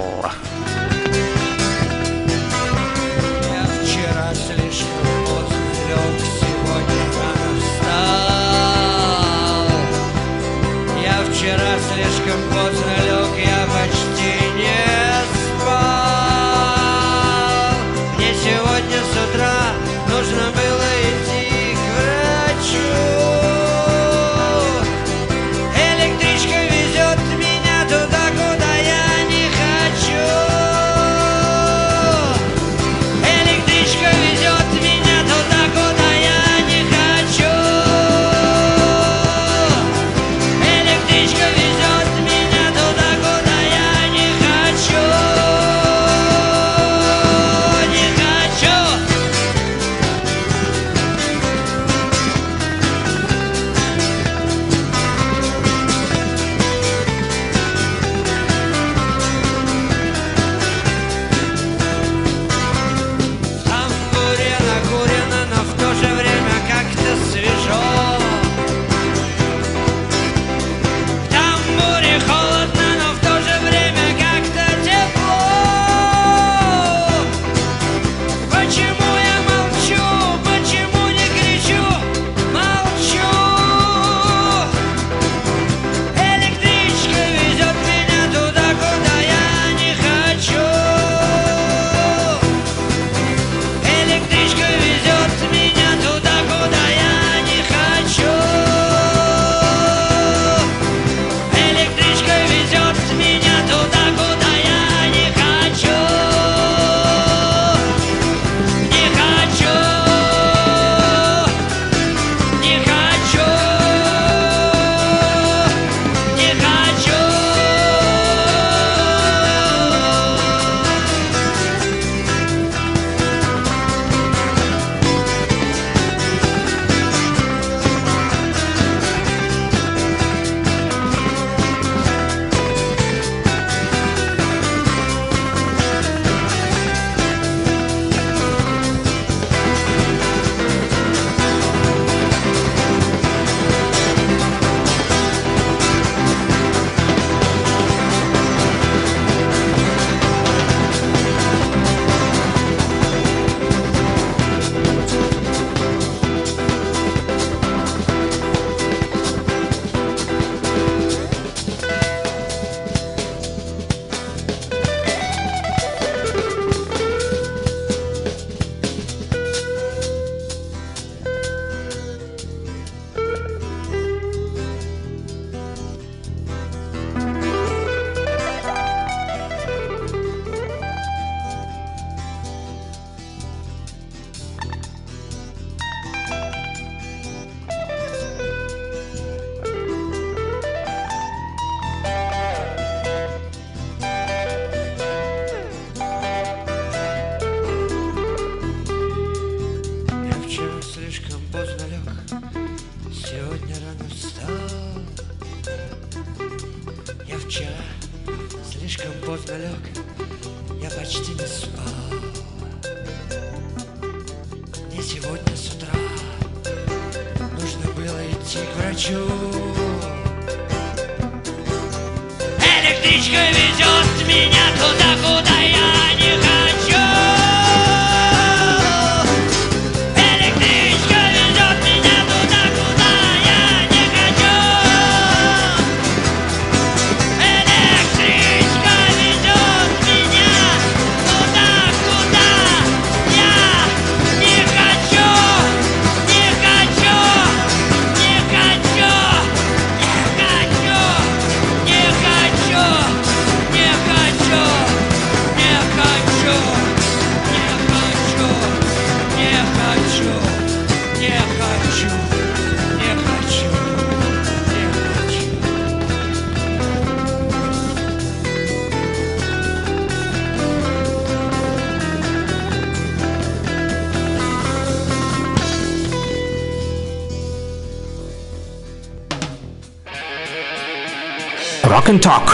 Walk 282.06 282.14
and 282.14 282.22
Talk. 282.22 282.52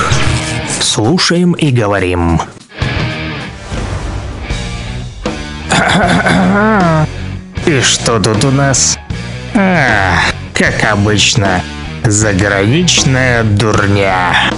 Слушаем 0.80 1.52
и 1.52 1.70
говорим. 1.70 2.40
И 7.66 7.80
что 7.82 8.18
тут 8.18 8.44
у 8.44 8.50
нас? 8.50 8.98
А, 9.54 10.20
как 10.54 10.84
обычно, 10.90 11.60
заграничная 12.04 13.44
дурня. 13.44 14.51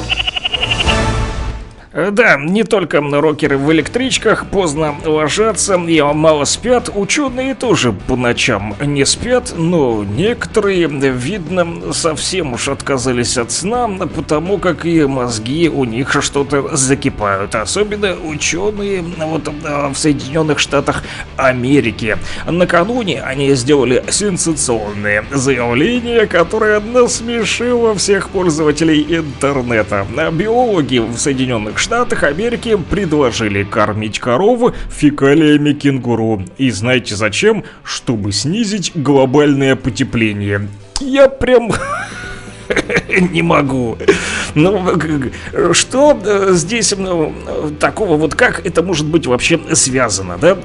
Э, 2.05 2.11
Да, 2.11 2.37
не 2.37 2.65
только 2.65 3.01
рокеры 3.01 3.57
в 3.57 3.73
электричках 3.73 4.47
поздно 4.47 4.95
ложатся 5.05 5.75
и 5.77 6.03
мало 6.03 6.45
спят, 6.45 6.91
ученые 6.95 7.55
тоже 7.55 7.93
по 7.93 8.17
ночам 8.17 8.75
не 8.81 9.07
спят, 9.07 9.55
но 9.57 10.05
некоторые, 10.05 10.89
видно, 10.89 11.93
совсем 11.93 12.53
уж 12.53 12.69
отказались 12.69 13.39
от 13.39 13.51
сна, 13.51 13.89
потому 13.89 14.59
как 14.59 14.85
и 14.85 15.05
мозги 15.07 15.69
у 15.69 15.85
них 15.85 16.13
что-то 16.23 16.77
закипают, 16.77 17.55
особенно 17.55 18.15
ученые 18.15 19.03
вот 19.03 19.49
э, 19.49 19.89
в 19.89 19.97
Соединенных 19.97 20.59
Штатах 20.59 21.03
Америки. 21.37 22.17
Накануне 22.47 23.23
они 23.23 23.55
сделали 23.55 24.03
сенсационное 24.09 25.25
заявление, 25.33 26.27
которое 26.27 26.81
насмешило 26.81 27.95
всех 27.95 28.31
пользователей 28.31 29.05
интернета. 29.17 30.07
Биологи 30.33 30.99
в 30.99 31.17
Соединенных 31.19 31.79
Штатах 31.79 32.23
Америки 32.23 32.77
предложили 32.91 33.65
кормить 33.65 34.19
корову 34.19 34.73
фекалиями 34.91 35.73
кенгуру. 35.73 36.45
И 36.59 36.71
знаете 36.71 37.17
зачем? 37.17 37.65
Чтобы 37.83 38.33
снизить 38.33 38.93
глобальное 38.95 39.77
потепление. 39.77 40.69
Я 41.01 41.29
прям 41.29 41.71
не 43.33 43.43
могу. 43.43 43.99
Ну, 44.55 44.85
что 45.73 46.19
э, 46.25 46.51
здесь 46.53 46.95
ну, 46.97 47.33
такого 47.81 48.17
вот 48.17 48.35
как 48.35 48.65
это 48.65 48.83
может 48.83 49.07
быть 49.07 49.27
вообще 49.27 49.61
связано, 49.73 50.39
да? 50.39 50.57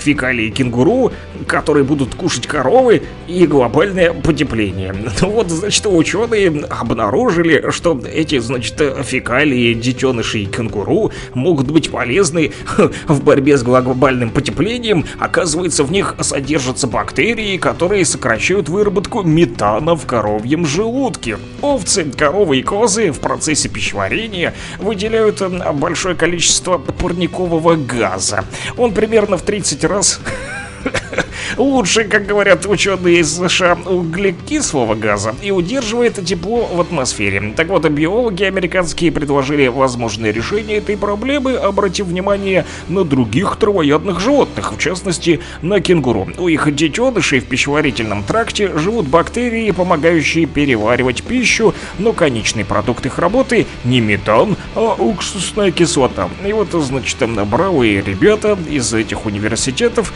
Фекалии 0.00 0.50
кенгуру, 0.50 1.12
которые 1.46 1.84
будут 1.84 2.14
кушать 2.14 2.46
коровы 2.46 3.02
и 3.26 3.46
глобальное 3.46 4.12
потепление. 4.12 4.94
Ну 5.26 5.30
вот, 5.30 5.50
значит, 5.50 5.84
ученые 5.86 6.64
обнаружили, 6.68 7.70
что 7.70 8.00
эти, 8.12 8.38
значит, 8.38 8.80
фекалии 9.04 9.74
детенышей 9.74 10.44
кенгуру 10.44 11.10
могут 11.34 11.70
быть 11.70 11.90
полезны 11.90 12.52
в 13.08 13.24
борьбе 13.24 13.56
с 13.56 13.62
глобальным 13.62 14.30
потеплением. 14.30 15.04
Оказывается, 15.18 15.84
в 15.84 15.90
них 15.90 16.14
содержатся 16.20 16.86
бактерии, 16.86 17.56
которые 17.56 18.04
сокращают 18.04 18.68
выработку 18.68 19.22
метана 19.22 19.96
в 19.96 20.06
коровьем 20.06 20.66
желудке. 20.66 21.38
Овцы, 21.60 22.04
коровы 22.04 22.58
и 22.58 22.62
козы 22.62 23.10
в 23.10 23.20
процессе 23.20 23.68
пищеварения 23.68 24.54
выделяют 24.78 25.40
м, 25.42 25.62
большое 25.78 26.14
количество 26.14 26.78
парникового 26.78 27.76
газа. 27.76 28.44
Он 28.76 28.92
примерно 28.92 29.36
в 29.36 29.42
30 29.42 29.84
раз 29.84 30.20
лучше, 31.56 32.04
как 32.04 32.26
говорят 32.26 32.66
ученые 32.66 33.20
из 33.20 33.36
США, 33.36 33.78
углекислого 33.86 34.94
газа 34.94 35.34
и 35.42 35.50
удерживает 35.50 36.24
тепло 36.24 36.66
в 36.66 36.80
атмосфере. 36.80 37.52
Так 37.56 37.68
вот, 37.68 37.86
биологи 37.88 38.44
американские 38.44 39.12
предложили 39.12 39.66
возможное 39.68 40.30
решение 40.30 40.78
этой 40.78 40.96
проблемы, 40.96 41.54
обратив 41.54 42.06
внимание 42.06 42.66
на 42.88 43.04
других 43.04 43.56
травоядных 43.56 44.20
животных, 44.20 44.72
в 44.72 44.78
частности, 44.78 45.40
на 45.62 45.80
кенгуру. 45.80 46.28
У 46.38 46.48
их 46.48 46.74
детенышей 46.74 47.40
в 47.40 47.46
пищеварительном 47.46 48.24
тракте 48.24 48.76
живут 48.76 49.06
бактерии, 49.06 49.70
помогающие 49.70 50.46
переваривать 50.46 51.22
пищу, 51.22 51.74
но 51.98 52.12
конечный 52.12 52.64
продукт 52.64 53.06
их 53.06 53.18
работы 53.18 53.66
не 53.84 54.00
метан, 54.00 54.56
а 54.74 54.94
уксусная 54.98 55.70
кислота. 55.70 56.28
И 56.46 56.52
вот, 56.52 56.68
значит, 56.72 57.16
бравые 57.46 58.02
ребята 58.02 58.58
из 58.68 58.92
этих 58.92 59.26
университетов 59.26 60.12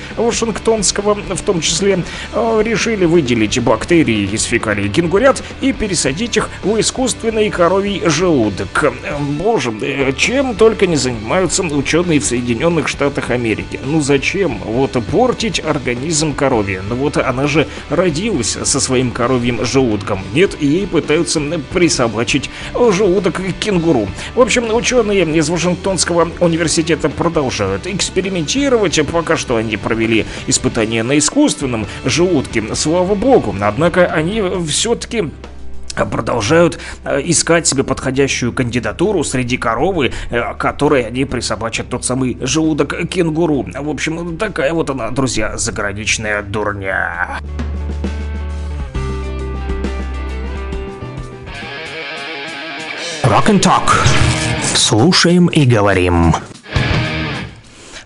Вашингтонского, 0.60 1.14
в 1.14 1.42
том 1.42 1.60
числе, 1.60 2.02
э, 2.32 2.62
решили 2.64 3.04
выделить 3.04 3.58
бактерии 3.60 4.28
из 4.30 4.44
фекалий 4.44 4.88
кенгурят 4.88 5.42
и 5.60 5.72
пересадить 5.72 6.36
их 6.36 6.50
в 6.62 6.78
искусственный 6.78 7.50
коровий 7.50 8.02
желудок. 8.06 8.84
Э, 8.84 9.16
Боже, 9.20 9.72
э, 9.80 10.12
чем 10.16 10.54
только 10.54 10.86
не 10.86 10.96
занимаются 10.96 11.62
ученые 11.62 12.20
в 12.20 12.24
Соединенных 12.24 12.88
Штатах 12.88 13.30
Америки. 13.30 13.80
Ну 13.84 14.00
зачем 14.00 14.58
вот 14.58 14.92
портить 15.10 15.60
организм 15.60 16.34
коровье? 16.34 16.82
Ну 16.88 16.94
вот 16.96 17.16
она 17.16 17.46
же 17.46 17.66
родилась 17.88 18.58
со 18.62 18.80
своим 18.80 19.10
коровьим 19.10 19.64
желудком. 19.64 20.20
Нет, 20.34 20.60
ей 20.60 20.86
пытаются 20.86 21.40
присобачить 21.72 22.50
желудок 22.74 23.40
кенгуру. 23.60 24.08
В 24.34 24.40
общем, 24.40 24.74
ученые 24.74 25.24
из 25.24 25.48
Вашингтонского 25.48 26.30
университета 26.40 27.08
продолжают 27.08 27.86
экспериментировать. 27.86 29.00
Пока 29.10 29.36
что 29.36 29.56
они 29.56 29.76
провели 29.76 30.26
испытания 30.50 31.02
на 31.02 31.16
искусственном 31.18 31.86
желудке, 32.04 32.74
слава 32.74 33.14
богу. 33.14 33.54
Однако 33.60 34.06
они 34.06 34.42
все-таки 34.68 35.30
продолжают 35.94 36.78
э, 37.04 37.20
искать 37.24 37.66
себе 37.66 37.84
подходящую 37.84 38.52
кандидатуру 38.52 39.24
среди 39.24 39.56
коровы, 39.56 40.12
э, 40.30 40.54
которой 40.54 41.06
они 41.06 41.24
присобачат 41.24 41.88
тот 41.88 42.04
самый 42.04 42.38
желудок 42.40 43.08
кенгуру. 43.08 43.66
В 43.74 43.88
общем, 43.88 44.36
такая 44.38 44.72
вот 44.72 44.90
она, 44.90 45.10
друзья, 45.10 45.56
заграничная 45.56 46.42
дурня. 46.42 47.40
Rock 53.24 53.46
and 53.48 53.60
Talk. 53.60 53.92
Слушаем 54.74 55.46
и 55.46 55.64
говорим. 55.64 56.34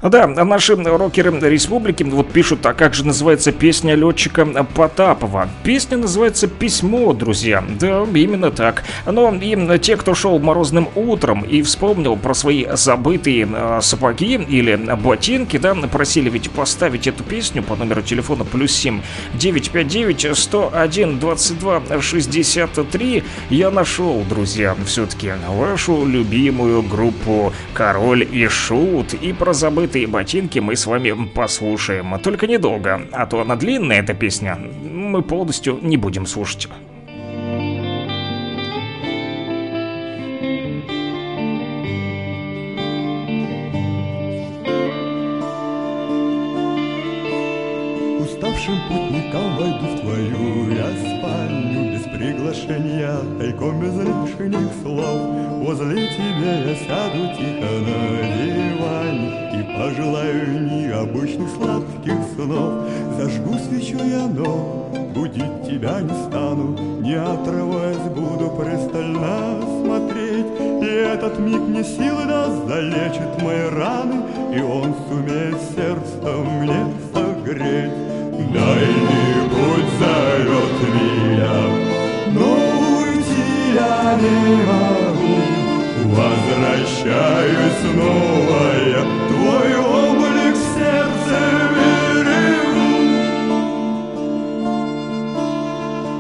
Да, 0.05 0.27
наши 0.27 0.77
рокеры 0.77 1.31
республики 1.49 2.03
вот 2.03 2.31
пишут, 2.31 2.67
а 2.67 2.75
как 2.75 2.93
же 2.93 3.07
называется 3.07 3.53
песня 3.53 3.95
летчика 3.95 4.45
Потапова? 4.45 5.49
Песня 5.63 5.97
называется 5.97 6.47
«Письмо», 6.47 7.15
друзья. 7.15 7.65
Да, 7.81 8.05
именно 8.13 8.51
так. 8.51 8.85
Но 9.07 9.35
им 9.35 9.79
те, 9.79 9.97
кто 9.97 10.15
шел 10.15 10.39
морозным 10.39 10.91
утром 10.95 11.41
и 11.41 11.63
вспомнил 11.63 12.17
про 12.17 12.35
свои 12.35 12.67
забытые 12.71 13.49
э, 13.51 13.79
сапоги 13.81 14.35
или 14.35 14.77
ботинки, 14.77 15.57
да, 15.57 15.75
просили 15.75 16.29
ведь 16.29 16.51
поставить 16.51 17.07
эту 17.07 17.25
песню 17.25 17.63
по 17.63 17.75
номеру 17.75 18.03
телефона 18.03 18.45
плюс 18.45 18.73
7 18.73 19.01
959 19.33 20.37
101 20.37 21.19
22 21.19 21.83
63. 22.03 23.25
Я 23.49 23.71
нашел, 23.71 24.23
друзья, 24.29 24.77
все-таки 24.85 25.33
вашу 25.49 26.05
любимую 26.05 26.83
группу 26.83 27.55
Король 27.73 28.29
и 28.31 28.47
Шут. 28.49 29.15
И 29.15 29.33
про 29.33 29.55
забытые 29.55 29.94
ботинки 30.07 30.59
мы 30.59 30.77
с 30.77 30.87
вами 30.87 31.29
послушаем. 31.35 32.19
Только 32.21 32.47
недолго, 32.47 33.03
а 33.13 33.27
то 33.27 33.41
она 33.41 33.57
длинная, 33.57 34.01
эта 34.01 34.15
песня. 34.15 34.57
Мы 34.57 35.23
полностью 35.23 35.79
не 35.81 35.97
будем 35.97 36.27
слушать. 36.27 36.69
Уставшим 48.21 48.75
путникам 48.89 49.57
войду 49.57 49.87
в 49.87 50.01
твою 50.01 50.71
я 50.75 50.87
спальню 50.87 51.14
Без 51.14 51.14
приглашения, 52.25 53.19
тайком 53.39 53.81
без 53.81 53.95
лишних 53.97 54.71
слов. 54.83 55.21
Возле 55.63 56.07
тебя 56.09 56.55
я 56.65 56.75
сяду 56.75 57.29
тихо 57.37 57.71
на 57.85 57.99
диване 58.37 59.29
И 59.53 59.79
пожелаю 59.79 60.63
необычных 60.63 61.49
сладких 61.51 62.15
снов. 62.35 62.89
Зажгу 63.19 63.55
свечу 63.59 63.99
я, 64.05 64.27
но 64.27 64.91
будить 65.15 65.67
тебя 65.67 66.01
не 66.01 66.15
стану. 66.27 66.79
Не 67.01 67.15
отрываясь 67.15 68.09
буду 68.15 68.51
пристально 68.59 69.61
смотреть. 69.83 70.47
И 70.83 70.87
этот 70.87 71.39
миг 71.39 71.61
мне 71.61 71.85
силы 71.85 72.25
даст, 72.27 72.67
залечит 72.67 73.43
мои 73.43 73.69
раны 73.69 74.23
И 74.55 74.61
он 74.61 74.95
сумеет 75.09 75.57
сердце 75.75 76.37
мне 76.37 76.87
согреть. 77.13 77.93
Дальний 78.53 79.49
путь 79.51 79.91
зовет 79.99 80.75
меня, 80.95 82.04
но 82.35 82.51
уйти 82.99 83.75
я 83.75 84.19
не 84.21 84.57
могу. 84.71 85.37
Возвращаюсь 86.17 87.79
снова 87.81 88.63
я, 88.87 89.03
твой 89.29 89.71
облик 89.77 90.55
в 90.55 90.65
сердце 90.75 91.39
берегу. 91.75 92.93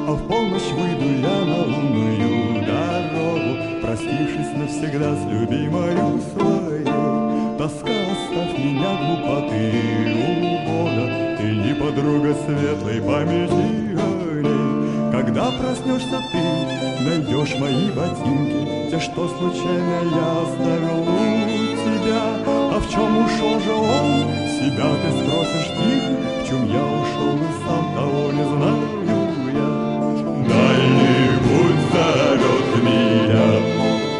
А 0.08 0.12
в 0.12 0.28
полночь 0.28 0.72
выйду 0.72 1.08
я 1.20 1.38
на 1.44 1.60
лунную 1.64 2.64
дорогу, 2.66 3.42
Простившись 3.82 4.54
навсегда 4.56 5.10
с 5.16 5.24
любимою 5.30 6.20
своей. 6.32 6.94
Тоска, 7.58 7.96
оставь 8.12 8.58
меня 8.58 8.92
глупоты 9.00 9.62
угода, 10.54 11.36
Ты 11.38 11.44
не 11.54 11.74
подруга 11.74 12.34
светлой 12.46 13.00
памяти. 13.00 14.23
Когда 15.14 15.44
проснешься 15.52 16.20
ты, 16.32 16.42
найдешь 17.04 17.54
мои 17.60 17.88
ботинки, 17.92 18.90
Те, 18.90 18.98
что 18.98 19.28
случайно 19.28 20.00
я 20.10 20.42
оставил 20.42 21.02
у 21.02 21.14
тебя. 21.84 22.24
А 22.44 22.80
в 22.80 22.90
чем 22.90 23.18
ушел 23.24 23.60
же 23.60 23.74
он, 23.74 24.26
себя 24.58 24.90
ты 25.02 25.08
спросишь 25.12 25.70
тихо, 25.78 26.14
В 26.42 26.48
чем 26.48 26.66
я 26.66 26.82
ушел, 26.82 27.36
и 27.36 27.50
сам 27.64 27.84
того 27.94 28.32
не 28.32 28.42
знаю 28.42 29.04
я. 29.54 29.74
зовет 31.92 32.70
меня. 32.82 33.48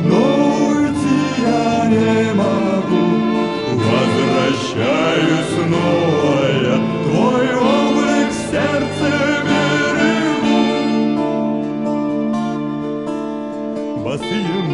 Но 0.04 0.22
уйти 0.68 1.18
я 1.42 1.86
не 1.90 2.34
могу, 2.34 3.06
возвращаюсь 3.90 5.48
снова 5.56 6.43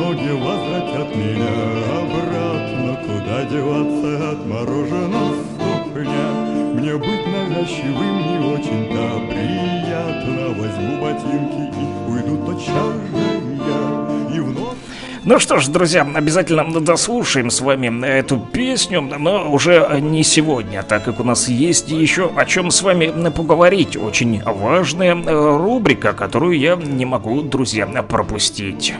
ноги 0.00 0.30
возвратят 0.30 1.14
меня 1.14 1.52
обратно, 2.00 2.98
Куда 3.04 3.44
деваться 3.44 4.30
от 4.30 4.46
мороженого 4.46 5.34
ступня. 5.54 6.30
Мне 6.74 6.96
быть 6.96 7.26
навязчивым 7.26 8.16
не 8.26 8.38
очень-то 8.54 9.20
приятно. 9.28 10.48
Возьму 10.58 11.02
ботинки 11.02 11.62
и 11.78 12.10
уйду 12.10 12.46
тотчас 12.46 12.94
же 13.10 13.58
я. 13.58 14.36
И 14.36 14.40
вновь 14.40 14.78
Ну 15.24 15.38
что 15.38 15.58
ж, 15.58 15.68
друзья, 15.68 16.08
обязательно 16.14 16.80
дослушаем 16.80 17.50
с 17.50 17.60
вами 17.60 18.06
эту 18.06 18.38
песню, 18.38 19.02
но 19.02 19.52
уже 19.52 19.98
не 20.00 20.22
сегодня, 20.22 20.82
так 20.82 21.04
как 21.04 21.20
у 21.20 21.24
нас 21.24 21.48
есть 21.48 21.90
еще 21.90 22.30
о 22.36 22.46
чем 22.46 22.70
с 22.70 22.82
вами 22.82 23.30
поговорить. 23.30 23.96
Очень 23.98 24.42
важная 24.42 25.14
э, 25.14 25.56
рубрика, 25.58 26.14
которую 26.14 26.58
я 26.58 26.76
не 26.76 27.04
могу, 27.04 27.42
друзья, 27.42 27.86
пропустить. 27.86 28.94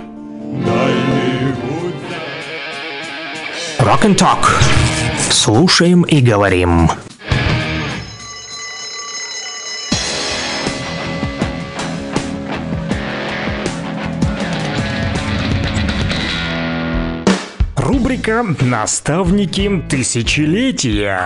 Rock 3.79 4.05
and 4.05 4.17
Talk. 4.17 4.47
Слушаем 5.31 6.03
и 6.03 6.21
говорим. 6.21 6.91
Рубрика 17.77 18.45
«Наставники 18.61 19.85
тысячелетия». 19.89 21.25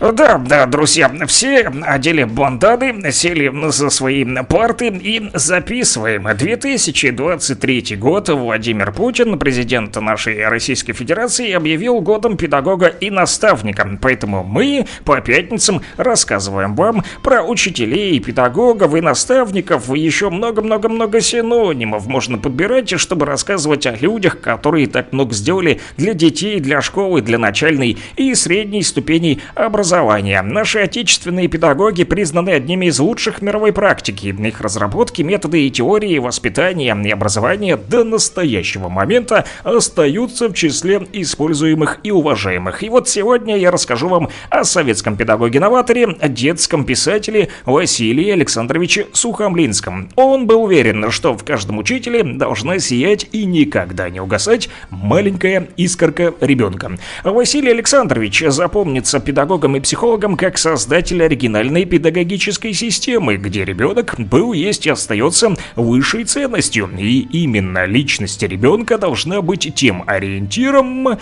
Да, 0.00 0.38
да, 0.38 0.66
друзья, 0.66 1.08
все 1.28 1.70
одели 1.82 2.24
банданы, 2.24 3.12
сели 3.12 3.52
за 3.70 3.90
свои 3.90 4.24
парты 4.48 4.88
и 4.88 5.30
записываем. 5.34 6.26
2023 6.36 7.96
год 7.96 8.28
Владимир 8.28 8.90
Путин, 8.90 9.38
президент 9.38 9.94
нашей 9.94 10.48
Российской 10.48 10.94
Федерации, 10.94 11.52
объявил 11.52 12.00
годом 12.00 12.36
педагога 12.36 12.88
и 12.88 13.08
наставника. 13.08 13.88
Поэтому 14.02 14.42
мы 14.42 14.84
по 15.04 15.20
пятницам 15.20 15.80
рассказываем 15.96 16.74
вам 16.74 17.04
про 17.22 17.44
учителей, 17.44 18.18
педагогов 18.18 18.96
и 18.96 19.00
наставников. 19.00 19.94
Еще 19.94 20.28
много-много-много 20.28 21.20
синонимов 21.20 22.06
можно 22.08 22.38
подбирать, 22.38 22.98
чтобы 22.98 23.26
рассказывать 23.26 23.86
о 23.86 23.94
людях, 23.94 24.40
которые 24.40 24.88
так 24.88 25.12
много 25.12 25.32
сделали 25.34 25.80
для 25.96 26.14
детей, 26.14 26.58
для 26.58 26.80
школы, 26.82 27.22
для 27.22 27.38
начальной 27.38 27.96
и 28.16 28.34
средней 28.34 28.82
ступеней 28.82 29.40
образования. 29.54 29.83
Наши 29.84 30.78
отечественные 30.78 31.48
педагоги 31.48 32.04
признаны 32.04 32.50
одними 32.50 32.86
из 32.86 32.98
лучших 32.98 33.42
мировой 33.42 33.72
практики. 33.72 34.26
Их 34.26 34.60
разработки, 34.62 35.20
методы 35.20 35.66
и 35.66 35.70
теории 35.70 36.18
воспитания 36.18 36.96
и 37.04 37.10
образования 37.10 37.76
до 37.76 38.02
настоящего 38.02 38.88
момента 38.88 39.44
остаются 39.62 40.48
в 40.48 40.54
числе 40.54 41.06
используемых 41.12 42.00
и 42.02 42.10
уважаемых. 42.10 42.82
И 42.82 42.88
вот 42.88 43.08
сегодня 43.08 43.58
я 43.58 43.70
расскажу 43.70 44.08
вам 44.08 44.30
о 44.48 44.64
советском 44.64 45.16
педагоге-новаторе, 45.16 46.16
детском 46.28 46.84
писателе 46.84 47.50
Василии 47.66 48.30
Александровиче 48.30 49.08
Сухомлинском. 49.12 50.08
Он 50.16 50.46
был 50.46 50.62
уверен, 50.62 51.10
что 51.10 51.36
в 51.36 51.44
каждом 51.44 51.78
учителе 51.78 52.22
должна 52.22 52.78
сиять 52.78 53.26
и 53.32 53.44
никогда 53.44 54.08
не 54.08 54.20
угасать 54.20 54.70
маленькая 54.88 55.68
искорка 55.76 56.32
ребенка. 56.40 56.92
Василий 57.22 57.70
Александрович 57.70 58.44
запомнится 58.48 59.20
педагогом 59.20 59.73
и 59.74 59.80
психологом 59.80 60.36
как 60.36 60.58
создатель 60.58 61.22
оригинальной 61.22 61.84
педагогической 61.84 62.72
системы, 62.72 63.36
где 63.36 63.64
ребенок 63.64 64.14
был, 64.18 64.52
есть 64.52 64.86
и 64.86 64.90
остается 64.90 65.54
высшей 65.76 66.24
ценностью. 66.24 66.90
И 66.98 67.20
именно 67.20 67.84
личность 67.84 68.42
ребенка 68.42 68.98
должна 68.98 69.42
быть 69.42 69.72
тем 69.74 70.04
ориентиром, 70.06 71.08
э, 71.08 71.16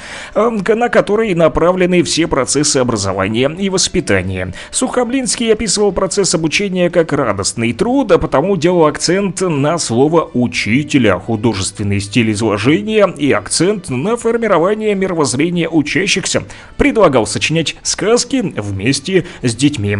на 0.74 0.88
который 0.88 1.34
направлены 1.34 2.02
все 2.02 2.26
процессы 2.26 2.78
образования 2.78 3.54
и 3.58 3.68
воспитания. 3.68 4.52
Сухомлинский 4.70 5.52
описывал 5.52 5.92
процесс 5.92 6.34
обучения 6.34 6.90
как 6.90 7.12
радостный 7.12 7.72
труд, 7.72 8.12
а 8.12 8.18
потому 8.18 8.56
делал 8.56 8.86
акцент 8.86 9.40
на 9.40 9.78
слово 9.78 10.30
«учителя», 10.34 11.18
художественный 11.18 12.00
стиль 12.00 12.32
изложения 12.32 13.06
и 13.16 13.32
акцент 13.32 13.88
на 13.88 14.16
формирование 14.16 14.94
мировоззрения 14.94 15.68
учащихся. 15.68 16.44
Предлагал 16.76 17.26
сочинять 17.26 17.76
сказки 17.82 18.41
вместе 18.42 19.24
с 19.42 19.54
детьми. 19.54 19.98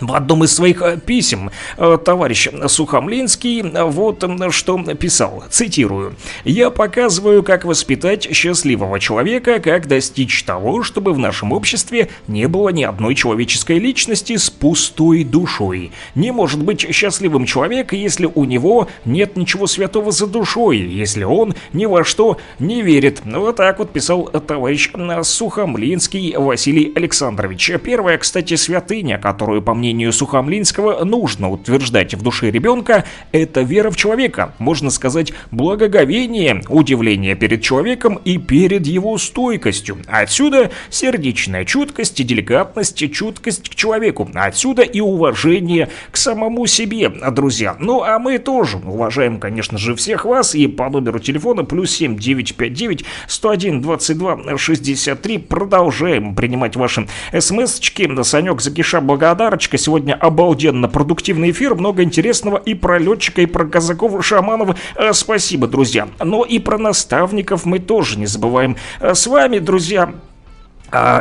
В 0.00 0.14
одном 0.14 0.44
из 0.44 0.54
своих 0.54 0.80
э, 0.82 0.98
писем 0.98 1.50
э, 1.76 1.98
товарищ 2.04 2.48
Сухомлинский 2.66 3.62
э, 3.62 3.84
вот 3.84 4.24
что 4.50 4.78
писал, 4.94 5.44
цитирую. 5.50 6.14
«Я 6.44 6.70
показываю, 6.70 7.42
как 7.42 7.64
воспитать 7.64 8.28
счастливого 8.32 9.00
человека, 9.00 9.58
как 9.58 9.88
достичь 9.88 10.44
того, 10.44 10.82
чтобы 10.82 11.12
в 11.12 11.18
нашем 11.18 11.52
обществе 11.52 12.08
не 12.28 12.46
было 12.46 12.68
ни 12.68 12.84
одной 12.84 13.14
человеческой 13.14 13.78
личности 13.78 14.36
с 14.36 14.50
пустой 14.50 15.24
душой. 15.24 15.90
Не 16.14 16.30
может 16.30 16.62
быть 16.62 16.86
счастливым 16.94 17.44
человек, 17.44 17.92
если 17.92 18.30
у 18.32 18.44
него 18.44 18.88
нет 19.04 19.36
ничего 19.36 19.66
святого 19.66 20.12
за 20.12 20.26
душой, 20.26 20.78
если 20.78 21.24
он 21.24 21.54
ни 21.72 21.86
во 21.86 22.04
что 22.04 22.38
не 22.58 22.82
верит». 22.82 23.22
Вот 23.24 23.56
так 23.56 23.78
вот 23.78 23.90
писал 23.90 24.24
товарищ 24.24 24.90
Сухомлинский 25.22 26.36
Василий 26.36 26.92
Александрович. 26.94 27.70
Первая, 27.82 28.18
кстати, 28.18 28.54
святыня, 28.54 29.18
которую, 29.18 29.62
по 29.62 29.74
мнению 29.88 30.12
Сухомлинского, 30.12 31.02
нужно 31.04 31.50
утверждать 31.50 32.12
в 32.12 32.22
душе 32.22 32.50
ребенка, 32.50 33.04
это 33.32 33.62
вера 33.62 33.90
в 33.90 33.96
человека, 33.96 34.54
можно 34.58 34.90
сказать, 34.90 35.32
благоговение, 35.50 36.62
удивление 36.68 37.34
перед 37.34 37.62
человеком 37.62 38.20
и 38.22 38.36
перед 38.36 38.86
его 38.86 39.16
стойкостью. 39.16 39.96
Отсюда 40.06 40.70
сердечная 40.90 41.64
чуткость, 41.64 42.22
деликатность, 42.22 43.10
чуткость 43.12 43.70
к 43.70 43.74
человеку. 43.74 44.28
Отсюда 44.34 44.82
и 44.82 45.00
уважение 45.00 45.88
к 46.10 46.18
самому 46.18 46.66
себе, 46.66 47.08
друзья. 47.08 47.74
Ну 47.78 48.02
а 48.02 48.18
мы 48.18 48.38
тоже 48.38 48.76
уважаем, 48.76 49.40
конечно 49.40 49.78
же, 49.78 49.94
всех 49.94 50.26
вас 50.26 50.54
и 50.54 50.66
по 50.66 50.90
номеру 50.90 51.18
телефона 51.18 51.64
плюс 51.64 51.92
7 51.92 52.18
959 52.18 53.04
101 53.26 53.80
22 53.80 54.58
63 54.58 55.38
продолжаем 55.38 56.34
принимать 56.34 56.76
ваши 56.76 57.06
смс-очки. 57.32 58.06
Санек 58.22 58.60
Закиша 58.60 59.00
благодарочка. 59.00 59.77
Сегодня 59.78 60.14
обалденно 60.14 60.88
продуктивный 60.88 61.50
эфир, 61.50 61.74
много 61.74 62.02
интересного 62.02 62.56
и 62.58 62.74
про 62.74 62.98
летчика, 62.98 63.40
и 63.40 63.46
про 63.46 63.64
казаков, 63.66 64.24
шаманов. 64.24 64.76
Э, 64.96 65.12
Спасибо, 65.12 65.66
друзья. 65.66 66.08
Но 66.22 66.44
и 66.44 66.58
про 66.58 66.76
наставников 66.78 67.64
мы 67.64 67.78
тоже 67.78 68.18
не 68.18 68.26
забываем. 68.26 68.76
Э, 69.00 69.14
С 69.14 69.26
вами, 69.26 69.58
друзья, 69.58 70.12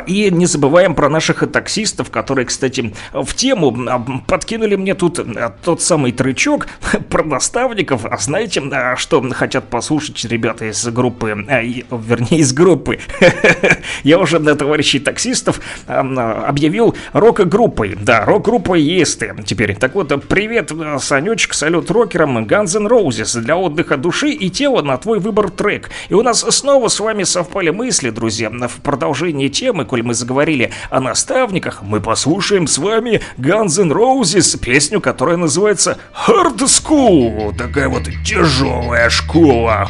И 0.08 0.30
не 0.32 0.46
забываем 0.46 0.96
про 0.96 1.10
наших 1.10 1.50
таксистов, 1.52 2.10
которые, 2.10 2.46
кстати, 2.46 2.94
в 3.14 3.34
тему 3.36 3.76
а, 3.90 4.00
подкинули 4.28 4.76
мне 4.76 4.96
тут 4.96 5.20
а, 5.20 5.54
тот 5.64 5.82
самый 5.82 6.12
трючок 6.12 6.68
про 7.10 7.24
наставников. 7.24 8.06
А 8.06 8.18
знаете, 8.18 8.62
а, 8.72 8.96
что 8.96 9.22
хотят 9.32 9.68
послушать 9.70 10.24
ребята 10.26 10.66
из 10.66 10.86
группы, 10.88 11.46
а, 11.50 11.62
и- 11.62 11.84
вернее, 11.92 12.40
из 12.40 12.54
группы. 12.54 13.00
Я 14.04 14.20
уже 14.20 14.40
для 14.40 14.56
товарищей 14.56 15.00
таксистов 15.00 15.60
а, 15.88 16.02
а, 16.02 16.48
объявил 16.48 16.96
рок-группой. 17.14 17.96
Да, 18.00 18.26
рок-группа 18.26 18.76
есть 18.76 19.22
теперь. 19.46 19.76
Так 19.76 19.96
вот, 19.96 20.14
привет, 20.28 20.72
а, 20.72 21.00
Санечек, 21.00 21.54
салют 21.54 21.92
рокерам 21.92 22.46
Guns 22.46 22.78
N' 22.78 22.88
Roses 22.88 23.40
для 23.40 23.58
отдыха 23.58 23.98
души 23.98 24.30
и 24.30 24.50
тела 24.50 24.82
на 24.82 24.98
твой 24.98 25.20
выбор 25.20 25.50
трек. 25.50 25.90
И 26.10 26.14
у 26.14 26.22
нас 26.22 26.40
снова 26.40 26.88
с 26.88 27.00
вами 27.00 27.24
совпали 27.24 27.70
мысли, 27.70 28.10
друзья, 28.10 28.50
в 28.50 28.82
продолжении 28.82 29.48
темы, 29.58 29.86
коль 29.86 30.04
мы 30.04 30.14
заговорили 30.14 30.72
о 30.90 31.00
наставниках, 31.00 31.82
мы 31.82 32.00
послушаем 32.00 32.68
с 32.68 32.78
вами 32.78 33.22
Guns 33.38 33.82
N' 33.82 33.92
Roses, 33.92 34.58
песню, 34.60 35.02
которая 35.02 35.38
называется 35.38 35.98
Hard 36.28 36.60
School. 36.60 37.56
Такая 37.58 37.90
вот 37.90 38.04
тяжелая 38.24 39.10
школа. 39.10 39.90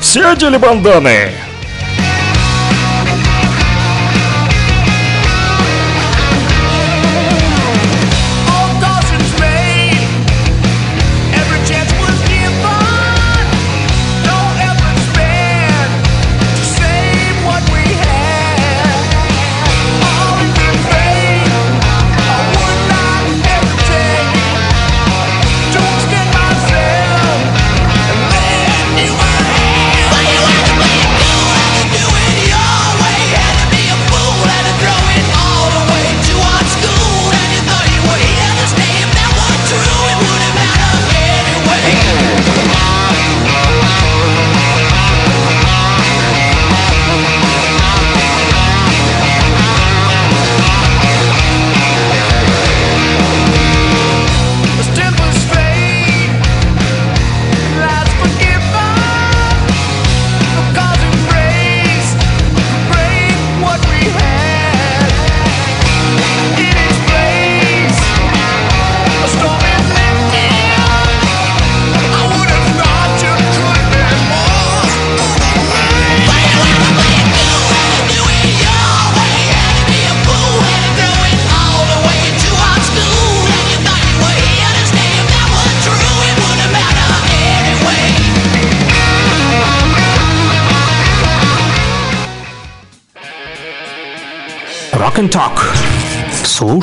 Все 0.00 0.24
одели 0.24 0.56
банданы? 0.56 1.32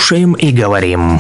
Слушаем 0.06 0.34
и 0.34 0.52
говорим. 0.52 1.20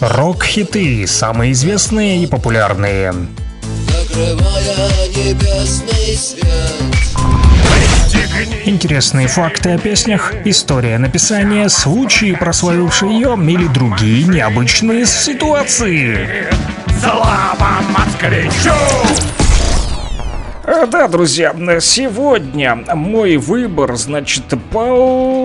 Рок-хиты, 0.00 1.04
самые 1.08 1.50
известные 1.50 2.22
и 2.22 2.28
популярные. 2.28 3.12
Интересные 8.66 9.26
факты 9.26 9.70
о 9.70 9.78
песнях, 9.78 10.32
история 10.44 10.96
написания, 10.98 11.68
случаи, 11.68 12.36
прославившие 12.38 13.14
ее 13.14 13.36
или 13.36 13.66
другие 13.66 14.28
необычные 14.28 15.06
ситуации. 15.06 16.46
Слава 17.00 17.80
москвичу! 17.96 18.74
А, 20.64 20.86
Да, 20.86 21.08
друзья, 21.08 21.54
сегодня 21.80 22.76
мой 22.94 23.38
выбор, 23.38 23.96
значит, 23.96 24.44
пал 24.70 25.39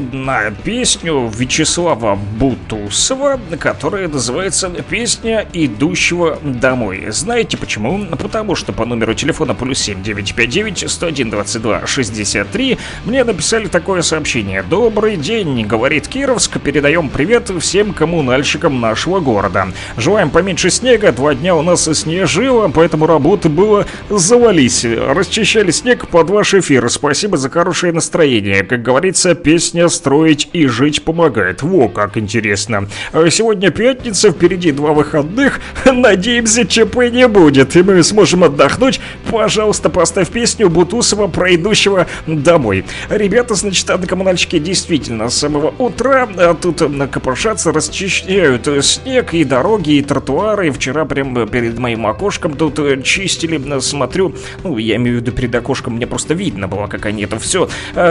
на 0.00 0.50
песню 0.50 1.30
Вячеслава 1.34 2.16
Бутусова, 2.38 3.40
которая 3.58 4.08
называется 4.08 4.70
«Песня 4.88 5.46
идущего 5.52 6.38
домой». 6.42 7.06
Знаете 7.08 7.56
почему? 7.56 8.04
Потому 8.06 8.54
что 8.54 8.72
по 8.72 8.84
номеру 8.84 9.14
телефона 9.14 9.54
плюс 9.54 9.78
7959 9.80 10.90
101 10.90 11.30
22 11.30 11.86
63 11.86 12.78
мне 13.04 13.24
написали 13.24 13.66
такое 13.66 14.02
сообщение. 14.02 14.62
«Добрый 14.62 15.16
день,— 15.16 15.64
говорит 15.66 16.08
Кировск,— 16.08 16.60
передаем 16.62 17.08
привет 17.08 17.50
всем 17.60 17.92
коммунальщикам 17.92 18.80
нашего 18.80 19.20
города. 19.20 19.68
Желаем 19.96 20.30
поменьше 20.30 20.70
снега, 20.70 21.12
два 21.12 21.34
дня 21.34 21.54
у 21.54 21.62
нас 21.62 21.84
снежило, 21.84 22.68
поэтому 22.68 23.06
работы 23.06 23.48
было 23.48 23.86
завалить. 24.08 24.84
Расчищали 24.84 25.70
снег 25.70 26.08
под 26.08 26.30
ваш 26.30 26.54
эфир. 26.54 26.88
Спасибо 26.90 27.36
за 27.36 27.50
хорошее 27.50 27.92
настроение. 27.92 28.62
Как 28.62 28.82
говорится, 28.82 29.34
песня 29.34 29.85
«Строить 29.88 30.48
и 30.52 30.66
жить 30.66 31.02
помогает». 31.02 31.62
Во, 31.62 31.88
как 31.88 32.16
интересно. 32.16 32.88
А 33.12 33.30
Сегодня 33.36 33.70
пятница, 33.70 34.30
впереди 34.30 34.72
два 34.72 34.92
выходных. 34.92 35.60
Надеемся, 35.84 36.66
ЧП 36.66 37.10
не 37.12 37.28
будет, 37.28 37.76
и 37.76 37.82
мы 37.82 38.02
сможем 38.02 38.44
отдохнуть. 38.44 39.00
Пожалуйста, 39.30 39.90
поставь 39.90 40.30
песню 40.30 40.70
Бутусова 40.70 41.26
про 41.26 41.54
идущего 41.54 42.06
домой. 42.26 42.84
Ребята, 43.10 43.54
значит, 43.54 43.90
однокоммунальщики 43.90 44.58
действительно 44.58 45.28
с 45.28 45.36
самого 45.36 45.74
утра 45.78 46.28
а, 46.36 46.54
тут 46.54 46.82
копошатся, 47.10 47.72
расчищают 47.72 48.68
э, 48.68 48.80
снег 48.80 49.34
и 49.34 49.44
дороги, 49.44 49.90
и 49.92 50.02
тротуары. 50.02 50.70
Вчера 50.70 51.04
прям 51.04 51.46
перед 51.48 51.78
моим 51.78 52.06
окошком 52.06 52.54
тут 52.56 52.78
э, 52.78 53.02
чистили, 53.02 53.60
смотрю, 53.80 54.34
ну, 54.64 54.78
я 54.78 54.96
имею 54.96 55.18
в 55.18 55.20
виду 55.20 55.32
перед 55.32 55.54
окошком, 55.54 55.96
мне 55.96 56.06
просто 56.06 56.34
видно 56.34 56.68
было, 56.68 56.86
как 56.86 57.06
они 57.06 57.24
это 57.24 57.38
все 57.38 57.68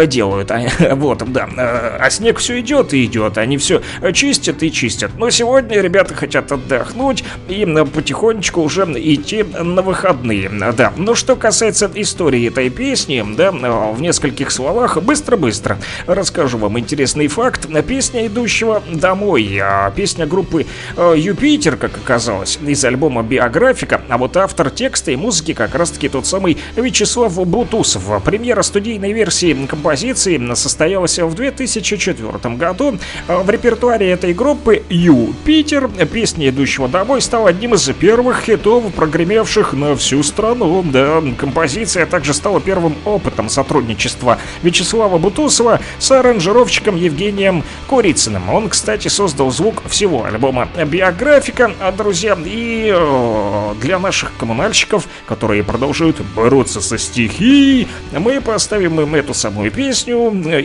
делают. 0.08 0.52
А, 0.86 0.96
вот, 0.96 1.24
да. 1.32 1.48
А, 1.66 2.10
снег 2.10 2.40
все 2.40 2.60
идет 2.60 2.94
и 2.94 3.06
идет, 3.06 3.38
они 3.38 3.58
все 3.58 3.82
чистят 4.14 4.64
и 4.64 4.72
чистят. 4.72 5.12
Но 5.18 5.30
сегодня 5.30 5.82
ребята 5.82 6.14
хотят 6.14 6.52
отдохнуть 6.52 7.24
и 7.48 7.64
м, 7.64 7.88
потихонечку 7.88 8.62
уже 8.62 8.84
идти 8.84 9.44
на 9.44 9.82
выходные. 9.82 10.50
Да. 10.50 10.94
Но 10.98 11.16
что 11.16 11.36
касается 11.36 11.90
истории 11.96 12.48
этой 12.48 12.70
песни, 12.70 13.26
да, 13.36 13.52
в 13.52 14.02
нескольких 14.02 14.52
словах, 14.52 15.02
быстро-быстро 15.02 15.78
расскажу 16.08 16.58
вам 16.58 16.78
интересный 16.80 17.28
факт. 17.28 17.68
Песня 17.88 18.28
идущего 18.28 18.84
домой. 18.92 19.60
А, 19.62 19.92
Песня 19.92 20.26
группы 20.26 20.66
э, 20.98 21.14
Юпитер, 21.18 21.78
как 21.78 21.98
оказалось, 21.98 22.60
из 22.66 22.84
альбома 22.84 23.24
Биографика, 23.24 24.02
а 24.10 24.18
вот 24.18 24.38
автор 24.38 24.70
текста 24.70 25.12
и 25.12 25.16
музыки 25.16 25.54
как 25.54 25.76
раз-таки 25.76 26.10
тот 26.10 26.26
самый 26.26 26.58
Вячеслав 26.76 27.34
Бутусов. 27.48 28.24
Премьера 28.24 28.62
студийной 28.62 29.14
версии 29.14 29.54
композиции 29.66 30.54
состоялась 30.54 31.18
в 31.18 31.34
2004 31.56 32.56
году. 32.56 32.98
В 33.27 33.49
репертуаре 33.49 34.10
этой 34.11 34.34
группы 34.34 34.84
Юпитер 34.90 35.90
песня 36.11 36.49
идущего 36.49 36.88
домой 36.88 37.22
стала 37.22 37.49
одним 37.49 37.73
из 37.73 37.88
первых 37.90 38.41
хитов, 38.41 38.94
прогремевших 38.94 39.73
на 39.73 39.95
всю 39.95 40.23
страну. 40.23 40.84
Да, 40.84 41.22
композиция 41.38 42.06
также 42.06 42.34
стала 42.34 42.60
первым 42.60 42.95
опытом 43.06 43.49
сотрудничества 43.49 44.40
Вячеслава 44.64 45.18
Бутусова 45.18 45.80
с 45.99 46.11
аранжировщиком 46.11 46.95
Евгением 46.95 47.64
Курицыным. 47.88 48.49
Он, 48.49 48.69
кстати, 48.69 49.07
создал 49.07 49.52
звук 49.52 49.84
всего 49.88 50.26
альбома 50.26 50.68
«Биографика», 50.86 51.72
а, 51.80 51.91
друзья, 51.91 52.38
и 52.45 52.94
э, 52.95 53.73
для 53.82 53.99
наших 53.99 54.32
коммунальщиков, 54.38 55.07
которые 55.26 55.64
продолжают 55.64 56.18
бороться 56.36 56.82
со 56.82 56.98
стихией, 56.98 57.88
мы 58.11 58.41
поставим 58.41 58.99
им 58.99 59.15
эту 59.15 59.34
самую 59.34 59.72
песню 59.72 60.32
э, 60.45 60.61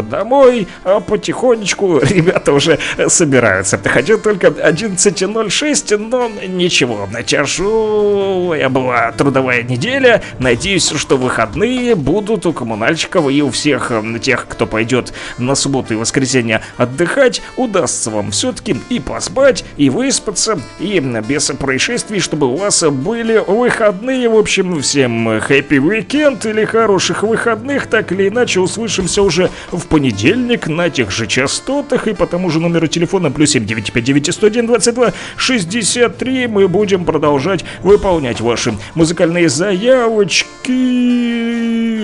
«Идущего 0.00 0.02
домой», 0.02 0.68
а 0.84 1.00
потихонечку 1.00 1.98
ребята 2.00 2.52
уже 2.52 2.78
собираются. 3.08 3.78
Хотя 3.82 4.16
только 4.16 4.48
11.06, 4.48 5.96
но 5.96 6.30
ничего, 6.46 7.08
тяжелая 7.26 8.68
была 8.68 9.12
трудовая 9.12 9.62
неделя, 9.62 10.22
надеюсь, 10.38 10.90
что 10.90 11.16
выходные 11.16 11.94
будут 11.94 12.46
у 12.46 12.52
коммунальщиков 12.52 13.30
и 13.30 13.42
у 13.42 13.50
всех 13.50 13.90
э, 13.90 14.18
тех, 14.20 14.46
кто 14.48 14.66
пойдет 14.66 15.12
на 15.38 15.54
субботу 15.54 15.94
и 15.94 15.96
воскресенье 15.96 16.62
отдыхать, 16.76 17.42
удастся 17.56 18.10
вам 18.10 18.30
все-таки 18.30 18.76
и 18.88 19.00
поспать, 19.00 19.64
и 19.76 19.90
выспаться, 19.90 20.60
и 20.78 21.00
без 21.00 21.46
происшествий, 21.58 22.20
чтобы 22.20 22.46
у 22.46 22.56
вас 22.56 22.82
были 22.82 23.42
выходные. 23.46 24.28
В 24.28 24.36
общем, 24.36 24.80
всем 24.80 25.28
happy 25.28 25.78
weekend 25.78 26.48
или 26.48 26.64
хороших 26.64 27.22
выходных, 27.22 27.86
так 27.86 28.12
или 28.12 28.28
иначе 28.28 28.60
услышимся 28.60 29.22
уже 29.22 29.50
в 29.70 29.86
понедельник 29.90 30.68
на 30.68 30.88
тех 30.88 31.10
же 31.10 31.26
частотах 31.26 32.06
и 32.06 32.14
по 32.14 32.26
тому 32.26 32.48
же 32.48 32.60
номеру 32.60 32.86
телефона 32.86 33.30
плюс 33.30 33.50
7959 33.50 34.34
101 34.34 34.66
22 34.66 35.12
63 35.36 36.46
мы 36.46 36.68
будем 36.68 37.04
продолжать 37.04 37.64
выполнять 37.82 38.40
ваши 38.40 38.72
музыкальные 38.94 39.50
заявочки, 39.50 40.48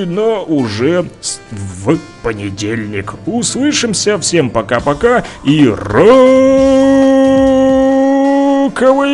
но 0.05 0.45
уже 0.45 1.07
в 1.51 1.99
понедельник. 2.23 3.15
Услышимся, 3.25 4.19
всем 4.19 4.51
пока-пока 4.51 5.25
и 5.45 5.69
роковые 5.69 6.03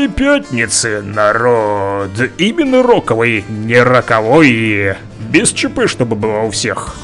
пятницы, 0.09 1.03
народ. 1.03 2.11
Именно 2.39 2.83
роковые, 2.83 3.45
не 3.51 3.83
роковой. 3.83 4.95
Без 5.31 5.53
ЧП, 5.53 5.81
чтобы 5.87 6.17
было 6.17 6.41
у 6.41 6.51
всех. 6.51 6.97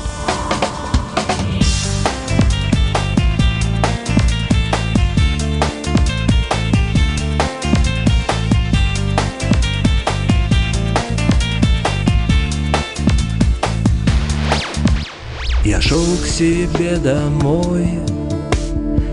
Я 15.79 15.83
шел 15.83 16.17
к 16.21 16.27
себе 16.27 16.97
домой 16.97 18.01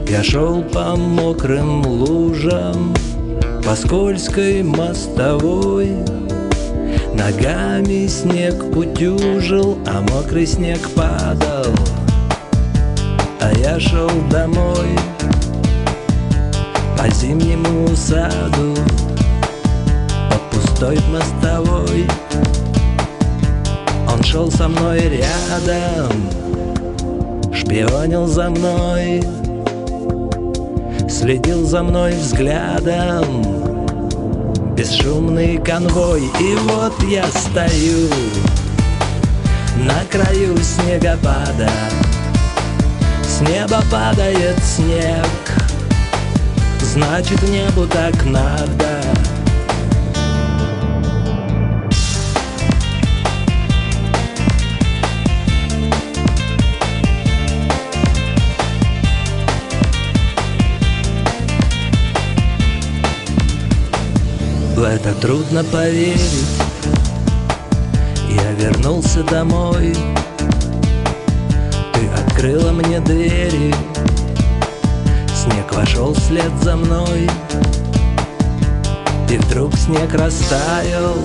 Я 0.10 0.24
шел 0.24 0.64
по 0.64 0.96
мокрым 0.96 1.86
лужам 1.86 2.92
По 3.64 3.76
скользкой 3.76 4.64
мостовой. 4.64 5.92
Ногами 7.14 8.08
снег 8.08 8.56
утюжил, 8.76 9.78
а 9.86 10.02
мокрый 10.02 10.48
снег 10.48 10.80
падал. 10.96 11.72
А 13.42 13.54
я 13.60 13.80
шел 13.80 14.10
домой 14.32 14.90
По 16.98 17.08
зимнему 17.14 17.96
саду 17.96 18.74
По 20.32 20.38
пустой 20.50 20.98
мостовой 21.12 22.08
Он 24.12 24.24
шел 24.24 24.52
со 24.52 24.68
мной 24.68 25.00
рядом 25.00 26.12
Шпионил 27.54 28.28
за 28.28 28.50
мной 28.50 29.24
Следил 31.10 31.66
за 31.66 31.82
мной 31.84 32.14
взглядом. 32.14 33.24
Бесшумный 34.76 35.58
конвой 35.58 36.24
И 36.40 36.56
вот 36.68 36.94
я 37.04 37.26
стою 37.28 38.10
На 39.78 40.04
краю 40.12 40.58
снегопада. 40.58 41.70
С 43.24 43.42
неба 43.42 43.82
падает 43.92 44.58
снег 44.64 45.26
Значит 46.82 47.42
небу 47.44 47.88
так 47.88 48.26
надо 48.26 49.02
это 64.84 65.14
трудно 65.16 65.64
поверить. 65.64 66.48
Я 68.30 68.52
вернулся 68.54 69.24
домой. 69.24 69.96
Ты 71.94 72.08
открыла 72.22 72.72
мне 72.72 73.00
двери. 73.00 73.74
Снег 75.34 75.74
вошел 75.74 76.14
вслед 76.14 76.52
за 76.62 76.76
мной. 76.76 77.30
И 79.30 79.38
вдруг 79.38 79.74
снег 79.78 80.14
растаял. 80.14 81.16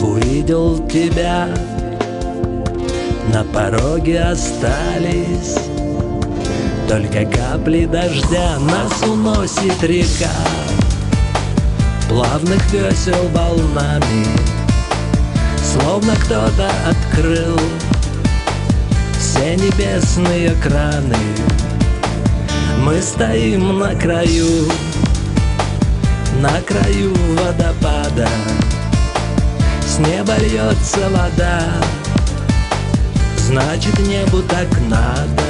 Увидел 0.00 0.86
тебя. 0.86 1.48
На 3.34 3.42
пороге 3.44 4.20
остались. 4.20 5.56
Только 6.88 7.24
капли 7.24 7.84
дождя 7.84 8.58
Нас 8.58 9.08
уносит 9.08 9.80
река 9.82 10.59
Плавных 12.10 12.72
весел 12.72 13.28
волнами 13.28 14.26
Словно 15.62 16.12
кто-то 16.16 16.68
открыл 16.84 17.56
Все 19.16 19.54
небесные 19.54 20.50
краны. 20.60 21.16
Мы 22.80 23.00
стоим 23.00 23.78
на 23.78 23.94
краю 23.94 24.68
На 26.40 26.60
краю 26.62 27.14
водопада. 27.36 28.28
С 29.86 30.00
неба 30.00 30.36
льется 30.36 31.08
вода 31.10 31.62
Значит 33.38 33.96
небу 34.00 34.42
так 34.48 34.68
надо 34.88 35.49